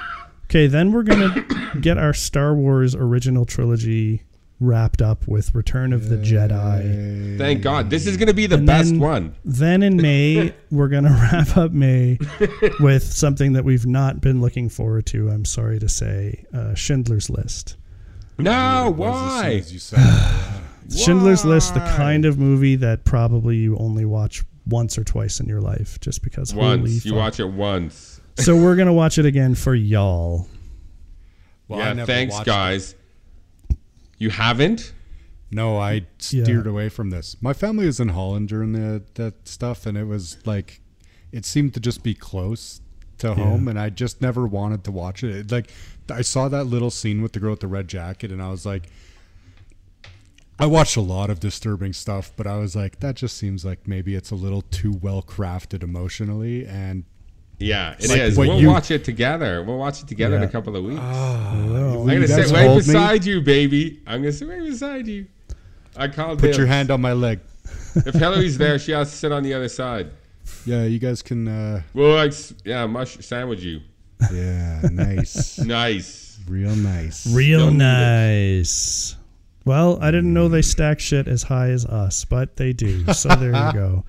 Okay, 0.45 0.67
then 0.67 0.91
we're 0.91 1.01
gonna 1.01 1.41
get 1.81 1.97
our 1.97 2.13
Star 2.13 2.53
Wars 2.53 2.93
original 2.93 3.43
trilogy 3.43 4.21
wrapped 4.59 5.01
up 5.01 5.27
with 5.27 5.53
Return 5.55 5.91
of 5.93 6.09
the 6.09 6.15
Jedi. 6.17 7.37
Thank 7.37 7.61
God. 7.61 7.89
This 7.89 8.07
is 8.07 8.15
going 8.17 8.27
to 8.27 8.33
be 8.33 8.45
the 8.45 8.57
And 8.57 8.65
best 8.67 8.91
then- 8.91 8.99
one. 8.99 9.35
Then 9.43 9.83
in 9.83 9.97
May, 9.97 10.53
we're 10.71 10.87
gonna 10.87 11.09
wrap 11.09 11.57
up 11.57 11.71
May 11.71 12.17
with 12.79 13.03
something 13.03 13.53
that 13.53 13.65
we've 13.65 13.85
not 13.85 14.21
been 14.21 14.39
looking 14.41 14.69
forward 14.69 15.05
to. 15.07 15.29
I'm 15.29 15.45
sorry 15.45 15.79
to 15.79 15.89
say, 15.89 16.45
uh, 16.53 16.73
Schindler's 16.75 17.29
List. 17.29 17.75
No, 18.37 18.87
It 18.89 18.95
was 18.95 19.15
as 19.15 19.41
why? 19.43 19.53
as 19.55 19.73
you 19.73 19.79
said 19.79 19.99
it. 20.89 20.93
Schindler's 20.97 21.43
List, 21.45 21.73
the 21.73 21.79
kind 21.81 22.25
of 22.25 22.37
movie 22.39 22.75
that 22.77 23.03
probably 23.05 23.57
you 23.57 23.77
only 23.77 24.05
watch 24.05 24.43
once 24.65 24.97
or 24.97 25.03
twice 25.03 25.39
in 25.39 25.47
your 25.47 25.61
life, 25.61 25.99
just 25.99 26.23
because. 26.23 26.51
holy 26.51 26.79
Once. 26.79 27.05
You 27.05 27.15
watch 27.15 27.39
it 27.39 27.45
once. 27.49 28.21
So 28.37 28.55
we're 28.55 28.75
gonna 28.75 28.93
watch 28.93 29.17
it 29.17 29.25
again 29.25 29.55
for 29.55 29.75
y'all. 29.75 30.47
Well, 31.67 31.79
I 31.81 31.87
yeah, 31.87 31.93
never 31.93 32.11
thanks, 32.11 32.39
guys. 32.41 32.93
it. 32.93 32.99
Guys. 34.13 34.21
You 34.21 34.29
haven't? 34.29 34.93
No, 35.51 35.77
I 35.77 36.05
steered 36.17 36.65
away 36.67 36.89
from 36.89 37.11
this. 37.11 37.35
My 37.41 37.53
family 37.53 37.85
was 37.85 37.99
in 37.99 38.09
Holland 38.09 38.49
during 38.49 38.71
the 38.71 39.03
that 39.15 39.47
stuff, 39.47 39.85
and 39.85 39.97
it 39.97 40.05
was 40.05 40.37
like 40.45 40.81
it 41.31 41.45
seemed 41.45 41.73
to 41.75 41.79
just 41.79 42.01
be 42.03 42.13
close 42.15 42.81
to 43.19 43.35
home, 43.35 43.67
and 43.67 43.79
I 43.79 43.89
just 43.89 44.21
never 44.21 44.47
wanted 44.47 44.83
to 44.85 44.91
watch 44.91 45.23
it. 45.23 45.35
It, 45.35 45.51
Like 45.51 45.69
I 46.09 46.21
saw 46.21 46.47
that 46.49 46.65
little 46.65 46.89
scene 46.89 47.21
with 47.21 47.33
the 47.33 47.39
girl 47.39 47.51
with 47.51 47.59
the 47.59 47.67
red 47.67 47.87
jacket, 47.87 48.31
and 48.31 48.41
I 48.41 48.49
was 48.49 48.65
like, 48.65 48.89
I 50.59 50.65
watched 50.65 50.97
a 50.97 51.01
lot 51.01 51.29
of 51.29 51.39
disturbing 51.39 51.93
stuff, 51.93 52.31
but 52.35 52.47
I 52.47 52.57
was 52.57 52.75
like, 52.75 52.99
that 52.99 53.15
just 53.15 53.37
seems 53.37 53.63
like 53.63 53.87
maybe 53.87 54.15
it's 54.15 54.31
a 54.31 54.35
little 54.35 54.61
too 54.63 54.93
well 55.01 55.21
crafted 55.21 55.83
emotionally, 55.83 56.65
and 56.65 57.05
Yeah, 57.63 57.93
it 57.99 58.05
is. 58.05 58.37
Like 58.37 58.47
what 58.47 58.47
We'll 58.55 58.61
you- 58.61 58.67
watch 58.69 58.91
it 58.91 59.03
together. 59.03 59.63
We'll 59.63 59.77
watch 59.77 60.01
it 60.01 60.07
together 60.07 60.35
in 60.37 60.43
a 60.43 60.47
couple 60.47 60.75
of 60.75 60.83
weeks. 60.83 60.99
Oh, 61.01 62.01
I'm 62.01 62.07
gonna 62.07 62.27
sit 62.27 62.51
right 62.51 62.65
hold 62.67 62.79
me? 62.79 62.85
beside 62.85 63.25
you, 63.25 63.41
baby. 63.41 64.01
I'm 64.07 64.21
gonna 64.21 64.31
sit 64.31 64.47
right 64.47 64.61
beside 64.63 65.07
you. 65.07 65.27
I 65.95 66.07
called 66.07 66.39
put 66.39 66.47
dibs. 66.47 66.57
your 66.57 66.67
hand 66.67 66.89
on 66.91 67.01
my 67.01 67.13
leg. 67.13 67.39
If 67.95 68.15
Hillary's 68.15 68.57
there, 68.57 68.79
she 68.79 68.91
has 68.93 69.11
to 69.11 69.15
sit 69.17 69.31
on 69.31 69.43
the 69.43 69.53
other 69.53 69.69
side. 69.69 70.09
Yeah, 70.65 70.83
you 70.85 70.99
guys 70.99 71.21
can. 71.21 71.47
uh 71.47 71.81
We'll 71.93 72.13
like, 72.15 72.33
yeah, 72.65 72.85
mush 72.87 73.17
sandwich 73.19 73.61
you. 73.61 73.81
Yeah, 74.31 74.81
nice, 74.91 75.59
Nice. 75.65 76.39
real 76.47 76.75
nice. 76.75 77.27
Real 77.33 77.67
Don't 77.67 77.77
nice. 77.77 79.15
Well, 79.65 79.97
I 80.01 80.11
didn't 80.11 80.33
know 80.33 80.49
they 80.49 80.61
stack 80.61 80.99
shit 80.99 81.27
as 81.27 81.43
high 81.43 81.69
as 81.69 81.85
us, 81.85 82.25
but 82.25 82.57
they 82.57 82.73
do. 82.73 83.05
So 83.13 83.29
there 83.29 83.47
you 83.55 83.73
go. 83.73 84.03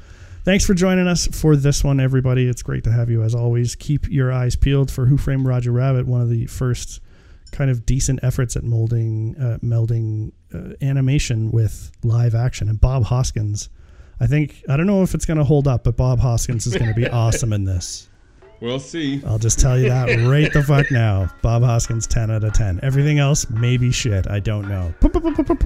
Thanks 0.44 0.66
for 0.66 0.74
joining 0.74 1.06
us 1.06 1.26
for 1.28 1.56
this 1.56 1.82
one, 1.82 1.98
everybody. 1.98 2.46
It's 2.46 2.62
great 2.62 2.84
to 2.84 2.92
have 2.92 3.08
you 3.08 3.22
as 3.22 3.34
always. 3.34 3.74
Keep 3.74 4.10
your 4.10 4.30
eyes 4.30 4.56
peeled 4.56 4.90
for 4.90 5.06
Who 5.06 5.16
Framed 5.16 5.46
Roger 5.46 5.72
Rabbit, 5.72 6.06
one 6.06 6.20
of 6.20 6.28
the 6.28 6.44
first 6.44 7.00
kind 7.50 7.70
of 7.70 7.86
decent 7.86 8.20
efforts 8.22 8.54
at 8.54 8.62
molding, 8.62 9.36
uh, 9.38 9.56
melding 9.62 10.32
uh, 10.54 10.74
animation 10.84 11.50
with 11.50 11.90
live 12.02 12.34
action. 12.34 12.68
And 12.68 12.78
Bob 12.78 13.04
Hoskins, 13.04 13.70
I 14.20 14.26
think, 14.26 14.62
I 14.68 14.76
don't 14.76 14.86
know 14.86 15.02
if 15.02 15.14
it's 15.14 15.24
going 15.24 15.38
to 15.38 15.44
hold 15.44 15.66
up, 15.66 15.82
but 15.82 15.96
Bob 15.96 16.18
Hoskins 16.18 16.66
is 16.66 16.76
going 16.76 16.92
to 16.92 16.94
be 16.94 17.08
awesome 17.10 17.54
in 17.54 17.64
this. 17.64 18.10
We'll 18.60 18.80
see. 18.80 19.22
I'll 19.26 19.38
just 19.38 19.58
tell 19.58 19.78
you 19.78 19.88
that 19.88 20.08
right 20.28 20.52
the 20.52 20.62
fuck 20.62 20.90
now. 20.90 21.30
Bob 21.40 21.62
Hoskins, 21.62 22.06
10 22.06 22.30
out 22.30 22.44
of 22.44 22.52
10. 22.52 22.80
Everything 22.82 23.18
else, 23.18 23.48
maybe 23.48 23.90
shit. 23.90 24.28
I 24.28 24.40
don't 24.40 24.68
know. 24.68 24.92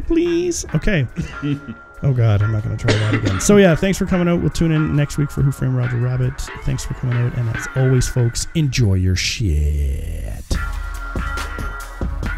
Please. 0.07 0.65
Okay. 0.73 1.05
Oh, 2.03 2.13
God. 2.13 2.43
I'm 2.43 2.53
not 2.53 2.63
going 2.63 2.77
to 2.77 2.87
try 2.87 2.95
that 2.97 3.15
again. 3.15 3.41
So, 3.41 3.57
yeah, 3.57 3.75
thanks 3.75 3.99
for 3.99 4.07
coming 4.07 4.29
out. 4.29 4.41
We'll 4.41 4.51
tune 4.51 4.73
in 4.73 4.95
next 4.95 5.19
week 5.19 5.31
for 5.31 5.43
Who 5.43 5.51
Framed 5.51 5.75
Roger 5.75 5.97
Rabbit. 5.97 6.41
Thanks 6.63 6.85
for 6.85 6.95
coming 6.95 7.17
out. 7.17 7.37
And 7.37 7.49
as 7.57 7.67
always, 7.75 8.09
folks, 8.09 8.47
enjoy 8.55 8.95
your 8.95 9.17
shit. 9.17 10.45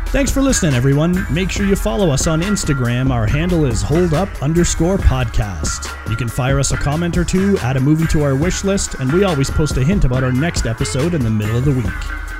Thanks 0.06 0.32
for 0.32 0.42
listening, 0.42 0.74
everyone. 0.74 1.24
Make 1.32 1.52
sure 1.52 1.64
you 1.66 1.76
follow 1.76 2.10
us 2.10 2.26
on 2.26 2.40
Instagram. 2.42 3.12
Our 3.12 3.28
handle 3.28 3.64
is 3.64 3.80
holdup 3.80 4.42
underscore 4.42 4.96
podcast. 4.96 5.88
You 6.10 6.16
can 6.16 6.26
fire 6.26 6.58
us 6.58 6.72
a 6.72 6.76
comment 6.76 7.16
or 7.16 7.24
two, 7.24 7.56
add 7.58 7.76
a 7.76 7.80
movie 7.80 8.08
to 8.08 8.24
our 8.24 8.34
wish 8.34 8.64
list, 8.64 8.94
and 8.94 9.12
we 9.12 9.22
always 9.22 9.50
post 9.50 9.76
a 9.76 9.84
hint 9.84 10.04
about 10.04 10.24
our 10.24 10.32
next 10.32 10.66
episode 10.66 11.14
in 11.14 11.22
the 11.22 11.30
middle 11.30 11.58
of 11.58 11.64
the 11.64 11.70
week. 11.70 12.39